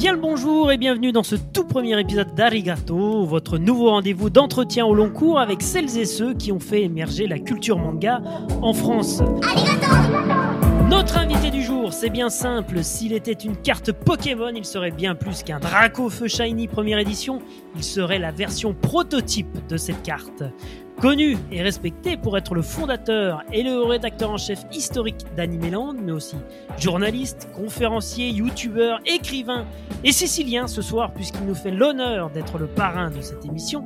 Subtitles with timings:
[0.00, 4.86] Bien le bonjour et bienvenue dans ce tout premier épisode d'Arigato, votre nouveau rendez-vous d'entretien
[4.86, 8.22] au long cours avec celles et ceux qui ont fait émerger la culture manga
[8.62, 9.20] en France.
[10.88, 15.16] Notre invité du jour, c'est bien simple, s'il était une carte Pokémon, il serait bien
[15.16, 17.40] plus qu'un Draco Feu Shiny première édition,
[17.74, 20.44] il serait la version prototype de cette carte.
[21.00, 26.10] Connu et respecté pour être le fondateur et le rédacteur en chef historique d'Animeland, mais
[26.10, 26.36] aussi
[26.76, 29.64] journaliste, conférencier, youtubeur, écrivain
[30.02, 33.84] et sicilien ce soir puisqu'il nous fait l'honneur d'être le parrain de cette émission,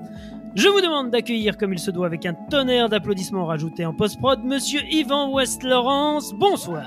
[0.54, 4.44] je vous demande d'accueillir comme il se doit avec un tonnerre d'applaudissements rajoutés en post-prod,
[4.44, 6.34] monsieur Yvan West-Laurence.
[6.34, 6.84] Bonsoir.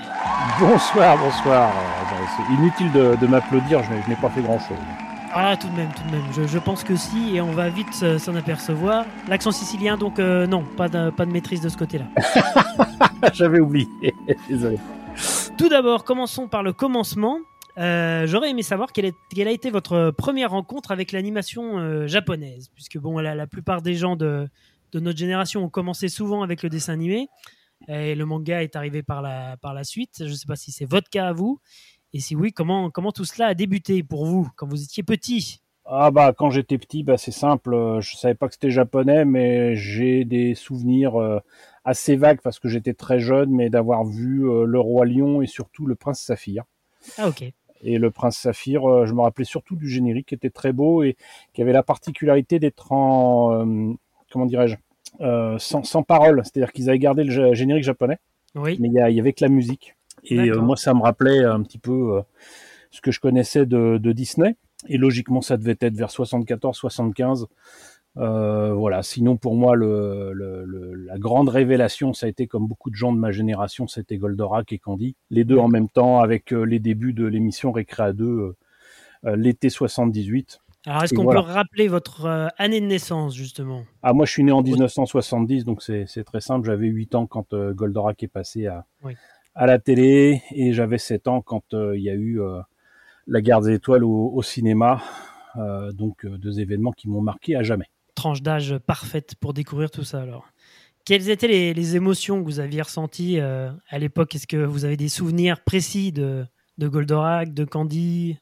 [0.60, 1.70] Bonsoir, bonsoir.
[1.70, 4.78] Euh, C'est inutile de, m'applaudir, je n'ai pas fait grand-chose.
[5.38, 6.24] Ah, tout de même, tout de même.
[6.34, 9.06] Je, je pense que si, et on va vite euh, s'en apercevoir.
[9.28, 12.06] L'accent sicilien, donc euh, non, pas de, pas de maîtrise de ce côté-là.
[13.34, 13.88] J'avais oublié,
[14.50, 14.78] désolé.
[15.58, 17.40] Tout d'abord, commençons par le commencement.
[17.78, 22.08] Euh, J'aurais aimé savoir quelle, est- quelle a été votre première rencontre avec l'animation euh,
[22.08, 24.48] japonaise, puisque bon, la, la plupart des gens de,
[24.94, 27.28] de notre génération ont commencé souvent avec le dessin animé,
[27.90, 30.16] et le manga est arrivé par la, par la suite.
[30.20, 31.60] Je ne sais pas si c'est votre cas à vous,
[32.16, 35.62] et si oui, comment, comment tout cela a débuté pour vous quand vous étiez petit?
[35.88, 39.26] Ah bah quand j'étais petit, bah c'est simple, euh, je savais pas que c'était japonais,
[39.26, 41.40] mais j'ai des souvenirs euh,
[41.84, 45.48] assez vagues parce que j'étais très jeune, mais d'avoir vu euh, le roi lion et
[45.48, 46.64] surtout le prince saphir.
[47.18, 50.74] Ah ok, Et le prince saphir, je me rappelais surtout du générique qui était très
[50.74, 51.16] beau et
[51.54, 53.94] qui avait la particularité d'être en euh,
[54.32, 54.76] comment dirais-je
[55.22, 58.18] euh, sans, sans parole, c'est-à-dire qu'ils avaient gardé le gé- générique japonais.
[58.56, 59.96] oui, mais il y, y avait que la musique.
[60.26, 62.22] Et euh, moi, ça me rappelait un petit peu euh,
[62.92, 64.56] ce que je connaissais de, de Disney.
[64.88, 67.46] Et logiquement, ça devait être vers 74-75.
[68.18, 69.04] Euh, voilà.
[69.04, 72.96] Sinon, pour moi, le, le- le- la grande révélation, ça a été comme beaucoup de
[72.96, 75.16] gens de ma génération, c'était Goldorak et Candy.
[75.30, 78.56] Les deux en même temps, avec euh, les débuts de l'émission Récréa 2, euh,
[79.26, 80.60] euh, l'été 78.
[80.88, 81.42] Alors, est-ce qu'on voilà.
[81.42, 83.84] peut rappeler votre année de naissance, justement?
[84.04, 86.68] Ah, moi, je suis né en 1970, donc c'est très simple.
[86.68, 89.14] J'avais 8 ans quand Goldorak est passé à, Oui.
[89.56, 92.60] À la télé et j'avais 7 ans quand euh, il y a eu euh,
[93.26, 95.02] La Guerre des Étoiles au, au cinéma.
[95.56, 97.86] Euh, donc, deux événements qui m'ont marqué à jamais.
[98.14, 100.46] Tranche d'âge parfaite pour découvrir tout ça, alors.
[101.06, 104.34] Quelles étaient les, les émotions que vous aviez ressenties à l'époque?
[104.34, 106.46] Est-ce que vous avez des souvenirs précis de,
[106.80, 108.40] de Goldorak, de Candy,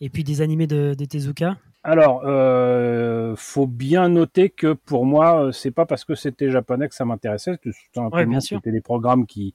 [0.00, 1.56] et puis des animés de, de Tezuka?
[1.82, 6.94] Alors, euh, faut bien noter que pour moi, c'est pas parce que c'était japonais que
[6.96, 7.58] ça m'intéressait.
[7.94, 8.58] Simplement que sûr.
[8.58, 9.54] C'était des programmes qui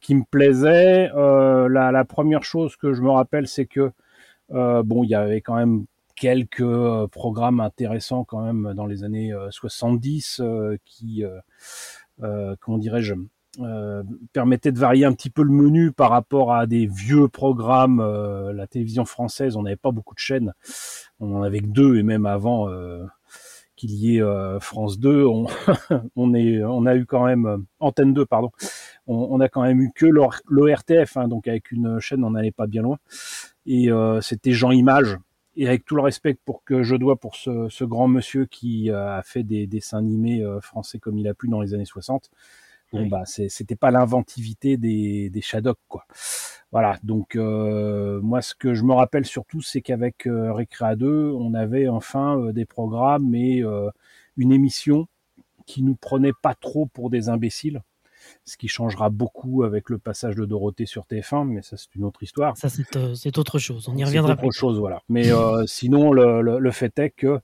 [0.00, 1.10] qui me plaisaient.
[1.14, 3.92] Euh, la, première chose que je me rappelle, c'est que
[4.52, 5.84] euh, bon, il y avait quand même
[6.20, 11.24] quelques euh, programmes intéressants quand même dans les années euh, 70 euh, qui,
[12.60, 13.14] comment dirais-je,
[14.34, 18.00] permettaient de varier un petit peu le menu par rapport à des vieux programmes.
[18.54, 20.52] la télévision française, on n'avait pas beaucoup de chaînes,
[21.18, 22.68] on en avait que deux et même avant
[23.80, 25.46] qu'il y ait euh, France 2, on,
[26.16, 26.34] on,
[26.86, 28.50] a eu quand même euh, Antenne 2, pardon.
[29.06, 32.32] On, on a quand même eu que l'OR- l'ORTF, hein, donc avec une chaîne, on
[32.32, 32.98] n'allait pas bien loin.
[33.64, 35.16] Et euh, c'était Jean Image.
[35.56, 39.20] Et avec tout le respect pour que je dois pour ce, grand monsieur qui a
[39.24, 42.30] fait des dessins animés français comme il a pu dans les années 60,
[42.92, 43.08] bon Oui.
[43.08, 46.04] bah c'est- c'était pas l'inventivité des, des Shadok quoi.
[46.72, 51.32] Voilà, donc euh, moi ce que je me rappelle surtout c'est qu'avec euh, Récréa 2,
[51.32, 53.90] on avait enfin euh, des programmes et euh,
[54.36, 55.06] une émission
[55.66, 57.82] qui nous prenait pas trop pour des imbéciles,
[58.44, 62.04] ce qui changera beaucoup avec le passage de Dorothée sur TF1, mais ça c'est une
[62.04, 62.56] autre histoire.
[62.56, 63.88] Ça, c'est euh, c'est autre chose.
[63.88, 64.52] On y C'est reviendra autre plus.
[64.52, 65.02] chose, voilà.
[65.08, 67.40] Mais euh, sinon, le, le, le fait est que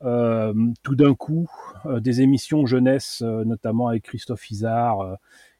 [0.00, 1.48] tout d'un coup,
[1.86, 5.14] euh, des émissions jeunesse, euh, notamment avec Christophe Isard euh,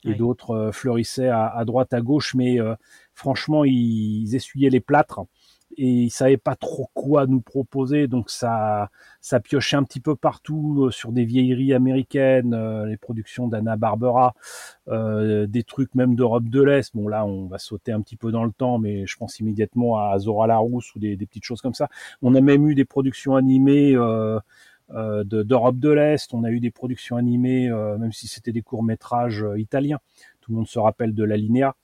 [0.05, 0.15] et Oui.
[0.15, 2.75] d'autres, euh, fleurissaient à, à droite, à gauche, mais euh,
[3.15, 5.21] franchement, ils, ils essuyaient les plâtres
[5.77, 10.17] et ils savaient pas trop quoi nous proposer, donc ça, ça piochait un petit peu
[10.17, 14.35] partout euh, sur des vieilleries américaines, euh, les productions d'Anna Barbera,
[14.89, 16.95] euh, des trucs même d'Europe de l'Est.
[16.95, 19.99] Bon là, on va sauter un petit peu dans le temps, mais je pense immédiatement
[19.99, 21.89] à Zora Larousse ou des, des petites choses comme ça.
[22.23, 24.39] On a même eu des productions animées euh,
[24.93, 26.35] euh, de- d'Europe de, l'Est.
[26.35, 29.99] On a eu des productions animées, euh, même si c'était des courts métrages italiens.
[30.41, 31.75] Tout le monde se rappelle de la Linéa.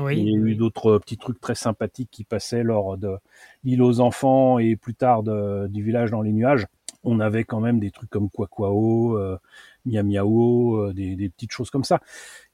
[0.00, 3.16] Oui, Il y a eu d'autres euh, petits trucs très sympathiques qui passaient lors de
[3.64, 6.66] l'île aux enfants et plus tard de- du village dans les nuages.
[7.04, 9.38] On avait quand même des trucs comme Quaquao, euh,
[9.86, 12.00] Mia Miao, euh, des, des petites choses comme ça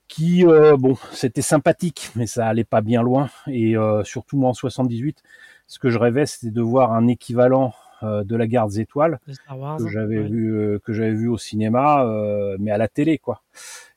[0.09, 3.31] qui, euh, bon, c'était sympathique, mais ça allait pas bien loin.
[3.47, 5.23] Et euh, surtout moi en 78,
[5.69, 7.73] ce que je rêvais, c'était de voir un équivalent
[8.03, 9.21] euh, de la Garde des Étoiles
[9.57, 9.77] Wars.
[9.79, 10.25] que j'avais ouais.
[10.29, 13.43] vu euh, que j'avais vu au cinéma euh, mais à la télé quoi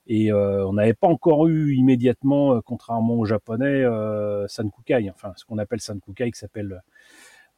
[0.06, 5.32] et euh, on n'avait pas encore eu immédiatement euh, contrairement aux japonais euh, sankukai enfin
[5.36, 6.82] ce qu'on appelle sankukai qui s'appelle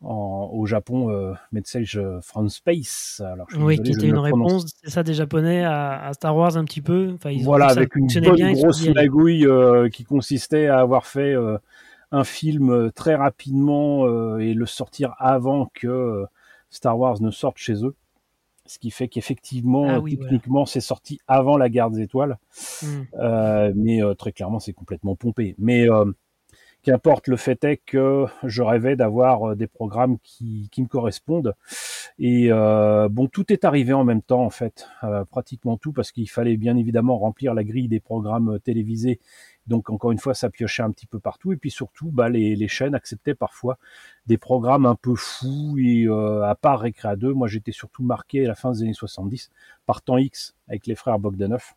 [0.02, 3.22] au Japon euh, Message from Space.
[3.24, 6.82] Alors, oui, qui était une réponse, c'est ça des Japonais à, Star Wars un petit
[6.82, 7.12] peu.
[7.14, 11.58] Enfin, ils voilà, avec une bonne grosse magouille euh, qui consistait à avoir fait euh,
[12.12, 16.24] un film très rapidement et le sortir avant que
[16.70, 17.94] Star Wars ne sorte chez eux.
[18.66, 22.38] Ce qui fait qu'effectivement, ah techniquement, c'est sorti avant la guerre des étoiles.
[22.82, 23.72] Hmm.
[23.74, 25.54] mais très clairement, c'est complètement pompé.
[25.58, 25.86] Mais
[26.86, 31.56] Qu'importe, le fait est que je rêvais d'avoir euh, des programmes qui, me correspondent.
[32.20, 36.12] Et euh, bon, tout est arrivé en même temps, en fait, euh, pratiquement tout, parce
[36.12, 39.18] qu'il fallait bien évidemment remplir la grille des programmes télévisés.
[39.66, 41.52] Donc encore une fois, ça piochait un petit peu partout.
[41.52, 43.78] Et puis surtout, bah, les, chaînes acceptaient parfois
[44.26, 45.76] des programmes un peu fous.
[45.78, 49.50] Et à part Récréa 2, moi j'étais surtout marqué à la fin des années 70
[49.86, 51.74] par Temps X avec les frères Bogdanov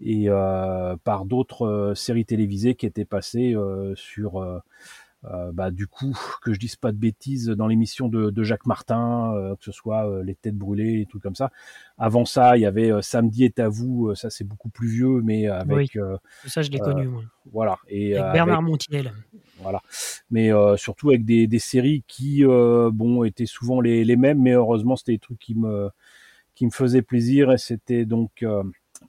[0.00, 3.54] et euh, par d'autres euh, séries télévisées qui étaient passées
[5.32, 8.66] euh, bah, du coup, que je dise pas de bêtises, dans l'émission de, de, Jacques
[8.66, 11.50] Martin, que ce soit Les Têtes Brûlées et tout comme ça.
[11.98, 15.46] Avant ça, il y avait Samedi est à vous, ça c'est beaucoup plus vieux, mais
[15.46, 15.96] avec.
[15.96, 17.22] Oui, ça je l'ai connu, moi.
[17.52, 17.78] Voilà.
[17.88, 19.12] Et, avec Bernard Montiel.
[19.60, 19.80] Voilà.
[20.30, 24.96] Mais surtout avec des, des séries qui, bon, étaient souvent les, les, mêmes, mais heureusement,
[24.96, 25.90] c'était des trucs qui me,
[26.54, 28.44] qui me faisaient plaisir et c'était donc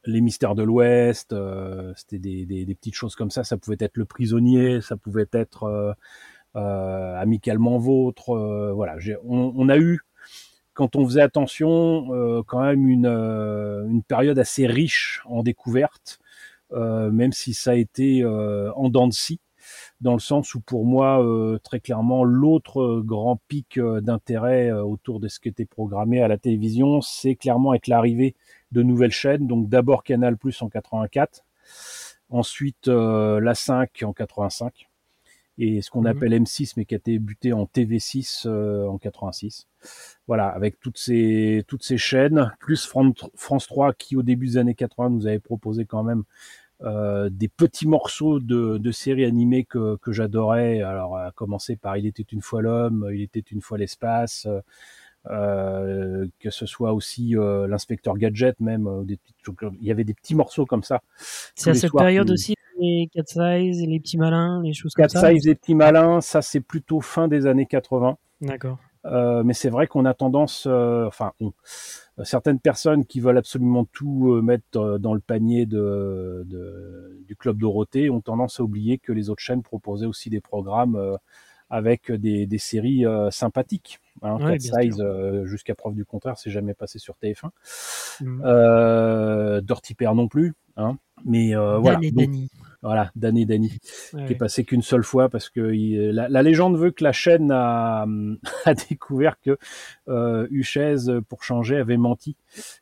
[0.07, 3.43] les mystères de l'Ouest, euh, c'était des, petites choses comme ça.
[3.43, 5.93] Ça pouvait être le prisonnier, ça pouvait être euh,
[6.55, 8.35] euh, amicalement vôtre.
[8.73, 10.01] voilà, on, a eu,
[10.73, 16.19] quand on faisait attention, quand même une, une période assez riche en découvertes,
[16.71, 19.39] même si ça a été en dents de scie
[19.99, 21.25] dans le sens où pour moi,
[21.63, 27.01] très clairement, l'autre grand pic d'intérêt autour de ce qui était programmé à la télévision,
[27.01, 28.35] c'est clairement avec l'arrivée
[28.71, 29.47] de nouvelles chaînes.
[29.47, 31.43] Donc d'abord Canal Plus en 84,
[32.29, 34.87] ensuite euh, la 5 en 85
[35.57, 36.07] et ce qu'on mhm.
[36.07, 39.67] appelle M6 mais qui a été buté en TV6 euh, en 86.
[40.27, 42.87] Voilà, avec toutes ces toutes ces chaînes plus
[43.35, 46.23] France 3 qui au début des années 80 nous avait proposé quand même
[46.81, 50.81] euh, des petits morceaux de, de séries animées que, que j'adorais.
[50.81, 54.47] Alors à commencer par Il était une fois l'homme, Il était une fois l'espace,
[55.31, 59.17] euh, que ce soit aussi euh, l'inspecteur gadget même euh, des,
[59.81, 61.01] il y avait des petits morceaux comme ça
[61.55, 65.09] c'est à cette période aussi les Cat Size et les petits malins les choses comme
[65.09, 68.77] ça Cat Size et petits malins ça c'est plutôt fin des années 80 d'accord.
[69.43, 71.31] Mais c'est vrai qu'on a tendance enfin
[72.23, 78.09] certaines personnes qui veulent absolument tout mettre dans le panier de, de, du club Dorothée
[78.09, 81.17] ont tendance à oublier que les autres chaînes proposaient aussi des programmes
[81.69, 86.99] avec des, des séries sympathiques Hein, Size, euh, jusqu'à preuve du contraire, c'est jamais passé
[86.99, 87.49] sur TF1.
[88.21, 88.41] Mmh.
[88.45, 90.53] Euh, Dirty Pair non plus.
[90.77, 90.97] Hein.
[91.25, 91.99] Mais euh, voilà.
[92.11, 92.49] Danny.
[92.81, 93.79] Voilà, Danny Danny,
[94.11, 98.05] qui est passé qu'une seule fois parce que la, légende veut que la chaîne a,
[98.65, 99.57] a découvert que
[100.07, 100.47] euh,
[101.27, 102.35] pour changer, avait menti.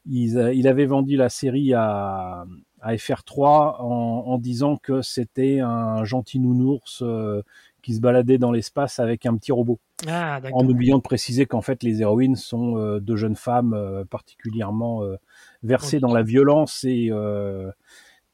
[0.05, 2.45] Il, il, avait vendu la série à,
[2.81, 7.41] à FR3 en, en disant que c'était un gentil nounours euh,
[7.83, 9.79] qui se baladait dans l'espace avec un petit robot.
[10.07, 14.05] Ah, en oubliant de préciser qu'en fait les héroïnes sont euh, deux jeunes femmes euh,
[14.05, 15.17] particulièrement euh,
[15.61, 17.11] versées dans la violence et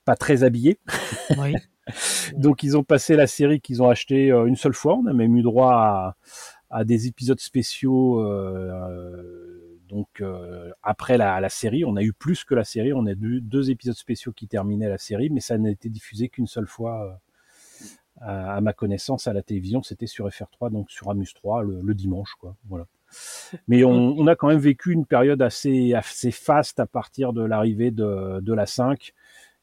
[0.06, 0.80] pas très habillées.
[2.38, 4.96] donc ils ont passé la série qu'ils ont acheté une seule fois.
[4.96, 6.16] On a même eu droit
[6.70, 8.24] à, des épisodes spéciaux.
[9.90, 10.24] donc
[10.84, 12.94] après la, la, série, on a eu plus que la série.
[12.94, 16.30] On a eu deux épisodes spéciaux qui terminaient la série, mais ça n'a été diffusé
[16.30, 17.20] qu'une seule fois
[18.22, 22.34] à, ma connaissance, à la télévision, c'était sur FR3, donc sur Amus 3, le, dimanche,
[22.40, 22.56] quoi.
[22.68, 22.86] Voilà.
[23.68, 27.92] Mais on, a quand même vécu une période assez, assez faste à partir de l'arrivée
[27.92, 29.14] de, de la 5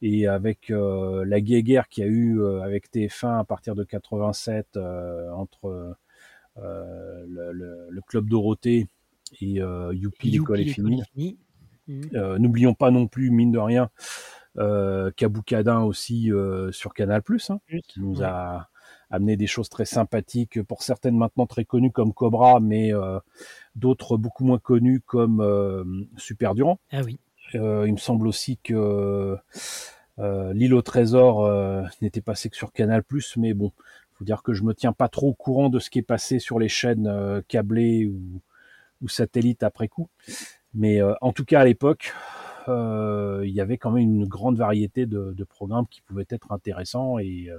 [0.03, 3.85] et avec euh, la guerre qu'il y a eu euh, avec TF1 à partir de
[3.85, 5.97] 87 euh, entre
[6.59, 8.89] le, le, club Dorothée
[9.41, 9.61] et
[9.93, 11.03] Youpi, l'école est finie.
[11.87, 12.37] Mmh.
[12.39, 13.91] N'oublions pas non plus, mine de rien,
[14.59, 17.59] euh, Kaboukadin aussi euh, sur Canal+, hein,
[17.89, 18.69] qui nous a
[19.11, 23.19] amené des choses très sympathiques, pour certaines maintenant très connues comme Cobra, mais euh,
[23.75, 25.85] d'autres beaucoup moins connues comme euh,
[26.17, 26.79] Super Durant.
[26.91, 27.19] Ah oui.
[27.55, 29.37] il me semble aussi que
[30.19, 31.47] L'île au trésor
[32.01, 33.03] n'était passé que sur Canal+,
[33.37, 33.73] mais bon,
[34.15, 36.39] faut dire que je me tiens pas trop au courant de ce qui est passé
[36.39, 38.41] sur les chaînes câblées ou,
[39.03, 40.09] ou satellites après coup.
[40.73, 45.07] Mais en tout cas à l'époque, euh, il y avait quand même une grande variété
[45.07, 47.59] de, programmes qui pouvaient être intéressants et euh,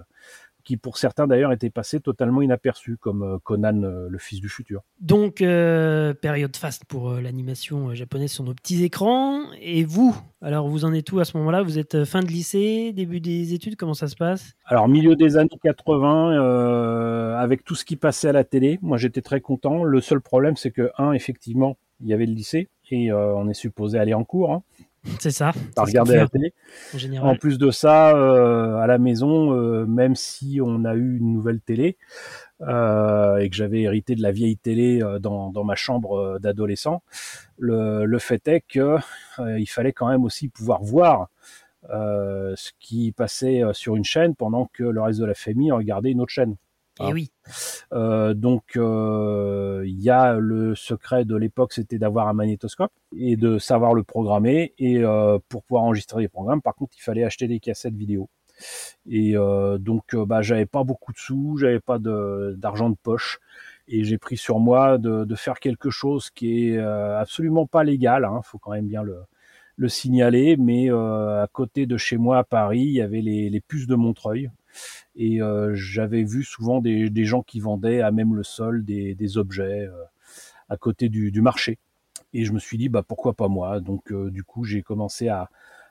[0.64, 4.82] qui pour certains d'ailleurs étaient passés totalement inaperçus, comme Conan, le fils du futur.
[5.00, 9.44] Donc, période faste pour l'animation japonaise sur nos petits écrans.
[9.62, 11.64] Et vous, alors vous en êtes où à ce moment-là?
[11.64, 13.78] Vous êtes fin de lycée, début des études?
[13.78, 14.56] Comment ça se passe?
[14.66, 19.22] Alors, milieu des années 80, avec tout ce qui passait à la télé, moi j'étais
[19.22, 19.86] très content.
[19.86, 23.54] Le seul problème, c'est que, un, effectivement, il y avait le lycée et on est
[23.54, 24.52] supposé aller en cours.
[24.52, 24.64] Hein.
[25.20, 25.52] C'est ça.
[25.76, 26.54] T'as regardé la télé.
[27.22, 31.34] En, plus de ça, euh, à la maison, euh, même si on a eu une
[31.34, 31.98] nouvelle télé
[32.62, 37.04] euh, et que j'avais hérité de la vieille télé dans, ma chambre d'adolescent,
[37.58, 38.98] le, fait est que
[39.40, 41.30] il fallait quand même aussi pouvoir voir
[41.90, 46.22] ce qui passait sur une chaîne pendant que le reste de la famille regardait une
[46.22, 46.56] autre chaîne.
[47.00, 47.32] Et eh oui.
[47.94, 53.36] Euh, donc, euh, il y a le secret de l'époque, c'était d'avoir un magnétoscope et
[53.36, 54.74] de savoir le programmer.
[54.80, 58.30] Et euh, pour pouvoir enregistrer des programmes, par contre, il fallait acheter des cassettes vidéo.
[59.08, 59.36] Et
[59.80, 63.40] donc, bah, j'avais pas beaucoup de sous, j'avais pas d'argent de, poche.
[63.88, 68.24] Et j'ai pris sur moi de, faire quelque chose qui est absolument pas légal.
[68.24, 69.20] Il hein, faut quand même bien le,
[69.76, 70.58] le signaler.
[70.58, 73.96] Mais à côté de chez moi à Paris, il y avait les, les puces de
[73.96, 74.50] Montreuil.
[75.18, 79.88] Et euh, j'avais vu souvent des, gens qui vendaient à même le sol des, objets
[79.88, 80.04] euh,
[80.70, 81.80] à côté du, marché.
[82.34, 83.80] Et je me suis dit, bah, pourquoi pas moi?
[83.80, 85.50] Donc euh, du coup, j'ai commencé à,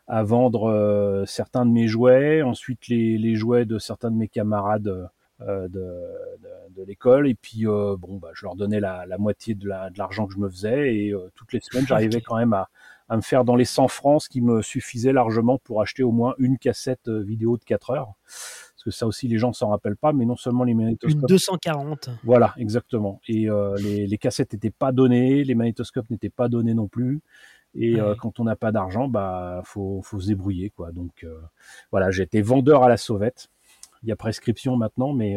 [0.08, 7.26] vendre certains de mes jouets, ensuite les, jouets de certains de mes camarades de, l'école.
[7.26, 10.94] Et puis, bon, bah, je leur donnais la, moitié de l'argent que je me faisais.
[10.94, 12.68] Et toutes les semaines, j'arrivais quand même à,
[13.08, 16.12] à, me faire dans les 100 francs, ce qui me suffisait largement pour acheter au
[16.12, 18.14] moins une cassette vidéo de 4 heures
[18.86, 21.20] que ça aussi les gens s'en rappellent pas, mais non seulement les magnétoscopes.
[21.22, 22.10] Une 240.
[22.22, 23.20] Voilà, exactement.
[23.26, 27.20] Et euh, les, cassettes n'étaient pas données, les magnétoscopes n'étaient pas donnés non plus.
[27.74, 30.92] Et euh, quand on n'a pas d'argent, bah faut, faut se débrouiller quoi.
[30.92, 31.36] Donc euh,
[31.90, 33.48] voilà, j'étais vendeur à la sauvette.
[34.04, 35.36] Il y a prescription maintenant, mais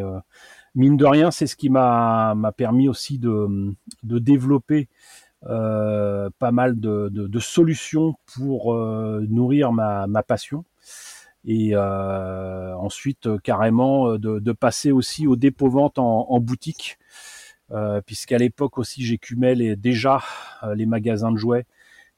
[0.76, 4.88] mine de rien, c'est ce qui m'a permis aussi de, de développer
[5.40, 10.64] pas mal de, de, solutions pour nourrir ma, ma passion
[11.44, 16.98] et euh, ensuite euh, carrément euh, de, passer aussi au dépôt-vente en, boutique,
[18.04, 20.20] puisqu'à l'époque aussi j'écumais déjà
[20.74, 21.66] les magasins de jouets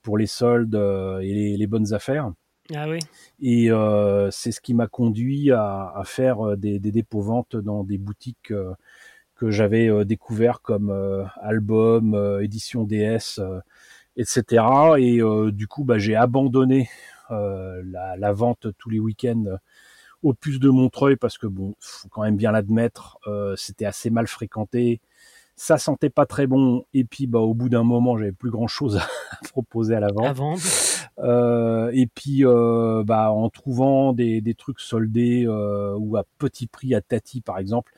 [0.01, 2.33] pour les soldes et les, bonnes affaires.
[2.75, 2.99] Ah oui.
[3.41, 3.69] Et
[4.31, 8.53] c'est ce qui m'a conduit à, faire des, dépôts-ventes dans des boutiques
[9.35, 10.91] que j'avais découvert comme
[11.43, 13.39] Album, Édition DS,
[14.17, 14.65] etc.
[14.99, 15.21] Et
[15.53, 16.89] du coup, bah, j'ai abandonné
[17.33, 17.83] euh,
[18.19, 19.59] la, vente tous les week-ends
[20.23, 24.11] au puce de Montreuil parce que bon, faut quand même bien l'admettre, euh, c'était assez
[24.11, 25.01] mal fréquenté,
[25.57, 26.85] ça sentait pas très bon.
[26.95, 29.09] Et puis bah au bout d'un moment j'avais plus grand chose à
[29.49, 30.61] proposer à la vente.
[31.19, 37.41] Euh, et puis bah en trouvant des, trucs soldés ou à petit prix à Tati
[37.41, 37.93] par exemple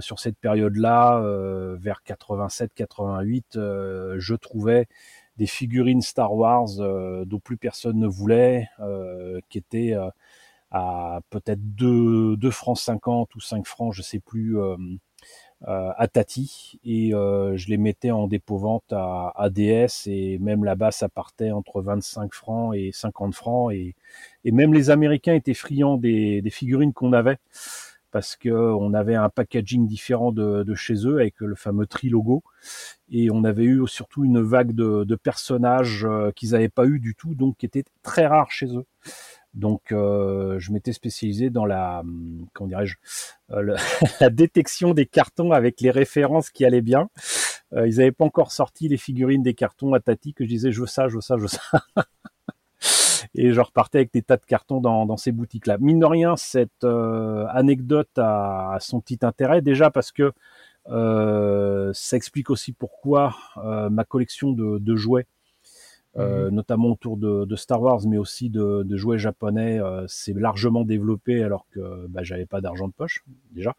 [0.00, 1.20] sur cette période-là
[1.78, 4.88] vers 87-88 je trouvais
[5.38, 10.10] des figurines Star Wars euh, dont plus personne ne voulait, euh, qui étaient euh,
[10.70, 14.58] à peut-être 2, 2 francs 50 ou 5 francs, je sais plus,
[15.62, 16.78] à Tati.
[16.84, 22.34] Et je les mettais en dépôt-vente à, ADS et même là-bas, ça partait entre 25
[22.34, 23.72] francs et 50 francs.
[23.72, 23.94] Et,
[24.44, 27.38] et même les Américains étaient friands des figurines qu'on avait
[28.18, 32.42] parce que on avait un packaging différent de, chez eux avec le fameux tri logo
[33.08, 36.98] et on avait eu surtout une vague de, de personnages euh, qu'ils n'avaient pas eu
[36.98, 38.86] du tout donc qui étaient très rares chez eux.
[39.54, 42.96] Donc euh, je m'étais spécialisé dans la hum, comment dirais-je
[43.52, 43.76] euh,
[44.20, 47.10] la détection des cartons avec les références qui allaient bien.
[47.70, 50.80] Ils n'avaient pas encore sorti les figurines des cartons à Tati que je disais je
[50.80, 51.84] veux ça je veux ça je veux ça
[53.34, 55.78] et je repartais avec des tas de cartons dans, ces boutiques-là.
[55.78, 60.32] Mine de rien, cette euh, anecdote a, son petit intérêt, déjà parce que
[60.90, 65.26] euh, ça explique aussi pourquoi euh, ma collection de, jouets,
[66.16, 66.48] mhm.
[66.48, 72.06] notamment autour de, Star Wars, mais aussi de, jouets japonais, s'est largement développée alors que
[72.08, 73.74] bah, j'avais pas d'argent de poche déjà.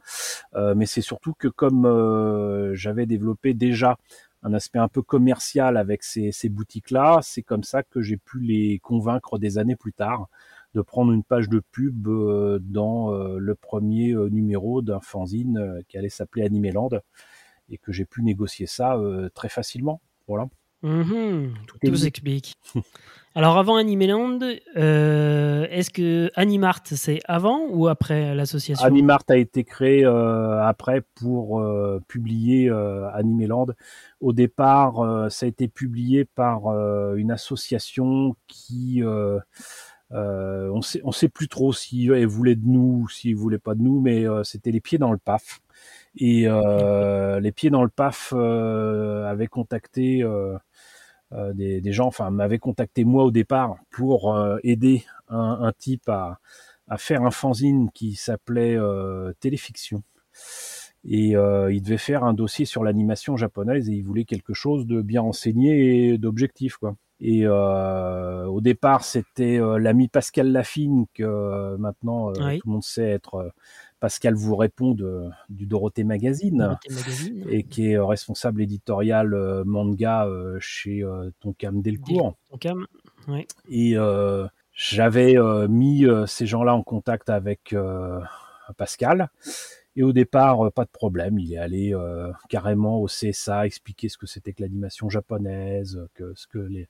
[0.76, 3.98] mais c'est surtout que comme j'avais développé déjà
[4.44, 7.20] un aspect un peu commercial avec ces, boutiques-là.
[7.22, 10.30] C'est comme ça que j'ai pu les convaincre des années plus tard
[10.76, 15.82] de prendre une page de pub euh, dans euh, le premier euh, numéro d'un fanzine
[15.88, 16.90] qui allait s'appeler Animeland
[17.70, 19.00] et que j'ai pu négocier ça
[19.36, 20.02] très facilement.
[20.28, 20.48] Voilà.
[20.82, 21.54] Mhm.
[21.84, 22.56] tout s'explique.
[23.36, 24.40] Alors avant Animeland,
[24.76, 28.86] euh, est-ce que Animart c'est avant ou après l'association?
[28.86, 32.70] Animart a été créé euh, après pour euh, publier
[33.14, 33.68] Animeland.
[34.20, 36.68] Au départ, ça a été publié par
[37.16, 39.04] une association qui
[40.12, 43.60] Euh, on sait, on sait plus trop si elle voulait de nous, ou s'il voulait
[43.60, 45.60] pas de nous, mais euh, c'était les pieds dans le paf.
[46.18, 50.24] Et euh, les pieds dans le paf avaient contacté
[51.54, 56.40] des, des, gens, enfin m'avaient contacté moi au départ pour aider un, un, type à,
[56.88, 58.78] à, faire un fanzine qui s'appelait
[59.40, 60.02] Téléfiction.
[61.06, 65.02] Et il devait faire un dossier sur l'animation japonaise et il voulait quelque chose de
[65.02, 66.96] bien enseigné et d'objectif, quoi.
[67.22, 72.84] Et euh, au départ, c'était euh, l'ami Pascal Lafine, que euh, maintenant tout le monde
[72.84, 73.52] sait être
[74.00, 76.78] Pascal vous répond de, du Dorothée Magazine,
[77.50, 80.28] et qui est responsable éditorial manga
[80.60, 81.04] chez
[81.40, 82.36] Tonkam Delcourt.
[82.50, 82.88] Tonkam,
[83.28, 83.48] oui.
[83.70, 83.96] Et
[84.74, 85.36] j'avais
[85.68, 87.76] mis ces gens-là en contact avec
[88.78, 89.30] Pascal.
[90.00, 94.08] Et au départ, euh, pas de problème, il est allé euh, carrément au CSA expliquer
[94.08, 96.88] ce que c'était que l'animation japonaise, que ce que les,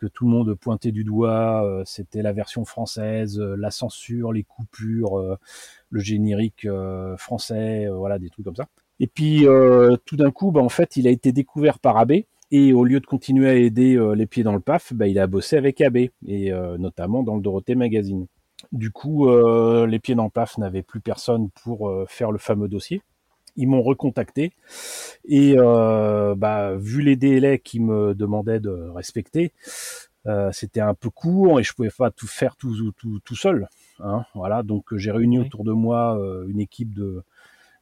[0.00, 4.42] que tout le monde pointait du doigt, euh, c'était la version française, la censure, les
[4.42, 5.36] coupures,
[5.90, 6.66] le générique
[7.18, 8.68] français, voilà des trucs comme ça.
[9.00, 9.46] Et puis
[10.06, 12.12] tout d'un coup, bah, en fait, il a été découvert par AB.
[12.52, 15.26] Et au lieu de continuer à aider les pieds dans le paf, bah, il a
[15.26, 15.96] bossé avec AB,
[16.26, 18.26] et notamment dans le Dorothée Magazine.
[18.72, 22.38] Du coup, euh, les pieds dans le paf n'avaient plus personne pour euh, faire le
[22.38, 23.02] fameux dossier.
[23.56, 24.52] Ils m'ont recontacté
[25.24, 29.52] et euh, bah, vu les délais qu'ils me demandaient de respecter,
[30.52, 33.68] c'était un peu court et je pouvais pas tout faire tout, tout, tout seul.
[34.00, 37.22] Hein, voilà, donc j'ai réuni autour de moi une équipe de,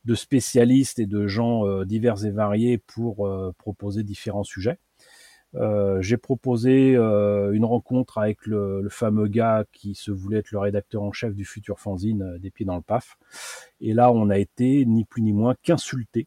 [0.04, 3.28] de spécialistes et de gens divers et variés pour
[3.58, 4.78] proposer différents sujets.
[5.56, 10.50] Euh, j'ai proposé euh, une rencontre avec le, le, fameux gars qui se voulait être
[10.50, 13.16] le rédacteur en chef du futur fanzine euh, des pieds dans le paf.
[13.80, 16.26] Et là, on a été ni plus ni moins qu'insulté.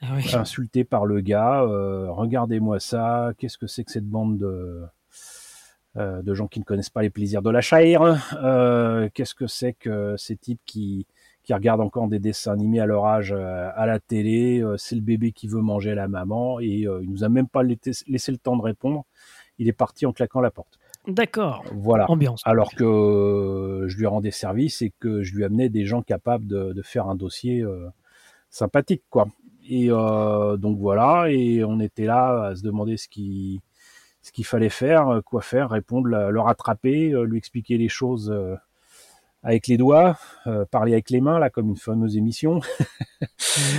[0.00, 1.60] Ah Insulté par le gars.
[1.62, 3.32] Regardez-moi ça.
[3.38, 4.82] Qu'est-ce que c'est que cette bande de
[5.94, 8.00] de gens qui ne connaissent pas les plaisirs de la chair.
[9.14, 11.06] Qu'est-ce que c'est que ces types qui
[11.42, 14.62] qui regardent encore des dessins animés à leur âge euh, à la télé.
[14.62, 17.48] Euh, c'est le bébé qui veut manger la maman et euh, il nous a même
[17.48, 19.04] pas laissé le temps de répondre.
[19.58, 20.78] Il est parti en claquant la porte.
[21.08, 21.64] D'accord.
[21.72, 22.08] Voilà.
[22.08, 22.42] Ambiance.
[22.44, 26.72] Alors que je lui rendais service et que je lui amenais des gens capables de,
[26.72, 27.64] de faire un dossier
[28.50, 29.26] sympathique, quoi.
[29.68, 31.26] Et donc voilà.
[31.28, 33.60] Et on était là à se demander ce qui
[34.22, 38.32] ce qu'il fallait faire, quoi faire, répondre, le rattraper, lui expliquer les choses
[39.42, 42.60] avec les doigts, euh, parler avec les mains, là, comme une fameuse émission.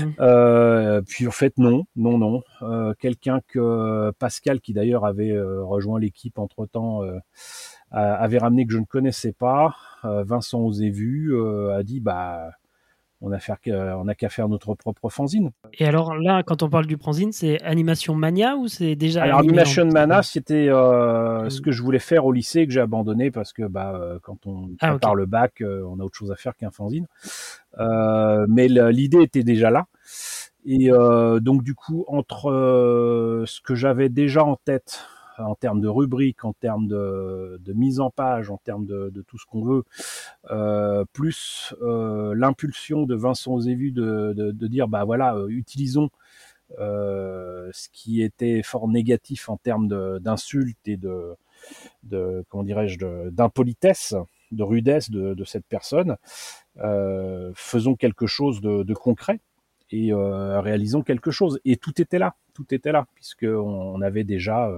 [0.02, 0.14] Mhm.
[0.20, 2.44] euh, puis en fait, non, non, non.
[2.62, 7.18] Euh, Quelqu'un que Pascal, qui d'ailleurs avait euh, rejoint l'équipe entre temps, euh,
[7.92, 9.76] avait ramené que je ne connaissais pas.
[10.04, 11.34] Vincent Osé Vu
[11.72, 12.52] a dit, bah
[13.24, 15.52] on a, qu'à faire notre propre fanzine.
[15.80, 19.40] Et alors là, quand on parle du fanzine, c'est Animation Mania ou c'est déjà Alors
[19.40, 23.54] Animation Mania, c'était euh, ce que je voulais faire au lycée que j'ai abandonné parce
[23.54, 26.36] que bah euh, quand on ah, prépare le bac, euh, on a autre chose à
[26.36, 27.08] faire qu'un fanzine.
[27.80, 29.86] mais l'idée était déjà là.
[30.66, 30.90] Et
[31.42, 35.06] donc du coup, entre ce que j'avais déjà en tête
[35.38, 39.46] en termes de rubrique, en termes de, mise en page, en termes de, tout ce
[39.46, 39.84] qu'on veut,
[40.52, 46.10] euh, plus euh, l'impulsion de Vincent Zévu de, dire bah voilà, euh, utilisons
[46.78, 49.88] ce qui était fort négatif en termes
[50.20, 51.36] d'insultes et de,
[52.50, 54.16] comment dirais-je d'impolitesse,
[54.52, 56.18] de rudesse de, cette personne,
[57.56, 59.40] faisons quelque chose de, concret
[59.92, 61.60] et réalisons quelque chose.
[61.64, 64.72] Et tout était là, tout était là, puisque on avait déjà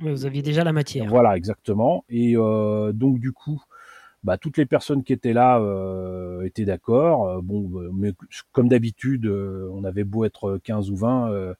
[0.00, 1.06] vous aviez déjà la matière.
[1.06, 2.04] Voilà, exactement.
[2.08, 3.62] Et euh, donc du coup,
[4.22, 7.28] bah, toutes les personnes qui étaient là euh, étaient d'accord.
[7.28, 8.12] Euh, bon, mais
[8.52, 11.54] comme d'habitude, on avait beau être 15 ou 20,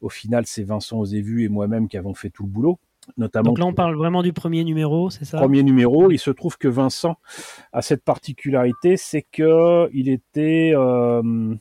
[0.00, 2.78] au final, c'est Vincent Osévu et moi-même qui avons fait tout le boulot.
[3.16, 5.38] Notamment Donc là, on parle vraiment du premier numéro, c'est ça?
[5.38, 6.12] Premier numéro.
[6.12, 7.16] Il se trouve que Vincent
[7.72, 11.58] a cette particularité, c'est que il était, il,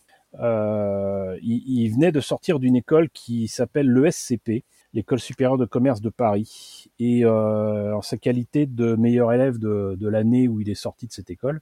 [1.41, 6.87] il, venait de sortir d'une école qui s'appelle l'ESCP, l'école supérieure de commerce de Paris.
[6.99, 11.07] Et euh, en sa qualité de meilleur élève de, de l'année où il est sorti
[11.07, 11.61] de cette école,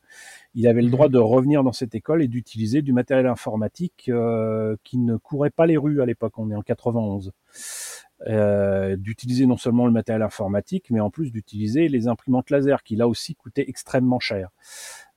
[0.55, 0.93] il avait le mhm.
[0.93, 5.51] droit de revenir dans cette école et d'utiliser du matériel informatique euh, qui ne courait
[5.51, 6.33] pas les rues à l'époque.
[6.37, 7.31] On est en 91.
[8.27, 12.97] Euh, d'utiliser non seulement le matériel informatique, mais en plus d'utiliser les imprimantes laser, qui
[12.97, 14.49] là aussi coûtaient extrêmement cher.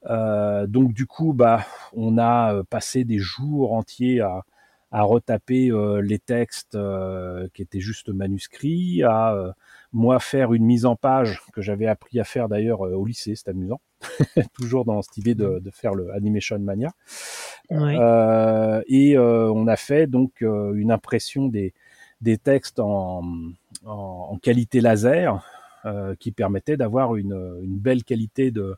[0.09, 4.44] Euh, donc du coup, bah, on a passé des jours entiers à,
[4.93, 9.53] à retaper euh, les textes euh, qui étaient juste manuscrits, à euh,
[9.93, 13.49] moi faire une mise en page que j'avais appris à faire d'ailleurs au lycée, c'est
[13.49, 13.81] amusant,
[14.55, 16.93] toujours dans cette idée de, de, faire le Animation Mania.
[17.71, 21.73] et on a fait donc une impression des,
[22.21, 23.23] des textes en,
[23.87, 25.43] en, en qualité laser.
[26.21, 28.77] qui permettait d'avoir une, une, belle qualité de,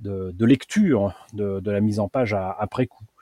[0.00, 3.13] de, lecture de, la mise en page après coup, euh,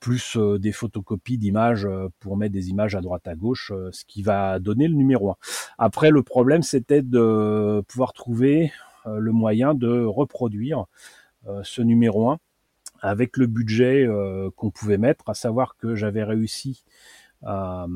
[0.00, 4.04] plus euh, des photocopies d'images euh, pour mettre des images à droite à gauche, ce
[4.04, 5.36] qui va donner le numéro 1.
[5.78, 8.72] Après, le problème, c'était de pouvoir trouver
[9.06, 10.84] le moyen de reproduire
[11.62, 12.38] ce numéro 1
[13.00, 14.06] avec le budget
[14.56, 16.84] qu'on pouvait mettre, à savoir que j'avais réussi
[17.42, 17.86] à,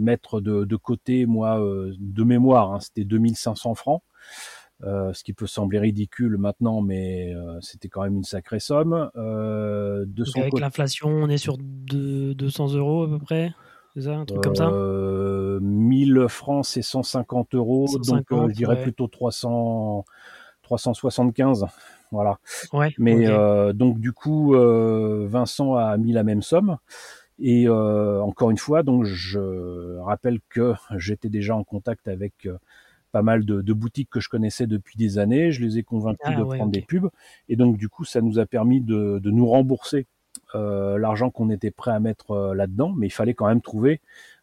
[0.00, 4.02] mettre de, côté, moi, de mémoire, hein, c'était 2500 francs.
[4.84, 9.10] Euh, ce qui peut sembler ridicule maintenant, mais euh, c'était quand même une sacrée somme.
[9.16, 13.52] Euh, de son avec l'inflation, on est sur 200 euros à peu près
[13.96, 20.04] ça, un truc comme ça 1000 francs, c'est 150 euros, donc je dirais plutôt 300,
[20.62, 21.66] 375.
[22.12, 22.38] Voilà.
[22.72, 23.26] Ouais, mais
[23.74, 26.76] donc du coup, Vincent a mis la même somme.
[27.40, 32.46] Et encore une fois, donc je rappelle que j'étais déjà en contact avec
[33.12, 35.52] pas mal de, boutiques que je connaissais depuis des années.
[35.52, 37.08] Je les ai convaincus ah de prendre des pubs.
[37.48, 40.06] Et donc, du coup, ça nous a permis de, nous rembourser
[40.54, 42.92] euh, l'argent qu'on était prêt à mettre euh, là-dedans.
[42.96, 44.00] Mais il fallait quand même trouver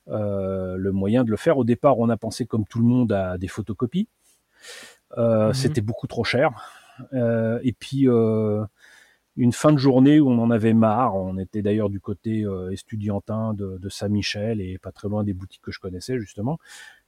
[0.08, 1.58] euh, le moyen de le faire.
[1.58, 4.08] Au départ, on a pensé, comme tout le monde, à des photocopies.
[5.17, 5.54] Mhm.
[5.54, 6.51] C'était beaucoup trop cher.
[7.13, 8.08] et puis,
[9.38, 11.15] une fin de journée où on en avait marre.
[11.15, 15.62] On était d'ailleurs du côté estudiantin de, de Saint-Michel et pas très loin des boutiques
[15.62, 16.58] que je connaissais, justement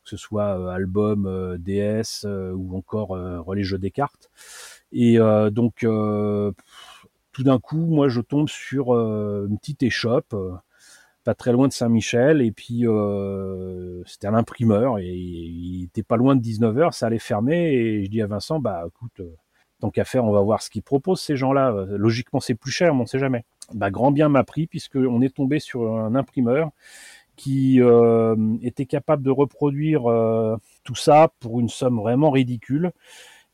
[0.07, 4.31] que ce soit euh, album, euh, DS euh, ou encore relais jeux des cartes.
[4.93, 5.17] Et
[5.51, 5.85] donc
[7.33, 10.33] tout d'un coup, moi, je tombe sur une petite échoppe,
[11.25, 12.85] pas très loin de Saint-Michel, et puis
[14.05, 18.09] c'était un imprimeur, et il était pas loin de 19h, ça allait fermer, et je
[18.09, 19.21] dis à Vincent, bah écoute,
[19.81, 21.85] tant qu'à faire, on va voir ce qu'ils proposent ces gens-là.
[21.89, 23.43] Logiquement, c'est plus cher, mais on sait jamais.
[23.73, 26.71] Bah, grand bien m'a pris, puisqu'on est tombé sur un imprimeur
[27.37, 32.91] qui euh, était capable de reproduire euh, tout ça pour une somme vraiment ridicule.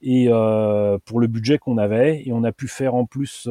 [0.06, 2.24] Et euh, pour le budget qu'on avait.
[2.26, 3.48] Et on a pu faire en plus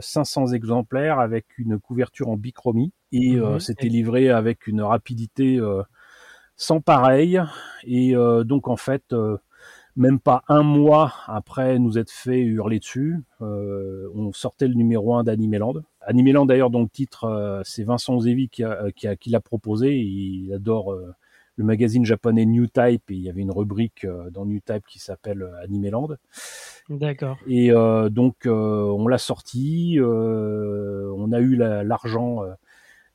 [0.00, 2.92] 500 exemplaires avec une couverture en bichromie.
[3.10, 3.60] Et mhm.
[3.60, 5.60] c'était livré avec une rapidité
[6.56, 7.42] sans pareil.
[7.84, 9.14] Et donc en fait
[9.94, 15.24] même pas un mois après nous être fait hurler dessus, on sortait le numéro 1
[15.24, 19.96] d'Animeland Animeland d'ailleurs, dont le titre, euh, c'est Vincent Zevi qui, l'a proposé.
[19.96, 21.14] Il adore euh,
[21.56, 24.84] le magazine japonais New Type et il y avait une rubrique euh, dans New Type
[24.86, 26.08] qui s'appelle Animeland.
[26.88, 27.38] D'accord.
[27.46, 27.70] Et
[28.10, 32.40] donc on l'a sorti, on a eu l'argent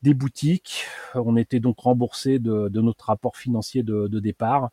[0.02, 4.72] des boutiques, on était donc remboursé de, notre rapport financier de, de départ.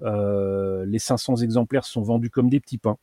[0.00, 2.96] les 500 exemplaires sont vendus comme des petits pains.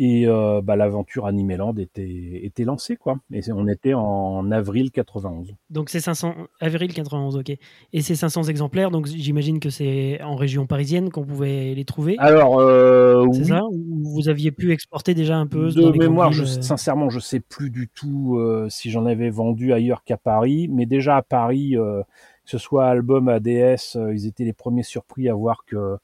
[0.00, 3.18] Et euh, bah, l'aventure Animeland était, était lancée, quoi.
[3.32, 5.56] Et on était en avril 91.
[5.70, 7.50] Donc c'est 500 avril 91, ok.
[7.92, 12.14] Et ces 500 exemplaires, donc j'imagine que c'est en région parisienne qu'on pouvait les trouver.
[12.18, 16.44] Alors euh, c'est ça Ou vous aviez pu exporter déjà un peu De mémoire, je,
[16.44, 20.86] euh sincèrement, je sais plus du tout si j'en avais vendu ailleurs qu'à Paris, mais
[20.86, 22.04] déjà à Paris, que
[22.44, 25.98] ce soit album ADS, ils étaient les premiers surpris à voir que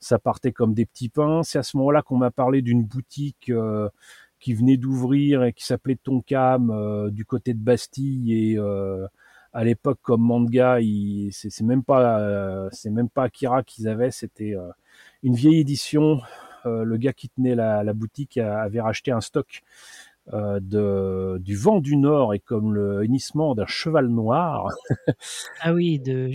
[0.00, 1.42] ça partait comme des petits pains.
[1.42, 3.88] C'est à ce moment-là qu'on m'a parlé d'une boutique euh,
[4.38, 9.06] qui venait d'ouvrir et qui s'appelait Tonkam euh, du côté de Bastille et euh,
[9.52, 10.78] à l'époque comme manga,
[11.32, 14.54] c'est même pas c'est même pas Akira qu'ils avaient, c'était
[15.24, 16.20] une vieille édition.
[16.64, 19.62] le gars qui tenait la, boutique avait racheté un stock
[20.32, 24.68] de, du vent du Nord et comme le hennissement d'un cheval noir.
[25.60, 26.30] ah oui, de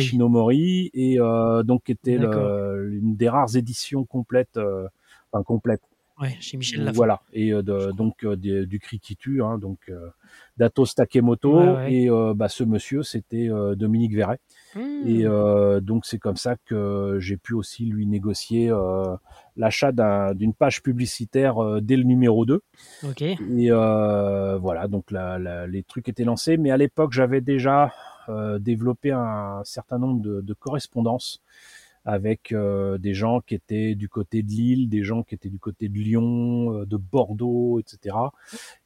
[0.00, 0.90] Shinomori.
[0.94, 4.88] et euh, donc était une des rares éditions complètes, euh,
[5.32, 5.82] enfin complètes.
[6.22, 6.96] Ouais, chez Michel Lafon.
[6.96, 9.90] Voilà, et donc du cri qui tue, hein, donc
[10.56, 14.38] d'Atos Takemoto, et bah, ce monsieur c'était Dominique Verret.
[14.74, 14.80] Mmh.
[15.06, 15.24] Et
[15.82, 18.70] donc c'est comme ça que j'ai pu aussi lui négocier
[19.56, 19.92] l'achat
[20.34, 22.62] d'une page publicitaire euh, dès le numéro 2.
[23.18, 26.56] Et euh, voilà, donc les trucs étaient lancés.
[26.56, 27.92] Mais à l'époque, j'avais déjà
[28.28, 31.42] euh, développé un certain nombre de, correspondances
[32.04, 35.88] avec des gens qui étaient du côté de Lille, des gens qui étaient du côté
[35.88, 38.16] de Lyon, de Bordeaux, etc.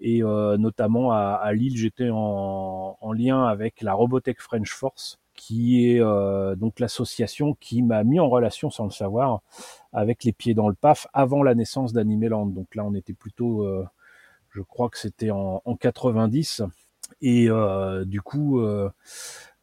[0.00, 6.00] Et notamment à, Lille, j'étais en, en, lien avec la Robotech French Force, qui est
[6.00, 9.42] euh, donc l'association qui m'a mis en relation sans le savoir
[9.92, 12.46] avec les pieds dans le paf avant la naissance d'Animeland.
[12.46, 13.87] Donc là, on était plutôt, euh,
[14.50, 16.62] je crois que c'était en, en, 90.
[17.20, 18.61] Et euh, du coup,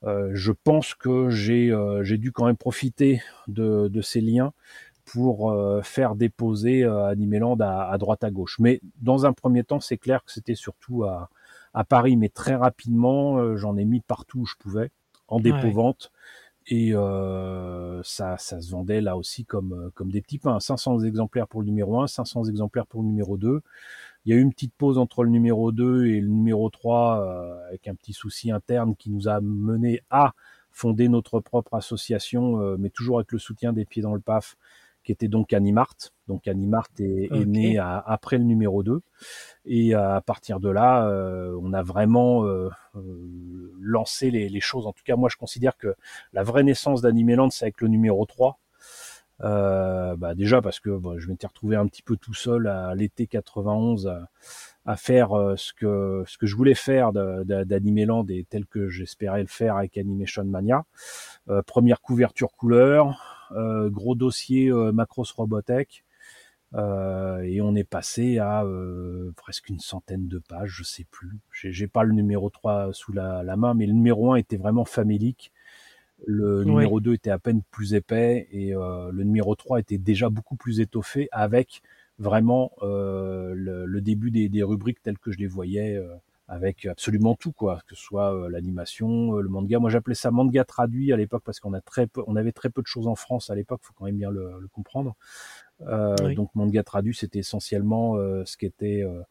[0.05, 4.53] je pense que j'ai j'ai dû quand même profiter de, de ces liens
[5.05, 8.57] pour faire déposer Animeland à, à, droite à gauche.
[8.59, 11.29] Mais dans un premier temps, c'est clair que c'était surtout à,
[11.73, 14.91] à Paris, mais très rapidement, j'en ai mis partout où je pouvais
[15.27, 16.11] en dépôt-vente
[16.67, 16.93] Et
[18.03, 20.59] ça, ça se vendait là aussi comme, comme des petits pains.
[20.59, 23.61] 500 exemplaires pour le numéro 1, 500 exemplaires pour le numéro 2.
[24.25, 27.65] Il y a eu une petite pause entre le numéro 2 et le numéro 3
[27.67, 30.33] avec un petit souci interne qui nous a mené à
[30.71, 34.55] fonder notre propre association, mais toujours avec le soutien des pieds dans le PAF,
[35.03, 35.95] qui était donc Animart.
[36.27, 39.01] Donc Animart est, né après le numéro 2.
[39.65, 44.88] Et à partir de là, euh, on a vraiment euh, euh, lancé les, choses.
[44.88, 45.95] En tout cas, moi, je considère que
[46.31, 48.59] la vraie naissance d'Animeland, c'est avec le numéro 3.
[49.43, 54.08] Bah déjà parce que je m'étais retrouvé un petit peu tout seul à l'été 91
[54.86, 59.47] à, faire ce que ce que je voulais faire d'Animeland et tel que j'espérais le
[59.47, 60.86] faire avec Animation Mania.
[61.67, 66.03] première couverture couleur, gros dossier Macros Robotech.
[66.75, 71.39] Euh, et on est passé à euh, presque une centaine de pages, je sais plus.
[71.51, 75.51] J'ai pas le numéro 3 sous la, main, mais le numéro 1 était vraiment famélique.
[76.25, 80.29] Le numéro 2 était à peine plus épais et euh, le numéro 3 était déjà
[80.29, 81.81] beaucoup plus étoffé avec
[82.19, 85.99] vraiment le, début des, rubriques telles que je les voyais
[86.47, 89.79] avec absolument tout quoi, que ce soit l'animation, le manga.
[89.79, 92.69] Moi j'appelais ça manga traduit à l'époque parce qu'on a très peu, on avait très
[92.69, 95.15] peu de choses en France à l'époque, faut quand même bien le comprendre.
[95.88, 99.21] Euh, donc manga traduit, c'était essentiellement euh, ce qui était euh,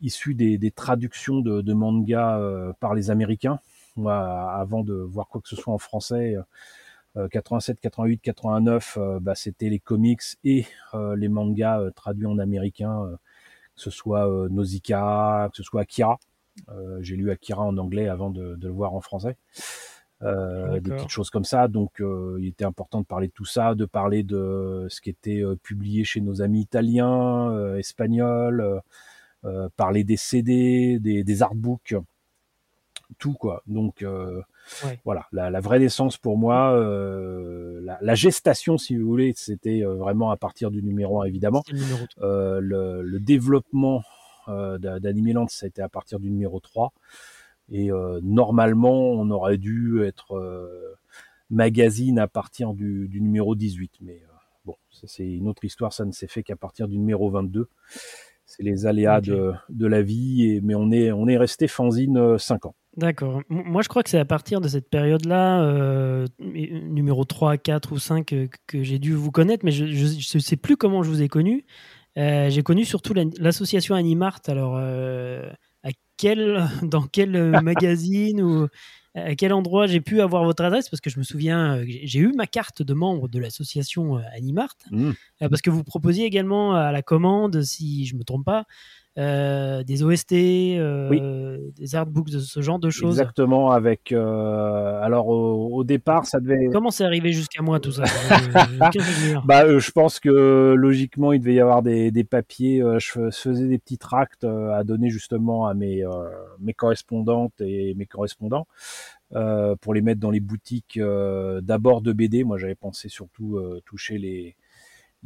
[0.00, 2.40] issu des, traductions de, manga
[2.80, 3.60] par les Américains.
[3.96, 4.14] Moi,
[4.52, 6.36] avant de voir quoi que ce soit en français,
[7.30, 10.66] 87, 88, 89, bah, c'était les comics et
[11.16, 13.08] les mangas traduits en américain,
[13.74, 16.18] que ce soit Nausicaa, que ce soit Akira.
[17.00, 19.36] J'ai lu Akira en anglais avant de, de, le voir en français.
[20.22, 21.68] Euh, des petites choses comme ça.
[21.68, 25.10] Donc, euh, il était important de parler de tout ça, de parler de ce qui
[25.10, 28.80] était euh, publié chez nos amis italiens, espagnols,
[29.76, 31.94] parler des CD, des, des artbooks,
[33.18, 33.62] tout quoi.
[33.66, 34.04] Donc,
[35.04, 36.74] voilà, la, vraie naissance pour moi,
[38.00, 41.62] la, gestation, si vous voulez, c'était vraiment à partir du numéro 1, évidemment.
[42.20, 44.02] Le, le, développement
[44.48, 46.92] d'Animeland, ça a été à partir du numéro 3.
[47.70, 50.94] Et euh, normalement, on aurait dû être euh,
[51.50, 53.92] magazine à partir du, du numéro 18.
[54.02, 57.30] Mais euh, bon, c'est une autre histoire, ça ne s'est fait qu'à partir du numéro
[57.30, 57.68] 22.
[58.44, 62.38] C'est les aléas de, de, la vie, et, mais on est, on est resté fanzine
[62.38, 62.76] 5 ans.
[62.96, 63.42] D'accord.
[63.50, 67.98] Moi, je crois que c'est à partir de cette période-là, euh, numéro 3, 4 ou
[67.98, 71.28] 5, que, j'ai dû vous connaître, mais je ne sais plus comment je vous ai
[71.28, 71.66] connu.
[72.16, 74.40] Euh, j'ai connu surtout l'association Animart.
[74.46, 75.46] Alors, euh,
[76.16, 78.68] quel, dans quel euh, magazine ou
[79.14, 80.88] à quel endroit j'ai pu avoir votre adresse?
[80.88, 84.22] Parce que je me souviens, euh, j'ai eu ma carte de membre de l'association euh,
[84.34, 85.12] Animart mmh.
[85.40, 88.66] parce que vous proposiez également à la commande, si je me trompe pas,
[89.18, 93.18] euh, des OST, euh, des artbooks, de ce genre de choses.
[93.18, 94.12] Exactement, avec.
[94.12, 96.68] Euh, alors au, départ, ça devait.
[96.72, 98.04] Comment c'est arrivé jusqu'à moi tout ça
[99.46, 102.82] Bah, je pense que logiquement, il devait y avoir des, des papiers.
[102.98, 106.04] je faisais des petits tracts à donner justement à mes
[106.60, 108.66] mes correspondantes et mes correspondants.
[109.80, 111.00] pour les mettre dans les boutiques
[111.62, 112.44] d'abord de BD.
[112.44, 114.56] Moi, j'avais pensé surtout toucher les,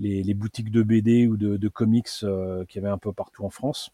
[0.01, 3.51] les, boutiques de BD ou de, comics euh, qu'il y avait un peu partout en
[3.51, 3.91] France.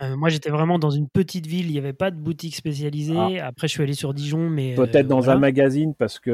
[0.00, 3.14] Euh, moi, j'étais vraiment dans une petite ville, il n'y avait pas de boutique spécialisée.
[3.16, 3.46] Ah.
[3.46, 6.30] Après, je suis allé sur Dijon, mais euh, peut-être dans un magazine parce que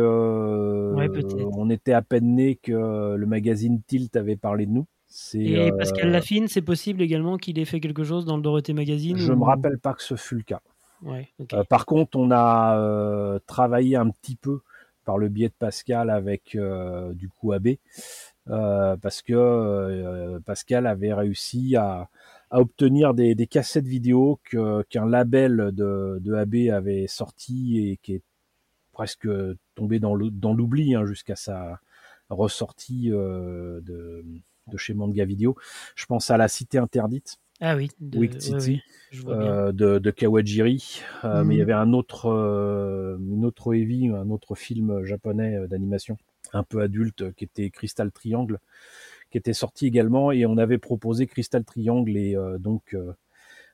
[1.53, 4.87] on était à peine né que le magazine Tilt avait parlé de nous.
[5.35, 9.17] Et Pascal Lafine, c'est possible également qu'il ait fait quelque chose dans le Dorothée Magazine
[9.17, 10.61] Je ne me rappelle pas que ce fut le cas.
[11.69, 14.61] par contre, on a travaillé un petit peu
[15.05, 16.57] par le biais de Pascal avec
[17.15, 17.75] du coup AB euh,
[18.49, 22.09] parce que euh, Pascal avait réussi à,
[22.51, 28.23] obtenir des, cassettes vidéo qu'un label de, de, AB avait sorti et qui est
[28.93, 29.29] presque
[29.75, 31.79] tombé dans l'oubli hein, jusqu'à sa
[32.31, 34.25] ressortie euh, de,
[34.77, 35.57] chez Manga Video.
[35.95, 37.37] Je pense à La Cité Interdite.
[37.61, 38.83] Ah oui, de, City,
[39.13, 41.03] de, Kawajiri.
[41.25, 41.63] Mais il y mhm.
[41.63, 42.27] avait un autre,
[43.21, 46.17] une autre heavy, un autre film japonais d'animation
[46.53, 48.59] un peu adulte qui était Crystal Triangle,
[49.31, 53.13] qui était sorti également et on avait proposé Crystal Triangle et euh, donc euh,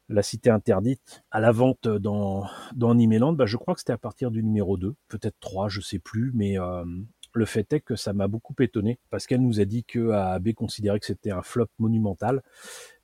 [0.09, 3.33] la cité interdite à la vente dans dans Animeland.
[3.33, 6.33] Bah, je crois que c'était à partir du numéro 2, peut-être 3, je sais plus,
[6.35, 6.85] mais euh,
[7.33, 10.53] le fait est que ça m'a beaucoup étonné parce qu'elle nous a dit que AB
[10.53, 12.43] considérait que c'était un flop monumental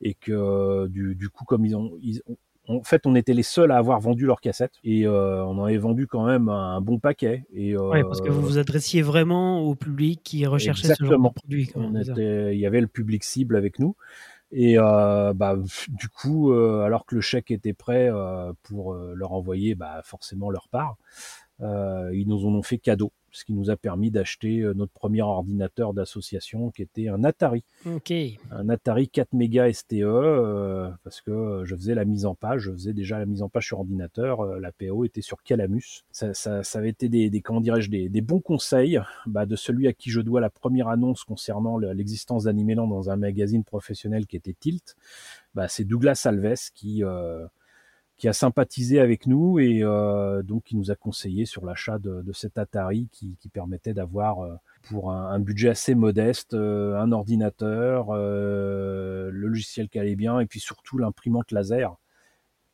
[0.01, 1.99] et que du, coup comme ils ont
[2.69, 5.65] en fait, on était les seuls à avoir vendu leurs cassettes et euh, on en
[5.65, 7.45] avait vendu quand même un bon paquet.
[7.53, 11.35] Et, euh, parce que vous vous adressiez vraiment au public qui recherchait ce genre de
[11.35, 11.71] produit.
[11.75, 13.97] il y avait le public cible avec nous.
[14.53, 15.57] Et euh, bah,
[15.89, 18.11] du coup, alors que le chèque était prêt
[18.63, 20.97] pour leur envoyer bah, forcément leur part,
[21.61, 25.23] ils nous en ont fait cadeau ce qui nous a permis d'acheter euh, notre premier
[25.23, 27.65] ordinateur d'association qui était un Atari.
[28.51, 32.63] Un Atari 4 mégas STE, euh, parce que euh, je faisais la mise en page,
[32.63, 36.05] je faisais déjà la mise en page sur ordinateur, la PO était sur Calamus.
[36.11, 39.57] Ça, ça, ça avait été des, des comment dirais-je, des, des, bons conseils bah, de
[39.57, 44.27] celui à qui je dois la première annonce concernant l'existence d'Animéland dans un magazine professionnel
[44.27, 44.97] qui était Tilt.
[45.55, 47.03] Bah, c'est Douglas Alves qui
[48.21, 52.21] qui a sympathisé avec nous et euh, donc qui nous a conseillé sur l'achat de,
[52.21, 57.01] de, cet Atari qui, qui permettait d'avoir euh, pour un, un, budget assez modeste euh,
[57.01, 61.97] un ordinateur, euh, le logiciel qui allait bien et puis surtout l'imprimante laser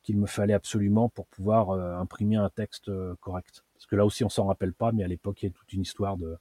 [0.03, 3.65] qu'il me fallait absolument pour pouvoir imprimer un texte correct.
[3.75, 5.73] Parce que là aussi on s'en rappelle pas, mais à l'époque il y a toute
[5.73, 6.37] une histoire de,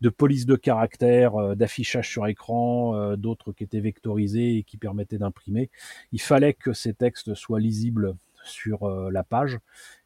[0.00, 5.70] de police de caractère, d'affichage sur écran, d'autres qui étaient vectorisés et qui permettaient d'imprimer.
[6.12, 9.58] Il fallait que ces textes soient lisibles sur euh, la page.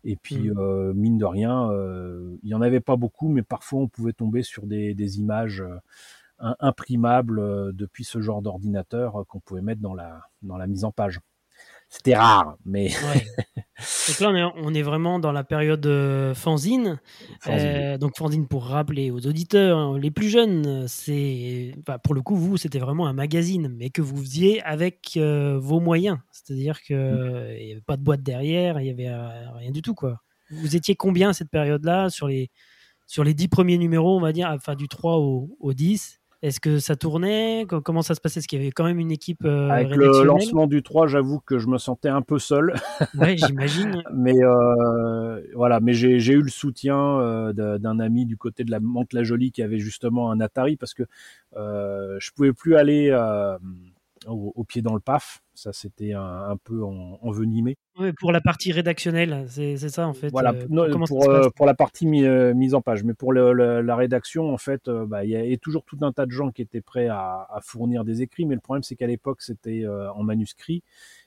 [0.04, 0.58] Et puis, mmh.
[0.58, 4.12] euh, mine de rien, euh, il n'y en avait pas beaucoup, mais parfois on pouvait
[4.12, 5.62] tomber sur des, des images
[6.38, 11.20] imprimables depuis ce genre d'ordinateur qu'on pouvait mettre dans la, dans la mise en page.
[11.94, 12.88] C'était rare, mais.
[14.08, 16.98] donc là, on est, vraiment dans la période euh, fanzine.
[17.46, 21.72] Euh, donc, fanzine, pour rappeler aux auditeurs, hein, les plus jeunes, c'est.
[22.02, 25.78] pour le coup, vous, c'était vraiment un magazine, mais que vous faisiez avec euh, vos
[25.78, 26.18] moyens.
[26.32, 27.54] C'est-à-dire qu'il mm.
[27.60, 29.14] n'y avait pas de boîte derrière, il n'y avait
[29.54, 30.20] rien du tout, quoi.
[30.50, 32.50] Vous étiez combien à cette période-là sur les,
[33.06, 36.60] sur les 10 premiers numéros, on va dire, enfin du 3 au, au 10 est-ce
[36.60, 37.66] que ça tournait?
[37.66, 38.40] Comment ça se passait?
[38.40, 41.40] Est-ce qu'il y avait quand même une équipe euh, Avec le lancement du 3, j'avoue
[41.40, 42.74] que je me sentais un peu seul.
[43.18, 44.02] Oui, j'imagine.
[44.14, 48.80] mais euh, voilà, mais j'ai eu le soutien euh, d'un ami du côté de la
[48.80, 51.04] Mantes la Jolie qui avait justement un Atari parce que
[51.56, 53.10] je pouvais plus aller
[54.26, 55.40] au, pied dans le PAF.
[55.54, 57.76] Ça, c'était un, peu envenimé.
[57.96, 60.30] Oui, pour la partie rédactionnelle, c'est ça en fait.
[60.30, 63.04] Voilà, euh, pour, euh, pour, la partie euh, mise en page.
[63.04, 66.32] Mais pour la rédaction, en fait, bah, il y a toujours tout un tas de
[66.32, 68.46] gens qui étaient prêts à, fournir des écrits.
[68.46, 70.82] Mais le problème, c'est qu'à l'époque, c'était en manuscrit.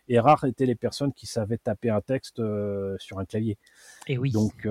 [0.10, 2.42] Et rares étaient les personnes qui savaient taper un texte
[2.98, 3.58] sur un clavier.
[4.08, 4.32] Et oui.
[4.32, 4.68] Donc,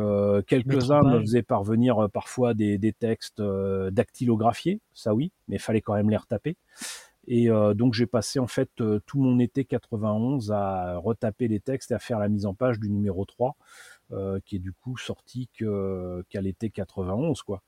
[0.46, 3.42] quelques-uns me faisaient parvenir parfois des, des textes
[3.90, 6.56] dactylographiés, ça oui, mais il fallait quand même les retaper.
[7.28, 11.60] Et euh, donc j'ai passé en fait euh, tout mon été 91 à retaper les
[11.60, 13.56] textes et à faire la mise en page du numéro 3,
[14.12, 17.62] euh, qui est du coup sorti qu'à l'été 91 quoi.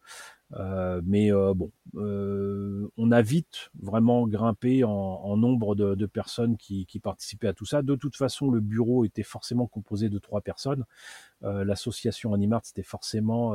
[1.04, 7.52] mais bon, on a vite vraiment grimpé en, nombre de, personnes qui, qui, participaient à
[7.52, 7.82] tout ça.
[7.82, 10.84] De toute façon, le bureau était forcément composé de trois personnes.
[11.42, 13.54] L'association Animart, c'était forcément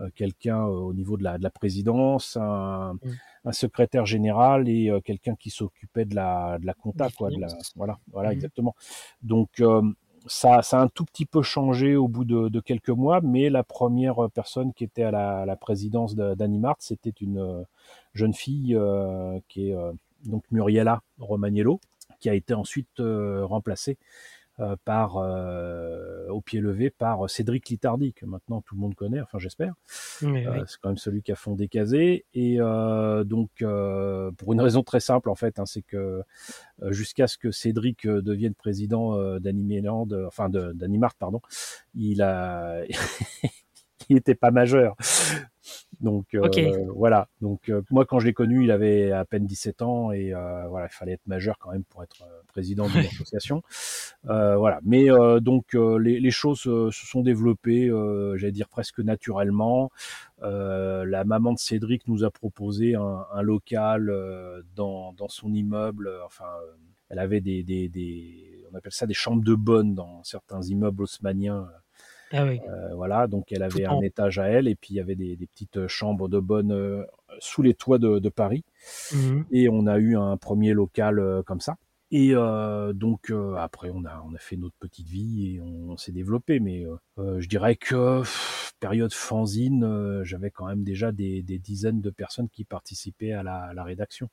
[0.00, 3.10] euh, quelqu'un euh, au niveau de la, de la présidence, un, mm.
[3.44, 7.30] un, secrétaire général et euh, quelqu'un qui s'occupait de la, de la compta, quoi.
[7.30, 7.46] De la,
[7.76, 8.32] voilà, voilà, mm.
[8.32, 8.74] exactement.
[9.22, 9.62] Donc
[10.26, 13.50] ça, ça a un tout petit peu changé au bout de, de, quelques mois, mais
[13.50, 17.64] la première personne qui était à la, la présidence d'Animart, c'était une
[18.14, 19.76] jeune fille euh, qui est
[20.24, 21.80] donc Muriela Romagnello,
[22.20, 24.33] qui a été ensuite remplacée euh,
[24.84, 29.38] par euh, au pied levé par Cédric Litardi que maintenant tout le monde connaît, enfin
[29.38, 29.74] j'espère.
[30.22, 33.50] Euh, c'est quand même celui qui a fondé Kazé et donc
[34.38, 36.22] pour une raison très simple en fait, hein, c'est que
[36.90, 41.40] jusqu'à ce que Cédric devienne président d'Animeland, enfin d'Animart pardon,
[41.94, 42.82] il a
[44.08, 44.96] il était pas majeur.
[46.00, 46.48] Donc euh,
[46.94, 47.28] voilà.
[47.40, 50.66] Donc euh, moi quand je l'ai connu, il avait à peine 17 ans et euh,
[50.68, 53.62] voilà, il fallait être majeur quand même pour être président d'une association.
[54.24, 54.80] voilà.
[54.84, 55.06] Mais
[55.40, 57.90] donc les, les, choses se sont développées,
[58.36, 59.90] j'allais dire presque naturellement.
[60.42, 64.12] la maman de Cédric nous a proposé un, un local
[64.76, 66.10] dans, dans son immeuble.
[66.26, 66.50] Enfin,
[67.08, 71.02] elle avait des, des, des, on appelle ça des chambres de bonne dans certains immeubles
[71.02, 71.68] haussmanniens
[72.36, 75.14] ah euh, voilà, donc elle avait un étage à elle et puis il y avait
[75.14, 77.04] des, petites chambres de bonne euh,
[77.38, 78.64] sous les toits de, Paris.
[79.12, 81.76] Mmh et on a eu un premier local euh, comme ça.
[82.10, 82.34] Et
[82.94, 86.60] donc après, on a, on a fait notre petite vie et on, s'est développé.
[86.60, 86.84] Mais
[87.16, 88.22] je dirais que
[88.78, 94.28] période fanzine, j'avais quand même déjà des, dizaines de personnes qui participaient à la rédaction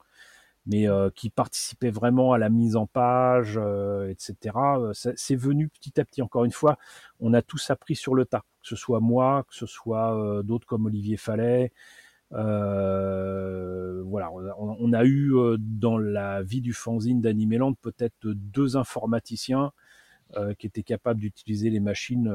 [0.65, 4.56] mais euh, qui participait vraiment à la mise en page, euh, etc.
[4.78, 6.21] Euh, c'est venu petit à petit.
[6.21, 6.78] Encore une fois,
[7.19, 10.67] on a tous appris sur le tas, que ce soit moi, que ce soit d'autres
[10.67, 11.71] comme Olivier Fallet.
[12.32, 19.71] voilà, on, a eu dans la vie du fanzine d'Animeland peut-être deux informaticiens
[20.58, 22.33] qui étaient capables d'utiliser les machines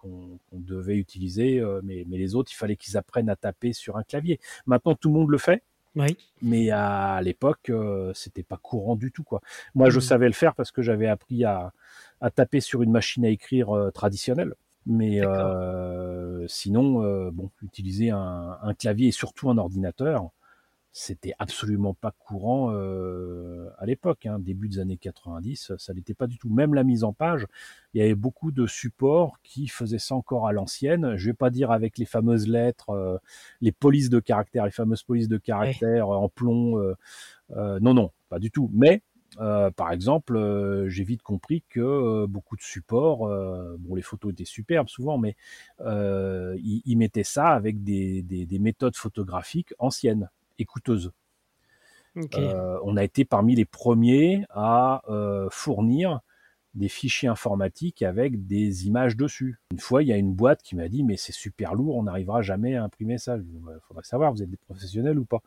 [0.00, 4.02] qu'on devait utiliser, mais, mais, les autres, il fallait qu'ils apprennent à taper sur un
[4.02, 4.40] clavier.
[4.66, 5.62] Maintenant, tout le monde le fait.
[6.40, 9.40] Mais à l'époque, euh, c'était pas courant du tout, quoi.
[9.74, 10.02] Moi, je mmh.
[10.02, 11.72] savais le faire parce que j'avais appris à,
[12.34, 14.54] taper sur une machine à écrire euh, traditionnelle.
[14.86, 15.20] Mais
[16.48, 20.30] sinon, bon, utiliser un, un, clavier et surtout un ordinateur,
[20.92, 26.26] c'était absolument pas courant euh, à l'époque, hein, début des années 90, ça n'était pas
[26.26, 26.50] du tout.
[26.50, 27.46] Même la mise en page,
[27.94, 31.16] il y avait beaucoup de supports qui faisaient ça encore à l'ancienne.
[31.16, 33.16] Je vais pas dire avec les fameuses lettres, euh,
[33.62, 36.78] les polices de caractère, les fameuses polices de caractère en plomb.
[36.78, 38.70] Euh, non, non, pas du tout.
[38.74, 39.02] Mais
[39.38, 43.28] par exemple, j'ai vite compris que beaucoup de supports,
[43.78, 45.36] bon, les photos étaient superbes souvent, mais
[45.80, 50.28] ils, mettaient ça avec des méthodes photographiques anciennes
[52.16, 56.20] et euh, on a été parmi les premiers à euh, fournir
[56.74, 59.60] des fichiers informatiques avec des images dessus.
[59.72, 62.04] Une fois, il y a une boîte qui m'a dit mais c'est super lourd, on
[62.04, 63.36] n'arrivera jamais à imprimer ça.
[63.36, 65.42] Il faudrait savoir, vous êtes des professionnels ou pas?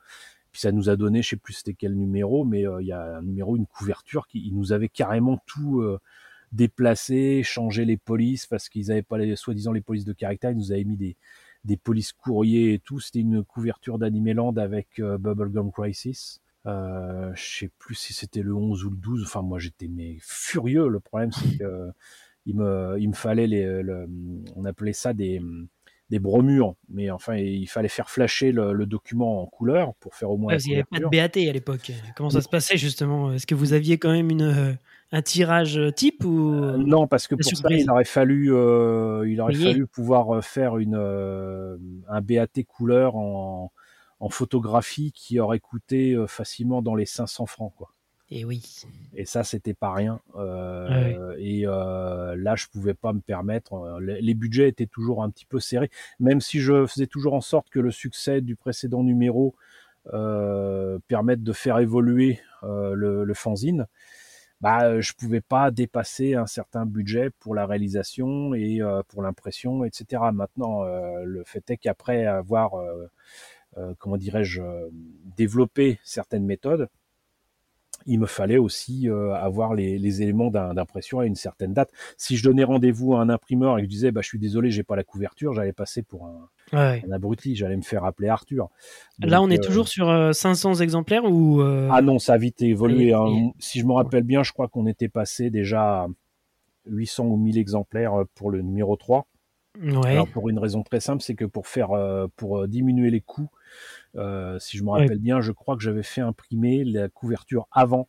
[0.51, 2.93] Puis ça nous a donné, je sais plus c'était quel numéro, mais euh, il y
[2.93, 5.83] a un numéro, une couverture qui nous avait carrément tout
[6.51, 10.57] déplacé, changé les polices parce qu'ils n'avaient pas les soi-disant les polices de caractère, ils
[10.57, 11.17] nous avaient mis des
[11.65, 12.99] des polices courriers et tout.
[12.99, 16.39] C'était une couverture d'Animeland avec euh, Bubblegum Crisis.
[16.65, 19.23] Euh, je sais plus si c'était le 11 ou le 12.
[19.25, 20.87] Enfin, moi, j'étais mais furieux.
[20.87, 21.91] Le problème, c'est que
[22.45, 23.83] il me, il me fallait les,
[24.55, 25.41] on appelait ça des,
[26.09, 30.37] des bromures, mais enfin, il fallait faire flasher le, document en couleur pour faire au
[30.37, 30.55] moins.
[30.57, 31.91] il n'y avait pas de BAT à l'époque.
[32.15, 33.33] Comment ça se passait justement?
[33.33, 34.77] Est-ce que vous aviez quand même une,
[35.11, 39.39] un tirage type ou euh, Non, parce que pour ça, il aurait fallu, euh, il
[39.41, 43.71] aurait fallu pouvoir euh, faire une, un BAT couleur en,
[44.19, 47.94] en, photographie qui aurait coûté facilement dans les 500 francs, quoi.
[48.31, 48.63] Et oui.
[49.13, 50.19] Et ça, c'était pas rien.
[50.35, 53.73] Euh, Et euh, là, je pouvais pas me permettre.
[53.73, 57.41] Euh, les, budgets étaient toujours un petit peu serrés, même si je faisais toujours en
[57.41, 59.55] sorte que le succès du précédent numéro
[60.13, 63.85] euh, permette de faire évoluer le, le, fanzine.
[64.59, 70.23] Bah, je pouvais pas dépasser un certain budget pour la réalisation et pour l'impression, etc.
[70.33, 72.73] Maintenant, le fait est qu'après avoir,
[73.99, 74.61] comment dirais-je,
[75.37, 76.89] développé certaines méthodes,
[78.05, 81.91] il me fallait aussi euh, avoir les, éléments d'impression à une certaine date.
[82.17, 84.71] Si je donnais rendez-vous à un imprimeur et que je disais bah je suis désolé
[84.71, 88.69] j'ai pas la couverture, j'allais passer pour un, abruti, j'allais me faire appeler Arthur.
[89.19, 92.61] Là on est euh, toujours sur 500 euh, exemplaires ou Ah non ça a vite
[92.61, 93.13] évolué.
[93.13, 93.51] Hein.
[93.59, 96.07] Si je me rappelle bien, je crois qu'on était passé déjà à
[96.87, 99.27] 800 ou 1000 exemplaires pour le numéro 3.
[100.05, 101.89] Alors pour une raison très simple, c'est que pour faire
[102.35, 103.49] pour diminuer les coûts
[104.15, 108.07] euh, si je me rappelle bien, je crois que j'avais fait imprimer la couverture avant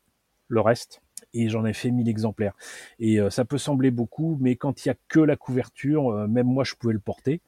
[0.48, 1.02] le reste
[1.32, 2.54] et j'en ai fait 1000 exemplaires.
[2.98, 6.26] Et euh, ça peut sembler beaucoup, mais quand il y a que la couverture, euh,
[6.26, 7.40] même moi je pouvais le porter.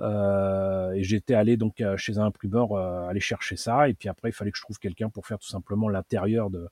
[0.00, 4.52] et j'étais allé donc chez un imprimeur aller chercher ça, et puis après il fallait
[4.52, 6.68] que je trouve quelqu'un pour faire tout simplement l'intérieur de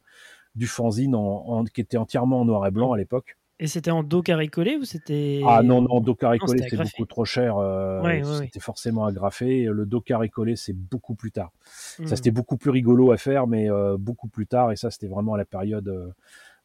[0.55, 3.37] du fanzine en, qui était entièrement en noir et blanc à l'époque.
[3.59, 6.77] Et c'était en dos carré collé ou c'était Ah non non dos carré collé c'est
[6.77, 7.57] beaucoup trop cher.
[7.57, 9.65] Euh, c'était forcément agrafé.
[9.65, 11.53] Le dos carré collé c'est beaucoup plus tard.
[11.65, 12.07] Ça hmm.
[12.09, 15.35] c'était beaucoup plus rigolo à faire mais euh, beaucoup plus tard et ça c'était vraiment
[15.35, 16.15] à la période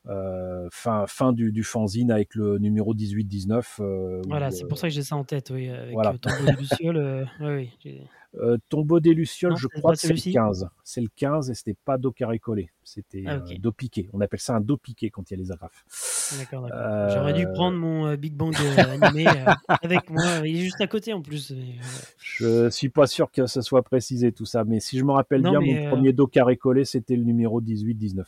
[0.07, 3.63] euh, fin, fin du, du, fanzine avec le numéro 18-19.
[3.79, 6.15] Euh, voilà, c'est pour ça que j'ai ça en tête, oui, avec voilà.
[6.17, 7.29] Tombeau des Lucioles.
[7.39, 8.01] oui, oui,
[8.69, 10.69] Tombeau des Lucioles, je crois que c'est le 15.
[10.83, 14.09] C'est le 15 et c'était pas dos carré collé, c'était ah, dos piqué.
[14.13, 15.85] On appelle ça un dos piqué quand il y a les agrafes.
[16.39, 17.09] D'accord, d'accord.
[17.09, 19.25] J'aurais dû prendre mon Big Bang animé
[19.67, 21.53] avec moi, il est juste à côté en plus.
[22.17, 25.41] Je suis pas sûr que ce soit précisé tout ça, mais si je me rappelle
[25.41, 28.23] bien, mon premier dos carré collé, c'était le numéro 18-19.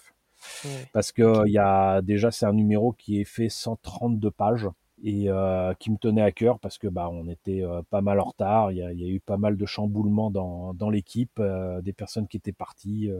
[0.91, 4.68] Parce que il y a déjà c'est un numéro qui est fait 132 pages
[5.04, 8.22] et euh, qui me tenait à cœur parce que bah on était euh, pas mal
[8.22, 8.72] en retard.
[8.72, 11.91] Il y a, y a, eu pas mal de chamboulements dans, dans l'équipe, euh, des
[11.91, 13.12] personnes qui étaient parties.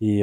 [0.00, 0.22] et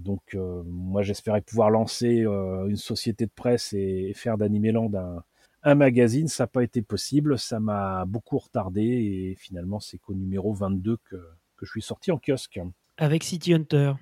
[0.00, 0.36] donc
[0.66, 2.24] moi j'espérais pouvoir lancer
[2.68, 5.22] une société de presse et, faire d'Animeland un,
[5.62, 6.26] un magazine.
[6.26, 7.38] Ça n'a pas été possible.
[7.38, 11.16] Ça m'a beaucoup retardé et finalement c'est qu'au numéro 22 que,
[11.56, 12.60] que je suis sorti en kiosque.
[12.96, 13.92] Avec City Hunter.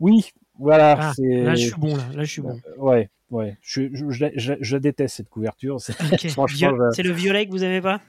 [0.00, 0.96] Oui, voilà.
[0.98, 1.96] Ah, là, je suis bon.
[1.96, 2.60] Là, là je suis bon.
[2.78, 3.56] Ouais, ouais.
[3.60, 5.80] Je, je, je, je déteste cette couverture.
[6.92, 8.00] C'est le violet que vous avez pas?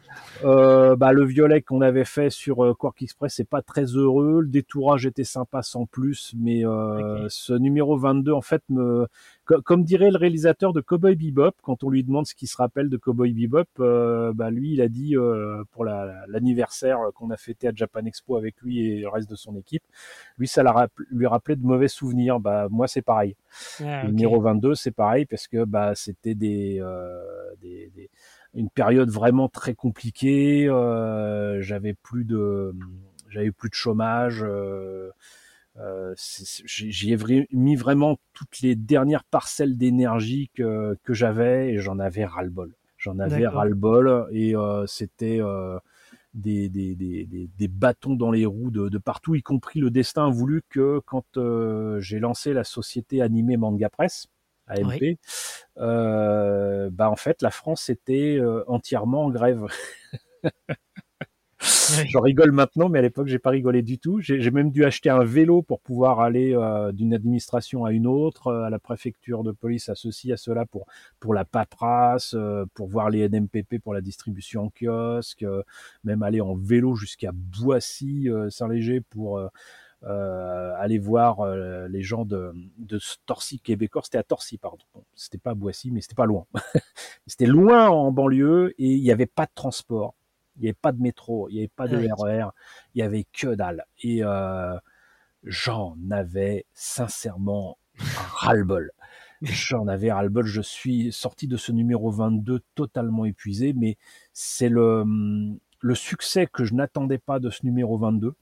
[0.44, 4.42] Euh, Bah le violet qu'on avait fait sur euh, Quark Express, c'est pas très heureux.
[4.42, 9.08] Le détourage était sympa sans plus, mais euh, ce numéro 22 en fait me
[9.46, 12.90] comme dirait le réalisateur de Cowboy Bebop, quand on lui demande ce qu'il se rappelle
[12.90, 13.68] de Cowboy Bebop,
[14.34, 15.16] bah lui, il a dit
[15.72, 19.56] pour l'anniversaire qu'on a fêté à Japan Expo avec lui et le reste de son
[19.56, 19.84] équipe,
[20.40, 22.40] lui, ça l'a lui rappelait de mauvais souvenirs.
[22.40, 23.36] Bah moi, c'est pareil.
[23.84, 27.24] Ah, le numéro 22, c'est pareil parce que bah c'était des, euh,
[27.61, 28.09] des, des,
[28.53, 30.68] une période vraiment très compliquée.
[30.68, 32.74] Euh, j'avais plus de
[33.30, 34.43] j'avais plus de chômage.
[34.43, 35.11] Euh,
[36.18, 42.26] j'y ai mis vraiment toutes les dernières parcelles d'énergie que, que j'avais et j'en avais
[42.26, 42.74] ras-le-bol.
[42.97, 44.55] J'en avais ras-le-bol et
[44.88, 45.41] c'était
[46.34, 50.30] des, des, des, des, bâtons dans les roues de, de, partout, y compris le destin
[50.30, 51.26] voulu que quand
[51.99, 54.28] j'ai lancé la société animée Manga Press,
[54.68, 55.18] AMP,
[55.78, 59.66] euh, bah en fait la France était entièrement en grève.
[61.59, 64.20] Je rigole maintenant, mais à l'époque, j'ai pas rigolé du tout.
[64.20, 68.47] J'ai même dû acheter un vélo pour pouvoir aller euh, d'une administration à une autre,
[68.47, 70.86] euh, à la préfecture de police, à ceci, à cela, pour
[71.20, 75.45] pour la paperasse, euh, pour voir les NMPP pour la distribution en kiosque,
[76.03, 79.39] même aller en vélo jusqu'à Boissy, Saint-Léger pour
[80.06, 81.45] aller voir
[81.88, 84.01] les gens de, de Torcy québécois.
[84.03, 84.86] C'était à Torcy, pardon.
[85.16, 86.45] C'était pas à Boissy, mais c'était pas loin.
[87.28, 90.14] c'était loin en banlieue et il n'y avait pas de transport
[90.58, 92.49] il n'y avait pas de métro, il n'y avait pas de RER,
[92.93, 93.86] il y avait que dalle.
[94.01, 94.78] Et euh,
[95.43, 98.91] j'en avais sincèrement ras-le-bol.
[99.41, 100.45] J'en avais ras-le-bol.
[100.45, 103.97] Je suis sorti de ce numéro 22 totalement épuisé, mais
[104.34, 105.03] c'est le,
[105.82, 108.34] le succès que je n'attendais pas de ce numéro 22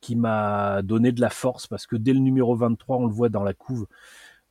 [0.00, 3.28] qui m'a donné de la force parce que dès le numéro 23, on le voit
[3.28, 3.86] dans la couve,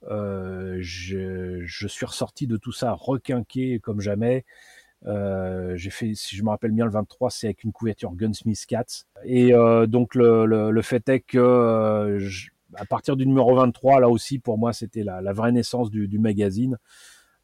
[0.09, 4.45] euh, je, suis ressorti de tout ça requinqué comme jamais.
[5.05, 8.65] Euh, j'ai fait, si je me rappelle bien, le 23, c'est avec une couverture Gunsmith
[8.67, 9.05] Cats.
[9.23, 12.19] Et euh, donc le, fait est que
[12.75, 16.77] à partir du numéro 23, là aussi pour moi, c'était la, vraie naissance du, magazine,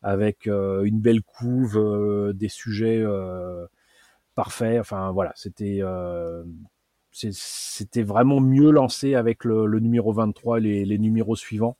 [0.01, 3.03] avec une belle couve, des sujets
[4.35, 4.79] parfaits.
[4.79, 5.81] Enfin voilà, c'était
[7.31, 11.77] c'était vraiment mieux lancé avec le, le numéro 23 et les, les numéros suivants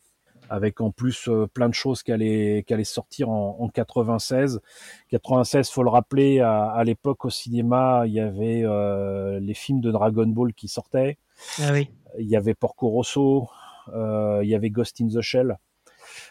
[0.50, 4.62] avec en plus euh, plein de choses qui allaient, qui allaient sortir en, en 96.
[5.10, 9.82] 96, faut le rappeler, à, à l'époque au cinéma, il y avait euh, les films
[9.82, 11.18] de Dragon Ball qui sortaient.
[11.62, 11.90] Ah oui.
[12.20, 13.50] Il y avait Porco Rosso,
[13.94, 15.58] euh, il y avait Ghost in the Shell.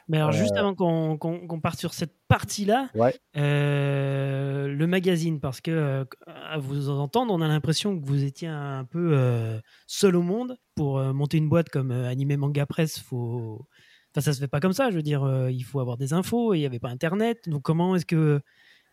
[0.08, 3.14] Mais alors, juste avant qu'on qu parte sur cette partie-là, ouais.
[4.76, 8.48] Euh, le magazine, parce que euh, à vous entendre, on a l'impression que vous étiez
[8.48, 10.56] un peu euh, seul au monde.
[10.74, 13.66] Pour monter une boîte comme Animé Manga Press, faut
[14.16, 14.90] Enfin, ça se fait pas comme ça.
[14.90, 17.48] Je veux dire, euh, il faut avoir des infos et il n'y avait pas Internet.
[17.50, 18.40] Donc, comment est-ce que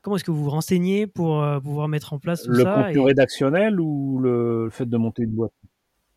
[0.01, 2.77] comment est-ce que vous vous renseignez pour euh, pouvoir mettre en place tout le ça
[2.77, 5.53] Le contenu rédactionnel ou le, fait de monter une boîte?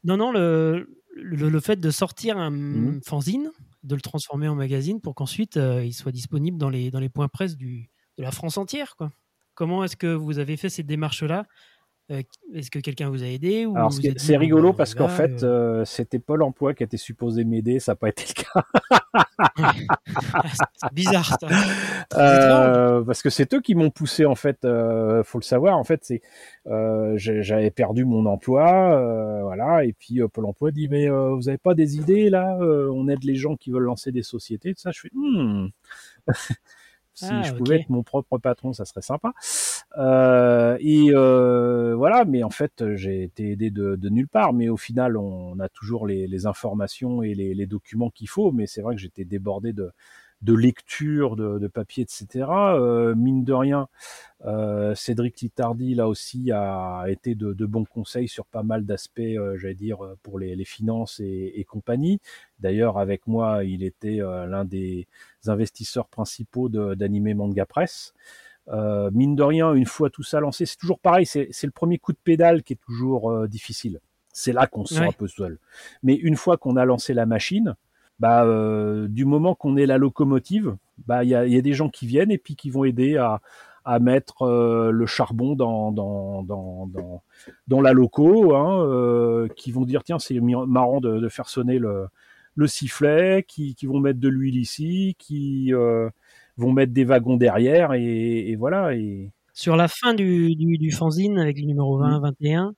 [0.03, 3.03] Non, non, le, le, le, fait de sortir un mmh.
[3.05, 3.53] fanzine,
[3.85, 7.09] de le transformer en magazine pour qu'ensuite euh, il soit disponible dans les, dans les
[7.09, 7.89] points presse du,
[8.19, 8.97] de la France entière.
[8.97, 9.13] Quoi.
[9.57, 11.47] Comment est-ce que vous avez fait ces démarches-là
[12.13, 12.23] euh,
[12.55, 15.85] Est-ce que quelqu'un vous a aidé Alors c'est rigolo parce qu'en fait euh...
[15.87, 18.65] c'était Pôle Emploi qui était supposé m'aider, ça n'a pas été le cas.
[20.75, 21.39] c'est bizarre.
[21.41, 21.49] Ça.
[22.17, 24.65] Euh, parce que c'est eux qui m'ont poussé en fait.
[24.65, 26.23] Euh, faut le savoir en fait, c'est
[26.69, 31.75] euh, j'avais perdu mon emploi, voilà, et puis Pôle Emploi dit mais vous avez pas
[31.75, 34.93] des idées là On aide les gens qui veulent lancer des sociétés, tout ça.
[34.93, 35.69] Je fais hmm.
[37.17, 37.83] Si ah, je pouvais okay.
[37.85, 39.33] être mon propre patron, ça serait sympa.
[39.97, 44.53] Euh, et euh, voilà, mais en fait, j'ai été aidé de, de, nulle part.
[44.53, 48.53] Mais au final, on a toujours les, les informations et les, les documents qu'il faut.
[48.53, 49.93] Mais c'est vrai que j'étais débordé de,
[50.43, 52.47] de lecture, de, de papier, etc.
[52.51, 53.89] Euh, mine de rien,
[54.45, 59.21] euh, Cédric Littardi, là aussi, a été de, de bons conseils sur pas mal d'aspects,
[59.21, 62.21] euh, j'allais dire, pour les, les finances et, et compagnie.
[62.61, 65.07] D'ailleurs, avec moi, il était euh, l'un des
[65.47, 68.15] investisseurs principaux d'Animé Manga Press.
[68.69, 71.99] Euh, mine de rien, une fois tout ça lancé, c'est toujours pareil, c'est le premier
[71.99, 74.01] coup de pédale qui est toujours euh, difficile.
[74.33, 75.09] C'est là qu'on se sent ouais.
[75.09, 75.59] un peu seul.
[76.03, 77.77] Mais une fois qu'on a lancé la machine,
[78.19, 81.75] bah, euh, du moment qu'on est la locomotive, bah il y a, y a, des
[81.75, 83.41] gens qui viennent et puis qui vont aider à,
[83.85, 87.23] à mettre euh, le charbon dans dans dans dans,
[87.69, 91.79] dans la loco, hein, euh, qui vont dire tiens c'est marrant de, de, faire sonner
[91.79, 92.07] le
[92.55, 97.93] le sifflet, qui, qui vont mettre de l'huile ici, qui vont mettre des wagons derrière
[97.93, 102.19] et, et voilà et sur la fin du, du, du fanzine avec le numéro 20
[102.19, 102.23] mmh.
[102.23, 102.75] 21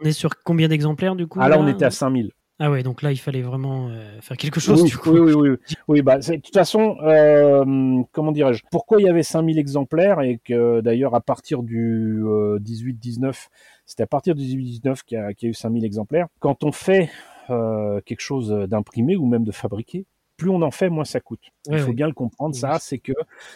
[0.00, 2.70] on est sur combien d'exemplaires du coup ah là, là on était à 5000 ah
[2.70, 4.82] ouais, donc là, il fallait vraiment euh, faire quelque chose.
[4.82, 5.10] Oui, du coup.
[5.10, 5.74] oui, oui, oui.
[5.88, 8.62] oui bah, de toute façon, euh, comment dirais-je?
[8.70, 13.48] Pourquoi il y avait 5000 exemplaires et que d'ailleurs, à partir du euh, 18-19,
[13.84, 16.28] c'était à partir du 18-19 qu'il y, a, qu y a eu 5000 exemplaires.
[16.40, 17.10] Quand on fait
[17.50, 20.06] euh, quelque chose d'imprimé ou même de fabriqué,
[20.38, 21.40] plus on en fait, moins ça coûte.
[21.68, 21.94] Ouais, il faut ouais.
[21.94, 23.12] bien le comprendre, ça, c'est que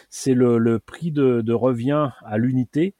[0.09, 2.93] c'est le, le, prix de, de revient à l'unité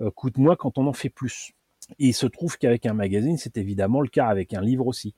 [0.00, 1.52] euh, coûte moins quand on en fait plus.
[1.98, 5.14] Il se trouve qu'avec un magazine, c'est évidemment le cas, avec un livre aussi.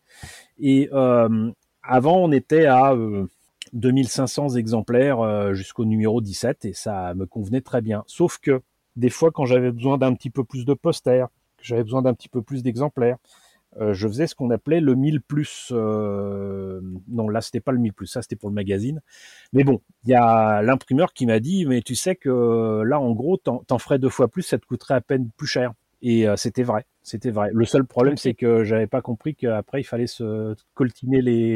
[0.58, 1.50] Et euh,
[1.82, 3.26] avant, on était à euh,
[3.72, 8.04] 2500 exemplaires euh, jusqu'au numéro 17, et ça me convenait très bien.
[8.06, 8.62] Sauf que
[8.96, 12.14] des fois, quand j'avais besoin d'un petit peu plus de posters, que j'avais besoin d'un
[12.14, 13.16] petit peu plus d'exemplaires,
[13.78, 15.68] euh, je faisais ce qu'on appelait le 1000 plus.
[15.72, 19.00] Euh, non, là, c'était pas le 1000 plus, ça, c'était pour le magazine.
[19.52, 23.12] Mais bon, il y a l'imprimeur qui m'a dit, mais tu sais que là, en
[23.12, 25.72] gros, t'en, ferais deux fois plus, ça te coûterait à peine plus cher.
[26.03, 27.51] Et euh, c'était vrai, c'était vrai.
[27.53, 31.55] Le seul problème, c'est que j'avais pas compris qu'après, il fallait se coltiner les,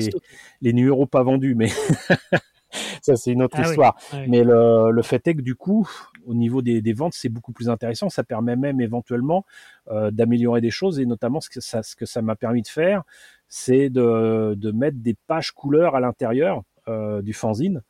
[0.61, 1.55] les numéros pas vendus.
[1.55, 1.69] Mais
[3.03, 3.97] ça, c'est une autre ah histoire.
[4.13, 5.89] Ah mais le, le, fait est que du coup,
[6.27, 8.09] au niveau des, ventes, c'est beaucoup plus intéressant.
[8.09, 9.45] Ça permet même éventuellement
[9.91, 12.69] euh, d'améliorer des choses et notamment ce que ça, ce que ça m'a permis de
[12.69, 13.03] faire,
[13.49, 16.63] c'est de, de, mettre des pages couleurs à l'intérieur.
[16.87, 17.81] Euh, du fanzine.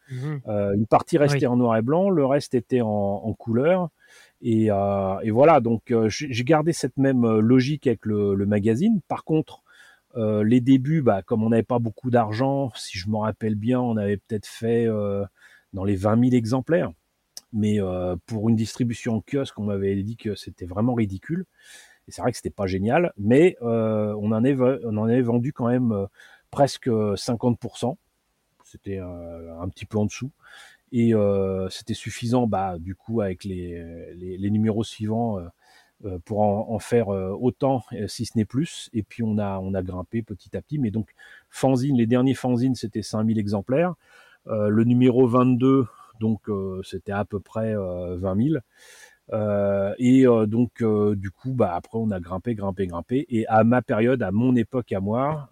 [0.47, 3.89] Euh, une partie restait en noir et blanc, le reste était en, en couleur.
[4.45, 9.01] Et, et, voilà, donc j'ai gardé cette même logique avec le, magazine.
[9.09, 9.63] Par contre,
[10.17, 13.81] euh, les débuts, bah, comme on n'avait pas beaucoup d'argent, si je me rappelle bien,
[13.81, 15.25] on avait peut-être fait euh,
[15.73, 16.93] dans les 20 000 exemplaires
[17.55, 21.47] mais euh, pour une distribution en kiosque, on m'avait dit que c'était vraiment ridicule.
[22.07, 25.23] Et c'est vrai que c'était pas génial, mais euh, on, en est, on en avait
[25.23, 26.07] vendu quand même euh,
[26.51, 27.97] presque 50%.
[28.65, 30.33] C'était un petit peu en dessous.
[30.97, 31.13] Et
[31.71, 33.83] c'était suffisant, bah, du coup, avec les,
[34.15, 35.41] les, numéros suivants,
[36.25, 38.91] pour en, faire autant, si ce n'est plus.
[38.93, 40.79] Et puis on a, on a grimpé petit à petit.
[40.79, 41.09] Mais donc,
[41.51, 43.95] fanzine, les derniers fanzines, c'était 5000 exemplaires.
[44.47, 45.87] le numéro 22,
[46.21, 48.57] donc euh, c'était à peu près 20 euh, 000.
[49.33, 53.27] Euh, et donc du coup, bah après on a grimpé, grimpé, grimpé.
[53.29, 55.51] Et à ma période, à mon époque, à moi,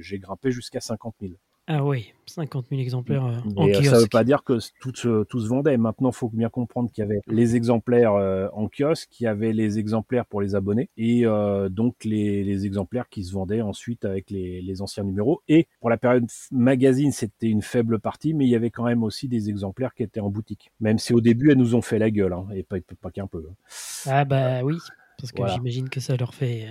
[0.00, 1.32] j'ai grimpé jusqu'à 50 000.
[1.72, 3.84] Ah oui, 50 000 exemplaires euh, en kiosque.
[3.84, 5.76] Ça ne veut pas dire que tout, tout se vendait.
[5.76, 9.28] Maintenant, il faut bien comprendre qu'il y avait les exemplaires euh, en kiosque, qu'il y
[9.28, 13.62] avait les exemplaires pour les abonnés, et euh, donc les, les, exemplaires qui se vendaient
[13.62, 15.42] ensuite avec les, les, anciens numéros.
[15.46, 19.04] Et pour la période magazine, c'était une faible partie, mais il y avait quand même
[19.04, 20.72] aussi des exemplaires qui étaient en boutique.
[20.80, 23.28] Même si au début, elles nous ont fait la gueule, hein, et pas, pas qu'un
[23.28, 23.46] peu.
[23.48, 23.54] Hein.
[24.06, 24.76] Ah bah oui,
[25.18, 26.66] parce que j'imagine que ça leur fait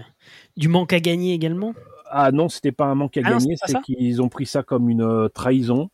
[0.57, 1.73] du manque à gagner également.
[2.11, 4.89] Ah non, c'était pas un manque à ah gagner, c'est qu'ils ont pris ça comme
[4.89, 5.89] une euh, trahison.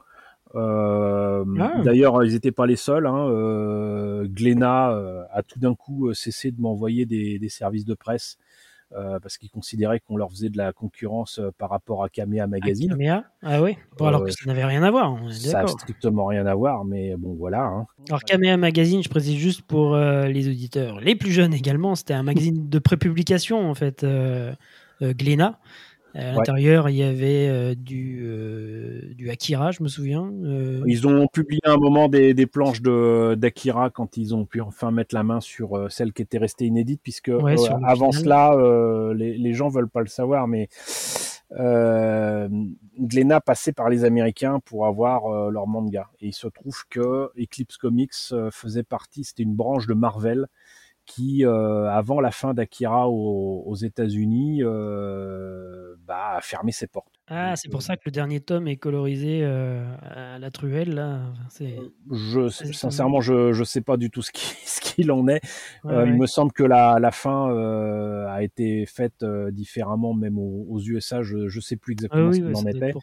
[0.55, 1.81] Euh, ah.
[1.83, 3.05] D'ailleurs, ils n'étaient pas les seuls.
[3.05, 3.27] Hein.
[3.29, 4.25] Euh,
[5.31, 8.37] a tout d'un coup cessé de m'envoyer des, services de presse
[9.21, 12.91] parce qu'ils considéraient qu'on leur faisait de la concurrence par rapport à Kamea Magazine.
[12.91, 15.17] Kamea Ah oui Alors que ça n'avait rien à voir.
[15.31, 17.63] ça n'a strictement rien à voir, mais bon, voilà.
[17.65, 17.87] Hein.
[18.07, 22.23] Alors, Kamea Magazine, je précise juste pour les auditeurs, les plus jeunes également, c'était un
[22.23, 24.05] magazine de prépublication en fait,
[25.01, 25.59] Glénat.
[26.15, 30.31] À l'intérieur, il y avait euh, du, euh, du Akira, je me souviens.
[30.45, 30.81] Euh.
[30.87, 35.13] Ils ont publié un moment des, des planches d'Akira quand ils ont pu enfin mettre
[35.13, 37.31] la main sur celle qui était restée inédite, puisque
[37.83, 38.55] avant cela,
[39.13, 40.69] les, les gens veulent pas le savoir, mais
[41.51, 42.47] euh,
[42.97, 46.09] Glénat passait par les Américains pour avoir leur manga.
[46.21, 50.47] Et il se trouve que Eclipse Comics faisait partie, c'était une branche de Marvel
[51.05, 57.14] qui, euh, avant la fin d'Akira aux, États-Unis, euh, bah, a fermé ses portes.
[57.27, 61.21] Ah, c'est pour ça que le dernier tome est colorisé euh, à la truelle, là.
[62.11, 64.31] je, sincèrement, je ne sais pas du tout ce
[64.81, 65.41] qu'il en est.
[65.85, 67.49] Il me semble que la, la fin
[68.29, 71.23] a été faite différemment, même aux, USA.
[71.23, 72.93] Je ne sais plus exactement ce qu'il en était.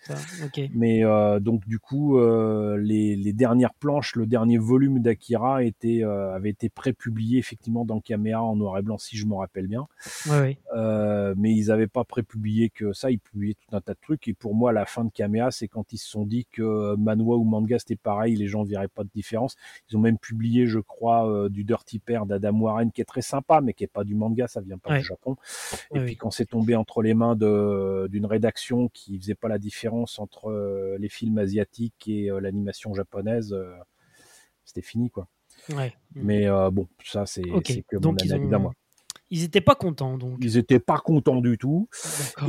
[0.72, 1.02] Mais
[1.40, 7.38] donc, du coup, les, les, dernières planches, le dernier volume d'Akira était, avait été prépublié
[7.38, 9.88] effectivement dans Caméra en noir et blanc, si je me rappelle bien.
[11.36, 13.10] mais ils n'avaient pas prépublié que ça.
[13.10, 15.68] Ils publiaient tout un tas de trucs et pour moi, la fin de Kamea, c'est
[15.68, 19.04] quand ils se sont dit que manhwa ou manga c'était pareil, les gens verraient pas
[19.04, 19.56] de différence.
[19.90, 23.22] Ils ont même publié, je crois, euh, du Dirty Pair d'Adam Warren qui est très
[23.22, 25.36] sympa, mais qui est pas du manga, ça vient pas du Japon.
[25.94, 30.18] Et puis quand c'est tombé entre les mains d'une rédaction qui faisait pas la différence
[30.18, 33.56] entre euh, les films asiatiques et euh, l'animation japonaise,
[34.64, 35.28] c'était fini quoi.
[36.14, 38.72] Mais bon, ça c'est que mon avis moi.
[39.32, 40.36] Ils n'étaient pas contents, donc.
[40.42, 41.88] Ils n'étaient pas contents du tout.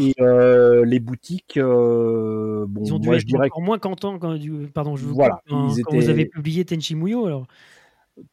[0.01, 3.79] Et euh, les boutiques, euh, bon, ils ont dû moi, être je dirais encore moins
[3.79, 4.37] contents quand,
[4.73, 7.47] pardon, je vous voilà, quand, vous avez publié Tenchi Muyo, alors.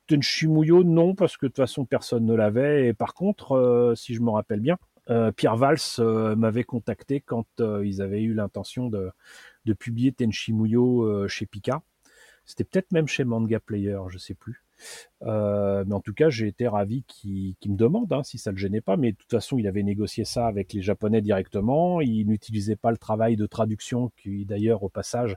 [0.08, 2.88] Tenchi Muyo, non, parce que de toute façon, personne ne l'avait.
[2.88, 4.76] Et par contre, euh, si je me rappelle bien,
[5.36, 5.78] Pierre Valls
[6.36, 9.12] m'avait contacté quand ils avaient eu l'intention de,
[9.64, 11.82] de, publier Tenchi Muyo chez Pika.
[12.46, 14.64] C'était peut-être même chez Manga Player, je sais plus.
[15.22, 18.56] Euh, mais en tout cas, j'ai été ravi qu'il me demande hein, si ça le
[18.56, 18.96] gênait pas.
[18.96, 22.00] Mais de toute façon, il avait négocié ça avec les Japonais directement.
[22.00, 25.36] Il n'utilisait pas le travail de traduction qui, d'ailleurs, au passage,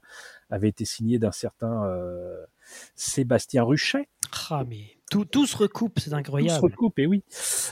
[0.49, 2.45] avait été signé d'un certain euh,
[2.95, 4.07] Sébastien Ruchet.
[4.49, 6.59] Ah, mais tout, tout, se recoupe, c'est incroyable.
[6.59, 7.23] Tout se recoupe, et oui.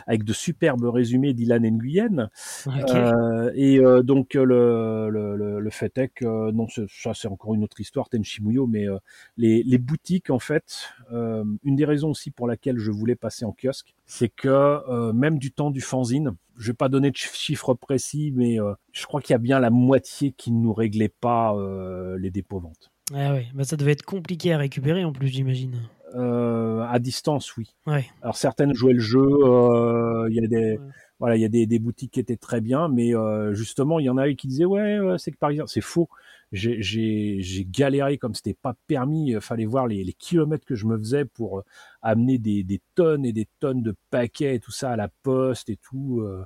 [0.06, 2.30] Avec de superbes résumés d'Ilan Nguyen.
[2.68, 7.64] Euh, et euh, donc, le, le, le, fait est que, non, ça c'est encore une
[7.64, 8.98] autre histoire, Tenchimuyo, mais euh,
[9.38, 13.56] les, les, boutiques, en fait, une des raisons aussi pour laquelle je voulais passer en
[13.60, 18.32] kiosque, c'est que même du temps du fanzine, je vais pas donner de chiffres précis,
[18.36, 18.58] mais
[18.92, 21.56] je crois qu'il y a bien la moitié qui ne nous réglait pas
[22.20, 22.92] les dépôts ventes.
[23.14, 25.76] Ah ouais, bah ça devait être compliqué à récupérer en plus, j'imagine.
[26.14, 27.74] À distance, oui.
[27.88, 28.06] Ouais.
[28.22, 29.28] Alors certaines jouaient le jeu.
[30.30, 30.80] Il y a des,
[31.22, 34.06] voilà, il y a des, des, boutiques qui étaient très bien, mais euh, justement, il
[34.06, 36.10] y en avait qui disaient ouais, c'est que par exemple, c'est faux.
[36.52, 39.30] J'ai galéré comme c'était pas permis.
[39.30, 41.64] Il fallait voir les, les, kilomètres que je me faisais pour euh,
[42.02, 45.70] amener des, des, tonnes et des tonnes de paquets et tout ça à la poste
[45.70, 46.44] et tout euh,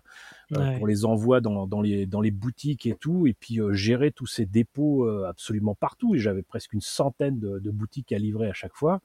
[0.51, 3.71] euh pour les envois dans, dans, les, dans les boutiques et tout, et puis euh,
[3.73, 6.15] gérer tous ces dépôts absolument partout.
[6.15, 9.01] Et j'avais presque une centaine de, de boutiques à livrer à chaque fois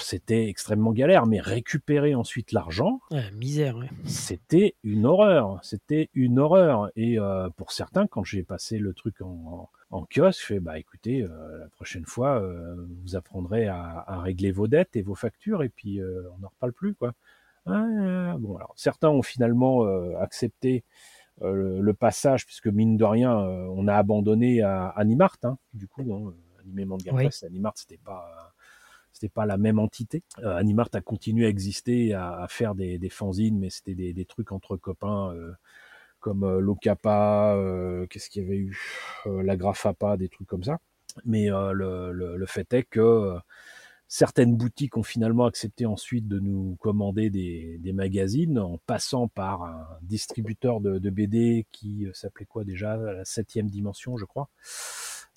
[0.00, 3.00] c'était extrêmement galère, mais récupérer ensuite l'argent,
[3.34, 6.90] misère, c'était une horreur, c'était une horreur.
[6.96, 10.78] Et euh, pour certains, quand j'ai passé le truc en, en, kiosque, je fais bah
[10.78, 15.62] écoutez, euh, la prochaine fois, euh, vous apprendrez à, régler vos dettes et vos factures,
[15.62, 17.12] et puis on n'en reparle plus, quoi.
[17.66, 19.84] Ah, bon, alors certains ont finalement
[20.20, 20.84] accepté.
[21.42, 26.32] Le, passage, puisque mine de rien, on a abandonné à Animart, hein, du coup, hein,
[26.60, 27.28] Animé Manga oui.
[27.42, 28.54] Animart, c'était pas
[29.16, 30.22] c'était pas la même entité.
[30.40, 34.52] Euh, Animart a continué à exister, à, faire des, des, fanzines, mais c'était des, trucs
[34.52, 35.52] entre copains euh,
[36.20, 36.60] comme euh,
[37.06, 38.78] euh, qu'est-ce qu'il y avait eu,
[39.24, 40.80] la Grafapa, des trucs comme ça.
[41.24, 43.36] Mais le, fait est que
[44.06, 49.86] certaines boutiques ont finalement accepté ensuite de nous commander des, magazines en passant par un
[50.02, 54.50] distributeur de BD qui s'appelait quoi déjà, la septième dimension, je crois.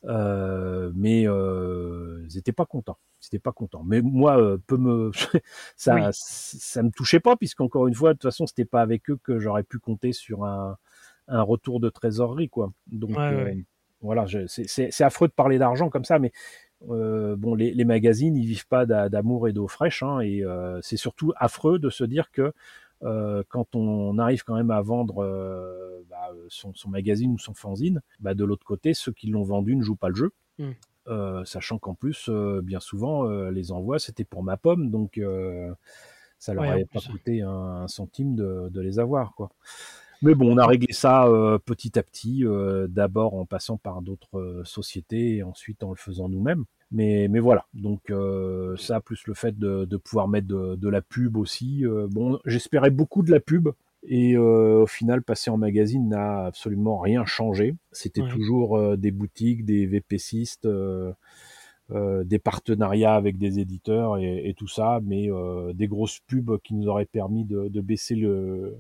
[0.06, 2.98] Euh, mais euh, ils n'étaient pas contents.
[3.32, 3.84] Ils pas contents.
[3.84, 5.12] Mais moi, euh, peu me
[5.76, 9.20] ça, ça me touchait pas puisqu'encore une fois, de toute façon, c'était pas avec eux
[9.24, 10.78] que j'aurais pu compter sur un,
[11.30, 12.72] un retour de trésorerie, quoi.
[12.88, 13.54] Donc euh,
[14.02, 16.32] voilà, c'est affreux de parler d'argent comme ça, mais
[16.90, 20.80] euh, bon, les, les, magazines, ils vivent pas d'amour et d'eau fraîche, hein, et euh,
[20.82, 22.54] c'est surtout affreux de se dire que
[23.04, 27.54] euh, quand on arrive quand même à vendre euh, bah, son, son, magazine ou son
[27.54, 30.32] fanzine, bah, de l'autre côté, ceux qui l'ont vendu ne jouent pas le jeu.
[30.58, 30.72] Mm.
[31.08, 32.30] Euh, sachant qu'en plus,
[32.64, 35.20] bien souvent, les envois, c'était pour ma pomme, donc
[36.38, 39.34] ça leur avait pas coûté un, un centime de, de, les avoir.
[39.34, 39.50] quoi.
[40.22, 41.28] Mais bon, on a réglé ça
[41.66, 42.44] petit à petit,
[42.90, 46.66] d'abord en passant par d'autres sociétés et ensuite en le faisant nous-mêmes.
[46.92, 50.90] Mais, mais voilà, donc euh, ça, plus le fait de, de pouvoir mettre de, de,
[50.90, 51.86] la pub aussi.
[51.86, 53.70] Euh, bon, j'espérais beaucoup de la pub.
[54.04, 57.76] Et euh, au final, passer en magazine n'a absolument rien changé.
[57.92, 61.14] C'était toujours euh, des boutiques, des VPCistes, euh,
[61.90, 65.28] des partenariats avec des éditeurs et, et tout ça, mais
[65.74, 68.78] des grosses pubs qui nous auraient permis de, de baisser le,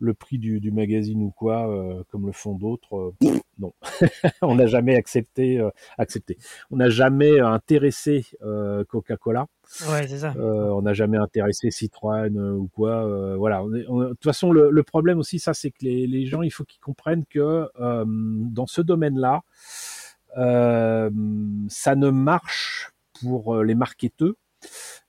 [0.00, 3.72] le prix du, du magazine ou quoi, euh, comme le font d'autres, euh, non,
[4.42, 6.38] on n'a jamais accepté, euh, accepté.
[6.70, 8.24] On n'a jamais intéressé
[8.88, 9.46] Coca-Cola.
[9.88, 10.34] Ouais, c'est ça.
[10.36, 13.36] on n'a jamais intéressé Citroën ou quoi.
[13.36, 13.62] voilà.
[13.62, 16.64] De toute façon, le, le, problème aussi, ça, c'est que les, les, gens, il faut
[16.64, 19.42] qu'ils comprennent que dans ce domaine-là,
[20.34, 21.10] ça
[21.94, 24.36] ne marche pour les marketeux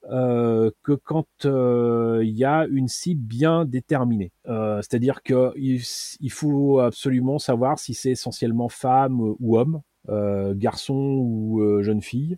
[0.09, 4.31] euh, que quand euh, il y a une cible bien déterminée.
[4.47, 10.95] Euh, C'est-à-dire que il, faut absolument savoir si c'est essentiellement femme ou homme, euh, garçon
[10.95, 12.37] ou jeune fille.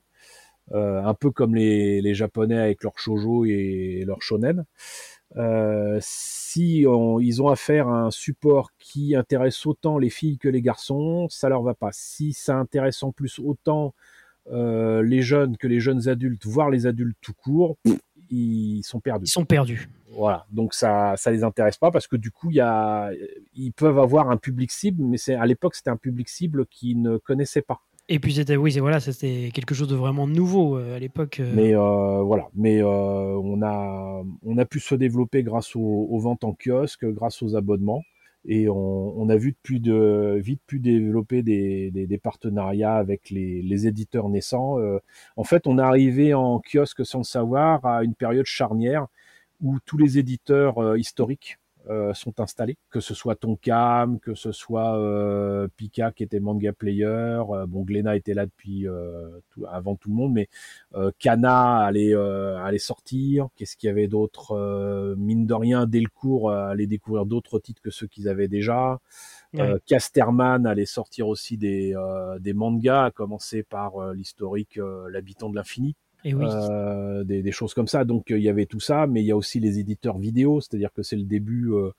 [0.74, 4.66] un peu comme les, les, japonais avec leur shojo et leur shonen.
[6.02, 10.62] si on, ils ont affaire à un support qui intéresse autant les filles que les
[10.62, 11.92] garçons, ça leur va pas.
[11.92, 16.86] Si ça intéresse en plus autant euh, les jeunes que les jeunes adultes, voire les
[16.86, 17.78] adultes tout court,
[18.30, 19.26] ils sont perdus.
[19.26, 19.90] Ils sont perdus.
[20.16, 23.12] Voilà, donc ça, ça les intéresse pas parce que du coup, il y a,
[23.56, 27.02] ils peuvent avoir un public cible, mais c'est à l'époque c'était un public cible qu'ils
[27.02, 27.82] ne connaissaient pas.
[28.10, 31.40] Et puis c'était oui, c'est voilà, c'était quelque chose de vraiment nouveau euh, à l'époque.
[31.40, 31.52] Euh.
[31.56, 36.44] Mais euh, voilà, mais on a on a pu se développer grâce aux, aux, ventes
[36.44, 38.04] en kiosque, grâce aux abonnements
[38.46, 43.62] et on, on, a vu de vite pu développer des, des, des partenariats avec les,
[43.62, 44.80] les éditeurs naissants.
[44.80, 45.00] Euh,
[45.38, 49.08] en fait, on est arrivé en kiosque sans le savoir à une période charnière
[49.62, 51.58] où tous les éditeurs euh, historiques
[51.90, 56.72] euh, sont installés, que ce soit Tonkam, que ce soit euh, Pika qui était manga
[56.72, 60.48] player, euh, bon Glena était là depuis euh, tout, avant tout le monde, mais
[61.20, 63.48] Kana allait allait sortir.
[63.56, 68.08] Qu'est-ce qu'il y avait d'autre Mine de rien, Delcourt allait découvrir d'autres titres que ceux
[68.08, 69.00] qu'ils avaient déjà.
[69.86, 71.96] Casterman allait sortir aussi des
[72.40, 74.80] des mangas, à commencer par l'historique
[75.10, 75.96] L'habitant de l'infini.
[76.26, 76.46] Oui.
[76.48, 78.06] Euh, des, des, choses comme ça.
[78.06, 80.94] Donc il y avait tout ça, mais il y a aussi les éditeurs vidéo, c'est-à-dire
[80.94, 81.92] que c'est le début euh,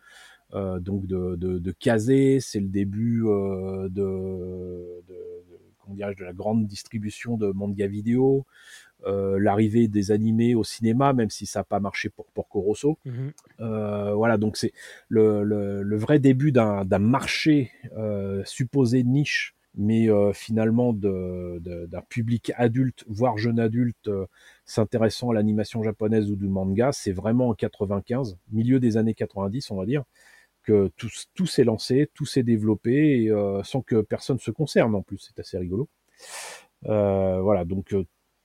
[0.54, 6.32] euh, donc de, de, de Kazé, c'est le début euh, de, de, de, de la
[6.32, 8.46] grande distribution de manga vidéo.
[9.06, 12.98] l'arrivée des animés au cinéma, même si ça n'a pas marché pour Porco Rosso.
[13.04, 13.32] Mhm.
[14.14, 14.72] voilà, donc c'est
[15.08, 17.70] le, le, vrai début d'un marché
[18.44, 24.26] supposé niche mais euh, finalement d'un public adulte, voire jeune adulte, euh,
[24.64, 29.70] s'intéressant à l'animation japonaise ou du manga, c'est vraiment en 95, milieu des années 90,
[29.70, 30.04] on va dire,
[30.62, 35.02] que tout, tout s'est lancé, tout s'est développé, euh, sans que personne se concerne en
[35.02, 35.88] plus, c'est assez rigolo.
[36.82, 37.94] voilà, donc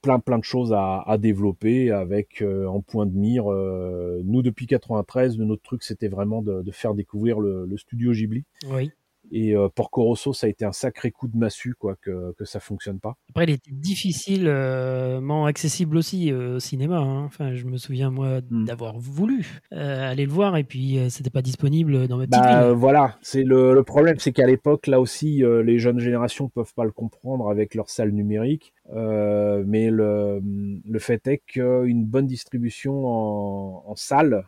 [0.02, 3.46] plein plein de choses à, à développer avec en point de mire.
[3.46, 8.46] nous depuis 93, notre truc c'était vraiment de, de, faire découvrir le, le studio Ghibli.
[8.70, 8.92] Oui.
[9.32, 12.46] Et euh, pour Corosso, ça a été un sacré coup de massue, quoi, que, que
[12.46, 13.16] ça fonctionne pas.
[13.30, 16.98] Après, il était difficilement accessible aussi euh, au cinéma.
[16.98, 17.26] Hein.
[17.26, 18.66] Enfin, je me souviens, moi, hmm.
[18.66, 22.74] d'avoir voulu euh, aller le voir et puis c'était pas disponible dans ma petite bah,
[22.74, 26.86] Voilà, c'est le, le, problème, c'est qu'à l'époque, là aussi, les jeunes générations peuvent pas
[26.86, 28.74] le comprendre avec leur salle numérique.
[28.94, 34.42] mais le, le fait est qu'une bonne distribution en, en salle, euh,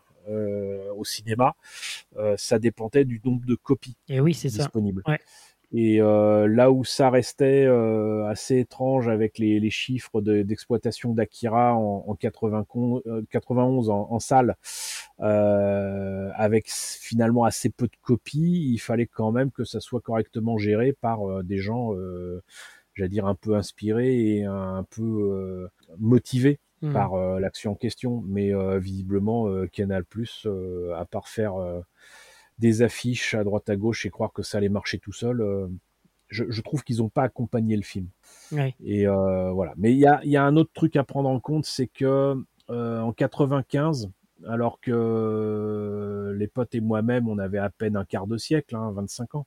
[0.96, 1.56] au cinéma,
[2.18, 5.04] euh, ça dépendait du nombre de copies et oui, c'est disponibles.
[5.74, 7.66] Et euh, là où ça restait
[8.28, 14.58] assez étrange avec les, chiffres d'exploitation d'Akira en, 91 en, salle,
[15.18, 20.92] avec finalement assez peu de copies, il fallait quand même que ça soit correctement géré
[20.92, 21.94] par des gens,
[22.94, 25.70] j'allais dire, un peu inspirés et un peu
[26.00, 26.94] motivés Mmh.
[26.94, 28.24] par euh, l'action en question.
[28.28, 30.48] Mais euh, visiblement, euh, Canal Plus,
[30.96, 31.54] à part faire
[32.60, 35.70] des affiches à droite à gauche et croire que ça allait marcher tout seul,
[36.30, 38.08] je, trouve qu'ils n'ont pas accompagné le film.
[38.84, 39.74] Et voilà.
[39.78, 42.36] Mais il y a, y a, un autre truc à prendre en compte, c'est que
[42.68, 44.10] en 95,
[44.48, 48.92] alors que les potes et moi-même, on avait à peine un quart de siècle, hein,
[48.92, 49.46] 25 ans,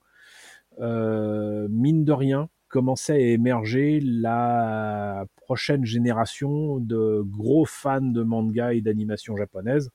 [0.78, 8.80] mine de rien, commençait à émerger la prochaine génération de gros fans de manga et
[8.80, 9.90] d'animation japonaise,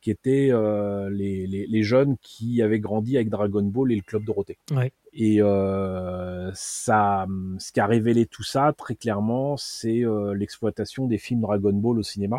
[0.00, 4.24] qui étaient euh, les, les, jeunes qui avaient grandi avec Dragon Ball et le Club
[4.24, 4.56] Dorothée.
[5.12, 7.26] Et euh, ça,
[7.58, 11.98] ce qui a révélé tout ça très clairement, c'est euh, l'exploitation des films Dragon Ball
[11.98, 12.38] au cinéma.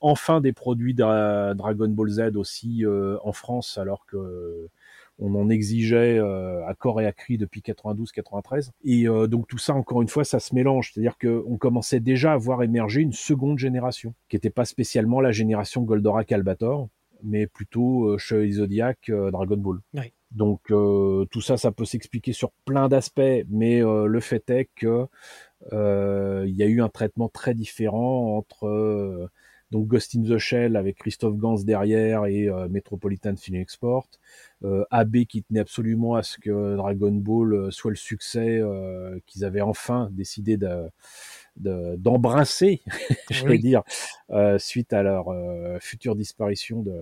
[0.00, 4.70] enfin des produits Dragon Ball Z aussi en France, alors que
[5.18, 8.70] on en exigeait euh, à corps et à cri depuis 92-93.
[8.84, 10.92] Et euh, donc tout ça, encore une fois, ça se mélange.
[10.92, 15.32] C'est-à-dire qu'on commençait déjà à voir émerger une seconde génération, qui n'était pas spécialement la
[15.32, 16.88] génération Goldorak Albator,
[17.22, 19.78] mais plutôt euh, Zodiac euh, Dragon Ball.
[20.32, 25.06] Donc tout ça, ça peut s'expliquer sur plein d'aspects, mais le fait est que
[25.70, 29.28] il y a eu un traitement très différent entre
[29.72, 34.06] donc Ghost in the Shell avec Christophe Gans derrière et euh, Metropolitan Film Export.
[34.64, 38.60] Euh, AB qui tenait absolument à ce que Dragon Ball euh, soit le succès
[39.26, 40.88] qu'ils avaient enfin décidé de
[41.56, 42.82] d'embrasser,
[43.30, 43.82] je vais dire,
[44.58, 45.26] suite à leur
[45.80, 46.94] future disparition de,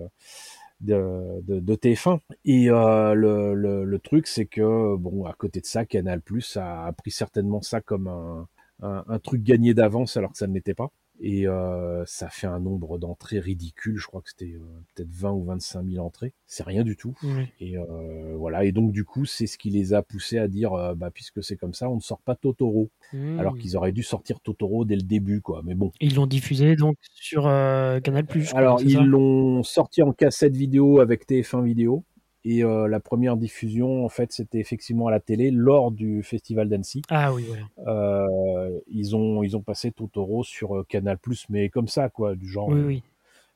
[0.81, 2.19] de, de, TF1.
[2.43, 3.53] Et le,
[3.85, 7.79] le, truc, c'est que, bon, à côté de ça, Canal Plus a, pris certainement ça
[7.79, 8.47] comme un,
[8.81, 10.91] un, un truc gagné d'avance alors que ça ne l'était pas
[11.23, 13.97] et euh, ça fait un nombre d'entrées ridicule.
[13.97, 16.33] Je crois que c'était euh, peut-être 20 ou 25 000 entrées.
[16.47, 17.13] C'est rien du tout.
[17.59, 18.65] Et euh, voilà.
[18.65, 21.55] Et donc du coup, c'est ce qui les a poussés à dire, bah puisque c'est
[21.55, 22.89] comme ça, on ne sort pas Totoro.
[23.13, 23.59] Alors mmh.
[23.59, 25.61] qu'ils auraient dû sortir Totoro dès le début, quoi.
[25.63, 25.91] Mais bon.
[26.01, 28.51] Ils l'ont diffusé donc sur Canal Plus.
[28.55, 32.03] Alors ils l'ont sorti en cassette vidéo avec TF1 vidéo.
[32.43, 36.69] Et euh, la première diffusion, en fait, c'était effectivement à la télé lors du festival
[36.69, 37.03] d'Annecy.
[37.09, 37.63] Ah oui, voilà.
[37.87, 41.19] Euh, ils ont ils ont passé Totoro sur euh, Canal
[41.49, 42.69] mais comme ça, quoi, du genre.
[42.69, 43.03] Oui, oui.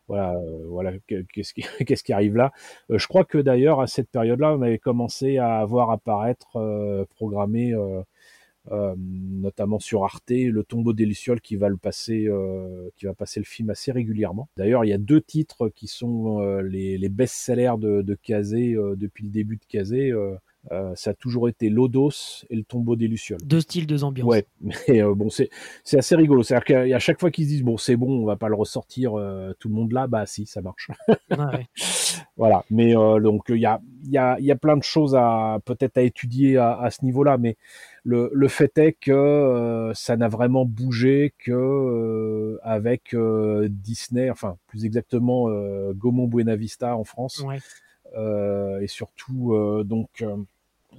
[0.07, 0.35] Voilà,
[0.69, 2.51] voilà, qu'est-ce qui, qu'est-ce qui arrive là
[2.89, 8.03] Je crois que d'ailleurs à cette période-là, on avait commencé à voir apparaître programmé euh,
[8.97, 11.05] notamment sur Arte, le tombeau des
[11.41, 14.49] qui va le passer, euh, qui va passer le film assez régulièrement.
[14.57, 18.75] D'ailleurs, il y a deux titres qui sont euh, les, les best-sellers de, de Kazé
[18.95, 20.11] depuis le début de Kazé.
[20.95, 23.41] Ça a toujours été Lodos et le tombeau des Lucioles.
[23.43, 24.27] Deux styles, deux ambiances.
[24.27, 24.45] Ouais,
[24.87, 25.49] mais bon, c'est
[25.83, 26.43] c'est assez rigolo.
[26.43, 29.11] C'est-à-dire qu'à chaque fois qu'ils se disent bon, c'est bon, on va pas le ressortir
[29.59, 30.89] tout le monde là, bah si, ça marche.
[31.31, 31.67] ouais.
[32.37, 32.63] voilà.
[32.69, 36.01] Mais donc il y a y a y a plein de choses à peut-être à
[36.01, 37.57] étudier à, à ce niveau-là, mais
[38.05, 44.57] le, fait est que euh, ça n'a vraiment bougé que euh, avec euh, Disney, enfin
[44.67, 45.49] plus exactement
[45.93, 47.43] Gaumont Buena Vista en France,
[48.15, 50.23] et surtout donc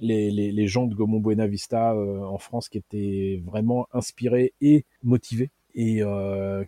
[0.01, 5.49] les, les, gens de Gaumont Buena Vista en France qui étaient vraiment inspirés et motivés
[5.75, 6.01] et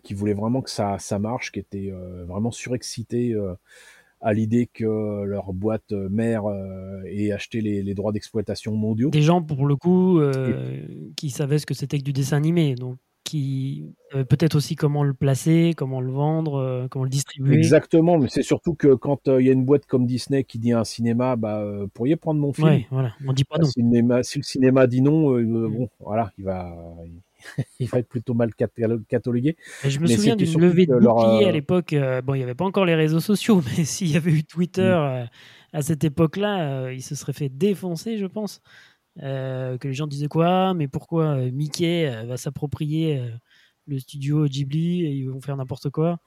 [0.02, 1.92] qui voulaient vraiment que ça, ça marche, qui étaient
[2.26, 3.34] vraiment surexcités
[4.20, 9.10] à l'idée que leur boîte mère euh, ait acheté les, droits d'exploitation mondiaux.
[9.10, 12.74] Des gens, pour le coup, euh, qui savaient ce que c'était que du dessin animé,
[12.74, 12.98] donc
[13.30, 13.84] qui
[14.28, 17.56] peut-être aussi comment le placer, comment le vendre, comment le distribuer.
[17.56, 20.72] Exactement, mais c'est surtout que quand il y a une boîte comme Disney qui dit
[20.72, 21.64] à un cinéma, bah,
[21.94, 22.68] pourriez prendre mon film.
[22.68, 24.22] Ouais, voilà, on dit pas bah, non.
[24.22, 25.76] Si le cinéma dit non, mm.
[25.76, 26.74] bon, voilà, il va,
[27.78, 29.56] il va être plutôt mal catalogué.
[29.84, 31.92] je me souviens d'une levée de bouclier à euh, l'époque.
[31.92, 34.44] Euh, bon, il n'y avait pas encore les réseaux sociaux, mais s'il y avait eu
[34.44, 34.84] Twitter mm.
[34.84, 35.24] euh,
[35.72, 38.60] à cette époque-là, il se serait fait défoncer, je pense.
[39.20, 43.22] Que les gens disaient quoi Mais pourquoi Mickey va s'approprier
[43.90, 46.20] le studio Ghibli et ils vont faire n'importe quoi.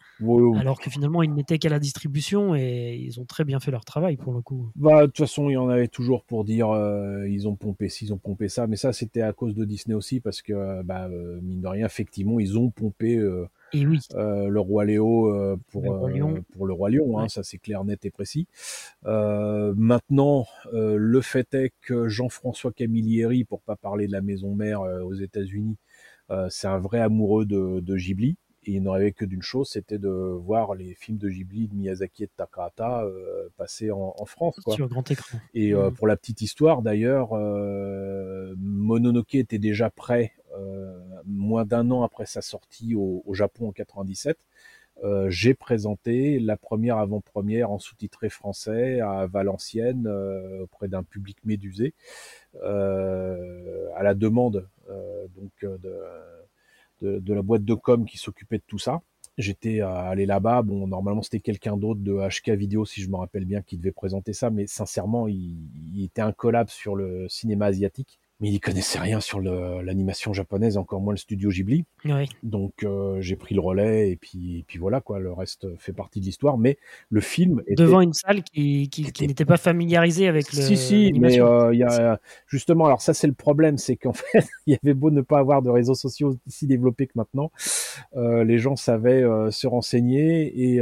[0.59, 3.85] Alors que finalement, ils n'étaient qu'à la distribution et ils ont très bien fait leur
[3.85, 4.69] travail pour le coup.
[4.75, 7.89] Bah, de toute façon, il y en avait toujours pour dire euh, ils ont pompé
[7.89, 8.67] ci, ils ont pompé ça.
[8.67, 11.67] Mais ça, c'était à cause de Disney aussi parce que, euh, bah, euh, mine de
[11.67, 13.19] rien, effectivement, ils ont pompé.
[13.73, 13.99] Et oui.
[14.13, 17.83] le roi Léo pour, le roi Lion, pour le roi Lion hein, ça c'est clair,
[17.83, 18.47] net et précis.
[19.03, 25.13] maintenant, le fait est que Jean-François Camilleri, pour pas parler de la maison mère aux
[25.13, 25.77] États-Unis,
[26.31, 29.69] euh, c'est un vrai amoureux de, de Ghibli et il ne rêvait que d'une chose,
[29.69, 34.15] c'était de voir les films de Ghibli, de Miyazaki et de Takahata euh, passer en,
[34.17, 34.57] en, France.
[34.63, 34.73] Quoi.
[34.75, 35.37] Sur grand écran.
[35.53, 35.93] Et euh, mmh.
[35.95, 42.25] pour la petite histoire, d'ailleurs, euh, Mononoke était déjà prêt euh, moins d'un an après
[42.25, 44.37] sa sortie au, Japon en 97.
[45.03, 50.07] Euh, j'ai présenté la première avant-première en sous-titré français à Valenciennes
[50.61, 51.93] auprès d'un public médusé
[52.61, 55.77] à la demande euh, donc euh,
[57.19, 59.01] de, la boîte de com qui s'occupait de tout ça.
[59.37, 60.61] J'étais allé là-bas.
[60.61, 63.91] Bon, normalement, c'était quelqu'un d'autre de HK Vidéo, si je me rappelle bien, qui devait
[63.91, 64.49] présenter ça.
[64.51, 65.57] Mais sincèrement, il,
[65.95, 70.75] il était un collab sur le cinéma asiatique mais il connaissait rien sur l'animation japonaise,
[70.75, 71.85] encore moins le studio Ghibli.
[72.43, 76.19] Donc euh, j'ai pris le relais et puis, puis voilà quoi, le reste fait partie
[76.19, 76.57] de l'istoire.
[76.57, 76.77] Mais
[77.09, 77.81] le film était...
[77.81, 80.61] devant une salle qui, qui, n'était pas familiarisée avec le.
[80.61, 84.11] Si si, mais euh, il y a justement alors ça c'est le problème, c'est qu'en
[84.13, 87.49] fait il y avait beau ne pas avoir de réseaux sociaux si développés que maintenant,
[88.17, 90.81] euh, les gens savaient se renseigner et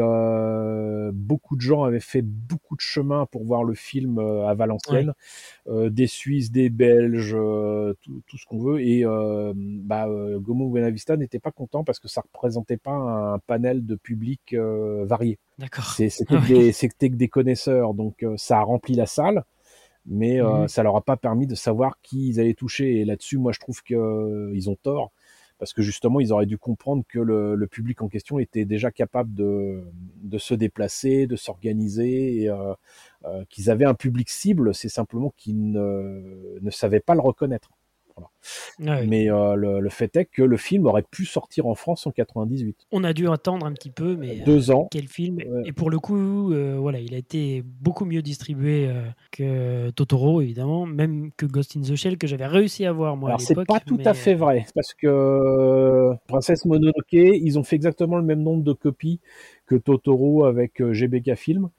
[1.14, 5.14] beaucoup de gens avaient fait beaucoup de chemin pour voir le film à Valenciennes,
[5.70, 8.82] des Suisses, des Belges euh, tout, ce qu'on veut.
[8.82, 13.39] Et euh, bah, euh, Gomo Buenavista n'était pas content parce que ça représentait pas un
[13.39, 15.39] panel de public varié.
[15.60, 15.86] D'accord.
[15.86, 19.43] C'était ah que des connaisseurs, donc ça a rempli la salle
[20.08, 22.99] mais mmh ça leur a pas permis de savoir qui ils allaient toucher.
[22.99, 25.12] Et là-dessus, moi, je trouve qu'ils ont tort
[25.62, 29.32] parce que justement, ils auraient dû comprendre que le, public en question était déjà capable
[29.36, 29.84] de,
[30.39, 32.74] se déplacer, de s'organiser, euh,
[33.26, 37.70] euh, qu'ils avaient un public cible, c'est simplement qu'ils ne, ne savaient pas le reconnaître.
[38.88, 42.12] Ah mais euh, le, fait est que le film aurait pu sortir en France en
[42.12, 42.88] 98.
[42.91, 44.88] On a dû attendre un petit peu, mais deux ans.
[44.91, 49.03] Quel film Et pour le coup, euh, voilà, il a été beaucoup mieux distribué euh,
[49.32, 53.30] que Totoro, évidemment, même que Ghost in the Shell que j'avais réussi à voir moi.
[53.30, 58.18] Alors c'est pas tout à fait vrai, parce que Princesse Mononoke, ils ont fait exactement
[58.18, 59.20] le même nombre de copies
[59.68, 61.70] que Totoro avec GBK Film.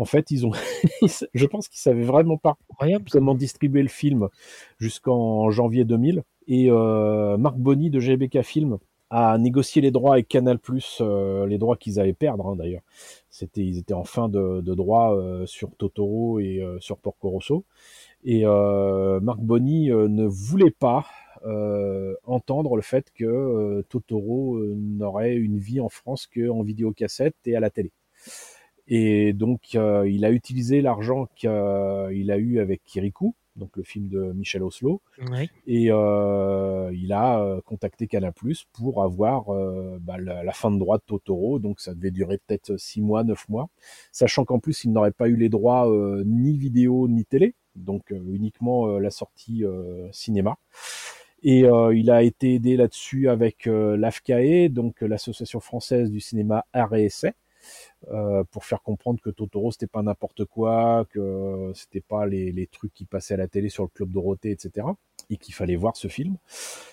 [0.00, 0.52] En fait, ils ont,
[1.34, 2.56] je pense qu'ils savaient vraiment pas
[3.10, 4.28] comment distribuer le film
[4.78, 6.22] jusqu'en janvier 2000.
[6.48, 8.78] Et euh, Marc Bonny de GBK Film
[9.10, 10.58] a négocié les droits avec Canal+,
[11.02, 12.80] euh, les droits qu'ils avaient perdre hein, d'ailleurs.
[13.28, 17.66] C'était, ils étaient en fin de, de droit euh, sur Totoro et sur Porco Rosso.
[18.24, 21.04] Et Marc Bonny ne voulait pas
[22.24, 27.68] entendre le fait que Totoro n'aurait une vie en France qu'en vidéocassette et à la
[27.68, 27.92] télé.
[28.92, 34.08] Et donc, euh, il a utilisé l'argent qu'il a eu avec Kirikou, donc le film
[34.08, 35.00] de Michel Oslo.
[35.68, 38.32] Et euh, il a euh, contacté Canal
[38.72, 39.44] pour avoir
[40.00, 41.60] bah, la, fin de droit de Totoro.
[41.60, 43.68] Donc ça devait durer peut-être six mois, neuf mois.
[44.10, 45.88] Sachant qu'en plus, il n'aurait pas eu les droits
[46.26, 47.54] ni vidéo ni télé.
[47.76, 49.62] Donc uniquement la sortie
[50.10, 50.58] cinéma.
[51.44, 57.04] Et il a été aidé là-dessus avec l'AFCAE, donc l'association française du cinéma art et
[57.04, 57.34] essai,
[58.10, 62.66] euh, pour faire comprendre que Totoro c'était pas n'importe quoi, que c'était pas les, les,
[62.66, 64.86] trucs qui passaient à la télé sur le club Dorothée, etc.
[65.28, 66.36] Et qu'il fallait voir ce film.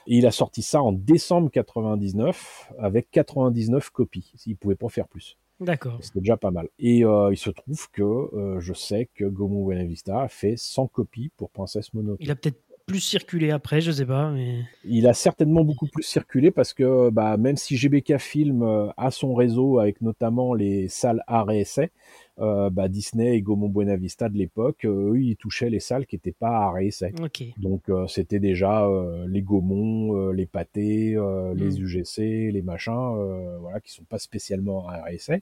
[0.05, 4.31] Et il a sorti ça en décembre 99 avec 99 copies.
[4.45, 5.37] Il pouvait pas faire plus.
[5.59, 5.97] D'accord.
[6.01, 6.69] C'était déjà pas mal.
[6.77, 10.55] Et euh, il se trouve que euh, je sais que Gomu Buena Vista a fait
[10.55, 12.19] 100 copies pour Princesse Mononoke.
[12.21, 14.31] Il a peut-être plus circulé après, je sais pas.
[14.31, 14.63] Mais...
[14.85, 19.11] Il a certainement beaucoup plus circulé parce que bah, même si GBK Film euh, a
[19.11, 21.91] son réseau avec notamment les salles art et essai,
[22.39, 26.05] euh, bah, Disney et Gaumont Buena Vista de l'époque, euh, eux, ils touchaient les salles
[26.05, 27.13] qui n'étaient pas art et essai.
[27.57, 28.87] Donc c'était déjà
[29.27, 31.17] les Gaumont, les Pâtés,
[31.55, 31.83] les hmm.
[31.83, 35.41] UGC, les machins, voilà, qui sont pas spécialement art et essai.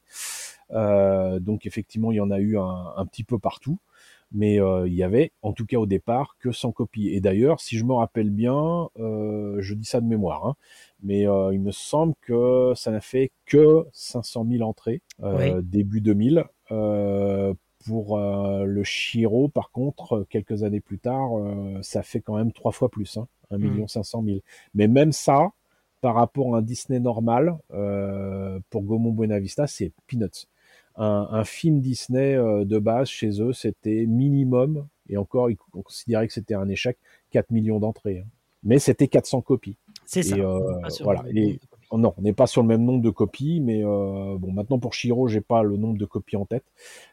[1.41, 3.77] donc effectivement, il y en a eu un, un petit peu partout.
[4.35, 7.09] Mais il y avait, en tout cas au départ, que 100 copies.
[7.09, 10.55] Et d'ailleurs, si je me rappelle bien, je dis ça de mémoire, hein,
[11.01, 15.01] mais il me semble que ça n'a fait que 500 000 entrées
[15.63, 16.45] début 2000
[17.85, 22.51] pour euh, le Shiro, par contre, quelques années plus tard, euh, ça fait quand même
[22.51, 24.39] trois fois plus, hein, 1 million 500 000.
[24.73, 25.51] Mais même ça,
[26.01, 30.47] par rapport à un Disney normal, euh, pour Gaumont Buenavista, c'est peanuts.
[30.97, 36.53] Un, film Disney de base chez eux, c'était minimum, et encore, ils considéraient que c'était
[36.53, 36.97] un échec,
[37.31, 38.19] 4 millions d'entrées.
[38.19, 38.29] Hein.
[38.63, 39.77] Mais c'était 400 copies.
[40.05, 40.37] C'est ça.
[41.03, 41.23] voilà.
[41.33, 41.59] Et,
[41.91, 44.79] Oh non, on n'est pas sur le même nombre de copies, mais euh, bon, maintenant
[44.79, 46.65] pour Shiro, j'ai pas le nombre de copies en tête,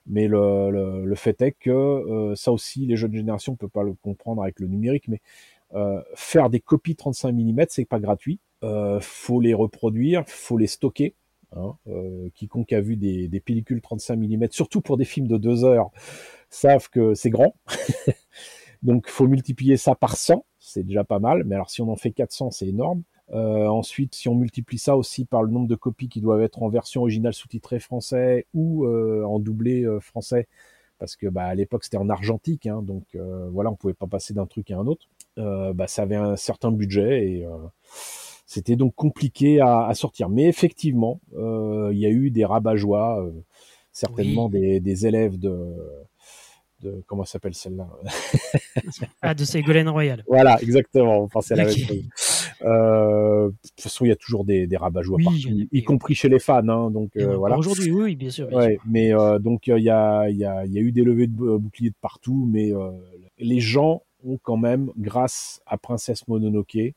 [0.07, 3.95] mais le, fait est que euh, ça aussi, les jeunes générations ne peuvent pas le
[3.95, 5.21] comprendre avec le numérique, mais
[5.75, 8.41] euh, faire des copies 35 mm, c'est pas gratuit.
[9.01, 11.15] faut les reproduire, faut les stocker.
[11.55, 11.77] Hein,
[12.35, 15.91] quiconque a vu des, pellicules 35 mm, surtout pour des films de deux heures,
[16.51, 17.55] savent que c'est grand.
[18.83, 21.45] Donc, faut multiplier ça par 100, c'est déjà pas mal.
[21.45, 23.03] Mais alors, si on en fait 400, c'est énorme.
[23.33, 26.63] Euh, ensuite, si on multiplie ça aussi par le nombre de copies qui doivent être
[26.63, 30.49] en version originale sous-titrée français ou euh, en doublé euh, français,
[30.99, 33.05] parce que bah, à l'époque c'était en argentique, hein, donc
[33.51, 35.09] voilà, on pouvait pas passer d'un truc à un autre.
[35.37, 37.47] bah, ça avait un certain budget et
[38.47, 40.29] c'était donc compliqué à, sortir.
[40.29, 43.31] Mais effectivement, il y a eu des rabat-joie,
[43.93, 45.75] certainement des, des, élèves de
[46.83, 47.89] de comment s'appelle celle-là
[49.23, 50.25] Ah, de Ségolène Royal.
[50.27, 51.23] Voilà, exactement.
[51.23, 52.09] On pensait à la même chose.
[52.63, 56.29] Euh, de toute façon, il y a toujours des, des rabat partout, y, compris chez
[56.29, 56.67] les fans.
[56.69, 57.57] Hein, donc euh, voilà.
[57.57, 58.49] Aujourd'hui, oui, bien sûr.
[58.87, 61.91] mais euh, donc il y a, y, a, y a eu des levées de boucliers
[61.91, 62.73] de partout, mais
[63.39, 66.95] les gens ont quand même, grâce à Princesse Mononoke,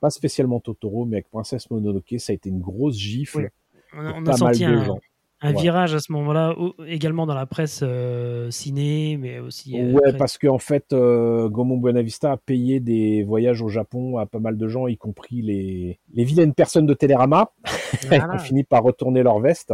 [0.00, 3.50] pas spécialement Totoro, mais avec Princesse Mononoke, ça a été une grosse gifle.
[3.92, 4.98] On a, on a senti un,
[5.40, 9.80] un virage à ce moment-là, également dans la presse euh, ciné, mais aussi.
[9.80, 14.18] Euh, ouais, parce qu'en en fait, euh, Gaumont Buenavista a payé des voyages au Japon
[14.18, 17.52] à pas mal de gens, y compris les, les vilaines personnes de Télérama,
[18.00, 19.72] qui ont fini par retourner leur veste.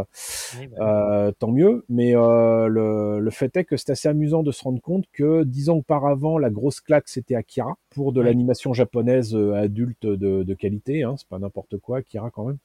[0.77, 4.81] Bah tant mieux, mais le, le, fait est que c'est assez amusant de se rendre
[4.81, 10.07] compte que dix ans auparavant, la grosse claque, c'était Akira, pour de l'animation japonaise adulte
[10.07, 12.59] de, de qualité, hein, c'est pas n'importe quoi, Akira quand même.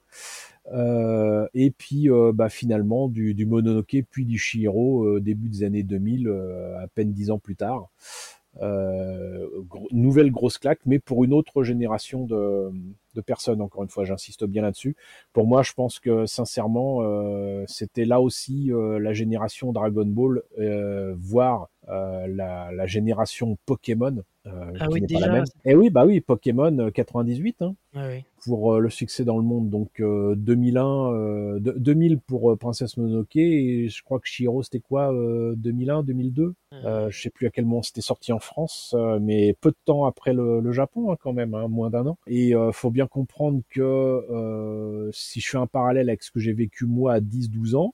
[0.72, 5.84] Euh, et puis euh, bah, finalement du, Mononoke puis du Shihiro euh, début des années
[5.84, 6.30] 2000,
[6.80, 7.90] à peine dix ans plus tard.
[9.92, 12.72] nouvelle grosse claque, mais pour une autre génération de,
[13.26, 13.62] personnes.
[13.62, 14.96] Encore une fois, j'insiste bien là-dessus.
[15.34, 17.02] Pour moi, je pense que sincèrement,
[17.68, 20.42] c'était là aussi la génération Dragon Ball,
[21.18, 24.24] voire la, génération Pokémon
[24.54, 25.40] euh, ah oui, déjà.
[25.40, 28.10] Et eh oui, bah oui, Pokémon 98 euh, hein, ah
[28.46, 29.70] pour euh, le succès dans le monde.
[29.70, 35.12] Donc 2001, 2000 pour Princesse Mononoke et je crois que Shiro c'était quoi
[35.56, 36.54] 2001, 2002.
[36.72, 40.06] Ah je sais plus à quel moment c'était sorti en France, mais peu de temps
[40.06, 42.18] après le, Japon hein, quand même, hein, moins d'un an.
[42.28, 46.86] Et faut bien comprendre que si je fais un parallèle avec ce que j'ai vécu
[46.86, 47.94] moi à 10-12 ans,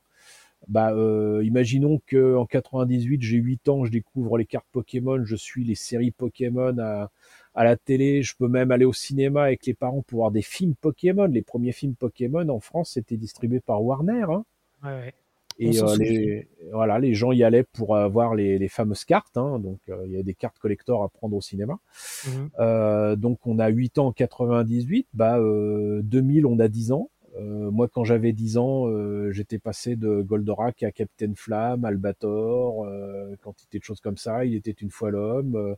[0.68, 5.36] bah, euh, imaginons que en 98, j'ai 8 ans, je découvre les cartes Pokémon, je
[5.36, 7.12] suis les séries Pokémon à,
[7.54, 10.42] à la télé, je peux même aller au cinéma avec les parents pour voir des
[10.42, 11.26] films Pokémon.
[11.26, 14.26] Les premiers films Pokémon en France étaient distribués par Warner.
[14.30, 14.46] Hein.
[14.84, 15.14] Ouais, ouais.
[15.58, 19.38] Et euh, les, voilà, les gens y allaient pour avoir les, les fameuses cartes.
[19.38, 21.80] Hein, donc, euh, il y a des cartes collector à prendre au cinéma.
[22.28, 22.50] Mhm.
[22.60, 25.08] Euh, donc, on a 8 ans en 98.
[25.14, 27.10] Bah, 2000, on a 10 ans.
[27.38, 32.86] Euh, moi, quand j'avais 10 ans, euh, j'étais passé de Goldorak à Capitaine Flamme, Albator,
[32.86, 34.46] euh, quantité de choses comme ça.
[34.46, 35.76] Il était une fois l'homme.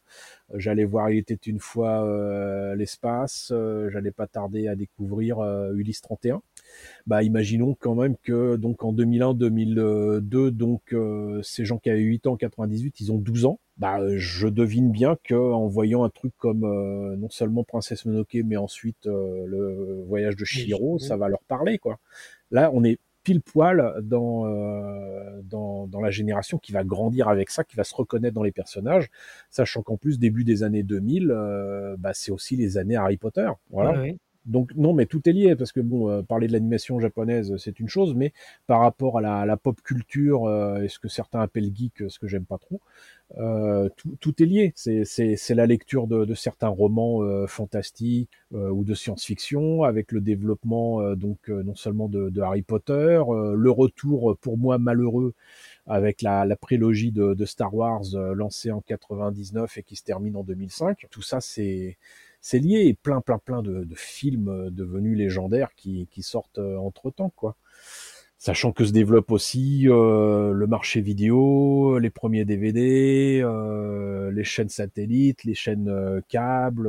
[0.53, 2.05] J'allais voir Il était une fois
[2.75, 3.53] l'espace.
[3.89, 5.41] J'allais pas tarder à découvrir
[5.73, 6.41] Ulysse 31
[7.05, 12.27] bah imaginons quand même que donc en 2001-2002, donc euh, ces gens qui avaient 8
[12.27, 13.59] ans en 98, ils ont 12 ans.
[13.77, 18.37] Bah je devine bien que en voyant un truc comme euh, non seulement Princesse Mononoke,
[18.43, 21.99] mais ensuite euh, le voyage de Shiro, ça va leur parler quoi.
[22.49, 24.45] Là, on est pile poil dans,
[25.43, 28.53] dans, dans la génération qui va grandir avec ça, qui va se reconnaître dans les
[28.53, 29.09] personnages,
[29.49, 31.27] sachant qu'en plus début des années 2000,
[31.99, 33.49] bah, c'est aussi les années Harry Potter.
[33.69, 34.13] Voilà.
[34.47, 37.79] Donc non, mais tout est lié parce que bon, euh, parler de l'animation japonaise, c'est
[37.81, 38.31] une chose, mais
[38.65, 42.27] par rapport à la, pop culture euh, et ce que certains appellent geek, ce que
[42.27, 42.79] j'aime pas trop,
[43.37, 43.89] euh,
[44.19, 44.73] tout, est lié.
[44.75, 51.75] C'est la lecture de, certains romans fantastiques ou de science-fiction, avec le développement donc non
[51.75, 53.21] seulement de, Harry Potter,
[53.55, 55.33] le retour pour moi malheureux
[55.85, 58.03] avec la, prélogie de, de, Star Wars
[58.35, 61.05] lancée en 99 et qui se termine en 2005.
[61.09, 61.97] Tout ça, c'est
[62.41, 67.11] c'est lié et plein, plein, plein de, films euh, devenus légendaires qui, sortent euh, entre
[67.11, 67.55] temps, quoi.
[68.39, 74.69] Sachant que se développe aussi euh, le marché vidéo, les premiers DVD, euh, les chaînes
[74.69, 76.87] satellites, les chaînes euh, câbles,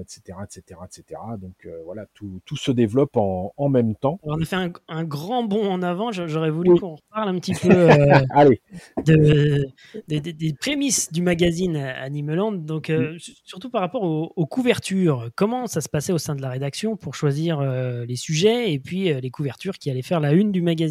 [0.00, 1.20] etc., etc., etc.
[1.40, 4.18] Donc voilà, tout, tout se développe en, en même temps.
[4.24, 6.10] on a fait un, un, grand bond en avant.
[6.10, 7.88] J'aurais voulu qu'on reparle un petit peu
[8.30, 8.60] Allez.
[9.06, 9.68] De,
[10.08, 12.52] des prémices du magazine Animeland.
[12.52, 13.18] Donc mm.
[13.44, 16.96] surtout par rapport aux, aux, couvertures, comment ça se passait au sein de la rédaction
[16.96, 20.87] pour choisir les sujets et puis les couvertures qui allaient faire la une du magazine?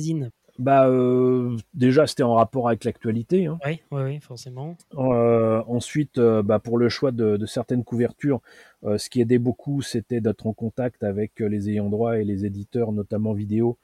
[0.59, 3.47] Bah, euh, déjà, c'était en rapport avec l'actualité.
[3.47, 3.77] Oui, hein.
[3.91, 4.75] oui, forcément.
[4.95, 8.41] Euh, ensuite, euh, bah, pour le choix de, certaines couvertures,
[8.83, 12.91] ce qui aidait beaucoup, c'était d'être en contact avec les ayants droit et les éditeurs,
[12.91, 13.77] notamment vidéo,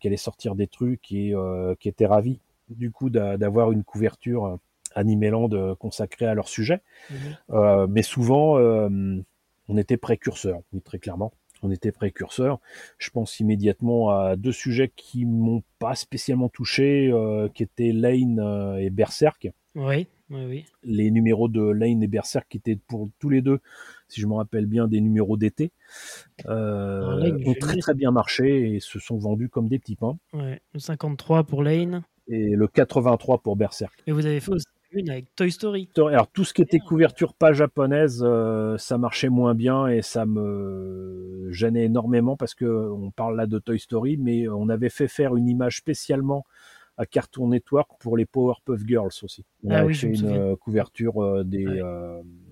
[0.00, 1.34] qui allaient sortir des trucs et
[1.80, 2.38] qui étaient ravis,
[2.68, 4.58] du coup, d'avoir une couverture
[4.94, 6.80] animéland consacrée à leur sujet.
[7.10, 7.86] Mhm.
[7.90, 11.32] mais souvent, on était précurseurs, oui, très clairement
[11.62, 12.60] on était précurseurs.
[12.98, 18.40] Je pense immédiatement à deux sujets qui m'ont pas spécialement touché, euh, qui étaient Lane
[18.40, 19.48] euh, et Berserk.
[19.74, 20.64] Oui, oui, oui.
[20.82, 23.60] Les numéros de Lane et Berserk qui étaient pour tous les deux,
[24.08, 25.72] si je me rappelle bien, des numéros d'été,
[26.46, 30.18] euh, ont très très bien marché et se sont vendus comme des petits pains.
[30.32, 32.02] Ouais, le 53 pour Lane.
[32.28, 34.02] Et le 83 pour Berserk.
[34.06, 34.66] Et vous avez fait aussi
[35.08, 35.88] avec Toy Story.
[35.96, 40.26] Alors tout ce qui était couverture pas japonaise, euh, ça marchait moins bien et ça
[40.26, 45.08] me gênait énormément parce que on parle là de Toy Story, mais on avait fait
[45.08, 46.44] faire une image spécialement
[46.98, 49.44] à Cartoon Network pour les Powerpuff Girls aussi.
[49.64, 51.64] On ah avait fait une euh, couverture euh, des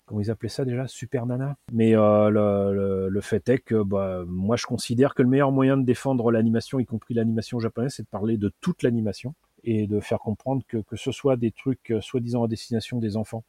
[0.05, 1.55] comment ils appelaient ça déjà Super Nana?
[1.71, 5.85] Mais le, le, fait est que bah, moi je considère que le meilleur moyen de
[5.85, 10.19] défendre l'animation, y compris l'animation japonaise, c'est de parler de toute l'animation et de faire
[10.19, 13.43] comprendre que, que ce soit des trucs euh, soi-disant à destination des enfants,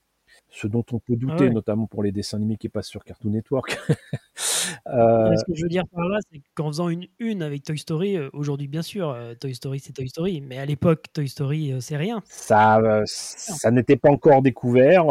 [0.49, 3.31] ce dont on peut douter, ah notamment pour les dessins animés qui passent sur Cartoon
[3.31, 3.79] Network.
[4.87, 5.37] euh...
[5.37, 8.17] Ce que je veux dire par là, c'est qu'en faisant une une avec Toy Story,
[8.17, 11.97] euh, aujourd'hui bien sûr, Toy Story c'est Toy Story, mais à l'époque Toy Story c'est
[11.97, 12.23] rien.
[12.27, 15.07] Ça, ça n'était pas encore découvert,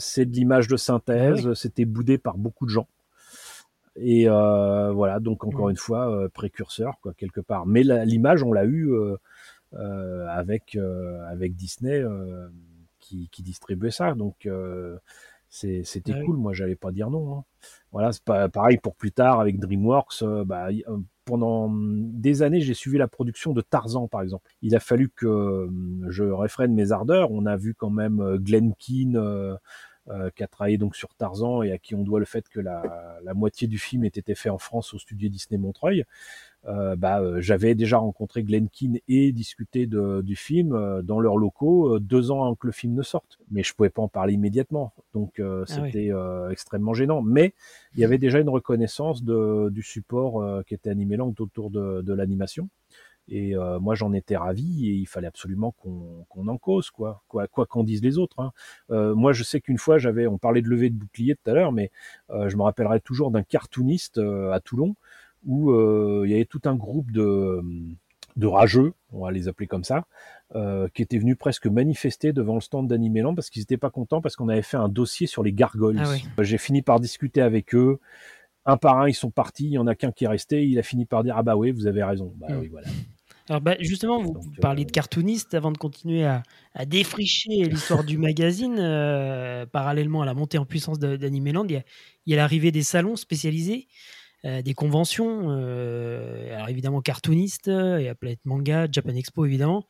[0.00, 2.88] c'est de l'image de synthèse, ah c'était boudé par beaucoup de gens.
[3.96, 7.66] Et voilà, donc encore une fois, précurseur quoi quelque part.
[7.66, 8.92] Mais l'image, on l'a eu
[9.72, 12.48] avec euh, avec Disney euh,
[12.98, 14.14] qui, qui, distribuait ça.
[14.14, 14.48] Donc
[15.48, 16.36] c'était cool.
[16.36, 17.38] Moi, j'allais pas dire non.
[17.38, 17.44] Hein.
[17.92, 20.24] Voilà, c'est pas pareil pour plus tard avec DreamWorks.
[20.44, 20.68] bah,
[21.24, 24.48] pendant des années, j'ai suivi la production de Tarzan, par exemple.
[24.62, 25.68] Il a fallu que
[26.08, 27.30] je réfrène mes ardeurs.
[27.32, 29.58] On a vu quand même Glenn Keane.
[30.36, 33.18] qui a travaillé donc sur Tarzan et à qui on doit le fait que la,
[33.24, 36.04] la moitié du film ait été fait en France au studio Disney Montreuil.
[36.68, 41.20] Euh, bah, euh, j'avais déjà rencontré Glenn Keane et discuté de, du film euh, dans
[41.20, 43.38] leurs locaux deux ans avant que le film ne sorte.
[43.50, 46.10] Mais je pouvais pas en parler immédiatement, donc ah c'était
[46.50, 47.22] extrêmement gênant.
[47.22, 47.54] Mais
[47.94, 52.02] il y avait déjà une reconnaissance de, du support qui était animé là autour de,
[52.02, 52.68] de l'animation.
[53.28, 57.66] Et moi, j'en étais ravi et il fallait absolument qu'on en cause, quoi, quoi quoi
[57.66, 58.38] qu'en disent les autres.
[58.38, 58.52] Hein.
[58.90, 61.54] Euh, moi, je sais qu'une fois, j'avais, on parlait de levée de bouclier tout à
[61.54, 61.90] l'heure, mais
[62.30, 64.94] euh, je me rappellerai toujours d'un cartooniste à Toulon
[65.46, 67.62] où euh, il y avait tout un groupe de,
[68.36, 70.06] de rageux, on va les appeler comme ça,
[70.54, 74.20] euh, qui étaient venus presque manifester devant le stand d'Animéland parce qu'ils n'étaient pas contents
[74.20, 76.02] parce qu'on avait fait un dossier sur les gargoyles.
[76.04, 77.98] Ah J'ai fini par discuter avec eux.
[78.64, 79.66] Un par un, ils sont partis.
[79.66, 80.66] Il y en a qu'un qui est resté.
[80.66, 82.34] Il a fini par dire Ah bah oui, vous avez raison.
[82.36, 82.60] Bah hmm.
[82.60, 82.88] oui, voilà.
[83.48, 86.42] Alors bah, justement, vous parliez de euh, cartooniste avant de continuer à,
[86.74, 88.74] à défricher l'histoire du magazine.
[89.70, 91.82] parallèlement à la montée en puissance d'Animéland, il
[92.26, 93.86] y a l'arrivée des salons spécialisés.
[94.44, 99.86] Euh, des conventions, euh, alors évidemment cartoonistes, il y a Planète Manga, Japan Expo évidemment,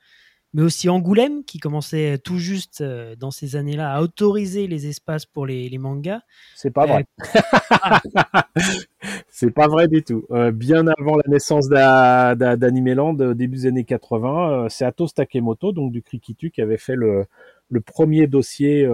[0.55, 5.27] mais aussi Angoulême qui commençait tout juste euh, dans ces années-là à autoriser les espaces
[5.27, 6.21] pour les, mangas.
[6.55, 7.05] C'est pas vrai.
[9.29, 10.25] c'est pas vrai du tout.
[10.55, 16.51] bien avant la naissance d'Animeland, début des années 80, c'est Atos Takemoto, donc du Krikitu,
[16.51, 17.27] qui avait fait le,
[17.85, 18.89] premier dossier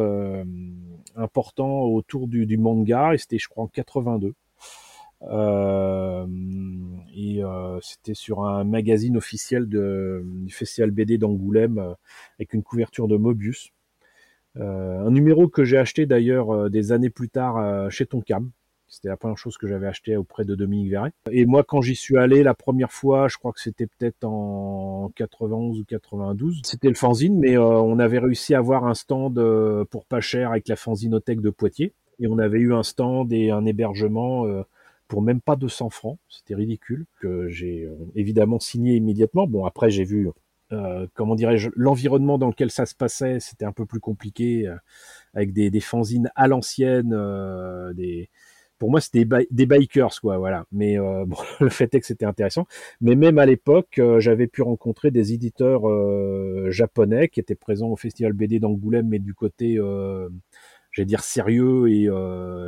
[1.15, 4.35] important autour du, du manga, et c'était je crois en 82.
[5.31, 6.27] Euh,
[7.15, 11.95] et euh, c'était sur un magazine officiel de, du Festival BD d'Angoulême euh,
[12.39, 13.71] avec une couverture de Mobius.
[14.57, 18.51] un numéro que j'ai acheté d'ailleurs des années plus tard chez Tonkam.
[18.87, 21.13] C'était la première chose que j'avais acheté auprès de Dominique Verret.
[21.31, 25.11] Et moi, quand j'y suis allé la première fois, je crois que c'était peut-être en
[25.17, 29.41] 91 ou 92, c'était le fanzine, mais on avait réussi à avoir un stand
[29.91, 31.95] pour pas cher avec la fanzinothèque de Poitiers.
[32.19, 34.45] Et on avait eu un stand et un hébergement
[35.13, 36.19] pour même pas 200 francs.
[36.31, 37.05] C'était ridicule.
[37.21, 39.47] Que j'ai euh, évidemment signé immédiatement.
[39.47, 40.31] Bon, après, j'ai vu,
[40.73, 43.39] euh, comment dirais-je, l'environnement dans lequel ça se passait.
[43.39, 44.75] C'était un peu plus compliqué, euh,
[45.35, 47.11] avec des, fanzines à l'ancienne,
[47.95, 48.31] des
[48.79, 50.65] pour moi, c'était des, bikers, quoi, voilà.
[50.73, 50.97] Mais
[51.61, 52.67] le fait est que c'était intéressant.
[53.03, 55.83] Mais même à l'époque, j'avais pu rencontrer des éditeurs
[56.71, 59.79] japonais qui étaient présents au Festival BD d'Angoulême, mais du côté,
[60.91, 62.09] j'allais dire, sérieux et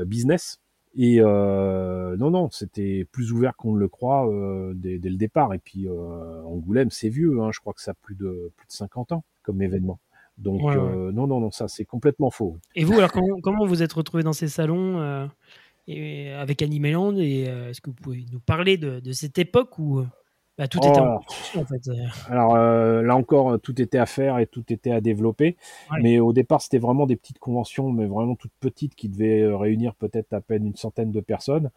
[0.04, 0.60] business.
[0.96, 5.52] Et euh, non, non, c'était plus ouvert qu'on ne le croit euh, dès, le départ.
[5.52, 8.66] Et puis euh, Angoulême, c'est vieux, hein, je crois que ça a plus de, plus
[8.66, 9.98] de 50 ans comme événement.
[10.38, 12.56] Donc non, non, non, ça c'est complètement faux.
[12.74, 15.28] Et vous, alors comment, comment vous êtes retrouvé dans ces salons
[15.86, 20.04] et, avec Animeland Et est-ce que vous pouvez nous parler de, de cette époque où
[20.56, 21.64] bah, tout était en, oh.
[21.64, 21.88] fait.
[21.88, 22.06] Euh.
[22.28, 25.56] Alors euh, là encore, tout était à faire et tout était à développer.
[26.00, 29.56] Mais au départ, c'était vraiment des petites conventions, mais vraiment toutes petites, qui devaient euh,
[29.56, 31.70] réunir peut-être à peine une centaine de personnes.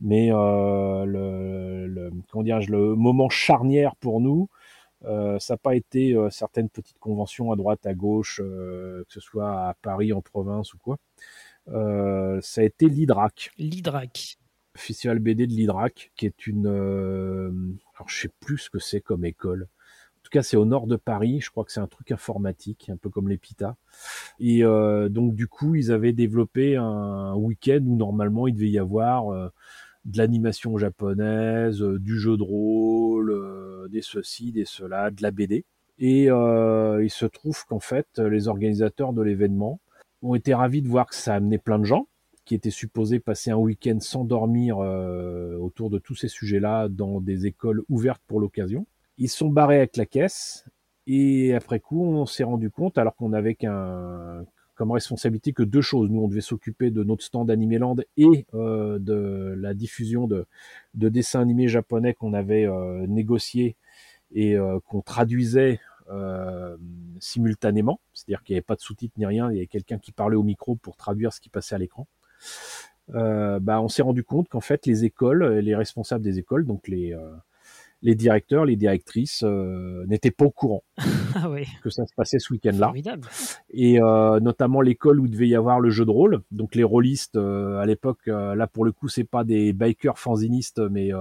[0.00, 4.48] Mais euh, le, le, comment le moment charnière pour nous,
[5.04, 9.68] euh, ça n'a pas été certaines petites conventions à droite, à gauche, que ce soit
[9.68, 10.98] à Paris, en province ou quoi.
[11.66, 13.52] ça a été l'Hydrac.
[13.58, 14.38] L'Hydrac.
[14.76, 19.24] Festival BD de l'Hydrac, qui est une alors je sais plus ce que c'est comme
[19.24, 19.68] école.
[20.24, 21.40] En tout cas, c'est au nord de Paris.
[21.40, 23.76] Je crois que c'est un truc informatique, un peu comme l'EPITA.
[24.40, 28.78] Et euh, donc du coup, ils avaient développé un week-end où normalement il devait y
[28.78, 29.50] avoir euh,
[30.06, 35.64] de l'animation japonaise, euh, du jeu de rôle, des ceci, des cela, de la BD.
[35.98, 39.78] Et il se trouve qu'en fait, les organisateurs de l'événement
[40.22, 42.08] ont été ravis de voir que ça amenait plein de gens
[42.44, 47.20] qui était supposé passer un week-end sans dormir euh, autour de tous ces sujets-là dans
[47.20, 48.86] des écoles ouvertes pour l'occasion.
[49.18, 50.64] Ils sont barrés avec la caisse
[51.06, 54.44] et après coup, on s'est rendu compte, alors qu'on avait qu'un
[54.74, 56.10] comme responsabilité que deux choses.
[56.10, 60.46] Nous, on devait s'occuper de notre stand Animeland et euh, de la diffusion de,
[60.94, 63.76] de dessins animés japonais qu'on avait euh, négociés
[64.32, 65.80] et euh, qu'on traduisait
[66.10, 66.76] euh,
[67.18, 70.12] simultanément, c'est-à-dire qu'il n'y avait pas de sous-titres ni rien, il y avait quelqu'un qui
[70.12, 72.06] parlait au micro pour traduire ce qui passait à l'écran.
[73.14, 76.88] Euh, bah, on s'est rendu compte qu'en fait les écoles, les responsables des écoles, donc
[76.88, 77.34] les euh,
[78.02, 80.82] les directeurs, les directrices euh, n'étaient pas au courant
[81.36, 81.48] ah
[81.82, 82.92] que ça se passait ce week-end-là.
[83.70, 83.98] Et
[84.40, 86.42] notamment l'école où devait y avoir le jeu de rôle.
[86.50, 91.12] Donc les rôlistes à l'époque, là pour le coup, c'est pas des bikers fanzinistes, mais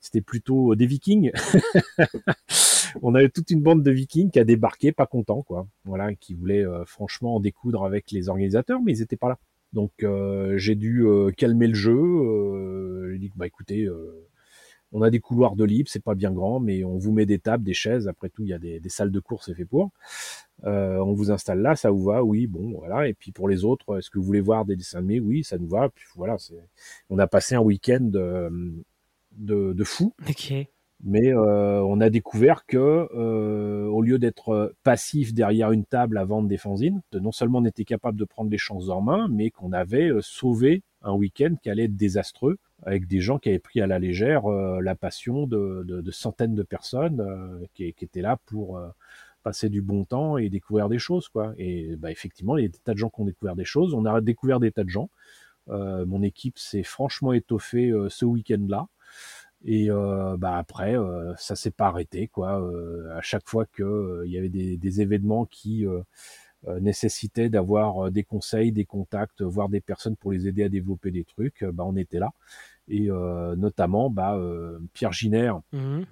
[0.00, 1.32] c'était plutôt des vikings.
[3.02, 5.66] On avait toute une bande de vikings qui a débarqué, pas content, quoi.
[5.84, 9.38] Voilà, qui voulaient franchement en découdre avec les organisateurs, mais ils étaient pas là.
[9.72, 11.96] Donc euh, j'ai dû euh, calmer le jeu.
[11.96, 13.88] Euh, j'ai dit que bah écoutez,
[14.92, 17.38] on a des couloirs de libre, c'est pas bien grand, mais on vous met des
[17.38, 18.08] tables, des chaises.
[18.08, 19.90] Après tout, il y a des, salles de cours, c'est fait pour.
[20.62, 22.22] on vous installe là, ça vous va?
[22.22, 23.08] Oui, bon, voilà.
[23.08, 25.20] Et puis pour les autres, est-ce que vous voulez voir des dessins animés?
[25.20, 25.88] Oui, ça nous va.
[25.88, 26.36] Puis voilà,
[27.10, 28.74] on a passé un week-end de,
[29.32, 30.14] de, de fou.
[30.28, 30.54] Ok
[31.02, 36.24] mais euh, on a découvert que euh, au lieu d'être passif derrière une table à
[36.24, 39.50] vendre des fanzines, non seulement on était capable de prendre les chances en main, mais
[39.50, 43.58] qu'on avait euh, sauvé un week-end qui allait être désastreux avec des gens qui avaient
[43.58, 47.24] pris à la légère la passion de, centaines de personnes
[47.74, 48.80] qui, qui, étaient là pour
[49.44, 51.54] passer du bon temps et découvrir des choses quoi.
[51.58, 53.94] Et bah, effectivement, il y a des tas de gens qui ont découvert des choses.
[53.94, 55.10] On a découvert des tas de gens.
[55.68, 58.88] mon équipe s'est franchement étoffée ce week-end-là.
[59.64, 62.60] Et euh, bah après, euh, ça s'est pas arrêté quoi.
[62.60, 65.86] Euh, à chaque fois que il y avait des, des événements qui
[66.80, 71.24] nécessitaient d'avoir des conseils, des contacts, voire des personnes pour les aider à développer des
[71.24, 72.32] trucs, bah on était là.
[72.88, 73.08] Et
[73.56, 74.40] notamment, bah
[74.92, 75.52] Pierre Giner.
[75.72, 76.02] Mmh.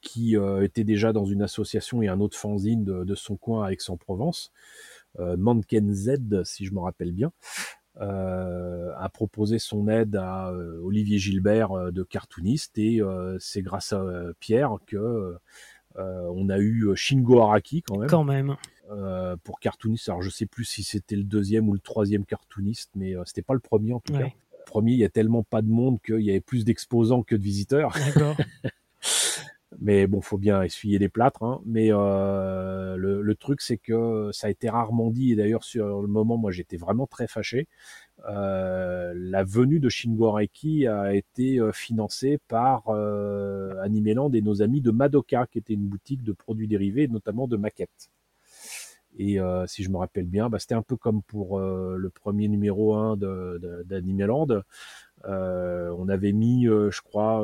[0.00, 3.70] qui était déjà dans une association et un autre fanzine de, de son coin à
[3.70, 4.52] Aix-en-Provence,
[5.20, 10.80] euh, Manken Z, si je me rappelle bien, euh, a proposé son aide à euh,
[10.82, 13.00] Olivier Gilbert euh, de cartooniste et
[13.38, 14.04] c'est grâce à
[14.40, 15.36] Pierre que
[15.96, 18.08] on a eu Shingo Araki quand même.
[18.08, 18.56] Quand même.
[19.42, 20.08] pour cartooniste.
[20.08, 23.54] Alors je sais plus si c'était le deuxième ou le troisième cartooniste, mais c'était pas
[23.54, 24.20] le premier en tout cas.
[24.26, 27.34] Le premier, il y a tellement pas de monde qu'il y avait plus d'exposants que
[27.34, 27.92] de visiteurs.
[27.94, 28.36] D'accord.
[29.80, 31.42] Mais bon, faut bien essuyer les plâtres.
[31.44, 31.60] Hein.
[31.64, 35.32] Mais euh, le, le, truc, c'est que ça a été rarement dit.
[35.32, 37.68] Et d'ailleurs, sur le moment, moi, j'étais vraiment très fâché.
[38.28, 44.62] Euh, la venue de Shingo Reiki a été euh, financée par euh, Animeland et nos
[44.62, 48.10] amis de Madoka, qui était une boutique de produits dérivés, notamment de maquettes.
[49.18, 52.10] Et euh, si je me rappelle bien, bah, c'était un peu comme pour euh, le
[52.10, 53.16] premier numéro 1
[53.84, 54.46] d'Animeland.
[54.46, 54.62] De,
[55.24, 57.42] euh, on avait mis, je crois,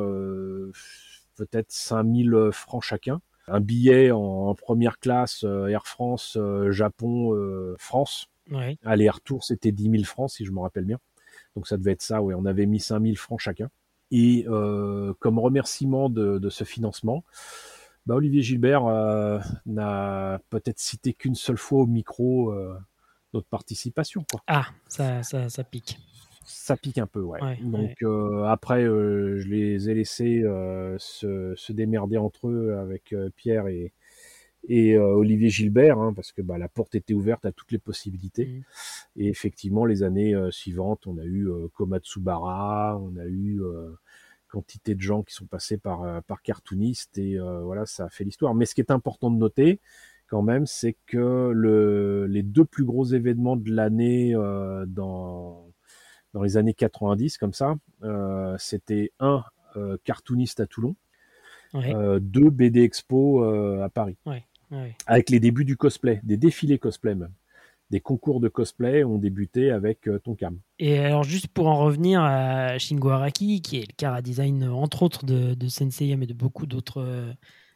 [1.35, 3.21] peut-être 5000 euh, francs chacun.
[3.47, 7.35] Un billet en, première classe euh, Air France, euh, Japon,
[7.77, 8.27] France.
[8.51, 8.77] Ouais.
[8.83, 10.99] Aller-retour, c'était 10 000 francs, si je me rappelle bien.
[11.55, 12.33] Donc ça devait être ça, oui.
[12.35, 13.69] On avait mis 5000 francs chacun.
[14.11, 14.45] Et
[15.19, 17.23] comme remerciement de, ce financement,
[18.05, 18.83] bah, Olivier Gilbert
[19.65, 22.53] n'a peut-être cité qu'une seule fois au micro
[23.33, 24.25] notre participation.
[24.31, 24.41] Quoi.
[24.47, 25.99] Ah, ça, ça, ça pique.
[26.45, 27.39] Ça pique un peu, ouais.
[27.61, 28.03] Donc
[28.45, 30.41] après, je les ai laissés
[30.97, 33.93] se, démerder entre eux avec Pierre et,
[34.67, 38.45] et Olivier Gilbert, hein, parce que bah, la porte était ouverte à toutes les possibilités.
[38.45, 39.21] Mmh.
[39.21, 43.61] Et effectivement, les années suivantes, on a eu Komatsubara, on a eu
[44.47, 48.53] quantité de gens qui sont passés par, par cartooniste, et voilà, ça a fait l'histoire.
[48.53, 49.79] Mais ce qui est important de noter,
[50.27, 54.33] quand même, c'est que le, les deux plus gros événements de l'année
[54.87, 55.67] dans,
[56.35, 57.75] dans les années 90, comme ça,
[58.59, 59.43] c'était un
[60.03, 60.95] cartooniste à Toulon,
[61.73, 63.43] deux BD Expo
[63.81, 64.17] à Paris.
[65.07, 67.31] Avec les débuts du cosplay, des défilés cosplay même.
[67.91, 70.57] Des concours de cosplay ont débuté avec euh, Tonkam.
[70.79, 75.03] Et alors, juste pour en revenir à Shingo Araki, qui est le cara design, entre
[75.03, 77.01] autres, de, de Sensei, mais de beaucoup d'autres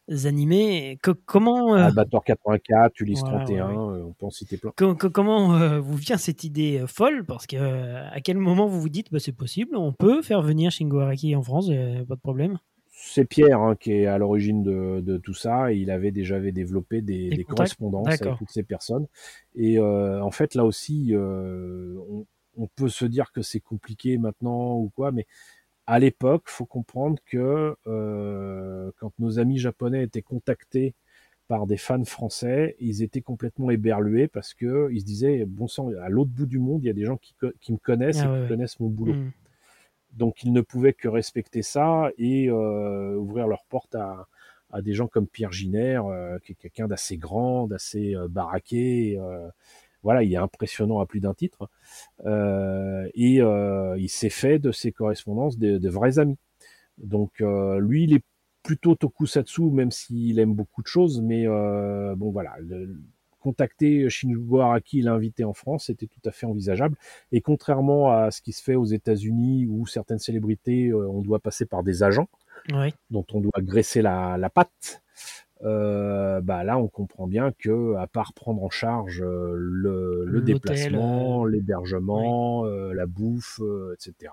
[0.10, 1.76] euh, animés, comment.
[1.76, 1.90] Euh...
[2.26, 4.72] 84, Ulysse 31, on peut en citer plein.
[4.95, 7.26] comment euh, vous vient cette idée folle?
[7.26, 10.72] Parce que à quel moment vous vous dites, bah, c'est possible, on peut faire venir
[10.72, 12.57] Shingo Araki en France, pas de problème?
[13.02, 15.72] C'est Pierre hein, qui est à l'origine de, tout ça.
[15.72, 19.07] Et il avait déjà développé des, correspondances avec toutes ces personnes.
[19.56, 21.98] Et euh, en fait, là aussi, euh,
[22.57, 25.26] on, peut se dire que c'est compliqué maintenant ou quoi, mais
[25.90, 30.94] à l'époque, faut comprendre que euh, quand nos amis japonais étaient contactés
[31.48, 35.90] par des fans français, ils étaient complètement éberlués parce que ils se disaient bon sang,
[35.99, 37.34] à l'autre bout du monde, il y a des gens qui,
[37.72, 39.16] me connaissent ah et qui connaissent mon boulot.
[39.16, 39.32] Mmh.
[40.14, 44.28] Donc ils ne pouvaient que respecter ça et euh, ouvrir leurs portes à,
[44.70, 49.20] à, des gens comme Pierre Giner, euh, qui est quelqu'un d'assez grand, d'assez baraqué.
[50.03, 51.69] Voilà, il est impressionnant à plus d'un titre.
[52.26, 56.38] et il s'est fait de ses correspondances de, de vrais amis.
[56.97, 58.23] Donc lui, il est
[58.63, 62.95] plutôt tokusatsu, même s'il aime beaucoup de choses, mais bon voilà, le,
[63.39, 66.95] contacter Shinjugo Araki l'inviter en France, c'était tout à fait envisageable.
[67.31, 71.39] Et contrairement à ce qui se fait aux États-Unis, où certaines célébrités, euh, on doit
[71.39, 72.30] passer par des agents,
[73.09, 75.01] dont on doit graisser la, patte.
[75.64, 81.45] Euh, bah là, on comprend bien que, à part prendre en charge euh, le, déplacement,
[81.45, 83.61] l'hébergement, la bouffe,
[83.94, 84.31] etc.,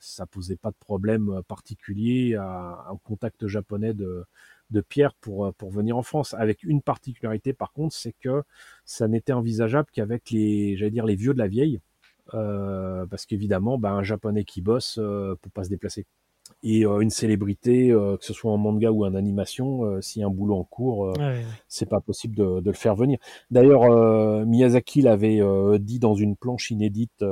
[0.00, 4.24] ça posait pas de problème particulier à un contact japonais de,
[4.70, 6.34] de Pierre pour, euh, pour venir en France.
[6.34, 8.42] Avec une particularité par contre, c'est que
[8.84, 11.80] ça n'était envisageable qu'avec les, j'allais dire, les vieux de la vieille.
[12.32, 16.06] Euh, parce qu'évidemment, ben, un japonais qui bosse euh, peut pas se déplacer.
[16.66, 20.30] Et une célébrité, que ce soit en manga ou en animation, s'il y a un
[20.30, 21.12] boulot en cours,
[21.68, 23.18] c'est pas possible de, le faire venir.
[23.50, 25.40] D'ailleurs, Miyazaki l'avait
[25.78, 27.22] dit dans une planche inédite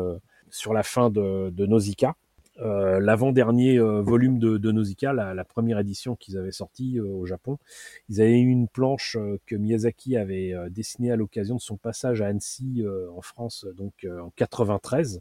[0.51, 2.15] sur la fin de, de Nausicaa,
[2.61, 7.25] euh, l'avant-dernier euh, volume de, de Nausicaa, la, première édition qu'ils avaient sortie euh, au
[7.25, 7.59] Japon.
[8.09, 12.27] Ils avaient eu une planche que Miyazaki avait dessinée à l'occasion de son passage à
[12.27, 12.85] Annecy
[13.15, 15.21] en France, donc en 93.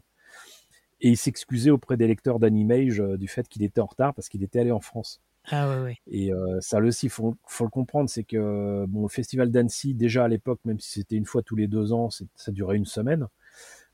[1.02, 4.42] Et il s'excusait auprès des lecteurs d'Animage du fait qu'il était en retard parce qu'il
[4.42, 5.20] était allé en France.
[5.50, 5.96] Ah ouais, ouais.
[6.06, 6.30] Et
[6.60, 10.60] ça aussi, faut, faut le comprendre, c'est que bon, le festival d'Annecy, déjà à l'époque,
[10.64, 13.26] même si c'était une fois tous les deux ans, ça durait une semaine.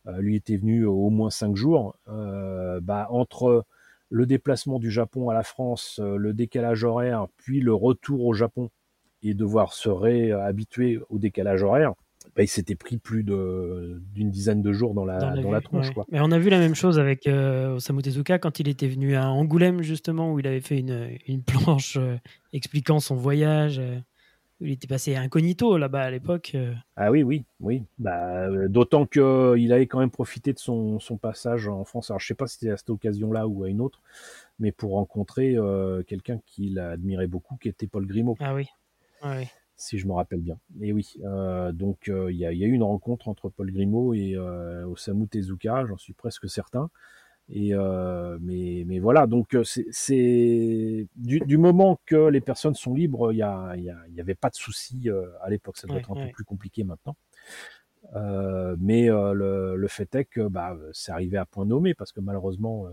[0.08, 1.96] Euh, lui était venu au moins cinq jours.
[2.08, 3.64] Euh, bah, entre
[4.10, 8.32] le déplacement du Japon à la France, euh, le décalage horaire, puis le retour au
[8.32, 8.70] Japon
[9.22, 11.94] et devoir se réhabituer au décalage horaire,
[12.38, 15.90] bah, il s'était pris plus d'une dizaine de jours dans la, dans la, tronche.
[15.90, 16.06] Quoi.
[16.10, 19.28] Mais on a vu la même chose avec Osamu Tezuka quand il était venu à
[19.28, 21.98] Angoulême, justement, où il avait fait une, une planche
[22.52, 23.82] expliquant son voyage.
[24.60, 26.52] Il était passé incognito là-bas à l'époque.
[26.56, 26.74] Euh.
[26.96, 27.84] Ah oui, oui, oui.
[27.98, 32.10] Bah, euh, D'autant qu'il euh, avait quand même profité de son, son, passage en France.
[32.10, 34.02] Alors je sais pas si c'était à cette occasion-là ou à une autre,
[34.58, 35.56] mais pour rencontrer
[36.06, 38.36] quelqu'un qu'il admirait beaucoup, qui était Paul Grimaud.
[38.40, 38.66] Ah oui.
[39.22, 39.46] Ah oui.
[39.78, 40.58] Si je me rappelle bien.
[40.80, 41.14] Et oui,
[41.72, 45.86] donc il y, a, y, a eu une rencontre entre Paul Grimaud et Osamu Tezuka,
[45.86, 46.90] j'en suis presque certain.
[47.50, 52.92] Et euh, mais, mais voilà, donc euh, c'est du, du, moment que les personnes sont
[52.92, 55.78] libres, il n'y a, y a, y avait pas de souci euh, à l'époque.
[55.78, 57.16] Ça doit être un peu plus compliqué maintenant.
[58.14, 62.20] Euh, mais le, le, fait est que bah, c'est arrivé à point nommé parce que
[62.20, 62.86] malheureusement,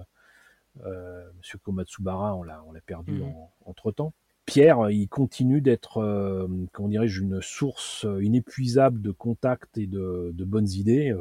[0.85, 3.33] euh, Monsieur Komatsubara, on l'a on l'a perdu mmh
[3.65, 4.13] entre temps.
[4.45, 10.69] Pierre, il continue d'être, comment dirais-je, une source inépuisable de contacts et de, de bonnes
[10.69, 11.15] idées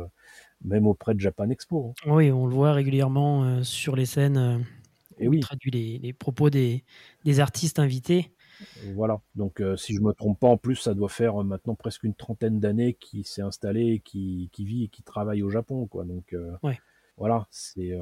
[0.65, 1.95] même auprès de Japan Expo.
[2.07, 2.11] Hein.
[2.13, 4.37] Oui, on le voit régulièrement euh, sur les scènes.
[4.37, 4.59] Euh,
[5.19, 5.39] et oui.
[5.39, 6.85] Il traduit les, propos des,
[7.25, 8.33] des, artistes invités.
[8.95, 12.03] Voilà, donc euh, si je me trompe pas, en plus, ça doit faire maintenant presque
[12.03, 16.05] une trentaine d'années qu'il s'est installé, qui, qui vit et qui travaille au Japon, quoi.
[16.05, 16.35] Donc
[17.17, 17.97] voilà, c'est,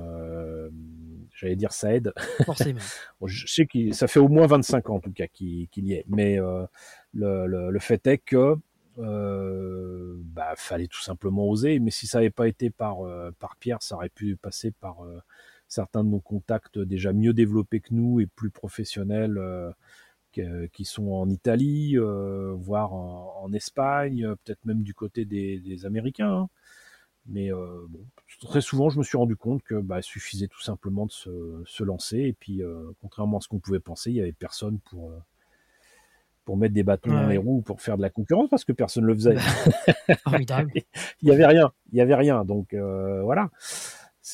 [1.35, 2.13] j'allais dire, ça aide.
[2.45, 2.81] Forcément.
[3.27, 6.05] je sais que ça fait au moins 25 ans en tout cas qu'il y est,
[6.09, 8.57] mais le, le, le, fait est que
[8.99, 11.79] euh, bah, fallait tout simplement oser.
[11.79, 12.99] Mais si ça n'avait pas été par,
[13.39, 14.99] par Pierre, ça aurait pu passer par
[15.69, 19.39] certains de nos contacts déjà mieux développés que nous et plus professionnels
[20.73, 21.97] qui sont en Italie,
[22.55, 26.33] voire en, Espagne, peut-être même du côté des, Américains.
[26.33, 26.49] Hein.
[27.27, 28.05] Mais bon,
[28.41, 32.19] très souvent, je me suis rendu compte que bah, suffisait tout simplement de se, lancer.
[32.19, 32.63] Et puis,
[33.01, 35.13] contrairement à ce qu'on pouvait penser, il n'y avait personne pour,
[36.45, 39.05] pour mettre des bâtons dans les roues, pour faire de la concurrence, parce que personne
[39.05, 39.37] ne le faisait.
[41.23, 41.73] il n'y avait rien.
[41.93, 42.45] Il n'y avait rien.
[42.45, 43.51] Donc, voilà.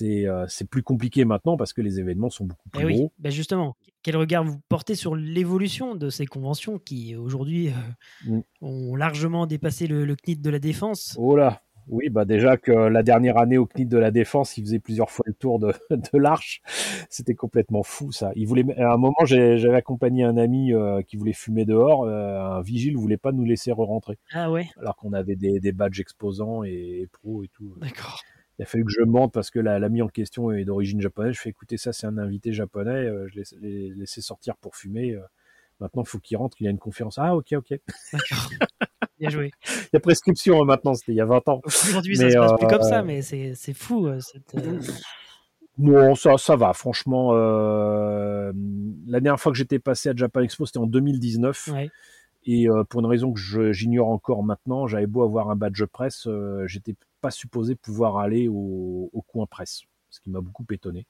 [0.03, 3.13] Euh, c'est plus compliqué maintenant parce que les événements sont beaucoup plus eh gros.
[3.19, 8.41] Ben justement, quel regard vous portez sur l'évolution de ces conventions qui aujourd'hui euh, mm.
[8.61, 11.17] ont largement dépassé le, le, CNIT de la défense?
[11.19, 14.65] Oh là oui, bah déjà que la dernière année au CNIT de la Défense, il
[14.65, 16.61] faisait plusieurs fois le tour de, de l'arche.
[17.09, 18.31] C'était complètement fou, ça.
[18.37, 22.07] Il voulait, à un moment, j'avais accompagné un ami euh, qui voulait fumer dehors.
[22.07, 24.19] un vigile voulait pas nous laisser re-rentrer.
[24.33, 24.69] Ah ouais.
[24.81, 27.75] Alors qu'on avait des, des, badges exposants et, et pro et tout.
[27.81, 28.23] D'accord
[28.59, 31.35] il a fallu que je monte parce que l'ami en question est d'origine japonaise.
[31.35, 32.91] Je fais écouter ça, c'est un invité japonais.
[32.91, 35.13] Euh, je l'ai laissé sortir pour fumer.
[35.13, 35.23] Euh.
[35.79, 36.61] maintenant, il faut qu'il rentre.
[36.61, 37.19] Il y a une conférence.
[37.19, 37.81] Ah, ok, ok.
[38.13, 38.51] D'accord.
[39.19, 39.51] Bien joué.
[39.67, 40.95] il y a prescription hein, maintenant.
[40.95, 41.61] C'était il y a 20 ans.
[41.65, 44.09] Aujourd'hui, ça se passe plus comme ça, euh, mais c'est fou.
[44.21, 44.55] Cette,
[45.79, 46.73] Non, ça, ça va.
[46.73, 48.53] Franchement, la
[49.21, 51.69] dernière fois que j'étais passé à Japan Expo, c'était en 2019.
[51.73, 51.91] Ouais.
[52.45, 56.27] Et pour une raison que j'ignore encore maintenant, j'avais beau avoir un badge presse,
[56.67, 61.07] j'étais pas supposé pouvoir aller au, coin presse, ce qui m'a beaucoup étonné.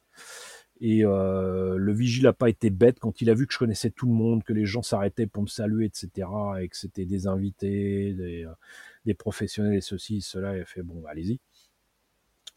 [0.81, 3.91] Et euh, le vigile n'a pas été bête quand il a vu que je connaissais
[3.91, 6.29] tout le monde, que les gens s'arrêtaient pour me saluer, etc.,
[6.61, 10.57] et que c'était des invités, des, euh, professionnels et ceci, cela.
[10.57, 11.41] Il a fait bon, allez-y.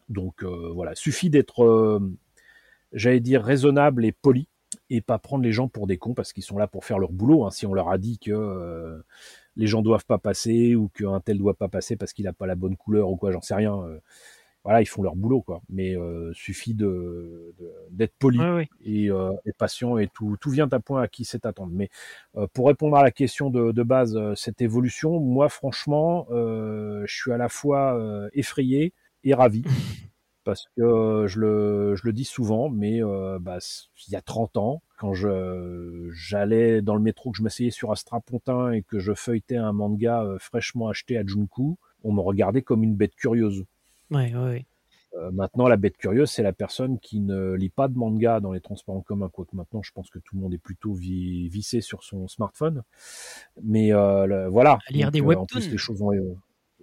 [0.08, 2.00] Donc euh, voilà, suffit d'être,
[2.92, 4.46] j'allais dire, raisonnable et poli
[4.90, 7.12] et pas prendre les gens pour des cons parce qu'ils sont là pour faire leur
[7.12, 7.44] boulot.
[7.44, 7.50] Hein.
[7.50, 9.02] Si on leur a dit que
[9.56, 12.46] les gens doivent pas passer ou qu'un tel doit pas passer parce qu'il a pas
[12.46, 13.82] la bonne couleur ou quoi, j'en sais rien.
[14.64, 15.62] Euh, voilà, ils font leur boulot, quoi.
[15.68, 17.54] Mais euh, suffit de,
[17.90, 21.72] d'être poli euh, Et, patient et tout, tout vient à point à qui c'est attendre.
[21.74, 21.90] Mais
[22.52, 27.36] pour répondre à la question de, de base, cette évolution, moi, franchement, je suis à
[27.36, 27.98] la fois
[28.32, 28.94] effrayé
[29.24, 29.64] et ravi.
[30.44, 33.00] parce que je le, je le dis souvent, mais
[33.40, 33.58] bah,
[34.08, 37.90] il y a 30 ans, quand je j'allais dans le métro, que je m'asseyais sur
[37.90, 42.20] un strapontin et que je feuilletais un manga euh, fraîchement acheté à Junku, on me
[42.20, 43.64] regardait comme une bête curieuse.
[44.12, 44.66] Ouais, ouais,
[45.14, 48.52] euh, maintenant, la bête curieuse, c'est la personne qui ne lit pas de manga dans
[48.52, 51.80] les transports en commun, quoique maintenant, je pense que tout le monde est plutôt vissé
[51.80, 52.82] sur son smartphone.
[53.62, 54.78] Mais euh, voilà.
[54.88, 55.42] À lire des webtoons.
[55.42, 56.12] En plus, les choses ont...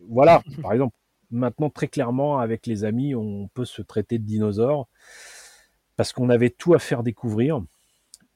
[0.10, 0.96] voilà, par exemple,
[1.32, 4.88] maintenant, très clairement, avec les amis, on peut se traiter de dinosaures
[5.96, 7.62] parce qu'on avait tout à faire découvrir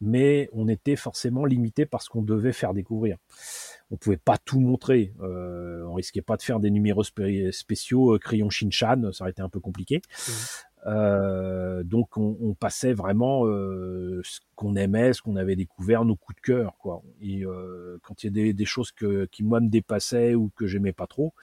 [0.03, 3.17] mais on était forcément limité par ce qu'on devait faire découvrir.
[3.93, 5.13] On pouvait pas tout montrer.
[5.21, 9.43] Euh, on risquait pas de faire des numéros spéciaux euh, crayon Shinchan, ça aurait été
[9.43, 10.01] un peu compliqué.
[10.27, 10.31] Mmh.
[10.85, 16.35] Euh, donc on, passait vraiment euh, ce qu'on aimait, ce qu'on avait découvert, nos coups
[16.37, 17.03] de cœur, quoi.
[17.21, 17.43] Et
[18.01, 21.07] quand il y a des, choses que, qui moi me dépassaient ou que j'aimais pas
[21.07, 21.33] trop,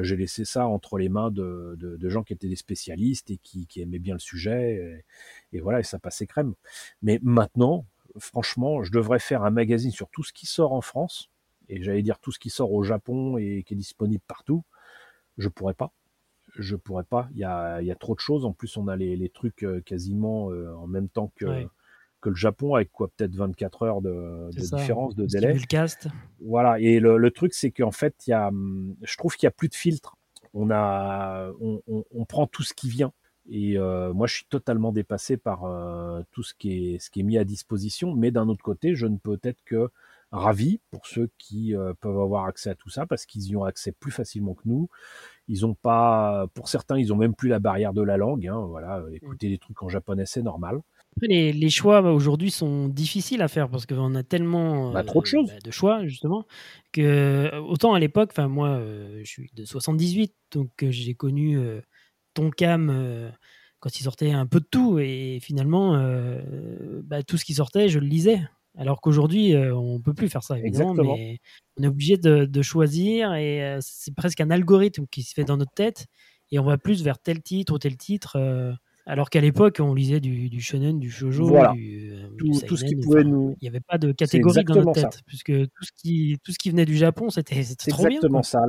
[0.00, 3.98] j'ai laissé ça entre les mains de, gens qui étaient des spécialistes et qui, aimaient
[3.98, 5.04] bien le sujet
[5.52, 6.54] et voilà, et ça passait crème.
[7.02, 7.84] Mais maintenant,
[8.18, 11.30] franchement, je devrais faire un magazine sur tout ce qui sort en France,
[11.68, 14.64] et j'allais dire tout ce qui sort au Japon et qui est disponible partout.
[15.38, 15.92] Je pourrais pas.
[16.54, 17.28] Je pourrais pas.
[17.32, 18.44] Il y a, y a trop de choses.
[18.44, 21.66] En plus, on a les, les trucs euh, quasiment euh, en même temps que,
[22.20, 25.58] que le Japon, avec quoi peut-être 24 heures de, de différence de délai.
[25.68, 26.08] Cast.
[26.40, 26.80] Voilà.
[26.80, 28.50] Et le, le truc, c'est qu'en fait, y a,
[29.02, 30.16] je trouve qu'il y a plus de filtres.
[30.54, 33.12] On a, on, on, on prend tout ce qui vient.
[33.48, 37.20] Et euh, moi, je suis totalement dépassé par euh, tout ce qui, est, ce qui
[37.20, 38.14] est mis à disposition.
[38.14, 39.90] Mais d'un autre côté, je ne peux être que
[40.36, 43.64] ravi pour ceux qui euh, peuvent avoir accès à tout ça parce qu'ils y ont
[43.64, 44.88] accès plus facilement que nous.
[45.48, 48.46] Ils ont pas, pour certains, ils ont même plus la barrière de la langue.
[48.46, 50.80] Hein, voilà, écouter des trucs en japonais, c'est normal.
[51.22, 55.22] Les, les choix bah, aujourd'hui sont difficiles à faire parce qu'on a tellement bah, trop
[55.22, 56.44] de choses, bah, de choix justement
[56.92, 58.80] que autant à l'époque, enfin moi,
[59.22, 61.82] je suis de 78, donc j'ai connu
[62.36, 63.30] Tonkam euh,
[63.80, 67.88] quand il sortait un peu de tout et finalement euh, bah, tout ce qui sortait
[67.88, 68.40] je le lisais
[68.76, 71.38] alors qu'aujourd'hui euh, on peut plus faire ça évidemment mais
[71.78, 75.72] on est obligé de, choisir et c'est presque un algorithme qui se fait dans notre
[75.72, 76.06] tête
[76.50, 78.38] et on va plus vers tel titre ou tel titre
[79.08, 83.22] alors qu'à l'époque, on lisait du, du, shonen, du shoujo, du, tout, ce qui pouvait
[83.22, 83.56] nous.
[83.60, 86.58] Il n'y avait pas de catégorie dans notre tête, puisque tout ce qui tout ce
[86.58, 88.16] qui venait du Japon, c'était trop bien.
[88.16, 88.62] Exactement ça.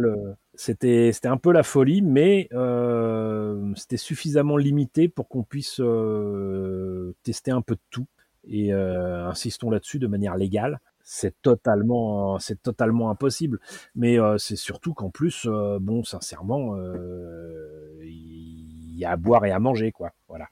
[0.54, 7.16] C'était c'était un peu la folie, mais euh, c'était suffisamment limité pour qu'on puisse euh,
[7.24, 8.06] tester un peu de tout.
[8.50, 10.80] Et euh, insistons là-dessus de manière légale.
[11.04, 13.60] c'est totalement, c'est totalement impossible.
[13.96, 19.46] Mais euh, c'est surtout qu'en plus, euh, bon, sincèrement, euh, il y a à boire
[19.46, 20.12] et à manger, quoi.
[20.28, 20.48] Voilà.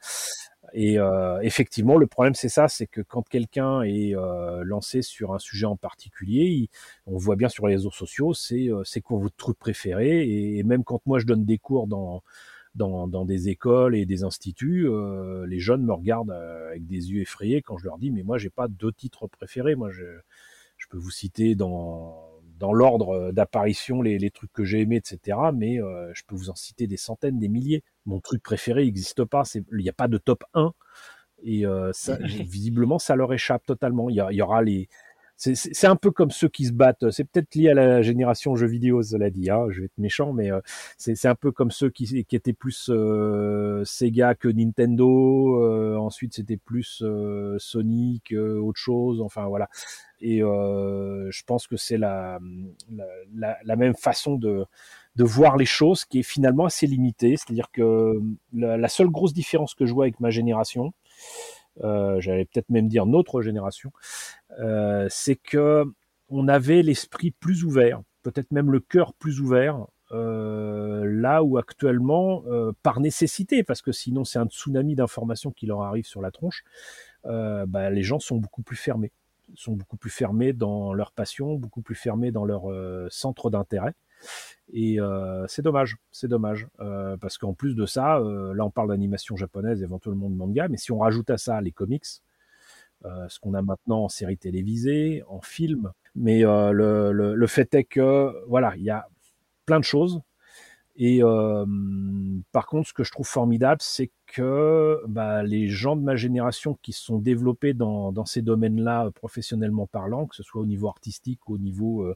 [0.73, 0.97] Et
[1.41, 4.13] effectivement, le problème, c'est ça, c'est que quand quelqu'un est
[4.63, 6.69] lancé sur un sujet en particulier,
[7.05, 10.27] on voit bien sur les réseaux sociaux, c'est c'est quoi votre truc préféré?
[10.57, 12.23] Et, même quand moi je donne des cours dans
[12.75, 17.11] dans, dans, des écoles et des instituts, euh, les jeunes me regardent euh, avec des
[17.11, 20.03] yeux effrayés quand je leur dis mais moi j'ai pas deux titres préférés, moi je,
[20.77, 25.37] je peux vous citer dans dans l'ordre d'apparition les, les, trucs que j'ai aimés, etc.
[25.53, 27.83] Mais euh, je peux vous en citer des centaines, des milliers.
[28.05, 30.71] Mon truc préféré n'existe pas, il n'y a pas de top 1.
[31.43, 34.09] Et euh, ça, visiblement, ça leur échappe totalement.
[34.09, 34.87] Il y, il y aura les,
[35.37, 37.09] c'est un peu comme ceux qui se battent.
[37.11, 39.49] C'est peut-être lié à la génération jeux vidéo, cela dit.
[39.49, 40.61] Hein, je vais être méchant, mais euh,
[40.97, 45.61] c'est un peu comme ceux qui, qui étaient plus euh, Sega que Nintendo.
[45.61, 47.03] Euh, ensuite, c'était plus
[47.57, 49.21] Sonic, autre chose.
[49.21, 49.69] Enfin voilà.
[50.21, 52.39] Et je pense que c'est la,
[53.35, 54.65] la, la, même façon de
[55.15, 57.35] de voir les choses qui est finalement assez limitée.
[57.37, 58.21] C'est-à-dire que
[58.53, 62.87] la, la, seule grosse différence que je vois avec ma génération, euh, j'allais peut-être même
[62.87, 63.91] dire notre génération,
[64.59, 65.85] euh, c'est que
[66.29, 72.43] on avait l'esprit plus ouvert, peut-être même le cœur plus ouvert, euh, là où actuellement,
[72.47, 76.31] euh, par nécessité, parce que sinon c'est un tsunami d'informations qui leur arrive sur la
[76.31, 76.63] tronche,
[77.25, 79.11] euh, bah, les gens sont beaucoup plus fermés,
[79.55, 83.93] sont beaucoup plus fermés dans leur passion, beaucoup plus fermés dans leur euh, centre d'intérêt.
[84.73, 88.71] Et euh, c'est dommage, c'est dommage, euh, parce qu'en plus de ça, euh, là on
[88.71, 92.05] parle d'animation japonaise, éventuellement de manga, mais si on rajoute à ça les comics,
[93.27, 97.83] ce qu'on a maintenant en série télévisée, en film, mais le, le, le, fait est
[97.83, 99.07] que voilà, il y a
[99.67, 100.21] plein de choses.
[100.97, 101.21] Et
[102.51, 106.77] par contre, ce que je trouve formidable, c'est que bah, les gens de ma génération
[106.81, 111.49] qui sont développés dans, dans ces domaines-là professionnellement parlant, que ce soit au niveau artistique,
[111.49, 112.13] au niveau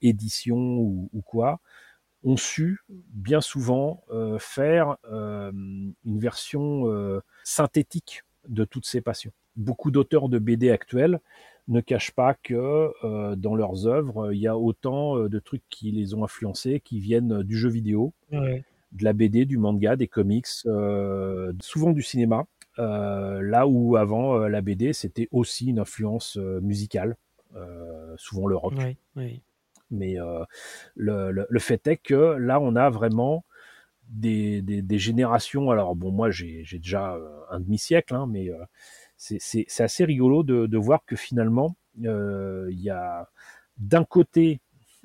[0.00, 1.60] édition ou, ou, quoi,
[2.24, 9.32] ont su bien souvent euh, faire euh, une version euh, synthétique de toutes ces passions.
[9.56, 11.20] Beaucoup d'auteurs de BD actuels
[11.68, 12.90] ne cachent pas que
[13.36, 17.42] dans leurs œuvres, il y a autant de trucs qui les ont influencés, qui viennent
[17.42, 22.44] du jeu vidéo, de la BD, du manga, des comics, souvent du cinéma.
[22.78, 27.16] là où avant la BD c'était aussi une influence musicale,
[28.16, 28.74] souvent le rock.
[29.92, 30.44] Mais euh,
[30.96, 33.44] le, le, le, fait est que là, on a vraiment
[34.08, 35.70] des, des, des générations.
[35.70, 38.56] Alors bon, moi, j'ai déjà euh, un demi-siècle, hein, mais euh,
[39.38, 43.28] c'est assez rigolo de, voir que finalement, il y a
[43.78, 44.60] d'un côté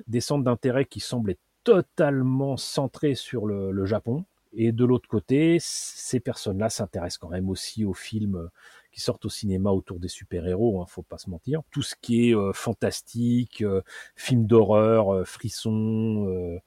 [0.06, 1.34] des centres d'intérêt qui semblent
[1.64, 7.84] totalement centrés sur le, Japon, et de l'autre côté, ces personnes-là s'intéressent quand même aussi
[7.84, 8.48] aux films
[8.92, 11.60] qui sortent au cinéma autour des super-héros, hein, faut pas se mentir.
[11.70, 13.82] Tout ce qui est euh, fantastique, euh,
[14.16, 16.58] film d'horreur, euh, frissons, euh,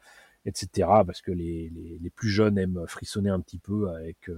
[0.45, 0.87] etc.
[1.05, 1.71] Parce que les,
[2.15, 4.29] plus jeunes aiment frissonner un petit peu avec,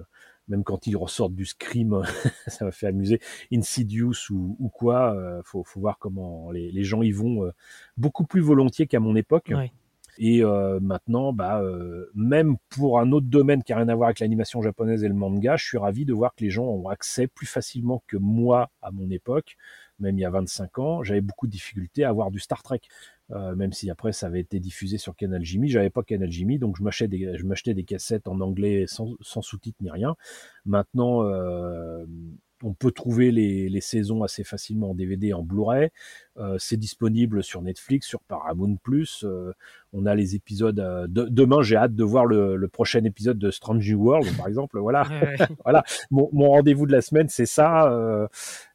[0.47, 2.01] même quand ils ressortent du scream,
[2.47, 3.19] ça m'a fait amuser,
[3.51, 5.15] Insidious ou, ou quoi.
[5.45, 7.51] faut, faut voir comment les, les gens y vont
[7.97, 9.51] beaucoup plus volontiers qu'à mon époque.
[9.55, 9.71] Ouais.
[10.17, 14.07] Et euh, maintenant, bah, euh, même pour un autre domaine qui n'a rien à voir
[14.07, 16.87] avec l'animation japonaise et le manga, je suis ravi de voir que les gens ont
[16.87, 19.57] accès plus facilement que moi à mon époque,
[19.99, 22.81] même il y a 25 ans, j'avais beaucoup de difficultés à avoir du Star Trek.
[23.31, 26.59] Euh, même si après ça avait été diffusé sur Canal Jimmy, j'avais pas Canal Jimmy,
[26.59, 27.07] donc je m'achetais
[27.73, 30.15] des, cassettes en anglais sans, sans sous-titres ni rien.
[30.65, 32.05] Maintenant, euh,
[32.63, 35.89] on peut trouver les, les, saisons assez facilement en DVD, en Blu-ray.
[36.37, 38.77] Euh, c'est disponible sur Netflix, sur Paramount+.
[39.23, 39.53] Euh,
[39.91, 40.79] on a les épisodes.
[40.79, 44.37] Euh, de, demain, j'ai hâte de voir le, le, prochain épisode de Strange New World,
[44.37, 44.79] par exemple.
[44.79, 45.03] Voilà,
[45.63, 45.83] voilà.
[46.09, 47.91] Mon, mon rendez-vous de la semaine, c'est ça.
[47.91, 48.27] Euh,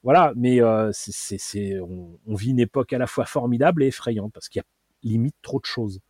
[0.02, 4.32] voilà, mais euh, c'est, on, on, vit une époque à la fois formidable et effrayante
[4.32, 4.66] parce qu'il y a
[5.02, 6.01] limite trop de choses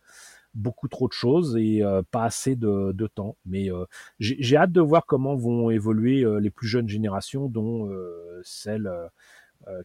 [0.53, 3.37] beaucoup trop de choses et euh, pas assez de, de temps.
[3.45, 3.85] Mais euh,
[4.19, 7.89] j'ai hâte de voir comment vont évoluer euh, les plus jeunes générations, dont
[8.43, 8.91] celle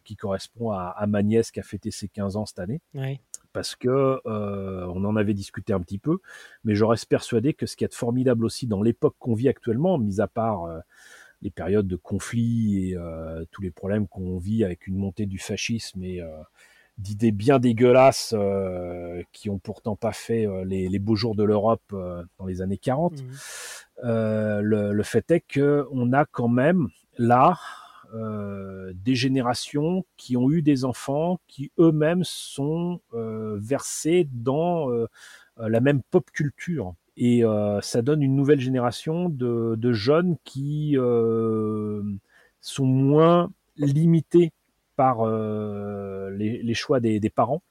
[0.03, 2.81] qui correspond à, à, ma nièce qui a fêté ses 15 ans cette année.
[2.93, 3.19] Oui.
[3.53, 6.19] Parce que on en avait discuté un petit peu,
[6.63, 9.97] mais je reste persuadé que ce qui est formidable aussi dans l'époque qu'on vit actuellement,
[9.97, 10.67] mis à part
[11.41, 12.97] les périodes de conflit et
[13.51, 16.21] tous les problèmes qu'on vit avec une montée du fascisme et
[16.97, 21.43] d'idées bien dégueulasses euh, qui ont pourtant pas fait euh, les, les, beaux jours de
[21.43, 23.13] l'Europe euh, dans les années 40.
[23.13, 23.25] Mmh.
[24.03, 27.57] Le, le, fait est que on a quand même là
[28.93, 34.87] des générations qui ont eu des enfants qui eux-mêmes sont versés dans
[35.57, 36.93] la même pop culture.
[37.17, 37.43] Et
[37.81, 40.95] ça donne une nouvelle génération de, de jeunes qui
[42.61, 44.53] sont moins limités
[44.95, 47.63] par les, choix des, parents.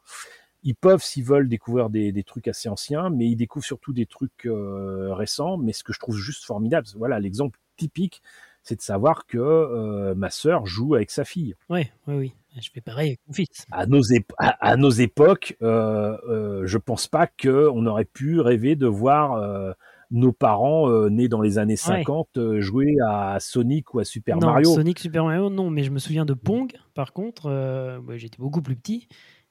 [0.62, 4.48] Ils peuvent, s'ils veulent, découvrir des, trucs assez anciens, mais ils découvrent surtout des trucs
[4.48, 5.56] récents.
[5.56, 8.22] Mais ce que je trouve juste formidable, voilà l'exemple typique,
[8.62, 11.54] c'est de savoir que ma sœur joue avec sa fille.
[11.68, 12.34] Oui, oui, oui.
[12.60, 13.66] Je fais pareil avec mon fils.
[13.72, 14.02] À nos,
[14.38, 19.74] à, nos époques, euh, euh, je pense pas qu'on aurait pu rêver de voir
[20.10, 24.38] nos parents euh, nés dans les années 50 euh, jouer à Sonic ou à Super
[24.38, 24.74] non, Mario.
[24.74, 28.62] Sonic, Super Mario, non, mais je me souviens de Pong, par contre, euh, j'étais beaucoup
[28.62, 29.08] plus petit,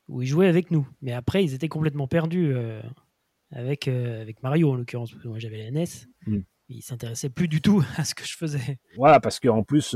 [0.08, 0.88] où ils jouaient avec nous.
[1.02, 2.56] Mais après, ils étaient complètement perdus
[3.52, 5.86] avec, avec Mario, en l'occurrence, moi j'avais la NES.
[6.28, 6.40] Mm.
[6.70, 8.80] Ils s'intéressaient plus du tout à ce que je faisais.
[8.98, 9.96] Voilà, parce qu'en plus,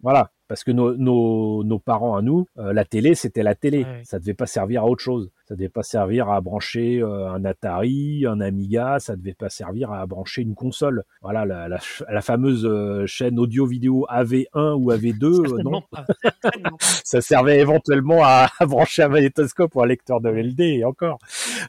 [0.00, 3.82] voilà, parce que nos, nos, nos parents à nous, la télé, c'était la télé.
[3.82, 5.30] Ça Ça devait pas servir à autre chose.
[5.48, 9.92] Ça devait pas servir à brancher euh, un Atari, un Amiga, ça devait pas servir
[9.92, 11.04] à brancher une console.
[11.22, 11.78] Voilà, la, la,
[12.10, 15.84] la fameuse euh, chaîne audio-vidéo AV1 ou AV2, euh, non.
[16.80, 21.20] ça servait éventuellement à, à, brancher un magnétoscope ou un lecteur de LD et encore.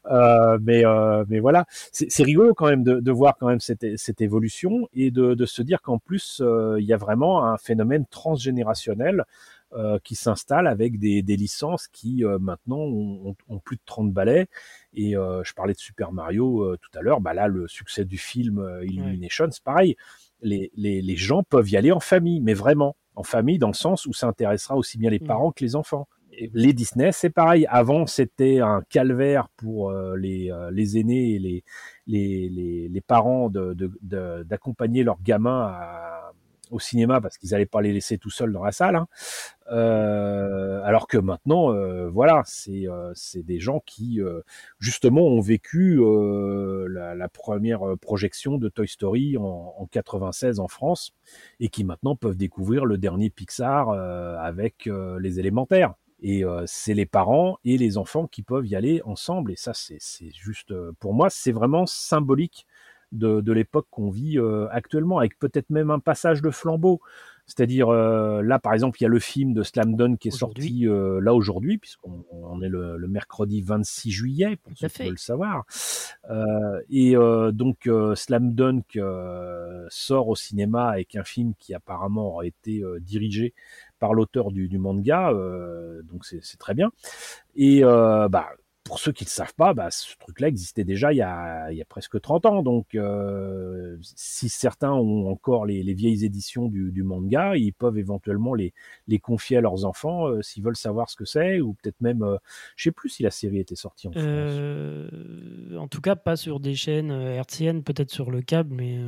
[0.09, 0.83] Euh, mais,
[1.27, 5.11] mais voilà, c'est rigolo quand même de, de, voir quand même cette, cette évolution et
[5.11, 6.41] de, de se dire qu'en plus,
[6.79, 9.23] il y a vraiment un phénomène transgénérationnel
[9.73, 14.13] euh, qui s'installent avec des, des, licences qui euh, maintenant ont, ont, plus de 30
[14.13, 14.47] balais.
[14.93, 18.17] Et euh, je parlais de Super Mario tout à l'heure, bah là le succès du
[18.17, 19.97] film Illumination, c'est pareil.
[20.41, 23.73] Les, les, les, gens peuvent y aller en famille, mais vraiment en famille dans le
[23.73, 25.27] sens où ça intéressera aussi bien les mmh.
[25.27, 26.07] parents que les enfants.
[26.31, 27.65] Et les Disney, c'est pareil.
[27.69, 31.63] Avant, c'était un calvaire pour les, les aînés et les,
[32.05, 36.16] les, les, les parents d'accompagner de, de, leurs gamins à,
[36.71, 38.95] au cinéma parce qu'ils n'allaient pas les laisser tout seuls dans la salle.
[38.95, 39.07] Hein.
[39.69, 44.19] Euh, alors que maintenant, euh, voilà, c'est euh, des gens qui
[44.79, 45.99] justement ont vécu
[46.89, 51.13] la, la, première projection de Toy Story en, en, 96 en France
[51.59, 54.89] et qui maintenant peuvent découvrir le dernier Pixar avec
[55.19, 55.93] les élémentaires.
[56.21, 59.51] Et c'est les parents et les enfants qui peuvent y aller ensemble.
[59.51, 62.65] Et ça, c'est juste, pour moi, c'est vraiment symbolique
[63.11, 66.99] de, de l'époque qu'on vit euh, actuellement, avec peut-être même un passage de flambeau.
[67.45, 70.31] C'est-à-dire, euh, là, par exemple, il y a le film de Slam Dunk qui est
[70.31, 75.03] sorti euh, là aujourd'hui, puisqu'on on est le, le, mercredi 26 juillet, pour ceux qui
[75.03, 75.63] veulent le savoir.
[76.89, 77.15] Et
[77.53, 78.99] donc, Slam Dunk
[79.87, 83.53] sort au cinéma avec un film qui apparemment aurait été dirigé
[83.97, 85.31] par l'auteur du, du, manga,
[86.03, 86.91] donc c'est très bien.
[87.55, 88.49] Et bah,
[88.87, 91.69] pour ceux qui ne le savent pas, bah, ce truc-là existait déjà il y a,
[91.71, 92.63] il y a presque 30 ans.
[92.63, 97.97] Donc, euh, si certains ont encore les, les vieilles éditions du, du, manga, ils peuvent
[97.97, 98.73] éventuellement les,
[99.07, 102.23] les confier à leurs enfants euh, s'ils veulent savoir ce que c'est, ou peut-être même,
[102.23, 102.37] euh,
[102.77, 104.23] je sais plus si la série était sortie en France.
[104.25, 108.99] Euh, en tout cas, pas sur des chaînes hertziennes, peut-être sur le câble, mais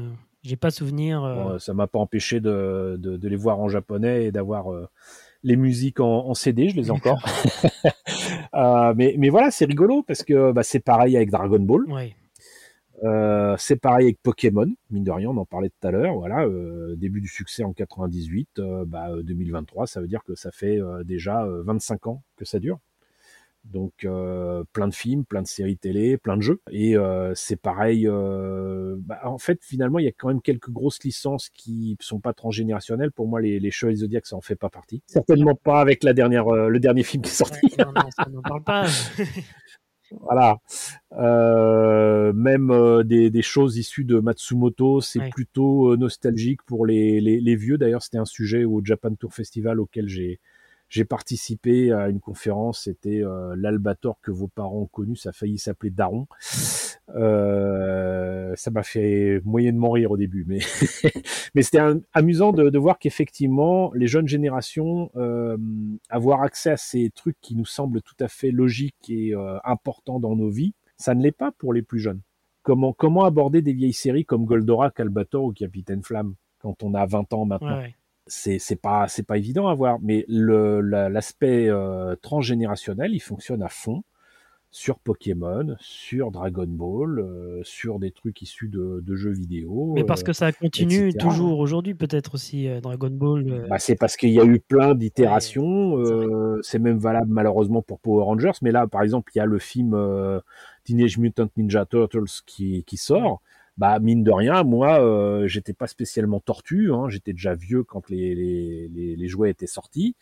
[0.44, 1.22] j'ai pas souvenir.
[1.22, 4.68] Bon, ça m'a pas empêché de, de, de, les voir en japonais et d'avoir
[5.44, 7.24] les musiques en, en, CD, je les ai encore.
[8.56, 11.86] euh, mais, mais voilà, c'est rigolo parce que bah, c'est pareil avec Dragon Ball.
[13.04, 16.16] Euh, c'est pareil avec Pokémon, mine de rien, on en parlait tout à l'heure.
[16.16, 20.52] Voilà, euh, début du succès en 98, euh, bah, 2023, ça veut dire que ça
[20.52, 22.80] fait déjà 25 ans que ça dure.
[23.66, 26.62] Donc euh, plein de films, plein de séries télé, plein de jeux.
[26.72, 28.08] Et euh, c'est pareil.
[28.08, 32.20] Euh, bah, en fait, finalement, il y a quand même quelques grosses licences qui sont
[32.20, 33.12] pas transgénérationnelles.
[33.12, 35.04] Pour moi, les, les Chevaliers Zodiac, ça en fait pas partie.
[35.08, 37.60] Certainement pas avec la dernière, euh, le dernier film qui est sorti.
[37.64, 38.86] Ouais, non, non, ça n'en parle pas.
[40.22, 40.58] voilà.
[41.12, 45.30] Euh, même euh, des, des, choses issues de Matsumoto, c'est ouais.
[45.30, 47.78] plutôt nostalgique pour les, les, les vieux.
[47.78, 50.40] D'ailleurs, c'était un sujet au Japan Tour Festival auquel j'ai
[50.90, 55.34] j'ai participé à une conférence, c'était euh, l'Albator que vos parents ont connu, ça a
[55.34, 56.28] failli s'appeler Daron.
[57.16, 60.60] Euh, ça m'a fait moyennement rire au début, mais
[61.56, 61.82] mais c'était
[62.14, 65.58] amusant de, de voir qu'effectivement les jeunes générations euh,
[66.10, 70.20] avoir accès à ces trucs qui nous semblent tout à fait logiques et euh, importants
[70.20, 72.22] dans nos vies, ça ne l'est pas pour les plus jeunes.
[72.62, 77.06] Comment comment aborder des vieilles séries comme Goldorak, Albator ou Capitaine Flamme quand on a
[77.06, 77.80] 20 ans maintenant?
[77.80, 77.96] Ouais,
[78.30, 83.62] c'est c'est pas c'est pas évident à voir mais le l'aspect euh, transgénérationnel il fonctionne
[83.64, 84.04] à fond
[84.72, 89.94] sur Pokémon, sur Dragon Ball, euh, sur des trucs issus de, de jeux vidéo.
[89.96, 91.26] Mais parce que ça continue etc.
[91.28, 93.46] toujours aujourd'hui, peut-être aussi euh, Dragon Ball.
[93.50, 93.68] Euh...
[93.68, 95.94] Bah, c'est parce qu'il y a eu plein d'itérations.
[95.94, 98.52] Ouais, c'est même valable malheureusement pour Power Rangers.
[98.62, 99.98] Mais là, par exemple, il y a le film
[100.84, 103.42] Teenage Mutant Ninja Turtles qui, qui sort
[103.80, 106.92] bah mine de rien, moi, euh, j'étais pas spécialement tortu.
[106.92, 110.18] Hein, j'étais déjà vieux quand les, les, les, jouets étaient sortis.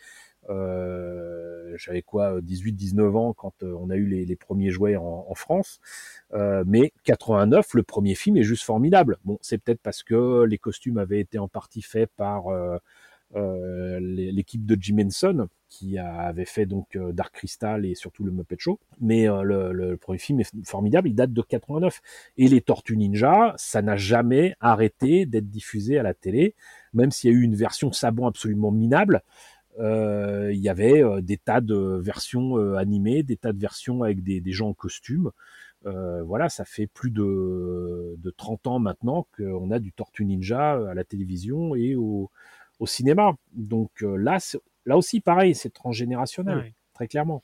[0.50, 5.34] Euh, J'avais quoi, 18-19 ans quand euh, on a eu les, les premiers jouets en,
[5.34, 5.80] France.
[6.68, 9.18] Mais 89, le premier film est juste formidable.
[9.26, 12.46] Bon, c'est peut-être parce que les costumes avaient été en partie faits par
[13.36, 18.80] l'équipe de Jim Henson qui avait fait donc Dark Crystal et surtout le Muppet Show.
[19.02, 22.02] Mais le, le, premier film est formidable, il date de 89.
[22.38, 26.56] Et les Tortues Ninja, ça n'a jamais arrêté d'être diffusé à la télé,
[26.94, 29.24] même s'il y a eu une version sabon absolument minable.
[29.80, 34.02] Euh, il y avait euh, des tas de versions euh, animées, des tas de versions
[34.04, 35.32] avec des, des gens en costume.
[35.86, 40.94] voilà, ça fait plus de, de 30 ans maintenant qu'on a du Tortue Ninja à
[40.94, 42.30] la télévision et au,
[42.80, 43.36] au cinéma.
[43.54, 44.38] Donc là,
[44.86, 47.44] là aussi, pareil, c'est transgénérationnel, très clairement.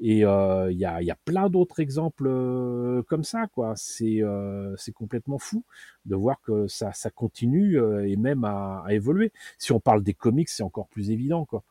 [0.00, 3.74] Et euh, il y, a, y, a, plein d'autres exemples euh, comme ça, quoi.
[3.76, 5.64] C'est euh, complètement fou
[6.04, 9.32] de voir que ça, ça continue et même à, à, évoluer.
[9.58, 11.62] Si on parle des comics, c'est encore plus évident, quoi.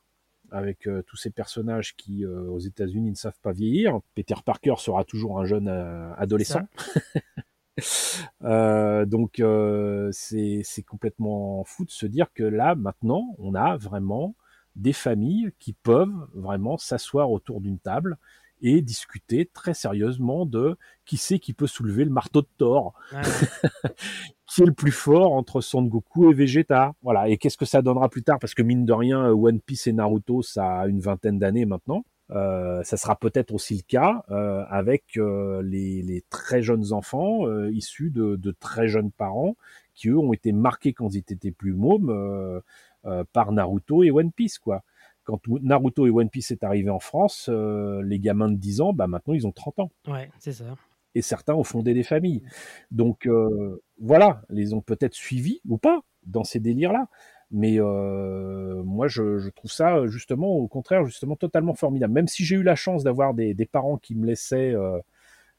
[0.51, 3.99] Avec tous ces personnages qui, aux États-Unis, ne savent pas vieillir.
[4.13, 5.67] Peter Parker sera toujours un jeune
[6.15, 6.67] adolescent.
[8.41, 9.41] donc
[10.11, 14.35] c'est complètement fou de se dire que là, maintenant, on a vraiment
[14.75, 18.17] des familles qui peuvent vraiment s'asseoir autour d'une table
[18.63, 22.93] et discuter très sérieusement de qui c'est qui peut soulever le marteau de Thor,
[24.47, 26.93] qui est le plus fort entre Son Goku et Vegeta.
[27.03, 27.27] Voilà.
[27.27, 28.39] Et qu'est-ce que ça donnera plus tard?
[28.39, 32.05] Parce que mine de rien, One Piece et Naruto, ça a une vingtaine d'années maintenant.
[32.33, 37.47] Euh, ça sera peut-être aussi le cas euh, avec euh, les, les, très jeunes enfants
[37.47, 39.55] euh, issus de, de, très jeunes parents
[39.93, 42.59] qui eux ont été marqués quand ils étaient plus mômes euh,
[43.05, 44.83] euh, par Naruto et One Piece, quoi.
[45.25, 48.93] Quand Naruto et One Piece est arrivé en France, euh, les gamins de 10 ans,
[48.93, 49.91] bah maintenant ils ont 30 ans.
[50.07, 50.75] Ouais, c'est ça.
[51.15, 52.43] Et certains ont fondé des familles.
[52.91, 57.07] Donc euh, voilà, les ont peut-être suivis ou pas dans ces délires-là.
[57.53, 62.13] Mais moi, je, trouve ça justement, au contraire, justement totalement formidable.
[62.13, 64.73] Même si j'ai eu la chance d'avoir des, parents qui me laissaient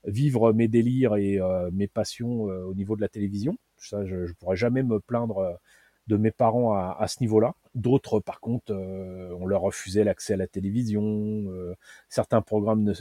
[0.05, 1.41] vivre mes délires et
[1.73, 5.59] mes passions au niveau de la télévision, ça, je, ne pourrais jamais me plaindre
[6.07, 7.55] de mes parents à, ce niveau-là.
[7.75, 11.03] D'autres, par contre, euh, on leur refusait l'accès à la télévision.
[11.03, 11.75] Euh,
[12.09, 12.93] certains programmes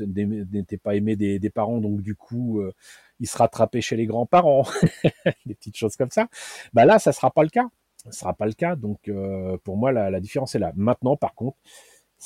[0.51, 2.73] n'étaient pas aimés des, parents, donc du coup, euh,
[3.19, 4.65] ils se rattrapaient chez les grands-parents.
[5.45, 6.27] des petites choses comme ça.
[6.73, 7.67] Bah là, ça sera pas le cas.
[8.05, 8.75] Ça sera pas le cas.
[8.75, 9.09] Donc,
[9.63, 10.73] pour moi, la, la différence est là.
[10.75, 11.57] Maintenant, par contre,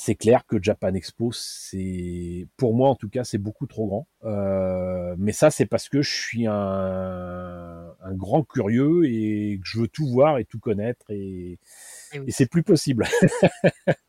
[0.00, 4.08] c'est clair que Japan Expo, c'est pour moi en tout cas, c'est beaucoup trop grand.
[4.22, 9.80] Euh, mais ça, c'est parce que je suis un, un, grand curieux et que je
[9.80, 11.58] veux tout voir et tout connaître et,
[12.12, 13.06] eh et, c'est plus possible.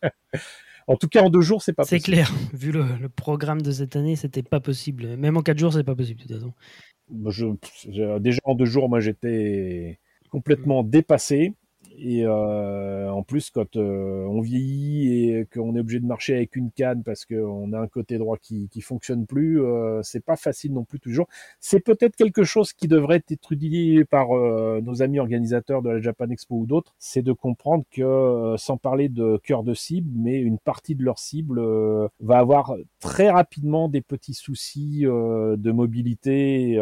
[0.87, 2.01] en tout cas, en deux jours, c'est pas possible.
[2.01, 2.31] C'est clair.
[2.53, 5.17] Vu le, le, programme de cette année, c'était pas possible.
[5.17, 6.53] Même en quatre jours, c'est pas possible de toute façon.
[7.31, 11.55] Je, déjà en deux jours, moi, j'étais complètement dépassé.
[12.01, 16.55] Et euh, en plus, quand euh, on vieillit et qu'on est obligé de marcher avec
[16.55, 20.37] une canne parce qu'on a un côté droit qui qui fonctionne plus, euh, c'est pas
[20.37, 21.27] facile non plus toujours.
[21.59, 25.99] C'est peut-être quelque chose qui devrait être étudié par euh, nos amis organisateurs de la
[25.99, 30.39] Japan Expo ou d'autres, c'est de comprendre que, sans parler de cœur de cible, mais
[30.39, 31.61] une partie de leur cible
[32.21, 36.81] va avoir très rapidement des petits soucis de mobilité.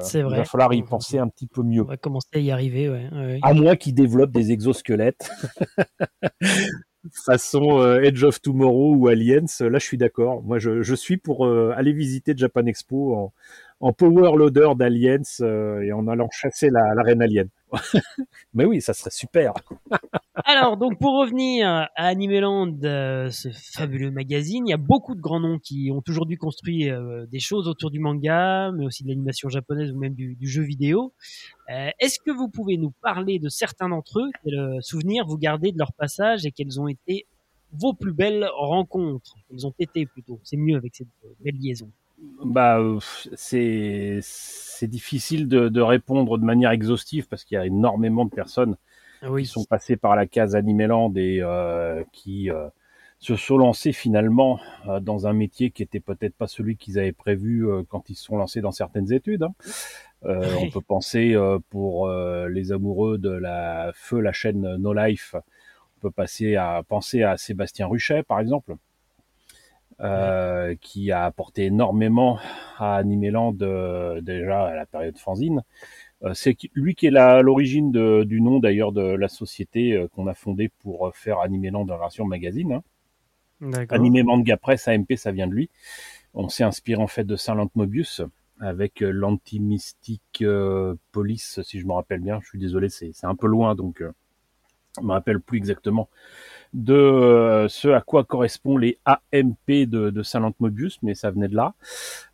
[0.00, 0.36] c'est vrai.
[0.36, 1.82] Il va falloir y penser un petit peu mieux.
[1.82, 3.08] On va commencer à y arriver, ouais.
[3.12, 3.38] ouais.
[3.42, 5.30] À moins qu'ils développent des exosquelettes.
[7.12, 10.42] façon euh, Edge of Tomorrow ou Aliens, là je suis d'accord.
[10.42, 13.32] Moi je, je, suis pour euh, aller visiter Japan Expo en,
[13.80, 17.48] en power loader d'Aliens euh, et en allant chasser la, la reine alien.
[18.54, 19.52] Mais oui, ça serait super.
[20.44, 25.20] Alors, donc pour revenir à Animeland, euh, ce fabuleux magazine, il y a beaucoup de
[25.20, 29.08] grands noms qui ont aujourd'hui construit euh, des choses autour du manga, mais aussi de
[29.08, 31.12] l'animation japonaise ou même du, du jeu vidéo.
[31.70, 35.72] Euh, Est-ce que vous pouvez nous parler de certains d'entre eux, quels souvenirs vous gardez
[35.72, 37.26] de leur passage et quelles ont été
[37.72, 39.34] vos plus belles rencontres?
[39.48, 40.40] Quelles ont été plutôt?
[40.44, 41.08] C'est mieux avec cette
[41.40, 41.90] belle liaison.
[42.44, 42.80] Bah,
[43.34, 44.20] c'est
[44.82, 48.76] difficile de, de, répondre de manière exhaustive parce qu'il y a énormément de personnes
[49.22, 49.42] ah oui.
[49.42, 52.68] qui sont passées par la case Animeland et euh, qui euh,
[53.18, 57.12] se sont lancées finalement euh, dans un métier qui était peut-être pas celui qu'ils avaient
[57.12, 59.42] prévu euh, quand ils se sont lancés dans certaines études.
[59.42, 59.54] Hein.
[60.24, 60.66] Euh, oui.
[60.66, 61.36] On peut penser
[61.70, 67.22] pour les amoureux de la feu la chaîne No Life, on peut passer à penser
[67.22, 68.76] à Sébastien Ruchet par exemple
[70.00, 72.38] euh, qui a apporté énormément
[72.78, 75.62] à Animeland euh, déjà à la période fanzine.
[76.24, 77.92] Euh, c'est lui qui est à l'origine
[78.24, 82.24] du nom d'ailleurs de la société euh, qu'on a fondée pour faire Animeland en version
[82.24, 82.80] magazine.
[83.62, 83.84] Hein.
[83.90, 85.70] Animé Manga Press, AMP, ça vient de lui.
[86.34, 88.22] On s'est inspiré en fait de Saint Mobius
[88.60, 90.44] avec euh, l'anti-mystique
[91.12, 92.40] police, si je me rappelle bien.
[92.42, 94.02] Je suis désolé, c'est un peu loin, donc
[94.96, 96.08] je me rappelle plus exactement
[96.74, 101.48] de euh, ce à quoi correspondent les AMP de, de Silent Mobius, mais ça venait
[101.48, 101.74] de là.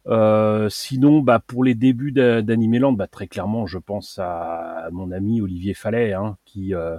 [0.06, 5.40] Euh, sinon, bah, pour les débuts d'Animeland, bah, très clairement, je pense à mon ami
[5.40, 6.96] Olivier Fallet, hein, qui euh,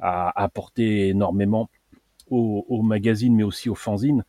[0.00, 1.68] a apporté énormément
[2.30, 4.22] au, magazine, mais aussi au fanzine.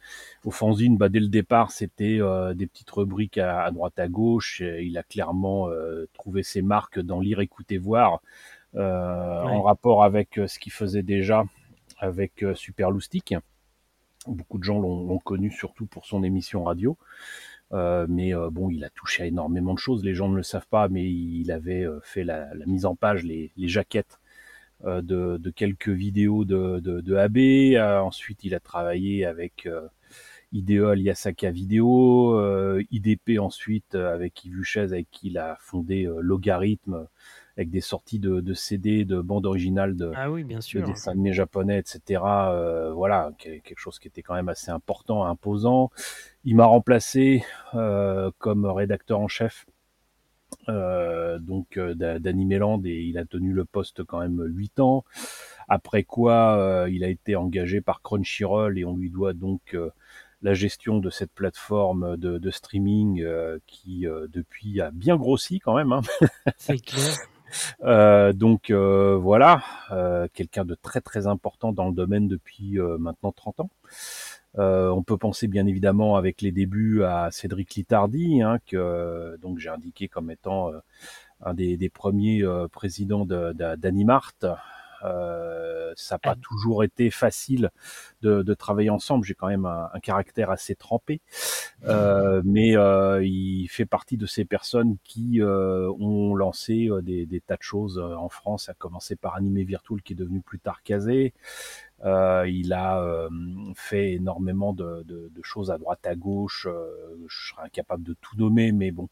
[0.45, 4.61] Au fanzine, bah, dès le départ, c'était euh, des petites rubriques à, droite à gauche.
[4.61, 5.67] il a clairement
[6.13, 8.21] trouvé ses marques dans lire, écouter, voir,
[8.77, 11.43] en rapport avec ce qu'il faisait déjà
[11.99, 13.35] avec Super Loustic.
[14.27, 16.97] Beaucoup de gens l'ont connu surtout pour son émission radio.
[17.71, 20.03] mais bon, il a touché à énormément de choses.
[20.03, 23.51] Les gens ne le savent pas, mais il avait fait la, mise en page, les,
[23.57, 24.19] jaquettes
[24.85, 27.37] euh, de, quelques vidéos de, AB.
[27.37, 29.87] Euh, ensuite, il a travaillé avec euh,
[30.53, 37.07] Ideal Yasaka Vidéo, IDP ensuite avec Yves avec qui il a fondé Logarithme,
[37.57, 40.81] avec des sorties de, CD, de bandes originales de, ah oui, bien sûr.
[40.81, 42.21] de dessins animés japonais, etc.
[42.93, 45.89] voilà, quelque chose qui était quand même assez important, imposant.
[46.45, 47.43] Il m'a remplacé
[47.73, 49.65] comme rédacteur en chef
[50.67, 55.05] euh, donc euh, d'Animeland et il a tenu le poste quand même 8 ans.
[55.67, 59.75] Après quoi, euh, il a été engagé par Crunchyroll et on lui doit donc
[60.41, 63.25] la gestion de cette plateforme de, streaming
[63.67, 65.91] qui depuis a bien grossi quand même.
[65.91, 66.01] Hein.
[66.57, 67.15] C'est clair.
[67.81, 69.63] Donc voilà,
[70.33, 73.69] quelqu'un de très très important dans le domaine depuis maintenant 30 ans.
[74.57, 79.59] Euh, on peut penser bien évidemment avec les débuts à Cédric Litardi, hein, que donc
[79.59, 80.79] j'ai indiqué comme étant euh,
[81.41, 84.33] un des, premiers euh, présidents d'Animart.
[85.03, 87.71] Euh, ça n'a pas toujours été facile
[88.21, 89.25] de, travailler ensemble.
[89.25, 91.21] J'ai quand même un, caractère assez trempé,
[91.83, 92.75] mais
[93.23, 98.69] il fait partie de ces personnes qui ont lancé des, tas de choses en France,
[98.69, 103.29] à commencer par Animé Virtual qui est devenu plus tard Casé, euh, il a euh,
[103.75, 105.05] fait énormément de,
[105.43, 106.67] choses à droite à gauche.
[106.69, 106.85] Euh,
[107.27, 109.07] je serais incapable de tout nommer, mais bon,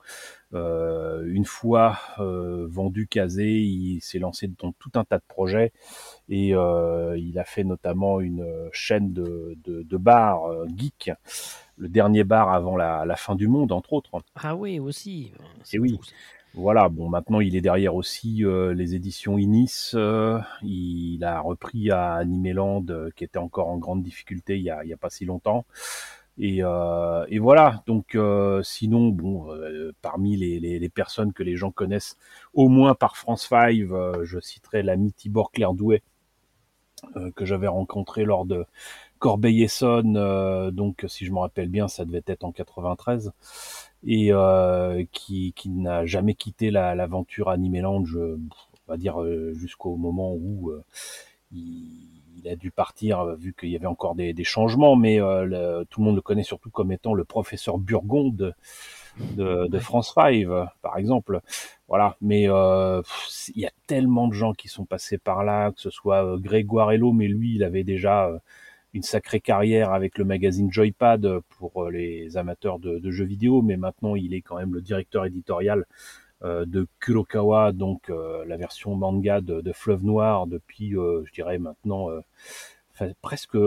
[0.54, 5.74] une fois vendu Kazé, il s'est lancé dans tout un tas de projets
[6.30, 10.44] et il a fait notamment une chaîne de, de, bars
[10.76, 11.12] geek
[11.78, 14.10] le dernier bar avant la, la, fin du monde, entre autres.
[14.36, 15.32] Ah oui, aussi.
[15.74, 16.00] Et oui.
[16.54, 19.92] Voilà, bon, maintenant il est derrière aussi euh, les éditions Inis.
[19.94, 24.72] Euh, il a repris à Animeland, euh, qui était encore en grande difficulté il y
[24.72, 25.66] a, a pas si longtemps.
[26.40, 28.16] Et, et voilà, donc
[28.62, 29.48] sinon, bon,
[30.04, 32.16] parmi les, personnes que les gens connaissent,
[32.54, 33.74] au moins par France 5,
[34.22, 36.04] je citerai l'ami Tibor Clairdouet,
[37.36, 38.66] que j'avais rencontré lors de
[39.18, 43.34] Corbeil-Essonne, donc si je me rappelle bien, ça devait être en 93
[44.06, 48.40] et euh, qui, qui n'a jamais quitté l'aventure la, Animeland, on
[48.88, 50.84] va dire euh, jusqu'au moment où euh,
[51.52, 55.84] il, il, a dû partir, vu qu'il y avait encore des, des changements, mais le,
[55.90, 58.54] tout le monde le connaît surtout comme étant le professeur Burgon de,
[59.36, 60.46] de, France 5,
[60.82, 61.42] par exemple.
[61.88, 63.02] Voilà, mais euh,
[63.56, 66.92] il y a tellement de gens qui sont passés par là, que ce soit Grégoire
[66.92, 68.30] Hello, mais lui, il avait déjà
[68.98, 73.78] une sacrée carrière avec le magazine Joypad pour euh, les amateurs de, jeux vidéo, mais
[73.78, 75.86] maintenant il est quand même le directeur éditorial
[76.44, 82.08] euh, de Kurokawa, donc euh, la version manga de, Fleuve Noir depuis, je dirais maintenant,
[83.22, 83.58] presque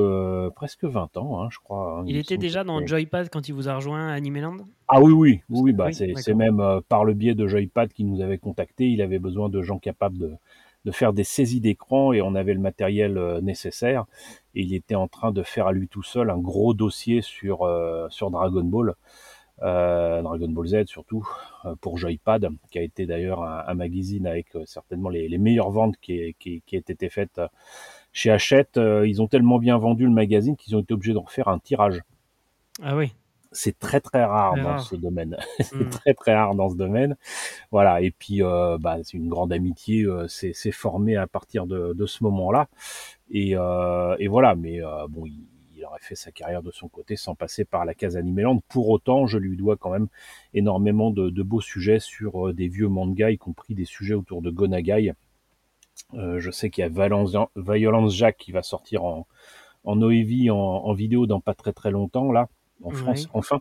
[0.56, 2.00] presque 20 ans, hein, je crois.
[2.00, 2.04] Hein.
[2.08, 4.56] il, était déjà dans Joypad quand il vous a rejoint à Animeland?
[4.88, 8.38] Ah oui, oui, oui, bah, c'est même par le biais de Joypad qu'il nous avait
[8.38, 8.88] contacté.
[8.88, 10.32] Il avait besoin de gens capables de,
[10.84, 14.06] de faire des saisies d'écran et on avait le matériel euh, nécessaire.
[14.54, 17.62] Et il était en train de faire à lui tout seul un gros dossier sur,
[17.62, 18.94] euh, sur Dragon Ball.
[19.62, 21.28] Euh, Dragon Ball Z surtout
[21.82, 26.62] pour Joypad, qui a été d'ailleurs un, magazine avec certainement les, meilleures ventes qui, qui,
[26.72, 27.42] été faites
[28.10, 28.80] chez Hachette.
[29.04, 32.00] ils ont tellement bien vendu le magazine qu'ils ont été obligés de refaire un tirage.
[32.82, 33.12] Ah oui
[33.52, 35.36] c'est très très rare dans ce domaine.
[35.60, 35.90] c'est hmm.
[35.90, 37.16] très très rare dans ce domaine.
[37.70, 38.00] Voilà.
[38.00, 40.04] Et puis, euh, bah, c'est une grande amitié.
[40.04, 42.68] Euh, c'est formé à partir de, de ce moment-là.
[43.30, 44.54] Et, euh, et, voilà.
[44.54, 45.46] Mais euh, bon, il,
[45.76, 48.60] il, aurait fait sa carrière de son côté sans passer par la case Animeland.
[48.68, 50.08] Pour autant, je lui dois quand même
[50.54, 54.50] énormément de, de beaux sujets sur des vieux mangas, y compris des sujets autour de
[54.50, 55.14] Gonagai.
[56.14, 59.26] je sais qu'il y a Valence, Violence Jack qui va sortir en,
[59.84, 62.48] en OEV en, en vidéo dans pas très très longtemps là
[62.82, 63.60] en France, enfin.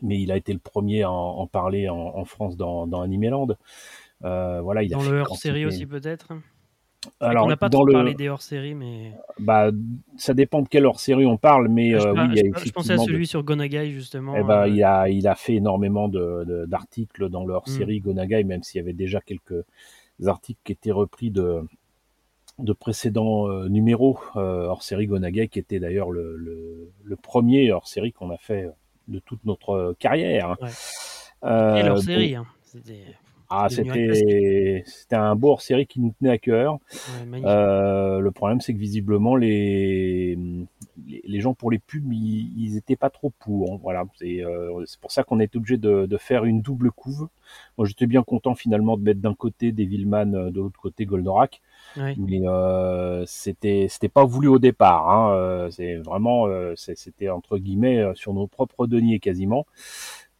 [0.00, 3.48] Mais il a été le premier à en, parler en, France dans, dans Animeland.
[4.24, 6.32] Euh, voilà, il dans a le hors-série aussi peut-être?
[7.20, 9.12] Alors, on n'a pas trop parlé des hors-séries, mais.
[9.38, 9.70] Bah,
[10.16, 12.70] ça dépend de quelle hors-série on parle, mais ah, euh, oui, il y a je,
[12.70, 14.34] pensais à celui sur Gonagai, justement.
[14.36, 18.04] Eh il, a, il a fait énormément d'articles dans le hors-série mm.
[18.04, 19.64] Gonagai, même s'il y avait déjà quelques
[20.24, 21.62] articles qui étaient repris de,
[22.62, 27.86] de précédents euh, numéros euh, hors série Gonagai, qui était d'ailleurs le, le, premier hors
[27.86, 28.68] série qu'on a fait
[29.08, 30.56] de toute notre carrière.
[30.60, 30.70] Ouais.
[31.44, 32.34] Euh, et série.
[32.34, 32.46] Hein.
[33.54, 36.78] Ah, c'était c'était un beau hors-série qui nous tenait à cœur.
[37.44, 40.38] Euh, le problème, c'est que visiblement les,
[41.06, 43.72] les, gens pour les pubs, ils, étaient pas trop pour.
[43.72, 43.78] Hein.
[43.82, 47.28] Voilà, euh, c'est pour ça qu'on est obligé de, de, faire une double couve.
[47.78, 51.06] Moi, j'étais bien content finalement de mettre d'un côté des Villeman, euh, de l'autre côté
[51.06, 51.60] Goldorak.
[51.96, 55.10] Mais euh, c'était c'était pas voulu au départ.
[55.10, 55.68] Hein.
[55.70, 59.66] C'est vraiment c'était entre guillemets sur nos propres deniers quasiment.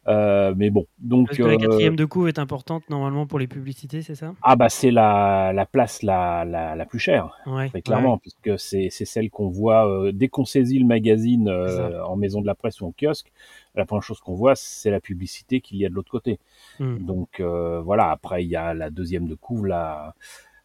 [0.07, 3.47] Euh, mais bon, donc Parce que la quatrième de couve est importante normalement pour les
[3.47, 4.33] publicités, c'est ça?
[4.41, 7.39] Ah bah c'est la, la place la, la, la plus chère,
[7.69, 12.17] très clairement, puisque c'est celle qu'on voit euh, dès qu'on saisit le magazine euh, en
[12.17, 13.31] maison de la presse ou en kiosque.
[13.75, 16.39] La première chose qu'on voit, c'est la publicité qu'il y a de l'autre côté.
[16.79, 16.97] Hmm.
[16.97, 18.11] Donc voilà.
[18.11, 20.15] Après, il y a la deuxième de couve, la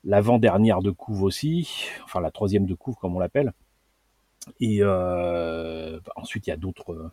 [0.05, 3.53] l'avant-dernière de couve aussi, enfin la troisième de couve comme on l'appelle.
[4.61, 4.83] Et
[6.17, 7.13] ensuite, il y a d'autres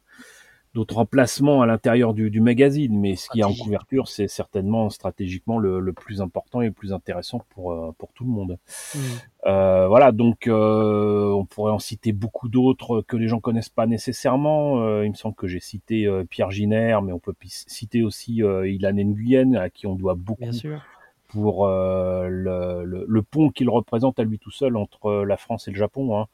[0.75, 4.89] d'autres emplacements à l'intérieur du, du, magazine, mais ce qui est en couverture, c'est certainement
[4.89, 8.59] stratégiquement le, le, plus important et le plus intéressant pour, euh, pour tout le monde.
[8.93, 8.99] Mmh.
[9.47, 13.87] Euh, voilà, donc euh, on pourrait en citer beaucoup d'autres que les gens connaissent pas
[13.87, 14.81] nécessairement.
[14.81, 18.41] Euh, il me semble que j'ai cité euh, Pierre Giner, mais on peut citer aussi
[18.41, 20.43] Ilan Nguyen, à qui on doit beaucoup
[21.29, 25.71] pour le, le, le, pont qu'il représente à lui tout seul entre la France et
[25.71, 26.19] le Japon.
[26.19, 26.27] Hein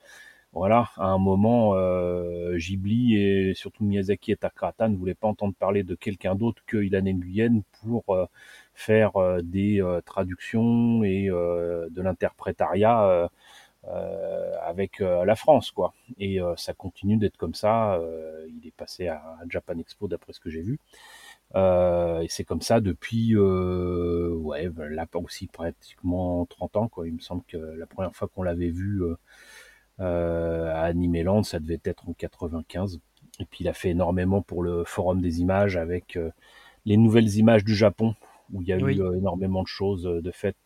[0.54, 5.54] voilà, à un moment, euh, Ghibli et surtout Miyazaki et Takahata ne voulaient pas entendre
[5.58, 8.26] parler de quelqu'un d'autre que Ilan Nguyen pour euh,
[8.74, 13.30] faire euh, des euh, traductions et de l'interprétariat
[14.64, 15.94] avec la France, quoi.
[16.20, 18.00] Et ça continue d'être comme ça.
[18.48, 20.80] il est passé à, Japan Expo d'après ce que j'ai vu.
[21.56, 27.08] et c'est comme ça depuis, ouais, là aussi pratiquement 30 ans, quoi.
[27.08, 29.18] Il me semble que la première fois qu'on l'avait vu euh,
[30.02, 33.00] à Animeland, ça devait être en 95.
[33.40, 36.30] Et puis il a fait énormément pour le Forum des images avec euh,
[36.86, 38.16] les nouvelles images du Japon,
[38.54, 40.58] où il y a eu euh, énormément de choses de fait,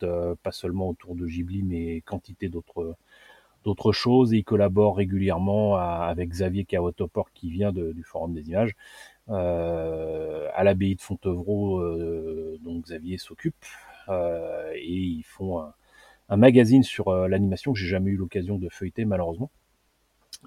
[0.42, 2.96] pas seulement autour de Ghibli, mais quantité d'autres
[3.64, 4.32] d'autres choses.
[4.32, 8.74] Et il collabore régulièrement avec Xavier Kawatopor qui vient du Forum des images.
[9.28, 11.82] à l'abbaye de Fontevraud,
[12.60, 13.64] dont Xavier s'occupe.
[14.08, 15.74] et ils font un,
[16.28, 19.50] un magazine sur euh, l'animation que j'ai jamais eu l'occasion de feuilleter malheureusement,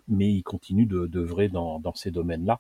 [0.08, 1.08] mais il continue de
[1.48, 2.60] dans, dans ces domaines-là.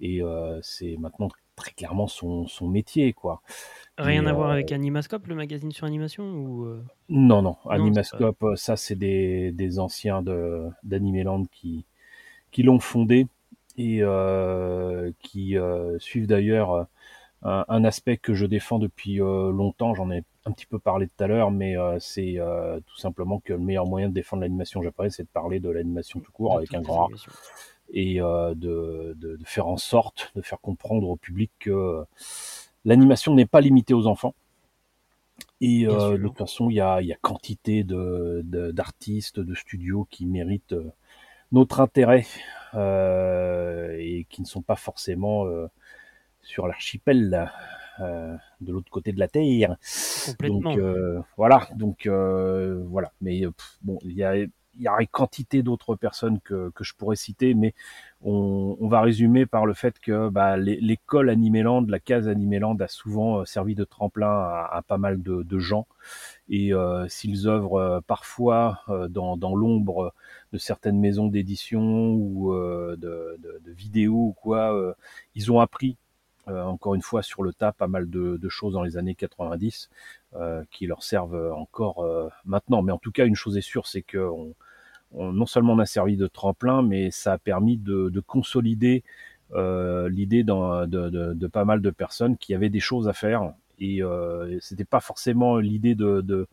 [0.00, 3.42] Et euh, c'est maintenant très clairement son, son métier quoi.
[3.96, 6.68] Rien à voir euh, avec Animascope, le magazine sur animation ou
[7.08, 11.84] Non non, Animascope ça c'est des, des anciens de d'Animeland qui
[12.52, 13.26] qui l'ont fondé
[13.76, 14.02] et
[15.20, 15.56] qui
[15.98, 16.86] suivent d'ailleurs
[17.42, 21.26] un, aspect que je défends depuis longtemps, j'en ai un petit peu parlé tout à
[21.26, 25.14] l'heure, mais euh, c'est euh, tout simplement que le meilleur moyen de défendre l'animation japonaise,
[25.16, 27.16] c'est de parler de l'animation tout court avec un grand A.
[27.92, 32.04] et euh, de, de, faire en sorte de faire comprendre au public que
[32.84, 34.34] l'animation n'est pas limitée aux enfants.
[35.60, 38.42] Et de toute façon, il y a, y a, quantité de,
[38.72, 40.76] d'artistes, de, studios qui méritent
[41.50, 42.26] notre intérêt
[42.74, 45.46] et qui ne sont pas forcément
[46.42, 47.50] sur l'archipel
[48.00, 49.76] euh, de l'autre côté de la Terre.
[50.40, 53.12] Donc euh, voilà, donc euh, voilà.
[53.20, 53.42] Mais
[53.82, 57.16] bon, il y a il y a une quantité d'autres personnes que, que je pourrais
[57.16, 57.74] citer, mais
[58.22, 62.86] on, on va résumer par le fait que bah, l'école Animeland, la case Animeland a
[62.86, 65.88] souvent servi de tremplin à, à pas mal de, de gens.
[66.48, 70.14] Et euh, s'ils œuvrent parfois dans, dans l'ombre
[70.52, 74.94] de certaines maisons d'édition ou de, de, de, vidéos ou quoi,
[75.34, 76.07] ils ont appris euh,
[76.48, 79.90] encore une fois sur le tas pas mal de, choses dans les années 90
[80.34, 82.82] euh, qui leur servent encore euh, maintenant.
[82.82, 84.30] Mais en tout cas, une chose est sûre, c'est que
[85.14, 89.04] non seulement on a servi de tremplin, mais ça a permis de, consolider
[89.54, 93.52] l'idée de, de, pas mal de personnes qui avaient des choses à faire.
[93.78, 96.46] Et euh, c'était pas forcément l'idée de,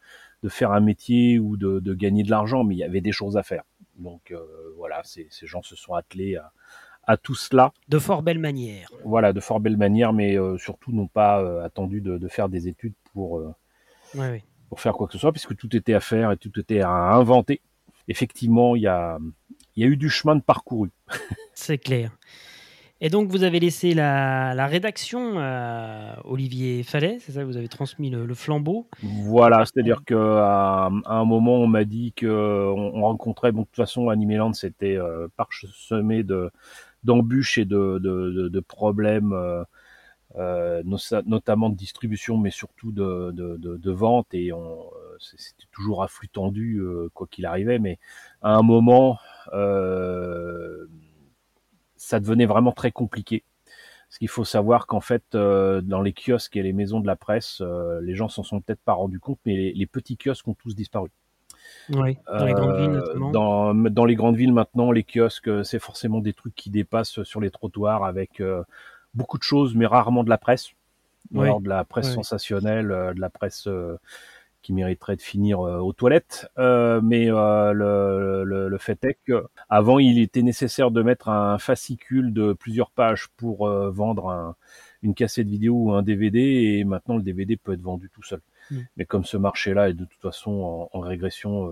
[0.47, 3.43] faire un métier ou de, gagner de l'argent, mais il y avait des choses à
[3.43, 3.63] faire.
[3.97, 4.33] Donc
[4.77, 6.51] voilà, ces gens se sont attelés à,
[7.07, 7.71] à tout cela.
[7.87, 8.89] De fort belle manière.
[9.03, 12.67] Voilà, de fort belle manière, mais euh, surtout n'ont pas euh, attendu de, faire des
[12.67, 13.53] études pour, euh,
[14.69, 16.89] pour faire quoi que ce soit, puisque tout était à faire et tout était à
[16.89, 17.61] inventer.
[18.07, 19.19] Effectivement, il y a,
[19.75, 20.91] y a eu du chemin de parcouru.
[21.53, 22.11] C'est clair.
[23.01, 28.09] Et donc, vous avez laissé la, rédaction à Olivier Fallet, c'est ça Vous avez transmis
[28.09, 33.65] le, flambeau Voilà, c'est-à-dire qu'à un moment, on m'a dit qu'on on rencontrait, bon, de
[33.65, 34.97] toute façon, Animeland, c'était
[35.35, 36.49] parsemé de,
[37.05, 39.63] d'embûches et de, problèmes, euh,
[40.37, 40.83] euh
[41.25, 44.33] notamment de distribution, mais surtout de, vente.
[44.33, 44.57] Et euh,
[45.19, 46.81] c'était toujours à flux tendu,
[47.13, 47.79] quoi qu'il arrivait.
[47.79, 47.99] Mais
[48.41, 49.19] à un moment,
[51.95, 53.43] ça devenait vraiment très compliqué.
[54.07, 57.61] Parce qu'il faut savoir qu'en fait, dans les kiosques et les maisons de la presse,
[58.01, 61.09] les gens s'en sont peut-être pas rendus compte, mais les, petits kiosques ont tous disparu.
[61.89, 63.31] Oui, dans les grandes villes notamment.
[63.89, 67.51] Dans, les grandes villes maintenant, les kiosques, c'est forcément des trucs qui dépassent sur les
[67.51, 68.41] trottoirs avec
[69.13, 70.69] beaucoup de choses, mais rarement de la presse.
[71.31, 73.67] de la presse sensationnelle, de la presse
[74.65, 76.47] qui mériterait de finir euh, aux toilettes.
[76.57, 81.59] Euh, mais euh, le, le, fait est que avant, il était nécessaire de mettre un
[81.59, 84.55] fascicule de plusieurs pages pour vendre
[85.03, 86.39] une cassette vidéo ou un DVD,
[86.79, 88.41] et maintenant le DVD peut être vendu tout seul.
[88.71, 88.79] Mm.
[88.97, 91.71] Mais comme ce marché-là est de toute façon en, régression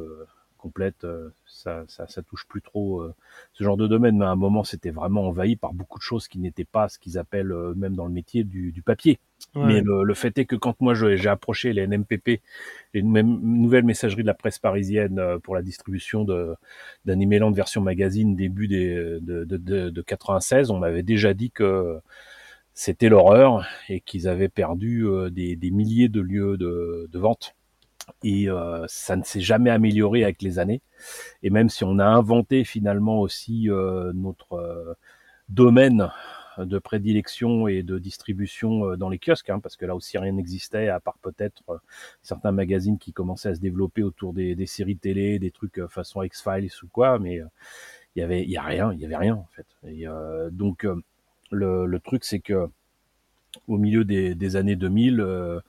[0.57, 1.05] complète,
[1.45, 3.03] ça, ça, ça, touche plus trop
[3.53, 4.17] ce genre de domaine.
[4.17, 6.99] Mais à un moment, c'était vraiment envahi par beaucoup de choses qui n'étaient pas ce
[6.99, 9.19] qu'ils appellent même dans le métier du, du papier.
[9.55, 12.41] Mais le, fait est que quand moi j'ai approché les NMPP,
[12.93, 16.55] les nouvelles messageries de la presse parisienne euh, pour la distribution de
[17.05, 21.99] d'Animeland version magazine début des, de, de, de, 96, on m'avait déjà dit que
[22.73, 27.55] c'était l'horreur et qu'ils avaient perdu euh, des, des, milliers de lieux de, de vente.
[28.23, 30.81] Et euh, ça ne s'est jamais amélioré avec les années.
[31.41, 33.69] Et même si on a inventé finalement aussi
[34.13, 34.97] notre
[35.49, 36.09] domaine
[36.57, 40.33] de prédilection et de distribution euh, dans les kiosques, hein, parce que là aussi rien
[40.33, 41.77] n'existait, à part peut-être euh,
[42.21, 46.21] certains magazines qui commençaient à se développer autour des, séries télé, des trucs euh, façon
[46.23, 47.41] X-Files ou quoi, mais
[48.15, 49.65] il y avait, il y a rien, il y avait rien en fait.
[49.87, 50.05] Et
[50.51, 50.85] donc
[51.53, 52.67] le, truc c'est que
[53.67, 55.61] au milieu des, années 2000,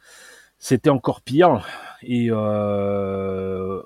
[0.59, 1.67] c'était encore pire
[2.03, 3.85] et on,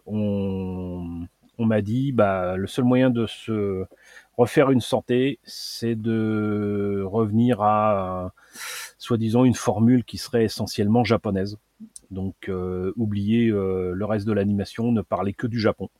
[1.58, 3.84] on m'a dit bah le seul moyen de se
[4.38, 8.32] refaire une santé, c'est de revenir à
[8.98, 11.58] soi-disant une formule qui serait essentiellement japonaise.
[12.10, 15.90] Donc euh, oublier euh, le reste de l'animation, ne parler que du Japon.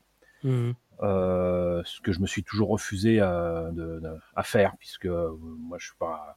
[0.45, 0.71] Mmh.
[1.03, 3.71] Euh, ce que je me suis toujours refusé à,
[4.35, 6.37] à faire, puisque moi je suis pas,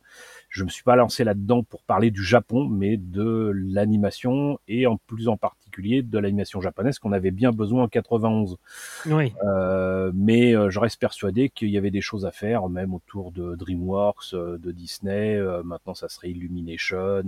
[0.51, 4.97] je me suis pas lancé là-dedans pour parler du Japon, mais de l'animation et en
[4.97, 8.57] plus en particulier de l'animation japonaise qu'on avait bien besoin en 91.
[9.05, 9.31] Oui.
[9.45, 13.31] Euh, mais euh, je reste persuadé qu'il y avait des choses à faire, même autour
[13.31, 15.37] de DreamWorks, euh, de Disney.
[15.37, 17.23] Euh, maintenant, ça serait Illumination,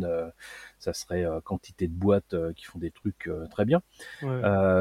[0.79, 3.81] ça serait quantité de boîtes qui font des trucs très bien.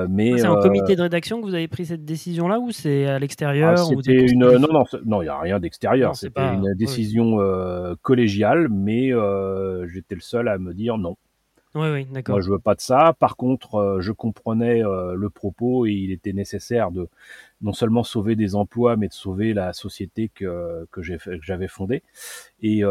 [0.08, 3.20] mais c'est en comité de rédaction que vous avez pris cette décision-là ou c'est à
[3.20, 6.16] l'extérieur ah, C'était une non non non il y a rien d'extérieur.
[6.16, 7.38] C'était une décision
[8.02, 8.31] collégiale
[8.70, 11.16] mais euh, j'étais le seul à me dire non.
[11.74, 12.34] Oui, oui, d'accord.
[12.34, 13.16] Moi, je veux pas de ça.
[13.18, 17.08] Par contre, euh, je comprenais euh, le propos et il était nécessaire de
[17.62, 22.02] non seulement sauver des emplois, mais de sauver la société que, que j'avais fondée.
[22.60, 22.82] Et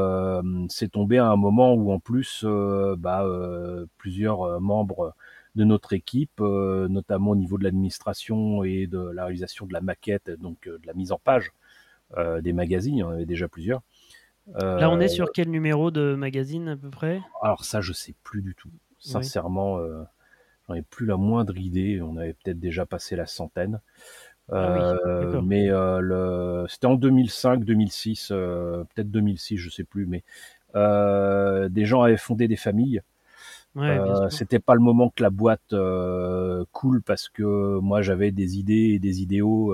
[0.69, 2.45] c'est tombé à un moment où, en plus,
[2.97, 3.25] bah,
[3.97, 5.13] plusieurs membres
[5.55, 10.31] de notre équipe, notamment au niveau de l'administration et de la réalisation de la maquette,
[10.39, 11.51] donc de la mise en page
[12.41, 13.81] des magazines, il y en avait déjà plusieurs,
[14.55, 17.21] Là, on est sur euh, quel numéro de magazine à peu près?
[17.41, 18.71] Alors ça, je sais plus du tout.
[18.99, 20.03] Sincèrement, euh,
[20.67, 22.01] j'en ai plus la moindre idée.
[22.01, 23.81] On avait peut-être déjà passé la centaine.
[24.51, 26.65] Ah euh, mais le...
[26.67, 30.05] c'était en 2005, 2006, peut-être 2006, je sais plus.
[30.05, 30.23] Mais
[30.73, 33.01] des gens avaient fondé des familles.
[34.29, 35.73] c'était pas le moment que la boîte
[36.71, 39.73] coule parce que moi j'avais des idées et des idéaux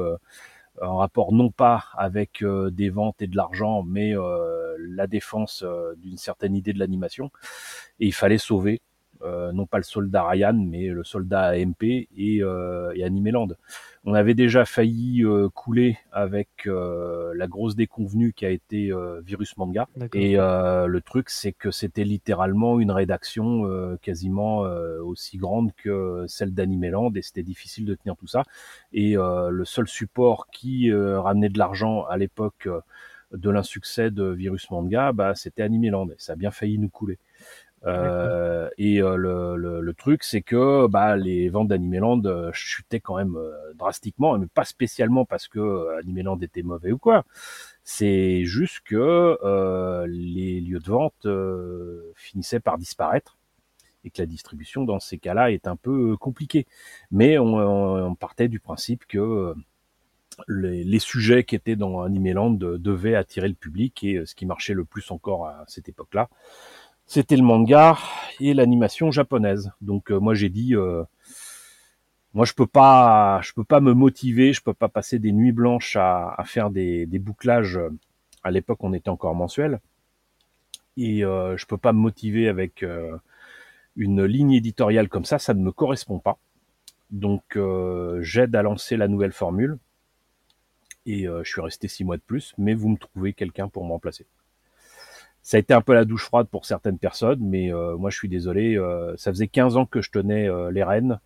[0.81, 5.63] en rapport non pas avec euh, des ventes et de l'argent, mais euh, la défense
[5.65, 7.31] euh, d'une certaine idée de l'animation.
[7.99, 8.81] Et il fallait sauver
[9.51, 13.47] non pas le soldat Ryan, mais le soldat AMP et, et Animeland.
[14.09, 18.89] On avait déjà failli couler avec la grosse déconvenue qui a été
[19.21, 19.89] Virus Manga.
[20.13, 24.59] Et le truc, c'est que c'était littéralement une rédaction quasiment
[25.03, 28.43] aussi grande que celle d'Animeland, et c'était difficile de tenir tout ça.
[28.93, 32.69] Et le seul support qui ramenait de l'argent à l'époque
[33.33, 36.07] de l'insuccès de Virus Manga, bah, c'était Animeland.
[36.11, 37.19] Et ça a bien failli nous couler.
[37.85, 43.17] Euh, et euh, le, le, truc, c'est que bah, les ventes d'Animeland euh, chutaient quand
[43.17, 43.37] même
[43.75, 47.23] drastiquement, mais pas spécialement parce que Animeland était mauvais ou quoi.
[47.83, 49.37] C'est juste que
[50.07, 51.27] les lieux de vente
[52.15, 53.37] finissaient par disparaître
[54.03, 56.65] et que la distribution dans ces cas-là est un peu compliquée.
[57.11, 59.53] Mais on, on partait du principe que
[60.47, 64.73] les, les, sujets qui étaient dans Animeland devaient attirer le public et ce qui marchait
[64.73, 66.29] le plus encore à cette époque-là,
[67.07, 67.97] c'était le manga
[68.39, 69.71] et l'animation japonaise.
[69.81, 71.03] Donc euh, moi j'ai dit euh,
[72.33, 75.53] moi je peux pas je peux pas me motiver, je peux pas passer des nuits
[75.53, 77.79] blanches à, faire des, bouclages.
[78.43, 79.79] À l'époque on était encore mensuel
[80.97, 82.85] et euh, je peux pas me motiver avec
[83.95, 86.37] une ligne éditoriale comme ça, ça ne me correspond pas.
[87.09, 87.57] Donc
[88.21, 89.77] j'aide à lancer la nouvelle formule
[91.05, 93.91] et je suis resté six mois de plus, mais vous me trouvez quelqu'un pour me
[93.91, 94.25] remplacer.
[95.47, 98.27] Ça a été un peu la douche froide pour certaines personnes, mais moi je suis
[98.27, 98.77] désolé.
[99.15, 101.21] ça faisait 15 ans que je tenais les rênes.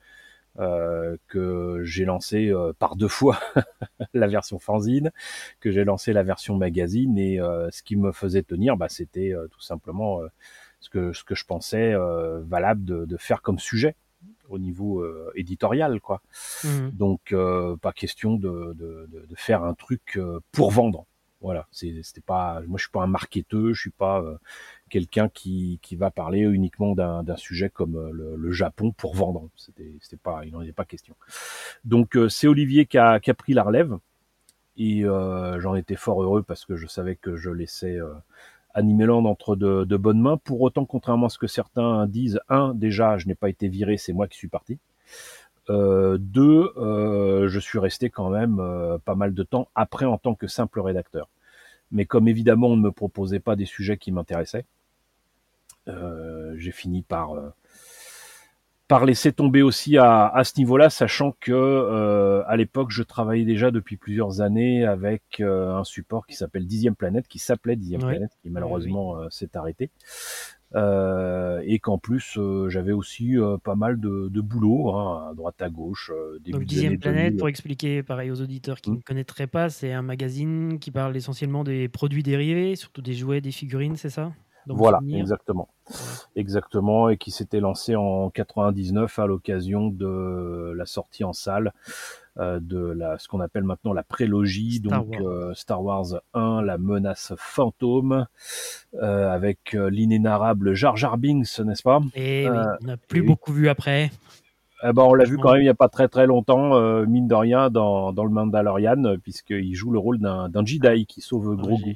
[0.57, 3.39] que j'ai lancé par deux fois
[4.13, 5.11] la version fanzine,
[5.59, 7.39] que j'ai lancé la version magazine et
[7.71, 10.19] ce qui me faisait tenir, bah, c'était tout simplement
[10.81, 11.95] ce que ce que je pensais
[12.43, 13.95] valable de, de, faire comme sujet
[14.51, 16.21] au niveau euh, éditorial, quoi.
[16.63, 16.91] Mhm.
[16.91, 21.05] Donc, euh, pas question de, de, de, faire un truc euh, pour vendre.
[21.41, 22.61] Voilà, c'était pas.
[22.67, 24.23] Moi, je suis pas un marketeur, je suis pas
[24.89, 29.49] quelqu'un qui, qui va parler uniquement d'un sujet comme le, Japon pour vendre.
[29.55, 31.15] C'était pas, il n'en était pas question.
[31.83, 33.97] Donc, c'est Olivier qui a, qui a pris la relève
[34.77, 37.97] et j'en étais fort heureux parce que je savais que je laissais
[38.73, 40.37] Animeland entre de, de, bonnes mains.
[40.37, 43.97] Pour autant, contrairement à ce que certains disent, un, déjà, je n'ai pas été viré,
[43.97, 44.79] c'est moi qui suis parti.
[45.69, 50.17] Euh, deux, euh, je suis resté quand même euh, pas mal de temps après en
[50.17, 51.29] tant que simple rédacteur.
[51.91, 54.65] Mais comme évidemment on ne me proposait pas des sujets qui m'intéressaient,
[56.55, 57.33] j'ai fini par
[58.87, 63.71] par laisser tomber aussi à, à ce niveau-là, sachant que à l'époque, je travaillais déjà
[63.71, 68.49] depuis plusieurs années avec un support qui s'appelle Dixième Planète, qui s'appelait Dixième Planète, qui
[68.49, 69.89] malheureusement s'est arrêté.
[70.75, 72.37] Et qu'en plus,
[72.67, 76.11] j'avais aussi pas mal de, de boulot, hein, à droite à gauche.
[76.47, 78.95] Donc Dixième Planète, pour expliquer pareil aux auditeurs qui hmm.
[78.95, 83.41] ne connaîtraient pas, c'est un magazine qui parle essentiellement des produits dérivés, surtout des jouets,
[83.41, 84.31] des figurines, c'est ça?
[84.67, 85.69] Voilà, exactement.
[86.35, 92.20] Exactement, et qui s'était lancé en 99 à l'occasion de la sortie en salle euh,
[92.37, 97.33] de la, ce qu'on appelle maintenant la prélogie, donc euh, Star Wars 1, la menace
[97.37, 98.25] fantôme,
[99.01, 102.01] euh, avec l'inénarrable Jar Jar Binks, n'est-ce pas?
[102.15, 104.11] Et oui, on n'a plus beaucoup vu après.
[104.83, 107.05] Eh ben, on l'a vu quand même il n'y a pas très très longtemps, euh,
[107.05, 111.21] mine de rien, dans, dans le Mandalorian, euh, puisqu'il joue le rôle d'un Jedi qui
[111.21, 111.95] sauve Grogu.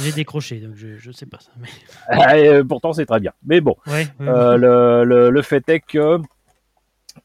[0.00, 1.50] J'ai décroché, donc je ne sais pas ça.
[1.60, 1.68] Mais...
[2.42, 3.32] Euh, pourtant, c'est très bien.
[3.44, 6.18] Mais bon, le, le, le, fait est que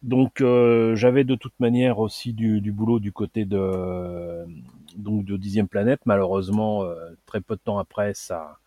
[0.04, 0.44] donc
[0.96, 4.46] j'avais de toute manière aussi du, du, boulot du côté de
[4.96, 6.02] donc de dixième planète.
[6.06, 6.84] Malheureusement,
[7.26, 8.60] très peu de temps après, ça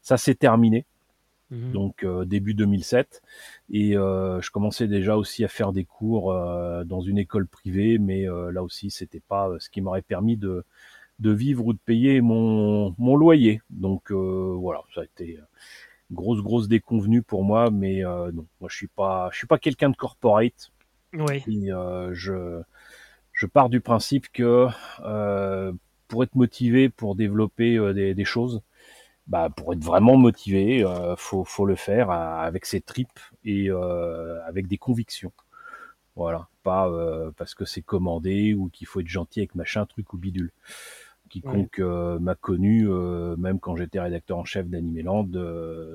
[0.00, 0.86] ça s'est terminé.
[1.52, 1.72] Mhm.
[1.72, 3.22] donc euh, début 2007.
[3.70, 7.98] Et euh, je commençais déjà aussi à faire des cours euh, dans une école privée,
[7.98, 10.64] mais là aussi, c'était pas ce qui m'aurait permis de,
[11.20, 13.60] de vivre ou de payer mon, mon loyer.
[13.70, 15.38] Donc voilà, ça a été
[16.12, 19.90] grosse grosse déconvenue pour moi, mais non, moi je suis pas je suis pas quelqu'un
[19.90, 20.70] de corporate.
[21.14, 21.42] Oui.
[21.46, 21.70] Et,
[22.12, 22.62] je
[23.32, 24.68] je pars du principe que
[26.08, 28.62] pour être motivé pour développer des, des choses,
[29.26, 34.44] bah, pour être vraiment motivé, euh, faut, faut le faire avec ses tripes et euh,
[34.46, 35.32] avec des convictions.
[36.16, 40.12] Voilà, pas euh, parce que c'est commandé ou qu'il faut être gentil avec machin, truc
[40.12, 40.52] ou bidule.
[41.32, 45.30] Quiconque euh, m'a connu, euh, même quand j'étais rédacteur en chef d'Animeland,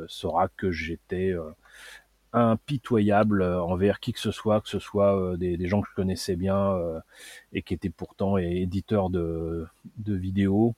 [0.07, 1.35] saura que j'étais
[2.33, 6.35] impitoyable envers qui que ce soit, que ce soit des, des, gens que je connaissais
[6.35, 6.77] bien
[7.53, 9.65] et qui étaient pourtant éditeurs de,
[9.97, 10.75] de vidéos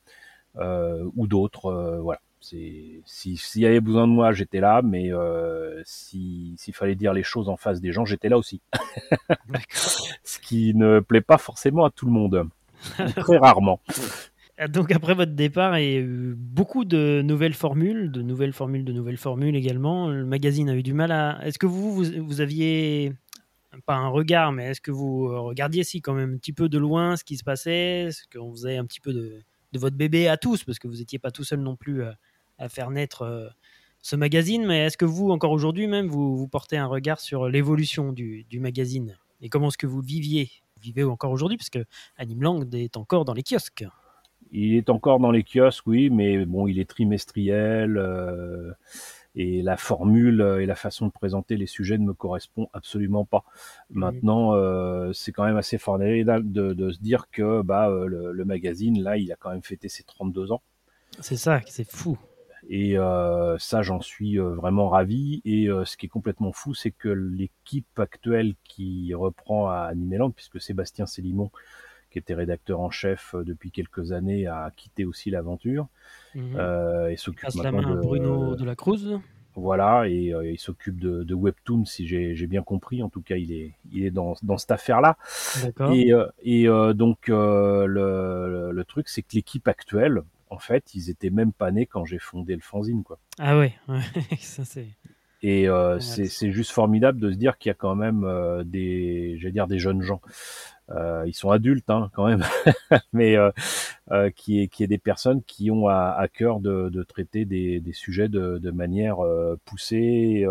[0.55, 1.99] ou d'autres.
[2.01, 3.01] voilà s'il
[3.55, 7.57] y avait besoin de moi, j'étais là, mais euh, s'il fallait dire les choses en
[7.57, 8.61] face des gens, j'étais là aussi.
[10.23, 12.47] Ce qui ne plaît pas forcément à tout le monde,
[13.15, 13.79] très rarement.
[14.67, 18.83] Donc après votre départ, il y a eu beaucoup de nouvelles formules, de nouvelles formules,
[18.83, 20.09] de nouvelles formules également.
[20.09, 21.39] Le magazine a eu du mal à.
[21.45, 23.13] Est-ce que vous, vous, aviez
[23.85, 26.77] pas un regard, mais est-ce que vous regardiez si quand même un petit peu de
[26.77, 29.41] loin ce qui se passait, est-ce qu'on faisait un petit peu de,
[29.75, 32.91] votre bébé à tous, parce que vous n'étiez pas tout seul non plus à faire
[32.91, 33.47] naître euh,
[34.01, 34.65] ce magazine.
[34.65, 39.17] Mais est-ce que vous, encore aujourd'hui même, vous, portez un regard sur l'évolution du, magazine?
[39.41, 41.85] Et comment est-ce que vous viviez Vous vivez encore aujourd'hui, parce que
[42.17, 43.85] Animeland est encore dans les kiosques.
[44.51, 47.97] Il est encore dans les kiosques, oui, mais bon, il est trimestriel.
[47.97, 48.71] Euh,
[49.35, 53.43] et la formule et la façon de présenter les sujets ne me correspond absolument pas.
[53.91, 58.45] Maintenant, euh, c'est quand même assez formidable de, de, se dire que bah, le, le,
[58.45, 60.61] magazine, là, il a quand même fêté ses 32 ans.
[61.19, 62.17] C'est ça, c'est fou.
[62.67, 65.41] Et euh, ça, j'en suis euh, vraiment ravi.
[65.45, 70.31] Et euh, ce qui est complètement fou, c'est que l'équipe actuelle qui reprend à Animeland,
[70.31, 71.51] puisque Sébastien Célimon,
[72.09, 75.87] qui était rédacteur en chef depuis quelques années, a quitté aussi l'aventure
[76.35, 76.59] mhm.
[77.09, 79.19] et s'occupe maintenant de Bruno de la Cruz.
[79.55, 83.03] Voilà, et il s'occupe de, de, Webtoon, si j'ai bien compris.
[83.03, 85.17] En tout cas, il est, il est dans, dans cette affaire-là.
[85.91, 86.13] Et,
[86.43, 91.71] et donc, le, le, truc, c'est que l'équipe actuelle, en fait, ils étaient même pas
[91.71, 93.19] nés quand j'ai fondé le fanzine, quoi.
[93.37, 93.73] Ah ouais,
[94.39, 94.87] ça c'est.
[95.41, 95.67] Et
[95.99, 98.27] c'est juste formidable de se dire qu'il y a quand même
[98.65, 100.21] des, j'allais dire des jeunes gens.
[101.25, 102.43] ils sont adultes hein, quand même,
[103.13, 103.37] mais
[104.35, 107.79] qui est qui est des personnes qui ont à, à cœur de, de traiter des,
[107.79, 109.17] des sujets de, de manière
[109.65, 110.45] poussée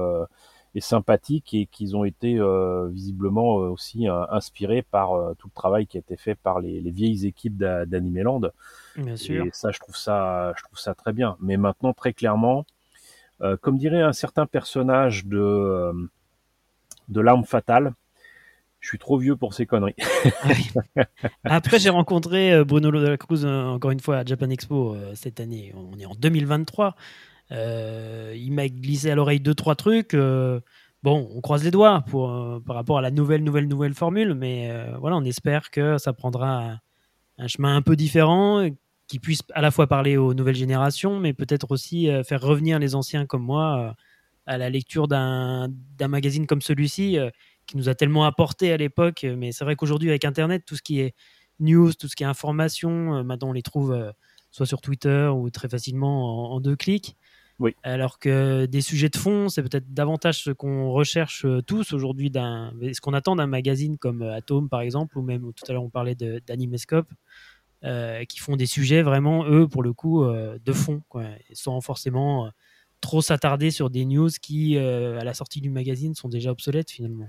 [0.75, 2.39] et sympathique et qu'ils ont été
[2.91, 7.27] visiblement aussi inspirés par tout le travail qui a été fait par les, les vieilles
[7.27, 8.41] équipes d'Animeland.
[8.97, 9.45] Bien sûr.
[9.45, 11.37] Et ça, je trouve ça, je trouve ça très bien.
[11.41, 12.65] Mais maintenant, très clairement,
[13.41, 15.93] euh, comme dirait un certain personnage de, euh,
[17.09, 17.95] de l'arme fatale,
[18.81, 19.97] je suis trop vieux pour ces conneries.
[21.45, 25.41] Après, j'ai rencontré euh, Bruno de la Cruz encore une fois à Japan Expo cette
[25.41, 25.73] année.
[25.75, 26.95] On est en 2023.
[27.51, 30.15] il m'a glissé à l'oreille deux trois trucs.
[30.15, 32.05] bon, on croise les doigts
[32.67, 36.79] par rapport à la nouvelle nouvelle nouvelle formule, mais voilà, on espère que ça prendra
[37.39, 38.69] un chemin un peu différent,
[39.09, 42.79] qui puisse à la fois parler aux nouvelles générations, mais peut-être aussi euh, faire revenir
[42.79, 43.93] les anciens comme moi euh,
[44.47, 45.69] à la lecture d'un
[46.01, 47.31] magazine comme celui-ci, euh,
[47.67, 49.27] qui nous a tellement apporté à l'époque.
[49.37, 51.15] Mais c'est vrai qu'aujourd'hui, avec Internet, tout ce qui est
[51.59, 54.13] news, tout ce qui est information, maintenant on les trouve
[54.51, 57.17] soit sur Twitter ou très facilement en, deux clics.
[57.59, 57.75] Oui.
[57.83, 63.01] Alors que des sujets de fond, c'est peut-être davantage ce qu'on recherche tous aujourd'hui, ce
[63.01, 66.15] qu'on attend d'un magazine comme Atom par exemple, ou même tout à l'heure on parlait
[66.15, 67.09] d'Animescope.
[67.85, 71.23] Euh, qui font des sujets vraiment, eux, pour le coup, euh, de fond, quoi,
[71.53, 72.49] sans forcément euh,
[73.01, 77.29] trop s'attarder sur des news qui, à la sortie du magazine, sont déjà obsolètes finalement.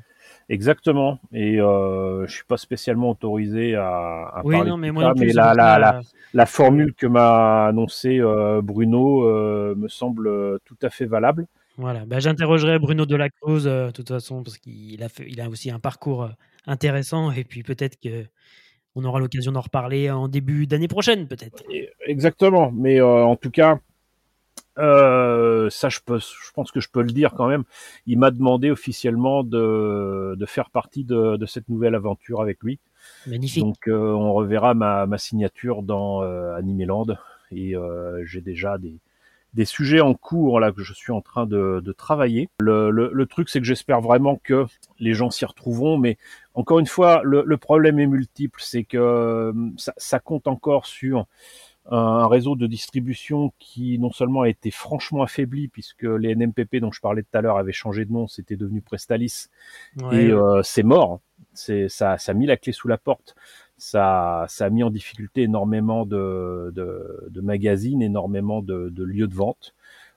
[0.50, 1.20] Exactement.
[1.32, 5.54] Et je suis pas spécialement autorisé à, oui, parler non, mais de moi mais la,
[5.54, 6.02] la,
[6.34, 8.20] la, formule que m'a annoncée
[8.64, 11.46] Bruno me semble tout à fait valable.
[11.78, 15.80] Voilà, bah, j'interrogerai Bruno Delacruz de toute façon parce qu'il a, il a aussi un
[15.80, 16.32] parcours
[16.66, 18.26] intéressant et puis peut-être que
[19.00, 21.64] on aura l'occasion d'en reparler en début d'année prochaine, peut-être.
[22.06, 22.72] Exactement.
[22.72, 23.80] Mais euh, en tout cas,
[24.78, 27.64] euh, ça, je, peux, je pense que je peux le dire quand même.
[28.06, 32.80] Il m'a demandé officiellement de, de faire partie de, de, cette nouvelle aventure avec lui.
[33.28, 33.64] Magnifique.
[33.64, 36.22] Donc, euh, on reverra ma, ma signature dans
[36.56, 37.08] Animeland.
[37.52, 37.74] Et
[38.26, 39.00] j'ai déjà des,
[39.54, 42.50] des sujets en cours là que je suis en train de, de travailler.
[42.60, 44.66] Le, le, le truc, c'est que j'espère vraiment que
[45.00, 46.18] les gens s'y retrouveront, mais
[46.54, 50.86] encore une fois, le, le problème est multiple, c'est que euh, ça, ça, compte encore
[50.86, 51.26] sur
[51.92, 56.92] un réseau de distribution qui non seulement a été franchement affaibli puisque les NMPP dont
[56.92, 59.48] je parlais tout à l'heure avaient changé de nom, c'était devenu Prestalis
[60.12, 61.20] et euh, c'est mort.
[61.54, 63.36] C'est ça, ça a mis la clé sous la porte
[63.80, 69.28] ça, ça a mis en difficulté énormément de, de, de magazines, énormément de, de, lieux
[69.28, 69.74] de vente.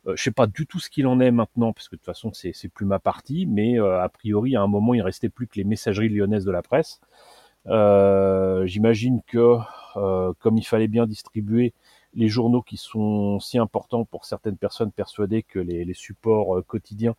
[0.06, 2.06] Euh, je sais pas du tout ce qu'il en est maintenant, parce que de toute
[2.06, 5.28] façon c'est, c'est plus ma partie, mais euh, a priori à un moment il restait
[5.28, 7.00] plus que les messageries lyonnaises de la presse.
[7.68, 9.56] Euh, j'imagine que
[9.96, 11.74] euh, comme il fallait bien distribuer
[12.14, 16.62] les journaux qui sont si importants pour certaines personnes persuadées que les, les supports euh,
[16.62, 17.14] quotidiens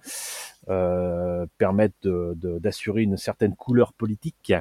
[1.58, 4.54] permettent de, d'assurer une certaine couleur politique,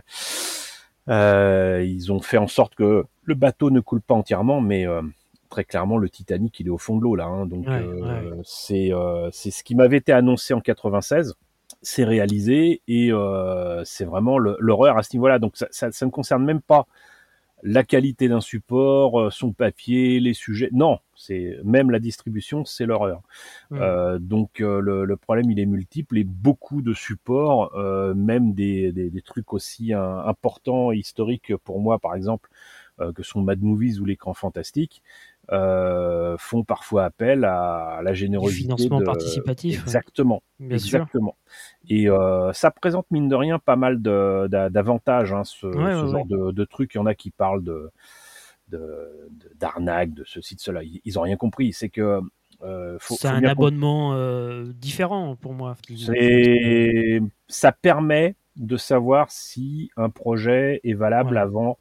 [1.08, 5.02] euh, ils ont fait en sorte que le bateau ne coule pas entièrement, mais euh,
[5.48, 7.26] très clairement le Titanic il est au fond de l'eau là.
[7.26, 11.34] Hein, donc euh, c'est euh, c'est ce qui m'avait été annoncé en 96.
[11.84, 13.10] C'est réalisé et
[13.84, 15.40] c'est vraiment l'horreur à ce niveau-là.
[15.40, 16.86] Donc ça, ça, ça, ne concerne même pas
[17.62, 20.68] la qualité d'un support, euh, son papier, les sujets.
[20.72, 23.22] Non, c'est même la distribution, c'est l'horreur.
[23.72, 28.54] Euh, donc euh, le, le, problème il est multiple et beaucoup de supports, euh, même
[28.54, 32.50] des, des, des, trucs aussi importants et historiques pour moi par exemple,
[33.16, 35.02] que sont Mad Movies ou l'écran fantastique,
[35.48, 38.62] font parfois appel à, la générosité.
[38.62, 39.82] Du financement participatif.
[39.82, 40.42] Exactement.
[40.70, 41.36] exactement.
[41.88, 46.64] Et euh, ça présente mine de rien pas mal d'avantages, hein, ce, genre de, de
[46.64, 46.94] trucs.
[46.94, 47.90] Il y en a qui parlent de
[49.60, 50.82] d'arnaque, de, ceci, de cela.
[50.82, 51.74] Ils, ils ont rien compris.
[51.74, 52.22] C'est que
[52.62, 55.76] euh, c'est un abonnement euh, différent pour moi.
[57.48, 61.74] Ça permet de savoir si un projet est valable avant euh,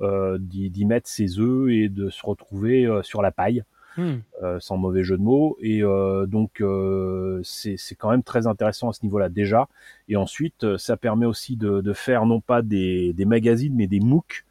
[0.00, 3.64] d'y mettre ses œufs et de se retrouver euh, sur la paille.
[3.96, 4.16] Hmm.
[4.42, 5.56] Euh, sans mauvais jeu de mots.
[5.60, 9.68] Et euh, donc, euh, c'est quand même très intéressant à ce niveau-là déjà.
[10.08, 14.00] Et ensuite, ça permet aussi de, de faire non pas des, des, magazines, mais des
[14.00, 14.44] MOOC,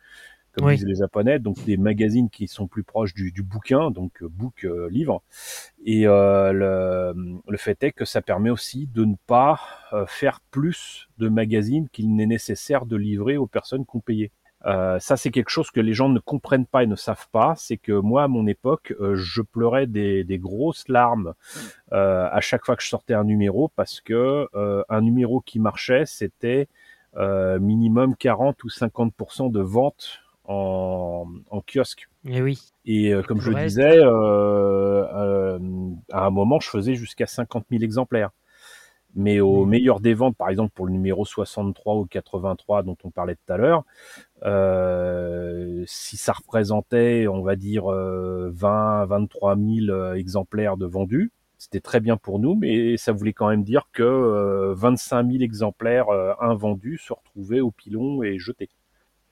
[0.54, 4.24] comme disent les japonais, donc des magazines qui sont plus proches du, du bouquin, donc
[4.24, 5.22] book, livre.
[5.86, 7.14] Et le,
[7.48, 9.60] le, fait est que ça permet aussi de ne pas
[10.08, 14.32] faire plus de magazines qu'il n'est nécessaire de livrer aux personnes qui ont payé.
[14.66, 17.54] Euh, ça, c'est quelque chose que les gens ne comprennent pas et ne savent pas.
[17.58, 21.34] C'est que moi, à mon époque, euh, je pleurais des, des grosses larmes
[21.92, 25.60] euh, à chaque fois que je sortais un numéro parce que euh, un numéro qui
[25.60, 26.68] marchait, c'était
[27.62, 32.10] minimum 40 ou 50% de vente en, en kiosque.
[32.26, 32.60] Et eh oui.
[32.86, 34.02] Et comme je le disais,
[36.12, 38.32] à un moment, je faisais jusqu'à 50 000 exemplaires.
[39.16, 43.10] Mais au meilleur des ventes, par exemple pour le numéro 63 ou 83 dont on
[43.10, 43.84] parlait tout à l'heure,
[44.44, 52.02] euh, si ça représentait, on va dire, 20, 23 000 exemplaires de vendus, c'était très
[52.02, 56.08] bien pour nous, mais ça voulait quand même dire que 25 000 exemplaires
[56.42, 58.70] invendus se retrouvaient au pilon et jetés.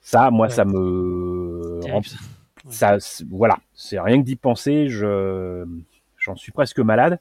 [0.00, 1.80] Ça, moi, ça me...
[2.68, 2.96] Ça,
[3.30, 5.66] voilà, c'est rien que d'y penser, je
[6.24, 7.20] j'en suis presque malade.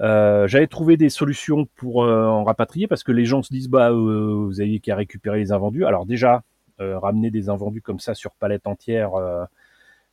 [0.00, 3.68] Euh, j'avais trouvé des solutions pour euh, en rapatrier parce que les gens se disent
[3.68, 5.84] bah euh, vous avez qu'à récupérer les invendus.
[5.84, 6.42] Alors déjà
[6.78, 9.10] ramener des invendus comme ça sur palette entière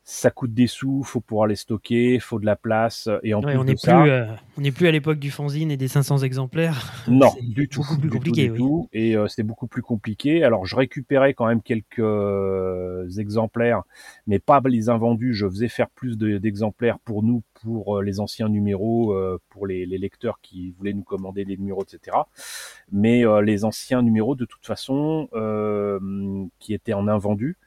[0.10, 3.58] ça coûte des sous, faut pouvoir les stocker, faut de la place et en plus
[3.58, 4.26] on n'est plus euh,
[4.58, 6.94] on n'est plus à l'époque du fanzine et des 500 exemplaires.
[7.10, 8.52] Non, du tout, beaucoup plus compliqué,
[8.94, 10.46] et euh, c'était beaucoup plus compliqué.
[10.46, 13.84] Alors je récupérais quand même quelques euh, exemplaires,
[14.28, 15.34] mais pas les invendus.
[15.34, 19.14] Je faisais faire plus d'exemplaires pour nous, pour les anciens numéros,
[19.50, 22.18] pour les, les, lecteurs qui voulaient nous commander des numéros, etc.
[22.92, 25.28] Mais les anciens numéros, de toute façon,
[26.60, 27.58] qui étaient en invendus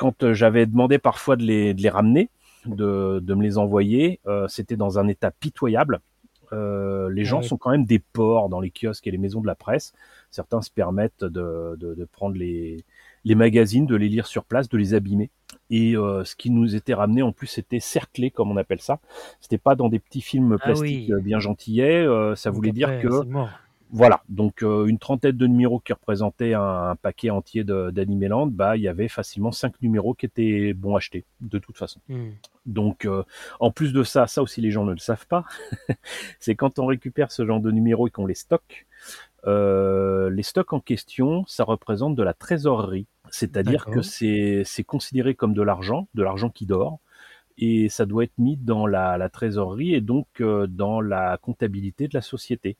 [0.00, 2.30] quand euh, j'avais demandé parfois de les, de les ramener,
[2.64, 6.00] de, de, me les envoyer, euh, c'était dans un état pitoyable.
[6.54, 9.46] Euh, les gens sont quand même des porcs dans les kiosques et les maisons de
[9.46, 9.92] la presse.
[10.30, 12.82] Certains se permettent de, de, de prendre les,
[13.26, 15.30] les, magazines, de les lire sur place, de les abîmer.
[15.68, 19.00] Et euh, ce qui nous était ramené en plus, c'était cerclé, comme on appelle ça.
[19.42, 22.06] C'était pas dans des petits films ah plastiques bien gentillets.
[22.36, 23.08] ça voulait dire que
[23.92, 28.82] voilà, donc euh, une trentaine de numéros qui représentaient un, paquet entier d'Animeland, bah il
[28.82, 32.00] y avait facilement cinq numéros qui étaient bons achetés, de toute façon.
[32.08, 32.30] Hmm.
[32.66, 33.24] Donc euh,
[33.58, 35.44] en plus de ça, ça aussi les gens ne le savent pas,
[36.38, 38.86] c'est quand on récupère ce genre de numéros et qu'on les stocke,
[39.46, 45.54] euh, les stocks en question, ça représente de la trésorerie, c'est-à-dire que c'est considéré comme
[45.54, 47.00] de l'argent, de l'argent qui dort,
[47.58, 52.14] et ça doit être mis dans la, la trésorerie et donc dans la comptabilité de
[52.14, 52.76] la société.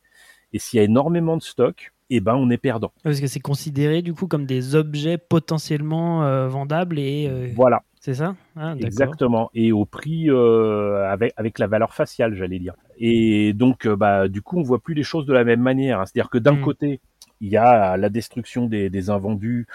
[0.52, 2.92] Et s'il y a énormément de stock, eh ben on est perdant.
[3.02, 7.82] Parce que c'est considéré du coup comme des objets potentiellement euh, vendables et euh, voilà.
[8.00, 8.34] C'est ça?
[8.56, 9.50] Ah, Exactement.
[9.54, 12.74] Et au prix euh, avec avec la valeur faciale, j'allais dire.
[12.98, 16.00] Et donc bah du coup on voit plus les choses de la même manière.
[16.00, 16.06] Hein.
[16.06, 16.62] C'est-à-dire que d'un hmm.
[16.62, 17.00] côté
[17.42, 19.66] il y a la destruction des, des, invendus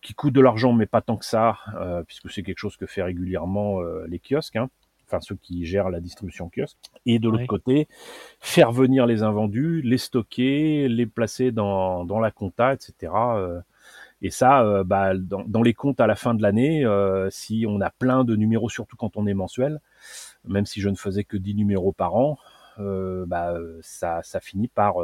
[0.00, 1.56] qui coûtent de l'argent, mais pas tant que ça,
[2.08, 4.56] puisque c'est quelque chose que fait régulièrement les kiosques.
[4.56, 4.70] Hein
[5.12, 7.88] enfin ceux qui gèrent la distribution kiosque, et de l'autre côté,
[8.40, 13.12] faire venir les invendus, les stocker, les placer dans, dans la compta, etc.
[13.36, 13.60] Euh.
[14.24, 17.64] Et ça, euh, bah, dans, dans, les comptes à la fin de l'année, euh, si
[17.68, 19.80] on a plein de numéros, surtout quand on est mensuel,
[20.46, 22.38] même si je ne faisais que 10 numéros par an,
[22.78, 24.94] bah, ça, ça finit par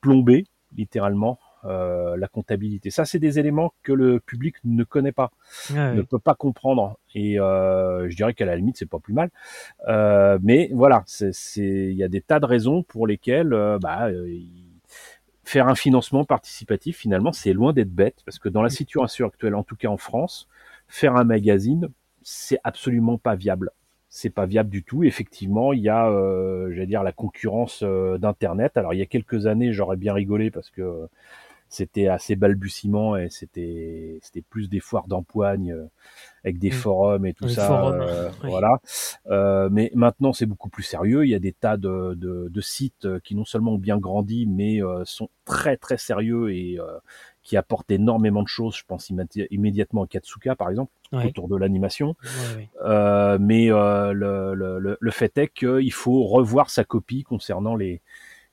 [0.00, 0.44] plomber
[0.76, 2.90] littéralement euh, la comptabilité.
[2.90, 5.32] Ça, c'est des éléments que le public ne connaît pas,
[5.70, 6.98] ne peut pas comprendre.
[7.14, 9.30] Et euh, je dirais qu'à la limite, c'est pas plus mal.
[9.88, 11.04] Euh, mais voilà,
[11.56, 14.08] il y a des tas de raisons pour lesquelles bah,
[15.44, 19.54] faire un financement participatif, finalement, c'est loin d'être bête, parce que dans la situation actuelle,
[19.54, 20.48] en tout cas en France,
[20.88, 21.88] faire un magazine,
[22.22, 23.70] c'est absolument pas viable
[24.08, 25.04] c'est pas viable du tout.
[25.04, 28.78] Effectivement, il y a, euh, j'allais dire, la concurrence d'internet.
[28.78, 31.06] Alors il y a quelques années, j'aurais bien rigolé parce que
[31.68, 35.86] c'était assez balbutiement et c'était c'était plus des foires d'empoigne euh,
[36.44, 36.72] avec des mm.
[36.72, 38.80] forums et tout ça euh, voilà.
[39.26, 41.24] Euh, mais maintenant c'est beaucoup plus sérieux.
[41.24, 44.46] Il y a des tas de, de, de sites qui non seulement ont bien grandi
[44.46, 46.78] mais sont très très sérieux et
[47.42, 48.76] qui apportent énormément de choses.
[48.76, 49.10] Je pense
[49.50, 52.14] immédiatement à Katsuka par exemple autour de l'animation.
[52.84, 58.00] Mais le, le, le fait est qu'il faut revoir sa copie concernant les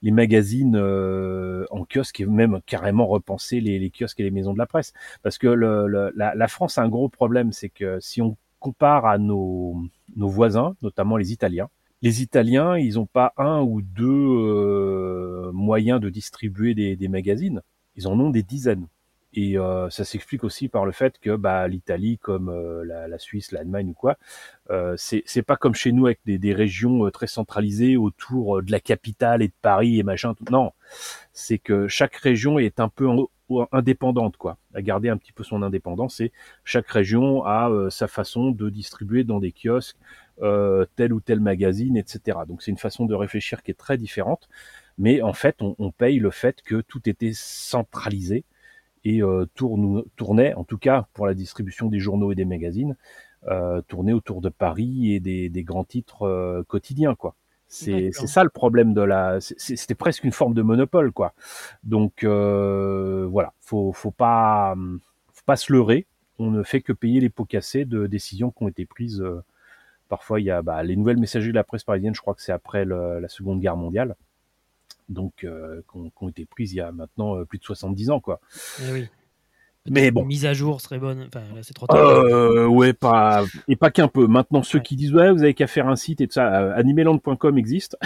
[0.03, 4.53] les magazines euh, en kiosque et même carrément repenser les, les, kiosques et les maisons
[4.53, 4.93] de la presse.
[5.23, 9.05] Parce que le, la, la, France a un gros problème, c'est que si on compare
[9.05, 9.81] à nos,
[10.15, 11.69] nos voisins, notamment les Italiens,
[12.01, 17.61] les Italiens, ils n'ont pas un ou deux euh, moyens de distribuer des, des magazines,
[17.95, 18.87] ils en ont des dizaines.
[19.33, 23.17] Et euh, ça s'explique aussi par le fait que bah, l'Italie, comme euh, la, la,
[23.17, 24.17] Suisse, l'Allemagne ou quoi,
[24.69, 28.71] euh, c'est pas comme chez nous avec des, des régions euh, très centralisées autour de
[28.71, 30.35] la capitale et de Paris et machin.
[30.51, 30.71] Non,
[31.31, 33.09] c'est que chaque région est un peu
[33.71, 36.19] indépendante, quoi, à garder un petit peu son indépendance.
[36.21, 36.31] Et
[36.63, 39.97] chaque région a sa façon de distribuer dans des kiosques
[40.95, 42.39] tel ou tel magazine, etc.
[42.47, 44.47] Donc c'est une façon de réfléchir qui est très différente.
[44.97, 48.45] Mais en fait, on, on paye le fait que tout était centralisé
[49.05, 52.95] et euh, tourne, tournait, en tout cas pour la distribution des journaux et des magazines,
[53.47, 57.35] euh, tournait autour de Paris et des, des grands titres euh, quotidiens, quoi.
[57.73, 59.39] C'est ça le problème de la.
[59.39, 61.33] C'était presque une forme de monopole, quoi.
[61.83, 64.75] Donc euh, voilà, faut faut pas
[65.33, 66.05] faut pas se leurrer.
[66.37, 69.21] On ne fait que payer les pots cassés de décisions qui ont été prises.
[69.21, 69.41] Euh,
[70.07, 72.13] parfois, il y a bah, les nouvelles messageries de la presse parisienne.
[72.13, 74.15] Je crois que c'est après le, la Seconde Guerre mondiale.
[75.09, 75.47] Donc qui
[76.21, 78.39] ont été prises il y a maintenant plus de 70 ans, quoi.
[78.81, 79.07] Eh oui.
[79.89, 80.23] Mais bon.
[80.23, 81.25] mise à jour serait bonne.
[81.27, 81.97] Enfin, c'est trop tard.
[81.97, 84.27] Euh, ouais, pas et pas qu'un peu.
[84.27, 86.73] Maintenant, ceux qui disent ouais, vous avez qu'à faire un site et tout ça, euh,
[86.75, 87.97] animeland.com existe.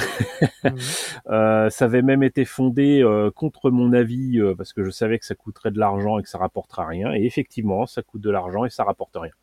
[0.64, 0.76] Mhm.
[1.30, 5.20] euh, ça avait même été fondé euh, contre mon avis euh, parce que je savais
[5.20, 7.14] que ça coûterait de l'argent et que ça rapporterait rien.
[7.14, 9.34] Et effectivement, ça coûte de l'argent et ça rapporte rien.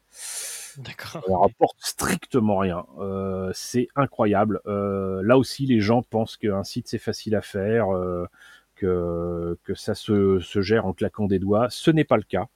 [0.79, 1.25] D'accord.
[1.27, 2.85] Ça rapporte strictement rien.
[2.99, 4.61] Euh, c'est incroyable.
[4.67, 7.87] là aussi, les gens pensent qu'un site c'est facile à faire
[8.75, 11.69] que, que ça se, se, gère en claquant des doigts.
[11.71, 12.49] Ce n'est pas le cas.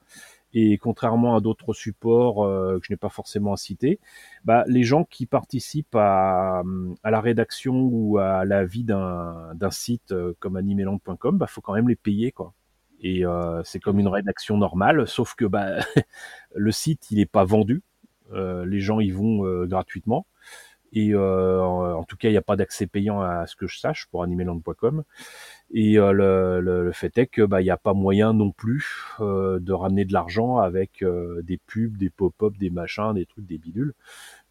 [0.55, 4.01] Et contrairement à d'autres supports euh, que je n'ai pas forcément à citer,
[4.45, 6.63] bah, les gens qui participent à,
[7.03, 11.75] à la rédaction ou à la vie d'un site euh, comme animeland.com, bah faut quand
[11.75, 12.55] même les payer quoi.
[13.01, 15.77] Et euh, c'est comme une rédaction normale, sauf que bah,
[16.55, 17.98] le site il est pas vendu, euh,
[18.33, 20.27] les gens y vont euh, gratuitement.
[20.93, 23.79] Et euh, en, tout cas, il n'y a pas d'accès payant à ce que je
[23.79, 25.05] sache pour animeland.com.
[25.73, 26.13] Et euh,
[26.61, 30.13] le, fait est que bah n'y a pas moyen non plus euh, de ramener de
[30.13, 33.93] l'argent avec euh, des pubs, des pop-up, des machins, des trucs, des bidules.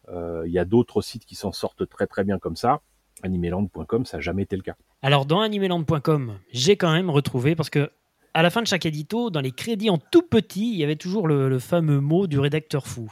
[0.08, 2.80] Euh, il y a d'autres sites qui s'en sortent très très bien comme ça.
[3.24, 4.76] Animeland.com, ça n'a jamais été le cas.
[5.02, 7.90] Alors dans animeland.com, j'ai quand même retrouvé parce que
[8.32, 10.96] à la fin de chaque édito, dans les crédits en tout petit, il y avait
[10.96, 13.10] toujours le fameux mot du rédacteur fou.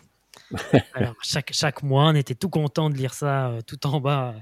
[0.95, 4.35] Alors chaque, chaque mois, on était tout content de lire ça tout en bas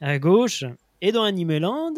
[0.00, 0.64] à gauche.
[1.00, 1.94] Et dans Animeland,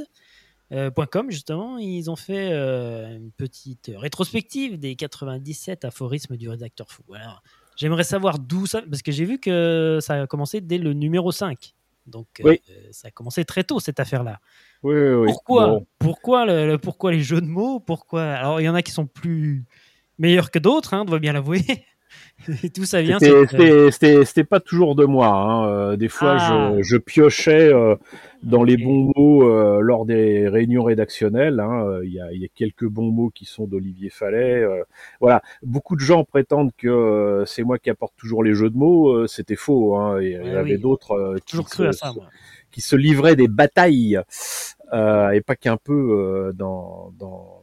[0.72, 0.90] euh,
[1.28, 7.02] justement, ils ont fait euh, une petite rétrospective des 97 aphorismes du rédacteur fou.
[7.14, 7.42] Alors,
[7.76, 11.32] j'aimerais savoir d'où ça, parce que j'ai vu que ça a commencé dès le numéro
[11.32, 11.74] 5.
[12.06, 12.60] Donc, oui.
[12.70, 14.40] euh, ça a commencé très tôt cette affaire-là.
[14.82, 15.26] Oui, oui, oui.
[15.26, 15.86] Pourquoi, Bon.
[15.98, 17.80] pourquoi, le, le- pourquoi les jeux de mots?
[17.80, 18.22] Pourquoi?
[18.22, 19.64] Alors, il y en a qui sont plus
[20.18, 21.64] meilleurs que d'autres, hein, on doit bien l'avouer.
[22.64, 23.18] Et tout ça vient.
[23.18, 25.28] C'était- pas toujours de moi.
[25.28, 25.68] Hein.
[25.68, 26.72] Euh, des fois, Ah.
[26.78, 27.94] je, je piochais euh,
[28.42, 31.60] dans les bons mots euh, lors des réunions rédactionnelles.
[31.60, 32.00] hein.
[32.04, 34.62] Il y, a, il y a quelques bons mots qui sont d'Olivier Fallet.
[34.62, 34.82] euh,
[35.20, 39.26] voilà, beaucoup de gens prétendent que c'est moi qui apporte toujours les jeux de mots.
[39.26, 39.96] C'était faux.
[39.96, 40.20] Hein.
[40.22, 40.78] Il y avait oui.
[40.80, 42.24] d'autres qui, toujours cru à se- ça, moi.
[42.70, 44.18] qui se livraient des batailles
[44.92, 47.59] euh, et pas qu'un peu euh, dans, dans,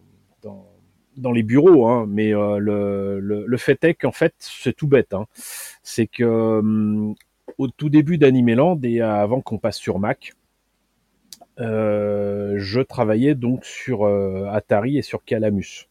[1.18, 1.88] dans, les bureaux.
[1.88, 2.06] Hein.
[2.08, 5.14] Mais euh, le, le, le fait est qu'en fait, c'est tout bête.
[5.14, 5.26] Hein.
[5.84, 6.24] C'est que
[6.60, 7.16] hum,
[7.58, 10.34] au tout début d'Animeland et avant qu'on passe sur Mac,
[11.60, 15.88] euh, je travaillais donc sur euh, Atari et sur Calamus.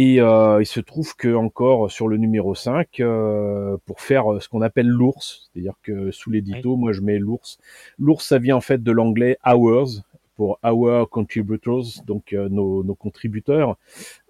[0.00, 4.38] Et euh, il se trouve que encore sur le numéro 5, euh, pour faire euh,
[4.38, 7.58] ce qu'on appelle l'ours, c'est-à-dire que sous l'édito, moi je mets l'ours.
[7.98, 10.02] L'ours, ça vient en fait de l'anglais hours
[10.38, 13.76] pour our contributors, donc euh, nos, nos contributeurs.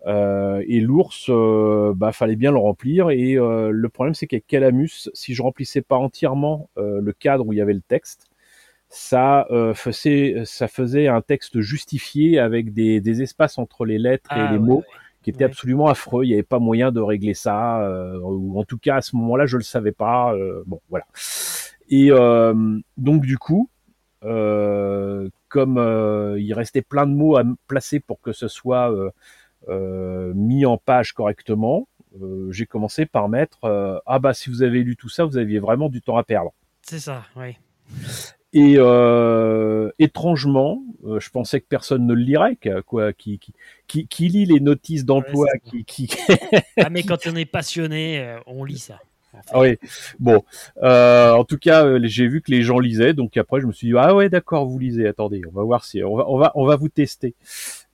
[0.06, 3.10] Euh, et l'ours, euh, bah fallait bien le remplir.
[3.10, 7.58] Et le problème, c'est qu'avec Calamus, si je remplissais pas entièrement le cadre où il
[7.58, 8.26] y avait le texte,
[8.88, 14.30] ça euh, faisait ça faisait un texte justifié avec des, des espaces entre les lettres
[14.34, 14.84] et Ah, les ouais, mots ouais.
[15.22, 15.50] qui était Ouais.
[15.50, 16.24] absolument affreux.
[16.24, 19.14] Il n'y avait pas moyen de régler ça, euh, ou en tout cas à ce
[19.16, 20.32] moment-là, je le savais pas.
[20.34, 21.04] euh, bon, voilà.
[21.90, 22.08] Et
[22.96, 23.68] donc du coup,
[25.48, 29.10] comme euh, il restait plein de mots à placer pour que ce soit euh,
[29.68, 31.88] euh, mis en page correctement,
[32.50, 33.58] j'ai commencé par mettre
[34.06, 36.52] ah bah si vous avez lu tout ça, vous aviez vraiment du temps à perdre.
[36.82, 37.56] C'est ça, oui.
[38.54, 43.52] Et euh, étrangement, euh, je pensais que personne ne le lirait, quoi, qui, qui,
[43.86, 46.08] qui, qui lit les notices d'emploi, Ouais, qui, qui,
[46.78, 49.00] Ah, mais quand on est passionné, on lit ça.
[49.50, 49.76] Ah oui,
[50.18, 50.42] bon.
[50.82, 53.72] Euh, en tout cas, euh, j'ai vu que les gens lisaient, donc après je me
[53.72, 55.06] suis dit ah ouais d'accord, vous lisez.
[55.06, 57.34] Attendez, on va voir si on va on va on va vous tester.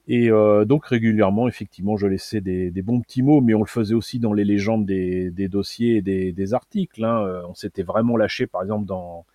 [0.07, 3.65] Et euh, donc régulièrement, effectivement, je laissais des, des bons petits mots, mais on le
[3.67, 7.03] faisait aussi dans les légendes des, des dossiers et des, des articles.
[7.03, 7.23] Hein.
[7.25, 9.25] Euh, On s'était vraiment lâché, par exemple dans,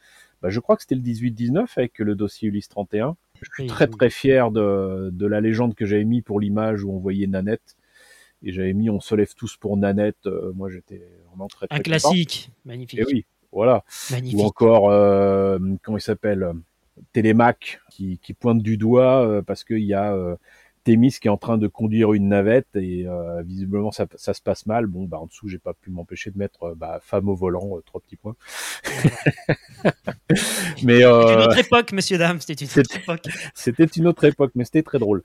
[0.42, 3.16] bah, je crois que c'était le 18-19 avec le dossier Ulysse 31.
[3.42, 3.90] Je suis Oui, très oui.
[3.90, 7.76] très fier de, de la légende que j'avais mis pour l'image où on voyait Nanette.
[8.42, 10.26] Et j'avais mis on se lève tous pour Nanette.
[10.26, 11.90] Euh, moi j'étais vraiment très très Un content.
[11.90, 13.00] classique, magnifique.
[13.00, 13.84] Et oui, voilà.
[14.10, 14.38] magnifique.
[14.38, 16.52] Ou encore, euh, comment il s'appelle?
[17.12, 20.36] Télémac, qui, qui pointe du doigt euh, parce qu'il y a euh,
[20.84, 24.40] Thémis qui est en train de conduire une navette et euh, visiblement ça, ça se
[24.40, 24.86] passe mal.
[24.86, 27.76] Bon, bah en dessous, j'ai pas pu m'empêcher de mettre euh, bah, femme au volant,
[27.76, 28.34] euh, trois petits points.
[30.82, 32.40] Mais C'était euh, une autre époque, messieurs, dames.
[32.40, 33.28] C'était une autre époque.
[33.54, 35.22] c'était une autre époque, mais c'était très drôle.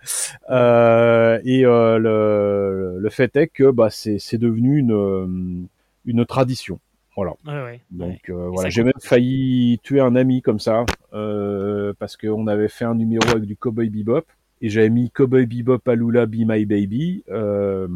[0.49, 5.67] Euh, et euh, le, le fait est que bah, c'est devenu une,
[6.05, 6.79] une tradition.
[7.15, 7.31] Voilà.
[7.45, 7.81] Ouais, ouais, ouais.
[7.91, 12.67] Donc euh, voilà, j'ai même failli tuer un ami comme ça euh, parce qu'on avait
[12.67, 14.25] fait un numéro avec du Cowboy Bebop
[14.61, 17.23] et j'avais mis Cowboy Bebop Alula Be My Baby.
[17.29, 17.87] Euh,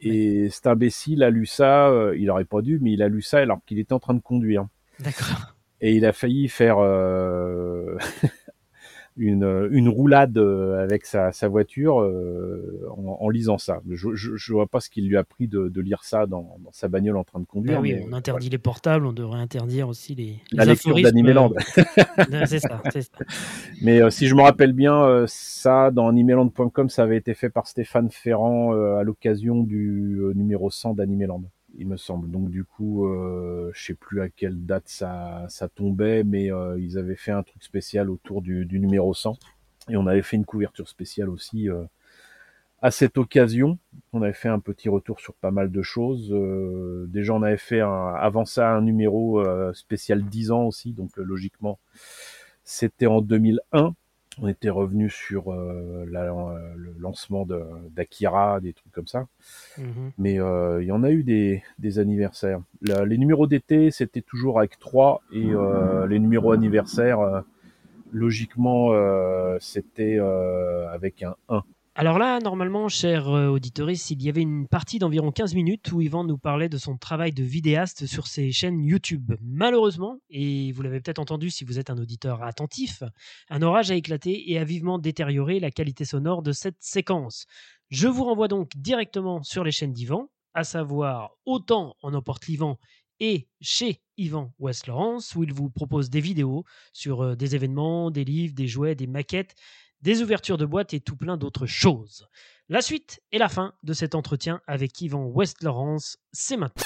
[0.00, 3.22] et cet imbécile a lu ça, euh, il aurait pas dû, mais il a lu
[3.22, 4.66] ça alors qu'il était en train de conduire.
[4.98, 5.54] D'accord.
[5.80, 7.96] et il a failli faire euh,
[9.16, 11.96] une, une roulade avec sa, sa voiture
[12.96, 13.80] en, lisant ça.
[13.88, 16.58] Je, je, je, vois pas ce qu'il lui a pris de, de lire ça dans,
[16.64, 17.80] dans, sa bagnole en train de conduire.
[17.80, 21.52] Ben oui, on interdit les portables, on devrait interdire aussi les, les la lecture d'Animeland.
[22.46, 23.00] c'est ça, ça,
[23.82, 28.10] Mais si je me rappelle bien, ça dans animeland.com, ça avait été fait par Stéphane
[28.10, 31.42] Ferrand à l'occasion du numéro 100 d'Animeland
[31.78, 32.30] il me semble.
[32.30, 36.78] Donc du coup, euh, je sais plus à quelle date ça, ça tombait, mais euh,
[36.78, 39.36] ils avaient fait un truc spécial autour du, du, numéro 100.
[39.88, 41.84] Et on avait fait une couverture spéciale aussi euh,
[42.82, 43.78] à cette occasion.
[44.12, 46.32] On avait fait un petit retour sur pas mal de choses.
[46.32, 50.92] Euh, déjà, on avait fait un, avant ça un numéro euh, spécial 10 ans aussi,
[50.92, 51.78] donc euh, logiquement,
[52.64, 53.94] c'était en 2001
[54.40, 56.24] on était revenu sur euh, la,
[56.76, 57.46] le lancement
[57.90, 59.26] d'Akira, des trucs comme ça.
[59.78, 59.82] Mmh.
[60.18, 62.60] Mais euh, il y en a eu des, des anniversaires.
[62.82, 67.42] La, les numéros d'été, c'était toujours avec 3 et euh, les numéros anniversaires,
[68.12, 68.90] logiquement,
[69.60, 70.18] c'était
[70.90, 71.62] avec un 1.
[72.00, 76.00] Alors là, normalement, cher euh, auditeuriste, il y avait une partie d'environ 15 minutes où
[76.00, 79.34] Yvan nous parlait de son travail de vidéaste sur ses chaînes YouTube.
[79.42, 83.02] Malheureusement, et vous l'avez peut-être entendu si vous êtes un auditeur attentif,
[83.50, 87.44] un orage a éclaté et a vivement détérioré la qualité sonore de cette séquence.
[87.90, 92.78] Je vous renvoie donc directement sur les chaînes d'Yvan, à savoir autant en emporte l'Yvan
[93.22, 96.64] et chez Yvan West Laurence, où il vous propose des vidéos
[96.94, 99.54] sur euh, des événements, des livres, des jouets, des maquettes,
[100.02, 102.28] des ouvertures de boîtes et tout plein d'autres choses.
[102.68, 106.84] La suite et la fin de cet entretien avec Yvan West-Laurence, c'est maintenant.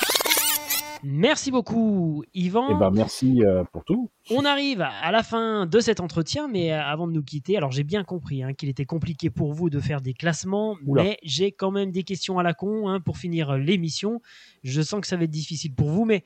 [1.06, 2.68] Merci beaucoup, Yvan.
[2.70, 4.10] Eh ben, merci euh, pour tout.
[4.30, 7.70] On arrive à la fin de cet entretien, mais euh, avant de nous quitter, alors
[7.70, 11.52] j'ai bien compris hein, qu'il était compliqué pour vous de faire des classements, mais j'ai
[11.52, 14.22] quand même des questions à la con hein, pour finir l'émission.
[14.62, 16.24] Je sens que ça va être difficile pour vous, mais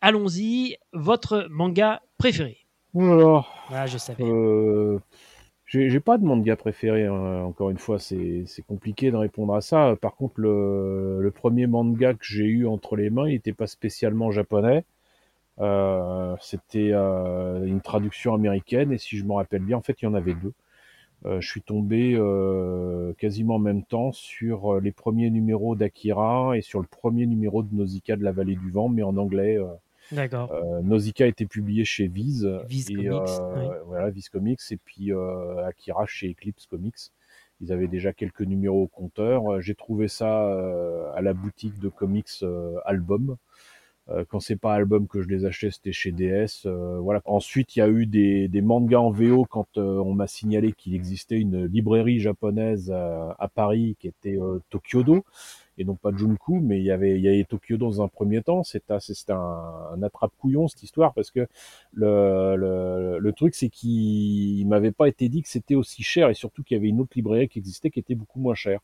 [0.00, 0.76] allons-y.
[0.92, 2.58] Votre manga préféré?
[2.96, 4.24] Alors, ah, je savais.
[4.24, 4.98] Euh,
[5.70, 7.42] j'ai pas de manga préféré, hein.
[7.44, 9.96] encore une fois, c'est compliqué de répondre à ça.
[10.00, 13.66] Par contre, le, le premier manga que j'ai eu entre les mains, il n'était pas
[13.68, 14.84] spécialement japonais.
[15.60, 20.06] Euh, C'était euh, une traduction américaine, et si je me rappelle bien, en fait, il
[20.06, 20.52] y en avait deux.
[21.26, 26.62] Euh, je suis tombé euh, quasiment en même temps sur les premiers numéros d'Akira et
[26.62, 29.58] sur le premier numéro de Nausicaa de la vallée du vent, mais en anglais.
[30.12, 30.52] D'accord.
[30.52, 32.48] Euh, Nausicaa a été publié chez Viz.
[32.66, 33.10] Viz et, Comics.
[33.12, 33.74] euh, oui.
[33.86, 34.60] Voilà, Viz Comics.
[34.70, 37.12] Et puis euh, Akira chez Eclipse Comics.
[37.60, 39.60] Ils avaient déjà quelques numéros au compteur.
[39.60, 43.36] J'ai trouvé ça euh, à la boutique de comics euh, Album.
[44.28, 46.66] Quand c'est pas Album que je les achetais, c'était chez DS.
[46.66, 47.22] Euh, voilà.
[47.26, 50.72] Ensuite, il y a eu des, des mangas en VO quand euh, on m'a signalé
[50.72, 54.36] qu'il existait une librairie japonaise à Paris qui était
[54.70, 55.24] Tokyodo
[55.80, 58.62] et non pas Junku, mais il y avait, il y Tokyo dans un premier temps.
[58.62, 59.34] C'était un,
[59.94, 61.46] un attrape-couillon cette histoire parce que
[61.94, 66.62] le, le, truc c'est qu'il m'avait pas été dit que c'était aussi cher et surtout
[66.62, 68.80] qu'il y avait une autre librairie qui existait qui était beaucoup moins chère.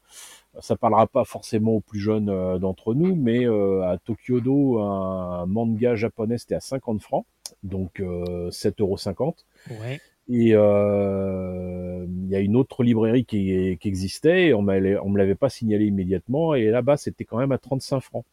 [0.60, 5.44] Ça parlera pas forcément aux plus jeunes euh, d'entre nous, mais euh, à Tokyodo, un
[5.44, 7.26] manga japonais c'était à 50 francs,
[7.62, 9.34] donc euh, 7,50
[9.80, 10.00] Ouais.
[10.28, 15.34] Et euh, il y a une autre librairie qui, existait, et on, on me l'avait
[15.34, 18.24] pas signalé immédiatement, et là-bas c'était quand même à 35 francs.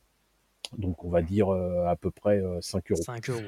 [0.78, 3.02] Donc on va dire euh, à peu près euh, 5 euros.
[3.02, 3.42] 5 euros.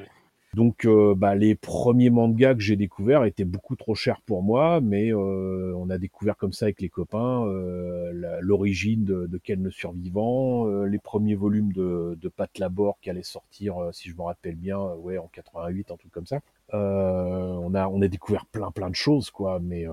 [0.54, 4.80] Donc euh, bah, les premiers mangas que j'ai découverts étaient beaucoup trop chers pour moi,
[4.80, 9.62] mais euh, on a découvert comme ça avec les copains euh, l'origine de, de Ken
[9.62, 14.22] le Survivant, les premiers volumes de, de Pat Labor qui allaient sortir, si je me
[14.22, 16.40] rappelle bien, ouais en 88, un truc comme ça.
[16.72, 19.84] On a on a découvert plein plein de choses quoi, mais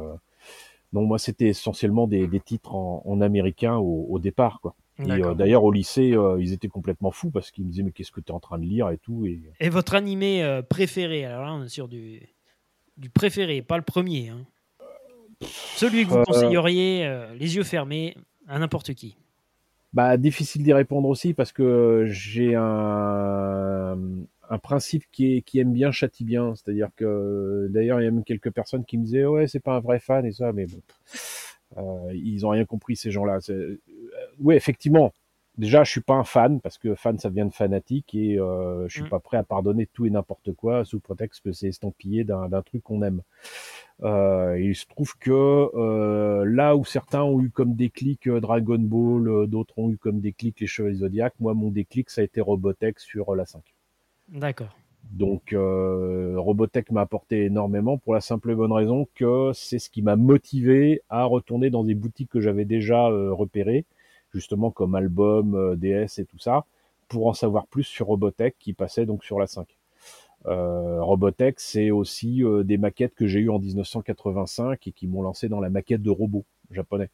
[0.93, 4.75] non moi c'était essentiellement des, des titres en, en américain au, au départ quoi.
[4.99, 8.11] Euh, d'ailleurs au lycée euh, ils étaient complètement fous parce qu'ils me disaient mais qu'est-ce
[8.11, 11.25] que tu es en train de lire et tout et Et votre animé euh, préféré
[11.25, 12.21] Alors là, on est sur du,
[12.97, 14.29] du préféré, pas le premier.
[14.29, 14.45] hein.
[15.41, 18.15] Celui que vous conseilleriez, les yeux fermés,
[18.47, 19.17] à n'importe qui.
[19.93, 23.97] Bah, difficile d'y répondre aussi parce que j'ai un,
[24.49, 26.53] un principe qui, est, qui aime bien châtie bien.
[26.55, 29.75] C'est-à-dire que d'ailleurs, il y a même quelques personnes qui me disaient ouais, c'est pas
[29.75, 30.81] un vrai fan et ça, mais bon,
[31.77, 33.39] euh, ils ont rien compris ces gens-là.
[34.39, 35.13] Ouais, effectivement.
[35.57, 38.87] Déjà, je suis pas un fan parce que fan, ça vient de fanatique et euh,
[38.87, 39.09] je suis Mm.
[39.09, 42.81] pas prêt à pardonner tout et n'importe quoi sous prétexte que c'est estampillé d'un truc
[42.81, 43.21] qu'on aime.
[44.01, 45.31] Euh, et il se trouve que
[45.75, 50.19] euh, là où certains ont eu comme déclic euh, Dragon Ball, d'autres ont eu comme
[50.19, 53.61] déclic les Chevaliers Zodiac, moi mon déclic ça a été Robotech sur la 5.
[54.29, 54.75] D'accord.
[55.11, 60.01] Donc Robotech m'a apporté énormément pour la simple et bonne raison que c'est ce qui
[60.01, 63.85] m'a motivé à retourner dans des boutiques que j'avais déjà repérées,
[64.33, 66.65] justement comme Album, euh, DS et tout ça,
[67.07, 69.67] pour en savoir plus sur Robotech qui passait donc sur la 5.
[70.45, 75.61] Robotech, c'est aussi des maquettes que j'ai eues en 1985 et qui m'ont lancé dans
[75.61, 77.09] la maquette de robots japonais.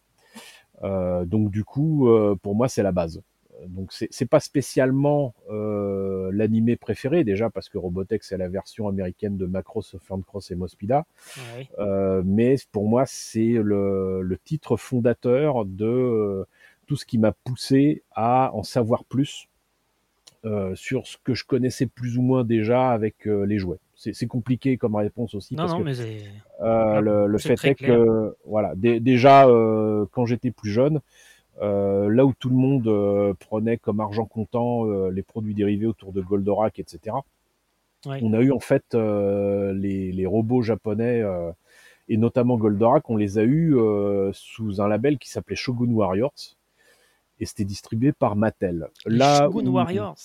[0.82, 2.10] donc du coup,
[2.42, 3.22] pour moi, c'est la base
[3.68, 9.38] donc c'est pas spécialement euh, l'animé préféré déjà parce que Robotech c'est la version américaine
[9.38, 11.06] de Macross, Cross et Mospida,
[11.80, 16.46] euh, mais pour moi c'est le, titre fondateur de euh,
[16.90, 19.48] tout ce qui m'a poussé à en savoir plus
[20.74, 23.78] sur ce que je connaissais plus ou moins déjà avec les jouets.
[23.96, 25.56] C'est compliqué comme réponse aussi.
[25.56, 25.94] Non, non, mais
[26.60, 29.46] le, fait est que voilà, déjà
[30.12, 31.00] quand j'étais plus jeune,
[31.62, 35.88] euh, là où tout le monde euh, prenait comme argent comptant euh, les produits dérivés
[35.88, 37.18] autour de Goldorak, etc.
[38.06, 41.22] On a eu en fait les, robots japonais
[42.08, 43.76] et notamment Goldorak, on les a eu
[44.32, 46.56] sous un label qui s'appelait Shogun Warriors
[47.40, 48.88] et c'était distribué par Mattel.
[49.06, 50.16] Là Shogun Warriors.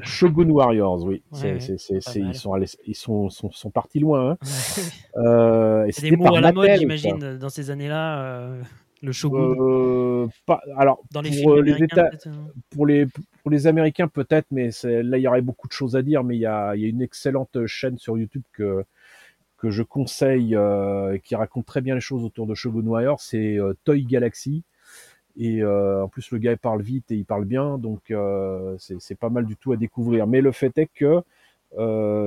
[0.00, 1.22] Shogun Warriors, oui.
[1.44, 4.30] ils sont, ils sont, sont, partis loin.
[4.32, 4.38] Hein.
[5.90, 8.62] c'est des mots à la mode, j'imagine, dans ces années-là
[9.02, 10.28] le Shogun euh,
[10.76, 12.10] Alors, dans les pour, euh, les États,
[12.70, 13.06] pour, les,
[13.42, 16.36] pour les Américains peut-être, mais là il y aurait beaucoup de choses à dire, mais
[16.36, 18.84] il y a, y a, une excellente chaîne sur YouTube que,
[19.58, 23.58] que je conseille, euh, qui raconte très bien les choses autour de Shogun Warrior, c'est
[23.84, 24.62] Toy Galaxy.
[25.36, 28.12] Et en plus, le gars il parle vite et il parle bien, donc
[28.78, 30.26] c'est pas mal du tout à découvrir.
[30.26, 31.22] Mais le fait est que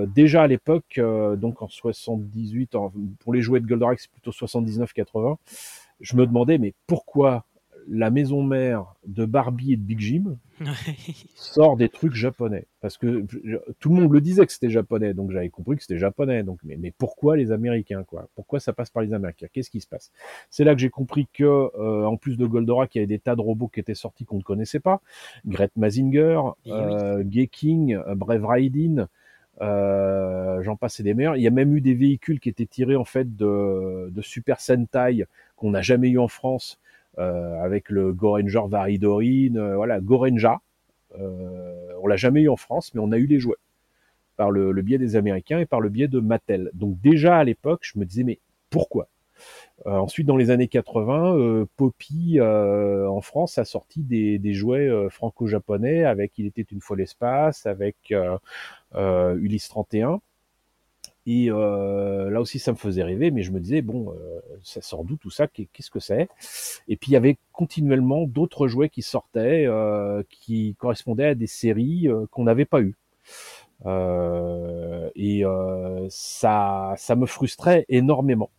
[0.07, 0.99] déjà à l'époque,
[1.37, 2.75] donc en 78,
[3.19, 5.37] pour les jouets de Goldorak, c'est plutôt 79-80
[6.01, 7.45] je me demandais, mais pourquoi
[7.87, 10.37] la maison mère de Barbie et de Big Jim
[11.35, 13.25] sort des trucs japonais Parce que
[13.79, 16.43] tout le monde le disait que c'était japonais, donc j'avais compris que c'était japonais.
[16.43, 18.27] Donc, mais, mais, pourquoi les Américains quoi?
[18.35, 19.47] Pourquoi ça passe par les Américains?
[19.51, 20.11] Qu'est-ce qui se passe?
[20.49, 23.19] C'est là que j'ai compris que, euh, en plus de Goldorak, il y avait des
[23.19, 25.01] tas de robots qui étaient sortis qu'on ne connaissait pas.
[25.45, 29.05] Gret Mazinger, euh, King, Brave Riding.
[29.61, 31.37] Euh, j'en passais des meilleurs.
[31.37, 34.59] Il y a même eu des véhicules qui étaient tirés en fait de, de Super
[34.59, 36.84] Sentai qu'on n'a jamais eu en France euh,
[37.17, 40.59] avec le Goranger Varidorine, euh, voilà, Gorenja.
[41.19, 43.55] Euh, on l'a jamais eu en France, mais on a eu les jouets
[44.37, 46.69] par le, biais des Américains et par le biais de Mattel.
[46.73, 49.07] Donc déjà à l'époque, je me disais mais pourquoi?
[49.85, 56.45] Ensuite, dans les années 80, Poppy en France a sorti des, jouets franco-japonais avec Il
[56.45, 58.13] était une fois l'espace, avec
[58.93, 60.21] Ulysse 31.
[61.27, 64.81] Et euh, là aussi, ça me faisait rêver, mais je me disais, bon, euh, ça
[64.81, 65.47] sort d'où tout ça?
[65.47, 66.29] Qu'est-ce que c'est?
[66.87, 71.47] Et puis, il y avait continuellement d'autres jouets qui sortaient, euh, qui correspondaient à des
[71.47, 72.95] séries qu'on n'avait pas eues.
[75.15, 75.43] et
[76.09, 78.51] ça, ça me frustrait énormément.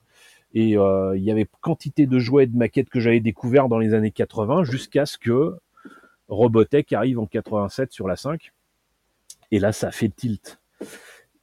[0.54, 4.10] Et il y avait quantité de jouets de maquettes que j'avais découverts dans les années
[4.10, 5.56] 80, jusqu'à ce que
[6.28, 8.52] Robotech arrive en 87 sur la 5.
[9.52, 10.58] Et là, ça fait tilt.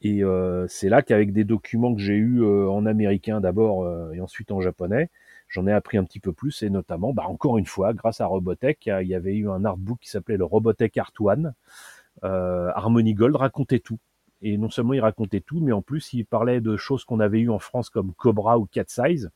[0.03, 4.11] Et euh, c'est là qu'avec des documents que j'ai eus euh, en américain d'abord euh,
[4.11, 5.09] et ensuite en japonais,
[5.47, 6.61] j'en ai appris un petit peu plus.
[6.61, 9.99] Et notamment, bah, encore une fois, grâce à Robotech, il y avait eu un artbook
[10.01, 11.53] qui s'appelait le Robotech Art One.
[12.21, 13.97] Harmony Gold racontait tout.
[14.41, 17.39] Et non seulement il racontait tout, mais en plus il parlait de choses qu'on avait
[17.39, 19.31] eues en France comme Cobra ou Cat Size.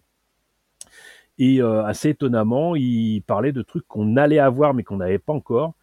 [1.40, 5.76] Et assez étonnamment, il parlait de trucs qu'on allait avoir mais qu'on n'avait pas encore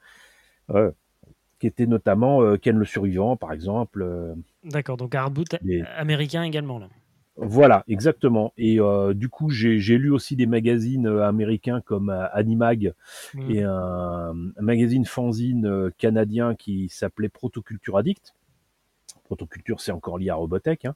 [1.64, 4.02] qui était notamment euh, Ken le survivant, par exemple.
[4.02, 4.34] Euh,
[4.64, 5.56] D'accord, donc Hardboot
[5.96, 6.90] américain également là.
[7.36, 8.52] Voilà, exactement.
[8.58, 12.92] Et euh, du coup, j'ai lu aussi des magazines américains comme Animag
[13.32, 13.50] mmh.
[13.50, 18.34] et un, magazine fanzine canadien qui s'appelait Protoculture Addict.
[19.24, 20.84] Protoculture, c'est encore lié à Robotech.
[20.84, 20.94] Hein.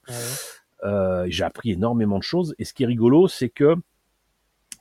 [1.29, 2.55] j'ai appris énormément de choses.
[2.59, 3.75] Et ce qui est rigolo, c'est que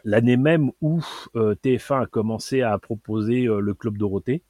[0.03, 0.99] l'année même où
[1.33, 4.43] TF1 a commencé à proposer le Club Dorothée,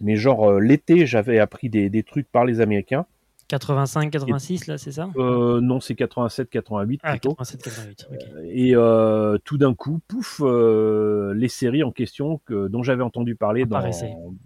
[0.00, 3.06] mais genre euh, l'été, j'avais appris des, des, trucs par les Américains.
[3.48, 5.08] 85, 86, là, c'est ça?
[5.16, 7.34] Euh, Non, c'est 87, 88 ah, plutôt.
[7.34, 12.66] 87, 88, euh, Et euh, tout d'un coup, pouf, euh, les séries en question que,
[12.66, 13.88] dont j'avais entendu parler dans,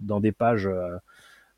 [0.01, 0.69] dans, des pages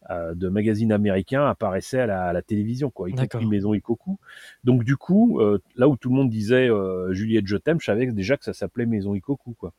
[0.10, 4.20] de magazines américains apparaissaient à la, à la télévision, quoi, y compris Maison Ikoku.
[4.64, 5.42] Donc du coup,
[5.76, 6.70] là où tout le monde disait
[7.10, 9.74] Juliette, je t'aime, je savais déjà que ça s'appelait Maison Ikoku, quoi.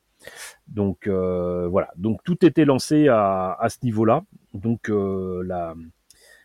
[0.69, 4.25] Donc euh, voilà, donc tout était lancé à, ce niveau-là.
[4.53, 5.43] Donc euh,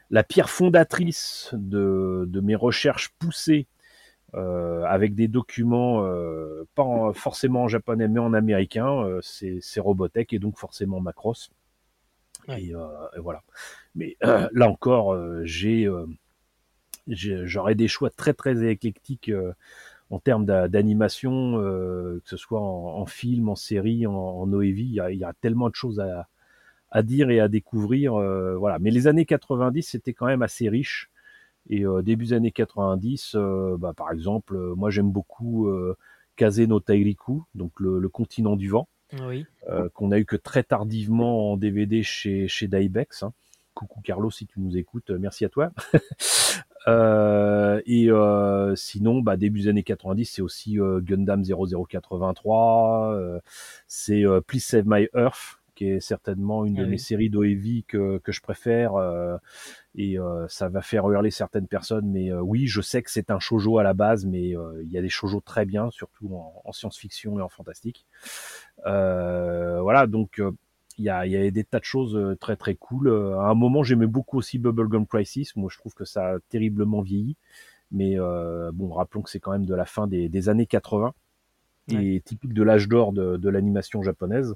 [0.09, 3.67] la, pierre fondatrice de, mes recherches poussées
[4.35, 6.03] euh, avec des documents
[6.75, 11.51] pas forcément en japonais mais en américain, c'est Robotech et donc forcément Macross.
[12.49, 12.74] Et,
[13.17, 13.41] voilà.
[13.95, 15.90] Mais là encore, j'ai
[17.08, 19.32] j'aurais des choix très très éclectiques
[20.09, 24.93] en termes d'animation, euh, que ce soit en, film, en série, en, en OEV, il
[24.93, 28.15] y, a, tellement de choses à, dire et à découvrir.
[28.15, 28.79] Euh, voilà.
[28.79, 31.09] Mais les années 90, c'était quand même assez riche.
[31.69, 33.35] Et début des années 90,
[33.77, 35.69] bah, par exemple, moi j'aime beaucoup
[36.35, 38.88] Kaze no Tairiku, donc le, continent du vent,
[39.93, 43.21] qu'on a eu que très tardivement en DVD chez, chez Daibex.
[43.21, 43.33] Hein.
[43.80, 45.72] Coucou Carlos, si tu nous écoutes, merci à toi.
[47.85, 48.09] et
[48.75, 53.40] sinon, bah, début des années 90, c'est aussi Gundam 0083,
[53.88, 58.33] c'est Please Save My Earth, qui est certainement une de mes séries d'OEV que, que
[58.33, 58.95] je préfère.
[58.95, 59.38] Euh,
[59.95, 63.32] et euh, ça va faire hurler certaines personnes, mais euh, oui, je sais que c'est
[63.32, 66.72] un shojo à la base, mais il y a des shoujo très bien, surtout en,
[66.74, 68.06] science-fiction et en fantastique.
[68.83, 70.41] voilà, donc
[70.99, 73.09] il y, a, y a des tas de choses très très cool.
[73.09, 75.55] À un moment, j'aimais beaucoup aussi Bubblegum Crisis.
[75.55, 77.35] Moi, je trouve que ça a terriblement vieilli.
[77.91, 78.17] Mais
[78.73, 81.13] bon, rappelons que c'est quand même de la fin des, années 80
[81.91, 84.53] et typique de l'âge d'or de, de l'animation japonaise.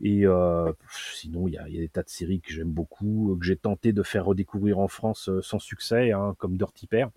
[0.00, 0.72] Et euh,
[1.12, 3.56] sinon, il y a, y a, des tas de séries que j'aime beaucoup, que j'ai
[3.56, 7.10] tenté de faire redécouvrir en France euh, sans succès, hein, comme Dirty Pair.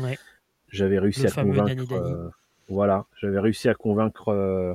[0.00, 0.18] Ouais.
[0.70, 1.92] J'avais réussi à convaincre.
[1.92, 2.28] Euh,
[2.68, 4.74] voilà, j'avais réussi à convaincre euh,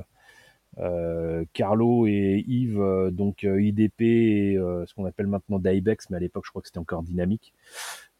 [1.52, 6.50] Carlo et Yves, donc IDP et ce qu'on appelle maintenant Daibex, mais à l'époque, je
[6.50, 7.54] crois que c'était encore Dynamique.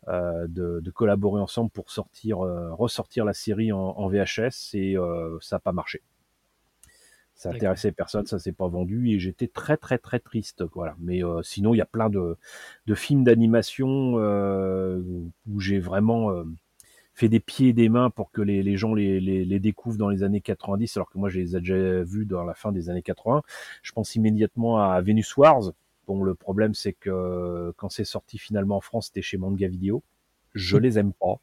[0.07, 4.97] De, de, collaborer ensemble pour sortir, ressortir la série en, en VHS et
[5.41, 6.03] ça n'a pas marché.
[7.35, 10.65] Ça intéressait personne, ça s'est pas vendu et j'étais très très très triste.
[10.73, 10.95] Voilà.
[11.01, 12.37] Mais euh, sinon, il y a plein de,
[12.87, 15.03] de films d'animation euh,
[15.51, 16.45] où j'ai vraiment euh,
[17.15, 19.99] fait des pieds et des mains pour que les, les gens les, les, les, découvrent
[19.99, 22.73] dans les années 90, alors que moi je les ai déjà vus dans la fin
[22.73, 23.43] des années 80.
[23.83, 25.73] Je pense immédiatement à Venus Wars.
[26.07, 30.03] Bon, le problème c'est que quand c'est sorti finalement en France, c'était chez Manga Video
[30.55, 31.41] je les aime pas.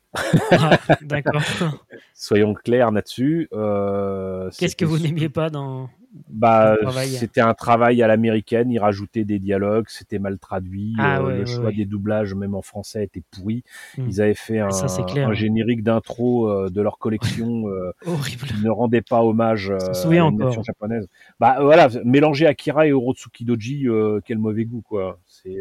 [0.52, 1.42] Ah, d'accord.
[2.14, 3.50] Soyons clairs là-dessus.
[3.54, 5.90] Euh, Qu'est-ce que vous n'aimiez pas dans
[6.30, 8.70] bah, c'était un travail à l'américaine.
[8.72, 10.94] Ils rajoutaient des dialogues, c'était mal traduit.
[10.98, 13.64] Ah euh, le choix des doublages, même en français, était pourri.
[13.98, 14.08] Hmm.
[14.08, 17.66] Ils avaient fait un, un générique d'intro euh, de leur collection
[18.28, 21.08] qui ne rendait pas hommage à l'animation japonaise.
[21.40, 23.88] Bah voilà, mélanger Akira et Orotsuki Doji,
[24.26, 25.20] quel mauvais goût quoi.
[25.28, 25.60] C'est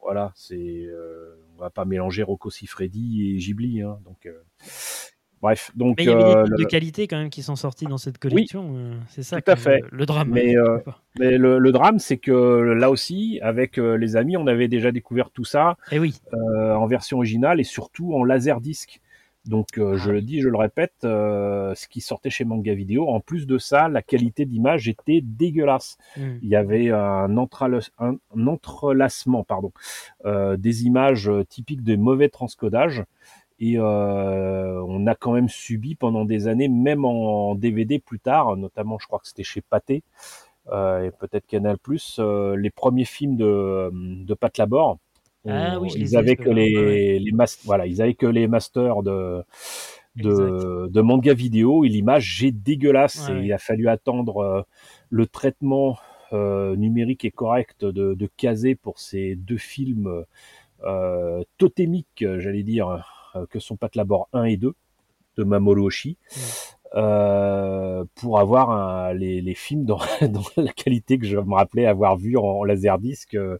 [0.00, 0.88] voilà, c'est
[1.62, 3.82] va pas mélanger Rocco Siffredi et Ghibli.
[3.82, 4.42] Hein, donc, euh,
[5.42, 5.70] bref.
[5.74, 7.98] Donc, mais il y avait des euh, de qualité quand même qui sont sortis dans
[7.98, 8.72] cette collection.
[8.74, 9.40] Euh, c'est ça.
[9.40, 9.82] Tout à fait.
[9.90, 10.30] Le, drame.
[10.30, 10.54] Mais,
[11.18, 15.44] mais le, drame, c'est que là aussi, avec les amis, on avait déjà découvert tout
[15.44, 15.76] ça.
[15.90, 16.20] Et eh oui.
[16.32, 19.00] en version originale et surtout en laser disque.
[19.44, 20.12] Donc euh, je ah.
[20.12, 23.58] le dis, je le répète, euh, ce qui sortait chez Manga Vidéo, en plus de
[23.58, 25.98] ça, la qualité d'image était dégueulasse.
[26.16, 26.38] Hmm.
[26.42, 29.72] Il y avait un, entrelacement pardon,
[30.24, 33.04] euh, des images typiques de mauvais transcodage.
[33.64, 38.98] Et on a quand même subi pendant des années, même en DVD plus tard, notamment
[38.98, 40.02] je crois que c'était chez Pathé
[40.66, 41.76] et peut-être Canal+,
[42.56, 44.98] les premiers films de, de Pat Labor.
[45.48, 47.32] Ah ils avaient que les, les
[47.64, 49.44] voilà, ils avaient que les masters de
[50.16, 53.28] de, de manga vidéo et l'image est dégueulasse.
[53.30, 54.62] Et il a fallu attendre euh,
[55.10, 55.98] le traitement
[56.32, 60.24] euh, numérique et correct de, de Kazé pour ces deux films
[60.84, 62.98] euh, totémiques, j'allais dire, euh,
[63.50, 64.74] que sont Pat Labor 1 et 2
[65.36, 66.16] de Mamoru Oshii.
[66.94, 72.18] Euh, pour avoir les, les, films dans, dans, la qualité que je me rappelais avoir
[72.18, 73.56] vu en, en laserdisc euh,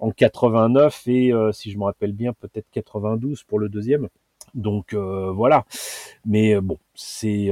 [0.00, 4.08] en 89 et euh, si je me rappelle bien peut-être 92 pour le deuxième.
[4.54, 5.64] Donc voilà,
[6.26, 7.48] mais bon, c'est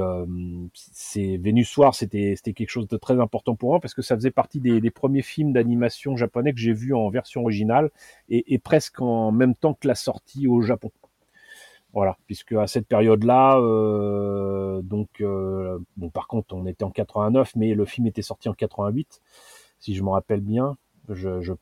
[0.74, 4.16] c'est Vénus Soir, c'était c'était quelque chose de très important pour moi parce que ça
[4.16, 7.90] faisait partie des, des premiers films d'animation japonais que j'ai vu en version originale
[8.28, 10.90] et, et presque en même temps que la sortie au Japon.
[11.92, 17.56] Voilà, puisque à cette période-là, euh, donc, euh, bon, par contre, on était en 89,
[17.56, 19.20] mais le film était sorti en 88,
[19.80, 20.76] si je me rappelle bien.
[21.08, 21.52] Je, je,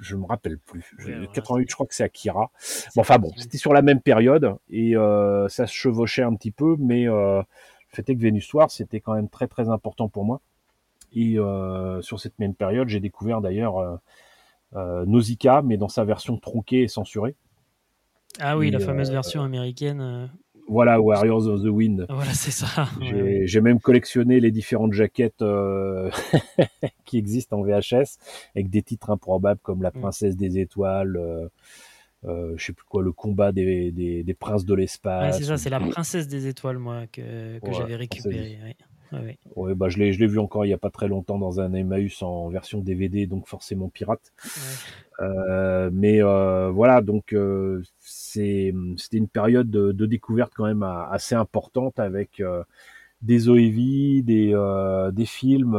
[0.00, 0.96] je me rappelle plus.
[1.32, 2.50] 88, je crois que c'est Akira.
[2.94, 6.50] Bon, enfin bon, c'était sur la même période et euh, ça se chevauchait un petit
[6.50, 7.44] peu, mais euh, le
[7.90, 10.40] fait est que Vénus Soir, c'était quand même très très important pour moi.
[11.12, 14.00] Et euh, sur cette même période, j'ai découvert d'ailleurs
[14.76, 17.34] euh, Nausicaa, mais dans sa version tronquée et censurée.
[18.40, 20.00] Ah oui, la fameuse euh, version américaine.
[20.00, 20.26] Euh.
[20.68, 22.06] Voilà, Warriors of the Wind.
[22.10, 22.88] Voilà, c'est ça.
[23.44, 26.10] J'ai même collectionné les différentes jaquettes euh,
[27.06, 28.18] qui existent en VHS
[28.54, 30.00] avec des titres improbables comme La mm.
[30.00, 31.16] Princesse des Étoiles.
[31.16, 31.48] Euh,
[32.24, 35.34] euh, je sais plus quoi, le combat des, des, des princes de l'espace.
[35.34, 38.58] Ouais, c'est ça, c'est la princesse des étoiles, moi, que, que j'avais récupéré.
[38.62, 38.76] Ouais.
[39.56, 41.60] Ouais, bah, je l'ai, je l'ai vu encore il y a pas très longtemps dans
[41.60, 44.32] un Emmaüs en version DVD, donc forcément pirate.
[45.20, 50.82] Euh, mais euh, voilà, donc euh, c'est, c'était une période de, de, découverte quand même
[50.82, 52.42] assez importante avec
[53.22, 55.76] des OEV, des, des films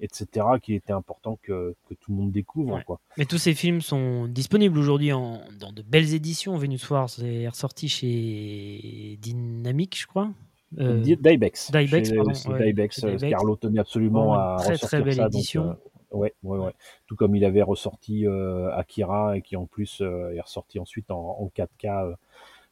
[0.00, 2.82] etc., qui était important que, tout le monde découvre.
[2.84, 3.00] Quoi.
[3.16, 6.56] Mais tous ces films sont disponibles aujourd'hui dans de belles éditions.
[6.56, 10.30] Venus Soir, c'est ressorti chez Dynamique, je crois.
[10.78, 11.70] Euh, Dybex.
[11.70, 12.58] Dybex, pardon.
[12.58, 15.76] Dybex, Carlo tenait absolument à très, ressortir très belle ça, édition.
[16.10, 16.74] ouais, ouais, ouais.
[17.06, 18.26] Tout comme il avait ressorti
[18.72, 22.14] Akira et qui en plus est ressorti ensuite en, 4K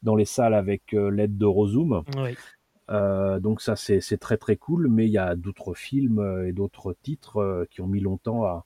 [0.03, 2.03] dans les salles avec l'aide de Rozoom.
[2.19, 2.37] Oui.
[2.91, 6.53] Euh, donc ça c'est très très cool, mais il y a d'autres films euh, et
[6.53, 8.65] d'autres titres euh, qui ont mis longtemps à,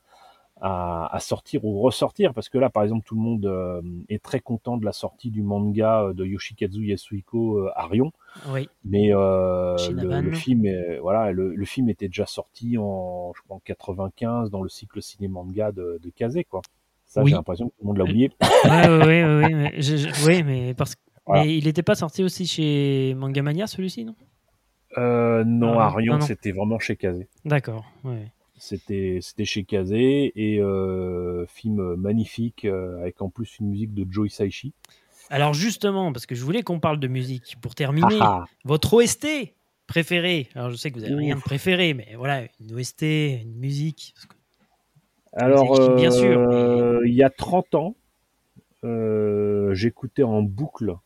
[0.60, 4.76] à, sortir ou ressortir, parce que là par exemple tout le monde est très content
[4.76, 8.12] de la sortie du manga de Yoshikazu Yasuhiko Arion,
[8.48, 8.68] oui.
[8.84, 10.66] mais le, film
[11.00, 15.28] voilà le, film était déjà sorti en je crois en 95 dans le cycle ciné
[15.28, 16.60] manga de, de Kazé quoi.
[17.06, 18.30] Ça, j'ai l'impression que tout le monde l'a oublié.
[18.40, 21.00] oui, oui, oui, oui, mais parce que
[21.32, 24.14] mais il n'était pas sorti aussi chez Mangamania, celui-ci, non?
[24.98, 27.28] Euh, Non, ah, Arion, c'était vraiment chez Kazé.
[27.44, 27.84] D'accord,
[28.60, 34.06] C'était, c'était chez Kazé et euh, film magnifique euh, avec en plus une musique de
[34.10, 34.74] Joe Hisaishi.
[35.30, 38.44] Alors justement, parce que je voulais qu'on parle de musique pour terminer, ah, ah.
[38.64, 39.26] votre OST
[39.86, 40.50] préféré.
[40.54, 44.14] Alors je sais que vous n'avez rien de préféré, mais voilà, une OST, une musique.
[45.32, 47.96] Alors, bien sûr, il y a 30 ans,
[49.72, 50.96] j'écoutais en boucle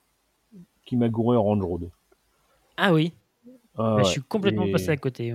[0.87, 1.91] Kimagure Orange Road.
[2.77, 3.13] Ah oui.
[3.77, 5.33] Ah bah, je suis complètement passé à côté.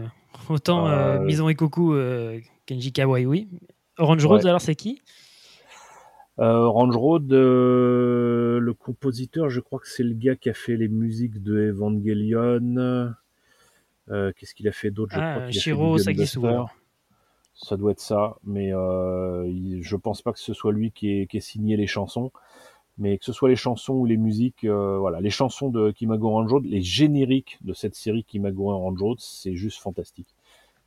[0.49, 3.48] Autant euh, euh, Mison et Coucou, euh, Kenji Kawai, oui.
[3.98, 5.01] Orange Road, alors c'est qui?
[6.38, 11.43] Orange Road, le compositeur, je crois que c'est le gars qui a fait les musiques
[11.43, 13.14] de Evangelion.
[14.08, 15.16] Qu'est-ce qu'il a fait d'autre?
[15.17, 16.40] Ah, Shiro Sagisu.
[17.53, 21.75] Ça doit être ça, mais je pense pas que ce soit lui qui ait signé
[21.75, 22.32] les chansons
[22.99, 26.31] mais que ce soit les chansons ou les musiques, euh, voilà, les chansons de Kimagure
[26.31, 30.27] Road, les génériques de cette série Kimagure Road, c'est juste fantastique.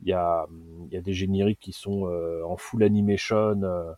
[0.02, 0.46] Il y a,
[0.86, 3.92] il y a des génériques qui sont euh, en full animation, euh,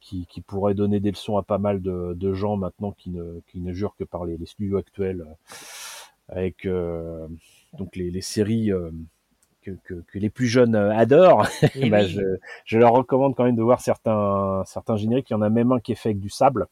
[0.00, 3.40] qui, qui, pourraient donner des leçons à pas mal de, de gens maintenant qui ne,
[3.48, 5.24] qui ne jurent que par les, les studios actuels,
[6.28, 6.68] avec
[7.72, 8.70] donc les, les séries.
[9.62, 12.20] Que, que, que, les plus jeunes adorent, eh bah, je,
[12.64, 15.28] je, leur recommande quand même de voir certains, certains génériques.
[15.30, 16.68] Il y en a même un qui est fait avec du sable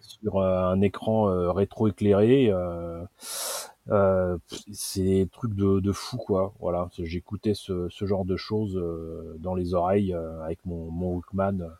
[0.00, 2.50] sur euh, un écran euh, rétro-éclairé.
[2.50, 4.38] Euh,
[4.72, 6.54] c'est des trucs de, de, fou quoi.
[6.60, 6.88] Voilà.
[6.98, 8.82] J'écoutais ce, ce, genre de choses
[9.38, 10.12] dans les oreilles
[10.44, 11.70] avec mon, mon Walkman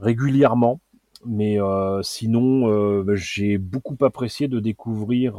[0.00, 0.80] régulièrement.
[1.24, 1.58] Mais
[2.02, 5.34] sinon bah, j'ai beaucoup apprécié de découvrir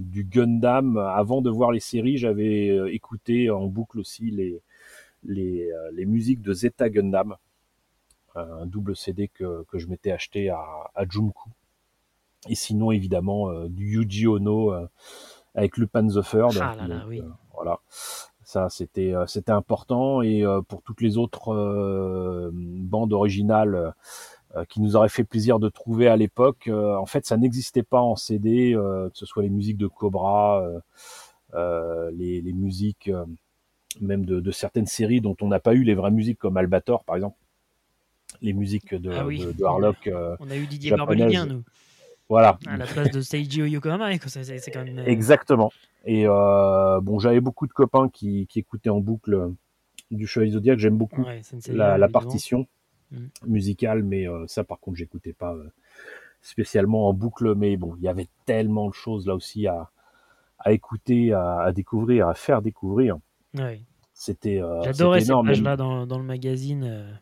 [0.00, 0.98] du Gundam.
[0.98, 4.60] Avant de voir les séries j'avais écouté en boucle aussi les
[5.24, 7.36] les, les musiques de Zeta Gundam
[8.34, 10.64] un double CD que, que je m'étais acheté à,
[10.94, 11.50] à Junku.
[12.48, 14.86] Et sinon, évidemment, euh, du Yuji Ono euh,
[15.54, 16.58] avec Lupin the Third.
[16.60, 17.20] Ah là là, oui.
[17.20, 17.78] Euh, voilà.
[18.42, 20.20] Ça, c'était c'était important.
[20.20, 23.94] Et pour toutes les autres bandes originales
[24.68, 28.16] qui nous auraient fait plaisir de trouver à l'époque, en fait, ça n'existait pas en
[28.16, 30.62] CD, que ce soit les musiques de Cobra,
[31.54, 33.10] les, les, musiques
[34.02, 37.02] même de, de, certaines séries dont on n'a pas eu les vraies musiques comme Albator,
[37.04, 37.38] par exemple
[38.42, 40.06] les musiques de, ah de, Harlock.
[40.06, 41.62] Euh, on a eu Didier Barbelivien, nous.
[42.28, 42.58] Voilà.
[42.66, 44.98] À la place de Seiji Yokohama, c'est quand même.
[44.98, 45.72] Euh, Exactement.
[46.04, 49.50] Et euh, bon, j'avais beaucoup de copains qui, qui, écoutaient en boucle
[50.10, 50.78] du Chevalier Zodiac.
[50.78, 51.24] J'aime beaucoup
[51.68, 52.66] la, la, partition
[53.10, 53.26] mm.
[53.46, 55.54] musicale, mais ça, par contre, j'écoutais pas
[56.40, 57.54] spécialement en boucle.
[57.54, 59.90] Mais bon, il y avait tellement de choses là aussi à,
[60.58, 63.18] à écouter, à, à découvrir, à faire découvrir.
[64.14, 64.62] C'était.
[64.82, 67.20] J'adorais ces pages-là dans, dans, le magazine.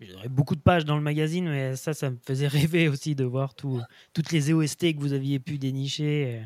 [0.00, 3.24] J'aurais beaucoup de pages dans le magazine, mais ça, ça me faisait rêver aussi de
[3.24, 3.80] voir tout,
[4.12, 6.44] toutes les OST que vous aviez pu dénicher euh,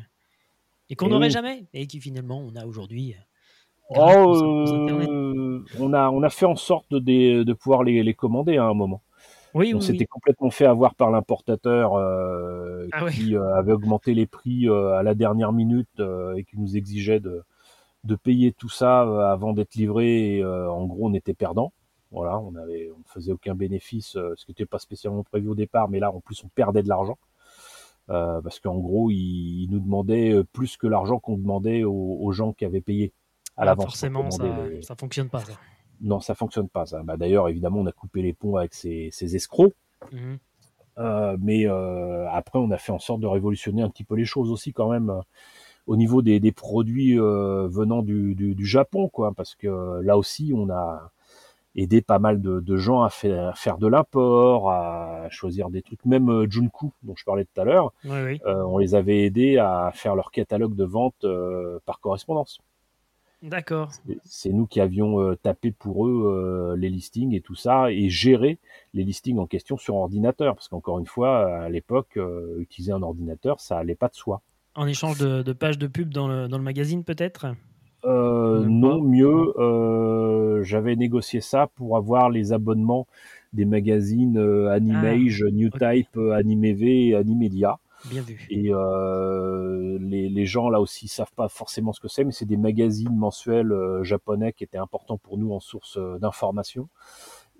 [0.89, 3.15] et qu'on n'aurait jamais, et qui finalement on a aujourd'hui.
[3.91, 8.57] Euh, oh, on, a, on a fait en sorte de, de pouvoir les, les, commander
[8.57, 9.01] à un moment.
[9.53, 14.69] Oui, on s'était complètement fait avoir par l'importateur euh, ah qui avait augmenté les prix
[14.69, 16.01] à la dernière minute
[16.37, 17.43] et qui nous exigeait de,
[18.05, 20.37] de payer tout ça avant d'être livré.
[20.37, 21.73] Et, en gros, on était perdant.
[22.11, 25.55] Voilà, on avait, on faisait aucun bénéfice, euh, ce qui n'était pas spécialement prévu au
[25.55, 27.17] départ, mais là en plus on perdait de l'argent.
[28.09, 32.51] Euh, parce qu'en gros, ils, nous demandaient euh, plus que l'argent qu'on demandait aux, gens
[32.51, 33.13] qui avaient payé
[33.55, 33.85] à ah, l'avance.
[33.85, 35.39] Forcément, ça, ne fonctionne pas.
[35.41, 35.53] Ça.
[36.01, 36.85] Non, ça fonctionne pas.
[36.85, 37.03] Ça.
[37.03, 39.73] Bah, D'ailleurs, évidemment, on a coupé les ponts avec ces, ces escrocs.
[40.11, 40.39] Mhm.
[40.97, 44.25] Euh, mais euh, après, on a fait en sorte de révolutionner un petit peu les
[44.25, 45.21] choses aussi quand même
[45.87, 49.31] au niveau des, des produits venant du, du, du, Japon, quoi.
[49.33, 51.11] Parce que là aussi, on a
[51.75, 56.05] aider pas mal de, gens à faire, faire de l'import, à choisir des trucs.
[56.05, 59.91] Même euh, Junku, dont je parlais tout à l'heure, euh, on les avait aidés à
[59.93, 62.59] faire leur catalogue de vente euh, par correspondance.
[63.41, 63.89] D'accord.
[64.23, 68.59] C'est nous qui avions tapé pour eux les listings et tout ça, et géré
[68.93, 72.19] les listings en question sur ordinateur, parce qu'encore une fois, à l'époque,
[72.59, 74.43] utiliser un ordinateur, ça allait pas de soi.
[74.75, 77.47] En échange de, pages de pub dans le, dans le magazine, peut-être?
[78.03, 79.53] Non, mieux,
[80.63, 83.07] j'avais négocié ça pour avoir les abonnements
[83.53, 84.37] des magazines
[84.69, 87.79] Animage, ah, Newtype, AnimeV et Animedia.
[88.05, 88.47] Bien vu.
[88.49, 92.45] Et euh, les, les, gens là aussi savent pas forcément ce que c'est, mais c'est
[92.45, 96.89] des magazines mensuels euh, japonais qui étaient importants pour nous en source euh, d'information.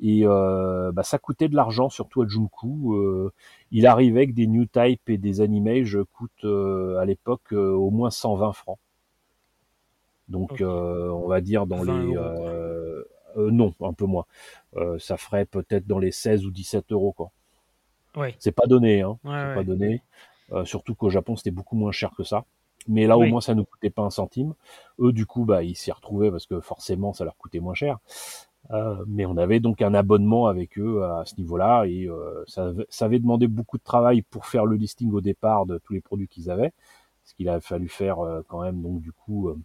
[0.02, 2.96] Et euh, bah, ça coûtait de l'argent, surtout à Junku.
[2.96, 3.32] Euh,
[3.70, 8.54] il arrivait que des New Type et des Animage coûtent à l'époque au moins 120
[8.54, 8.80] francs.
[10.32, 12.16] Donc on va dire dans les...
[13.38, 14.26] non, un peu moins.
[15.00, 17.12] ça ferait peut-être dans les 16 ou 17 euros.
[17.12, 17.32] quoi.
[18.16, 18.36] Ouais.
[18.40, 19.18] C'est pas donné, hein.
[19.24, 20.02] c'est pas donné.
[20.52, 22.46] Euh, surtout qu'au Japon, c'était beaucoup moins cher que ça.
[22.88, 24.54] Mais là, au moins, ça ne nous coûtait pas un centime.
[25.00, 28.00] Eux, du coup, bah, ils s'y retrouvaient parce que forcément, ça leur coûtait moins cher.
[28.72, 32.72] Euh, mais on avait donc un abonnement avec eux à ce niveau-là et euh, ça,
[32.90, 36.00] ça, avait demandé beaucoup de travail pour faire le listing au départ de tous les
[36.00, 36.72] produits qu'ils avaient
[37.22, 39.58] parce qu'il a fallu faire euh, quand même donc du coup euh,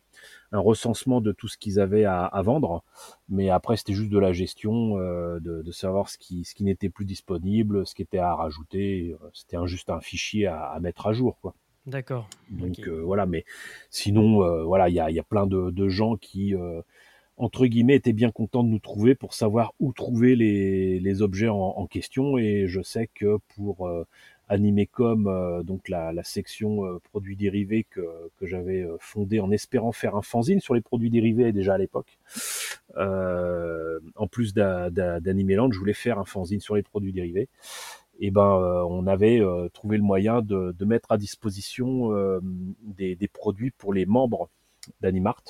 [0.56, 2.82] un recensement de tout ce qu'ils avaient à, vendre.
[3.28, 6.88] Mais après, c'était juste de la gestion, euh, de, savoir ce qui, ce qui n'était
[6.88, 9.14] plus disponible, ce qui était à rajouter.
[9.32, 11.54] C'était juste un fichier à, mettre à jour, quoi.
[11.86, 12.28] D'accord.
[12.50, 13.44] Donc voilà, mais
[13.90, 16.54] sinon, voilà, il y a, y a, plein de, gens qui,
[17.36, 21.48] entre guillemets, étaient bien contents de nous trouver pour savoir où trouver les, les objets
[21.48, 22.38] en, en, question.
[22.38, 23.88] Et je sais que pour
[24.48, 28.00] Animecom, euh, donc la, section euh, produits dérivés que,
[28.38, 31.78] que j'avais euh, fondée en espérant faire un fanzine sur les produits dérivés déjà à
[31.78, 32.18] l'époque.
[32.96, 37.48] en plus d'Animeland, je voulais faire un fanzine sur les produits dérivés.
[38.18, 39.42] Et ben, on avait
[39.74, 42.12] trouvé le moyen de, mettre à disposition
[42.82, 44.48] des, des, produits pour les membres
[45.00, 45.42] d'Animart.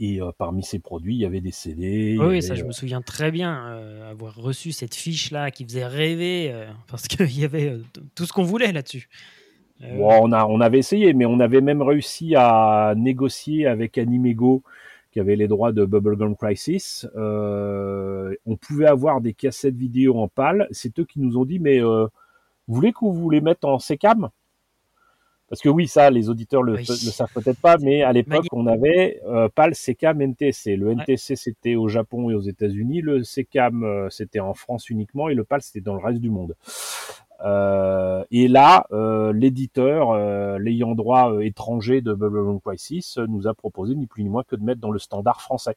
[0.00, 2.16] Et euh, parmi ces produits, il y avait des CD.
[2.20, 5.86] Oui, ça, je me euh, souviens très bien euh, avoir reçu cette fiche-là qui faisait
[5.86, 6.54] rêver
[6.88, 7.78] parce qu'il y avait
[8.14, 9.08] tout ce qu'on voulait là-dessus.
[9.82, 14.62] on, a, on avait essayé, mais on avait même réussi à négocier avec Animego
[15.10, 17.08] qui avait les droits de Bubblegum Crisis.
[17.16, 20.68] on pouvait avoir des cassettes vidéo en pâle.
[20.70, 22.08] C'est eux qui nous ont dit, mais vous
[22.68, 24.28] voulez qu'on vous les mette en SECAM
[25.48, 28.66] parce que oui, ça, les auditeurs le, le savent peut-être pas, mais à l'époque, on
[28.66, 30.76] avait euh, pas le CECAM NTC.
[30.76, 33.00] Le NTC, c'était au Japon et aux États-Unis.
[33.00, 36.30] Le CECAM, euh, c'était en France uniquement, et le PAL, c'était dans le reste du
[36.30, 36.54] monde.
[37.44, 43.94] Euh, et là, euh, l'éditeur, euh, l'ayant droit étranger de Bubble Crisis, nous a proposé
[43.94, 45.76] ni plus ni moins que de mettre dans le standard français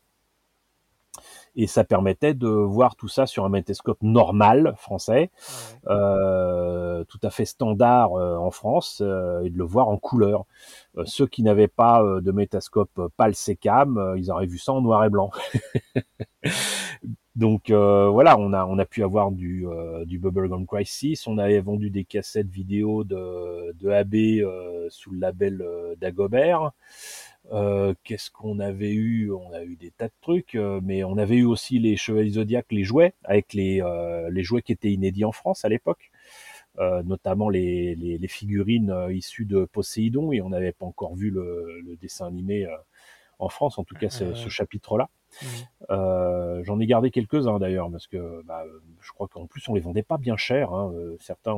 [1.55, 5.31] et ça permettait de voir tout ça sur un magnétoscope normal français,
[5.87, 10.45] euh, tout à fait standard euh, en France, euh, et de le voir en couleur.
[11.05, 15.09] ceux qui n'avaient pas de magnétoscope PAL SECAM, ils auraient vu ça en noir et
[15.09, 15.31] blanc.
[17.35, 19.65] Donc voilà, on a on a pu avoir du
[20.05, 25.63] du Bubblegum Crisis, on avait vendu des cassettes vidéo de de AB sous le label
[25.99, 26.71] d'Agobert.
[27.51, 29.31] Euh, qu'est-ce qu'on avait eu?
[29.31, 32.31] On a eu des tas de trucs, euh, mais on avait eu aussi les Chevaliers
[32.31, 36.11] Zodiac, les jouets, avec les, euh, les jouets qui étaient inédits en France à l'époque,
[37.03, 41.81] notamment les, les, les figurines issues de Poséidon, et on n'avait pas encore vu le,
[41.81, 42.67] le dessin animé
[43.39, 45.09] en France, en tout cas ce, ce chapitre-là.
[45.89, 48.63] Euh, J'en ai gardé quelques-uns d'ailleurs, parce que bah,
[48.99, 50.73] je crois qu'en plus on les vendait pas bien cher.
[50.73, 50.93] Hein.
[51.19, 51.55] Certains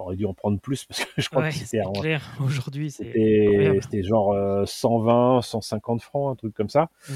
[0.00, 4.66] aurait dû en prendre plus parce que je crois que c'était clair aujourd'hui c'était genre
[4.66, 7.12] 120 150 francs un truc comme ça mmh.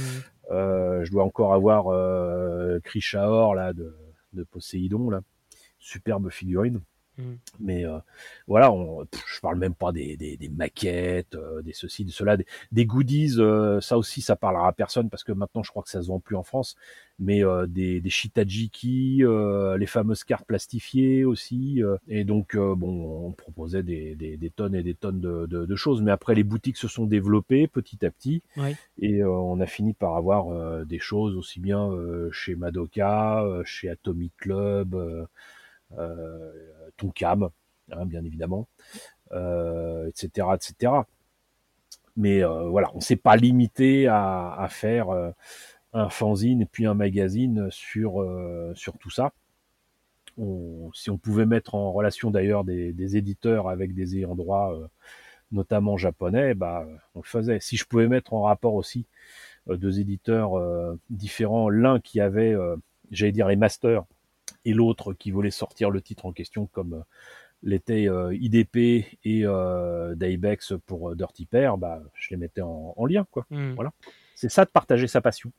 [0.51, 3.97] euh, je dois encore avoir euh, Krishaor là de,
[4.33, 5.21] de Poséidon là
[5.79, 6.81] superbe figurine
[7.19, 7.35] Mm.
[7.61, 7.99] Mais euh,
[8.47, 12.37] voilà, on, je parle même pas des, des, des maquettes, euh, des ceci, de cela,
[12.37, 13.37] des, des goodies.
[13.39, 16.09] Euh, ça aussi, ça parlera à personne parce que maintenant, je crois que ça se
[16.09, 16.77] vend plus en France.
[17.21, 19.23] Mais des, des shitajiki,
[19.79, 21.81] les fameuses cartes plastifiées aussi.
[22.09, 25.77] et donc, bon, on proposait des, des, des, tonnes et des tonnes de, de, de,
[25.77, 26.03] choses.
[26.03, 28.43] Mais après, les boutiques se sont développées petit à petit,
[29.01, 31.89] et on a fini par avoir des choses aussi bien
[32.33, 34.97] chez Madoka, chez Atomic Club.
[35.99, 36.53] Euh,
[36.97, 37.51] Tonkam,
[37.91, 38.69] hein, bien évidemment,
[39.31, 40.93] etc., euh, etc.
[42.17, 45.09] Mais euh, voilà, on s'est pas limité à, faire
[45.93, 48.25] un fanzine et puis un magazine sur
[48.75, 49.33] sur tout ça.
[50.93, 54.73] si on pouvait mettre en relation d'ailleurs des, éditeurs avec des ayants droit,
[55.51, 57.59] notamment japonais, bah on le faisait.
[57.61, 59.07] Si je pouvais mettre en rapport aussi
[59.67, 60.53] deux éditeurs
[61.11, 62.55] différents, l'un qui avait,
[63.11, 64.05] j'allais dire les masters,
[64.65, 67.03] et l'autre qui voulait sortir le titre en question comme euh,
[67.63, 73.27] l'était euh, IDP et euh, Daybex pour Dirty Pair, bah, je les mettais en, lien.
[73.31, 73.47] Quoi.
[73.51, 73.75] Hmm.
[73.75, 73.93] Voilà.
[74.35, 75.53] C'est ça de partager sa passion.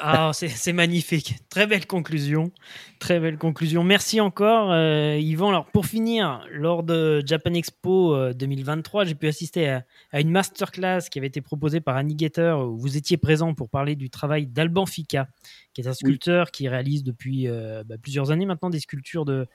[0.00, 1.34] ah, c'est magnifique.
[1.50, 2.50] Très belle conclusion.
[2.98, 3.84] Très belle conclusion.
[3.84, 5.50] Merci encore, euh, Yvan.
[5.50, 11.02] Alors, pour finir, lors de Japan Expo 2023, j'ai pu assister à, à, une masterclass
[11.10, 14.46] qui avait été proposée par Annie Getter, où vous étiez présent pour parler du travail
[14.46, 15.28] d'Alban Fika,
[15.74, 19.46] qui est un sculpteur qui réalise depuis bah, plusieurs années maintenant des sculptures de,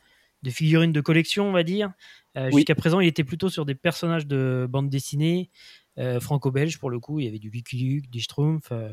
[0.43, 1.91] de figurines de collection, on va dire.
[2.37, 5.49] Euh, jusqu'à présent, il était plutôt sur des personnages de bande dessinée
[5.90, 7.19] euh, franco-belge pour le coup.
[7.19, 8.71] Il y avait du Lucky du Schtroumpf.
[8.71, 8.91] Euh,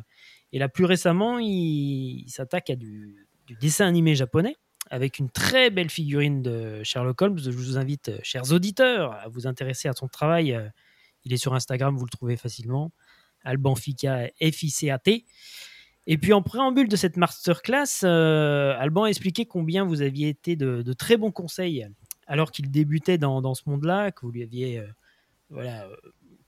[0.52, 3.26] et là, plus récemment, il, s'attaque à du,
[3.60, 4.56] dessin animé japonais
[4.90, 7.38] avec une très belle figurine de Sherlock Holmes.
[7.38, 10.58] Je vous invite, chers auditeurs, à vous intéresser à son travail.
[11.24, 12.90] Il est sur Instagram, vous le trouvez facilement.
[13.44, 15.24] Alban Fika, F-I-C-A-T.
[16.10, 20.56] Et puis en préambule de cette masterclass, euh, Alban a expliqué combien vous aviez été
[20.56, 21.86] de, très bons conseils
[22.26, 24.86] alors qu'il débutait dans, ce monde-là, que vous lui aviez, euh,
[25.50, 25.96] voilà, euh,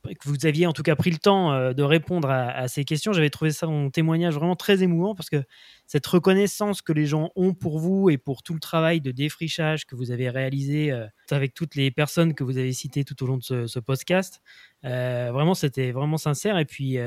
[0.02, 3.12] que vous aviez en tout cas pris le temps de répondre à, ces questions.
[3.12, 5.42] J'avais trouvé ça un témoignage vraiment très émouvant parce que
[5.86, 9.86] cette reconnaissance que les gens ont pour vous et pour tout le travail de défrichage
[9.86, 10.92] que vous avez réalisé
[11.30, 14.40] avec toutes les personnes que vous avez citées tout au long de ce, ce podcast,
[14.82, 16.98] vraiment c'était vraiment sincère et puis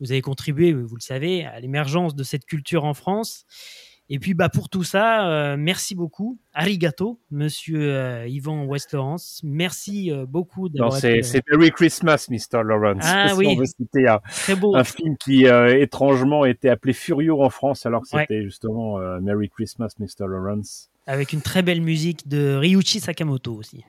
[0.00, 3.44] vous avez contribué, vous le savez, à l'émergence de cette culture en France.
[4.12, 6.36] Et puis bah pour tout ça, euh, merci beaucoup.
[6.52, 9.40] Arigato, monsieur euh, Yvan West Lawrence.
[9.44, 12.64] Merci euh, beaucoup d'avoir c'est, c'est Merry Christmas, Mr.
[12.64, 13.04] Lawrence.
[13.06, 13.46] Ah oui.
[13.48, 14.20] On veut citer un,
[14.74, 19.94] un film qui étrangement était appelé Furio en France, alors que c'était justement Merry Christmas,
[20.00, 20.26] Mr.
[20.26, 20.90] Lawrence.
[21.06, 23.84] Avec une très belle musique de Ryuichi Sakamoto aussi.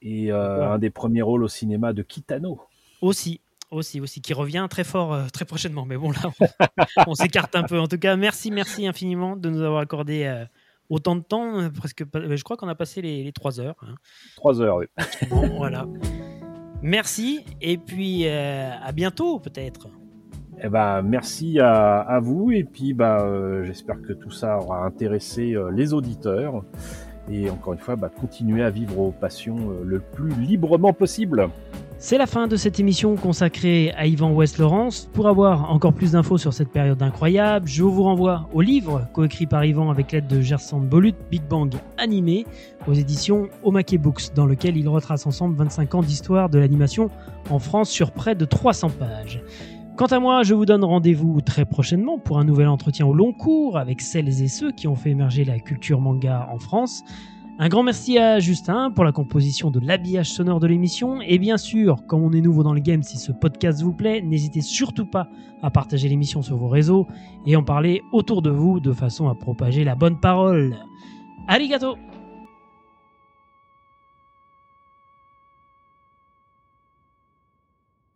[0.00, 2.58] Et un des premiers rôles au cinéma de Kitano.
[3.02, 3.41] Aussi,
[3.72, 5.84] aussi, aussi, qui revient très fort euh, très prochainement.
[5.84, 6.48] Mais bon, là,
[7.06, 7.78] on, s'écarte un peu.
[7.78, 10.44] En tout cas, merci, merci infiniment de nous avoir accordé euh,
[10.88, 11.58] autant de temps.
[11.58, 13.76] Euh, presque, je crois qu'on a passé les, trois heures.
[13.82, 13.94] Hein.
[14.36, 14.86] Trois heures, oui.
[15.28, 15.86] Bon, voilà.
[16.82, 19.88] Merci et puis à bientôt peut-être.
[20.60, 25.94] Eh ben, merci à, vous et puis bah, j'espère que tout ça aura intéressé les
[25.94, 26.64] auditeurs
[27.30, 31.50] et encore une fois bah, continuer à vivre vos passions le plus librement possible.
[32.04, 35.08] C'est la fin de cette émission consacrée à Yvan West Laurence.
[35.12, 39.46] Pour avoir encore plus d'infos sur cette période incroyable, je vous renvoie au livre coécrit
[39.46, 42.44] par Yvan avec l'aide de Gerson Bolut, Big Bang animé,
[42.88, 47.08] aux éditions Omake Books, dans lequel il retrace ensemble 25 ans d'histoire de l'animation
[47.50, 49.40] en France sur près de 300 pages.
[49.96, 53.32] Quant à moi, je vous donne rendez-vous très prochainement pour un nouvel entretien au long
[53.32, 57.04] cours avec celles et ceux qui ont fait émerger la culture manga en France.
[57.62, 61.20] Un grand merci à Justin pour la composition de l'habillage sonore de l'émission.
[61.20, 64.20] Et bien sûr, comme on est nouveau dans le game, si ce podcast vous plaît,
[64.20, 65.28] n'hésitez surtout pas
[65.62, 67.06] à partager l'émission sur vos réseaux
[67.46, 70.76] et en parler autour de vous de façon à propager la bonne parole.
[71.46, 71.94] Arigato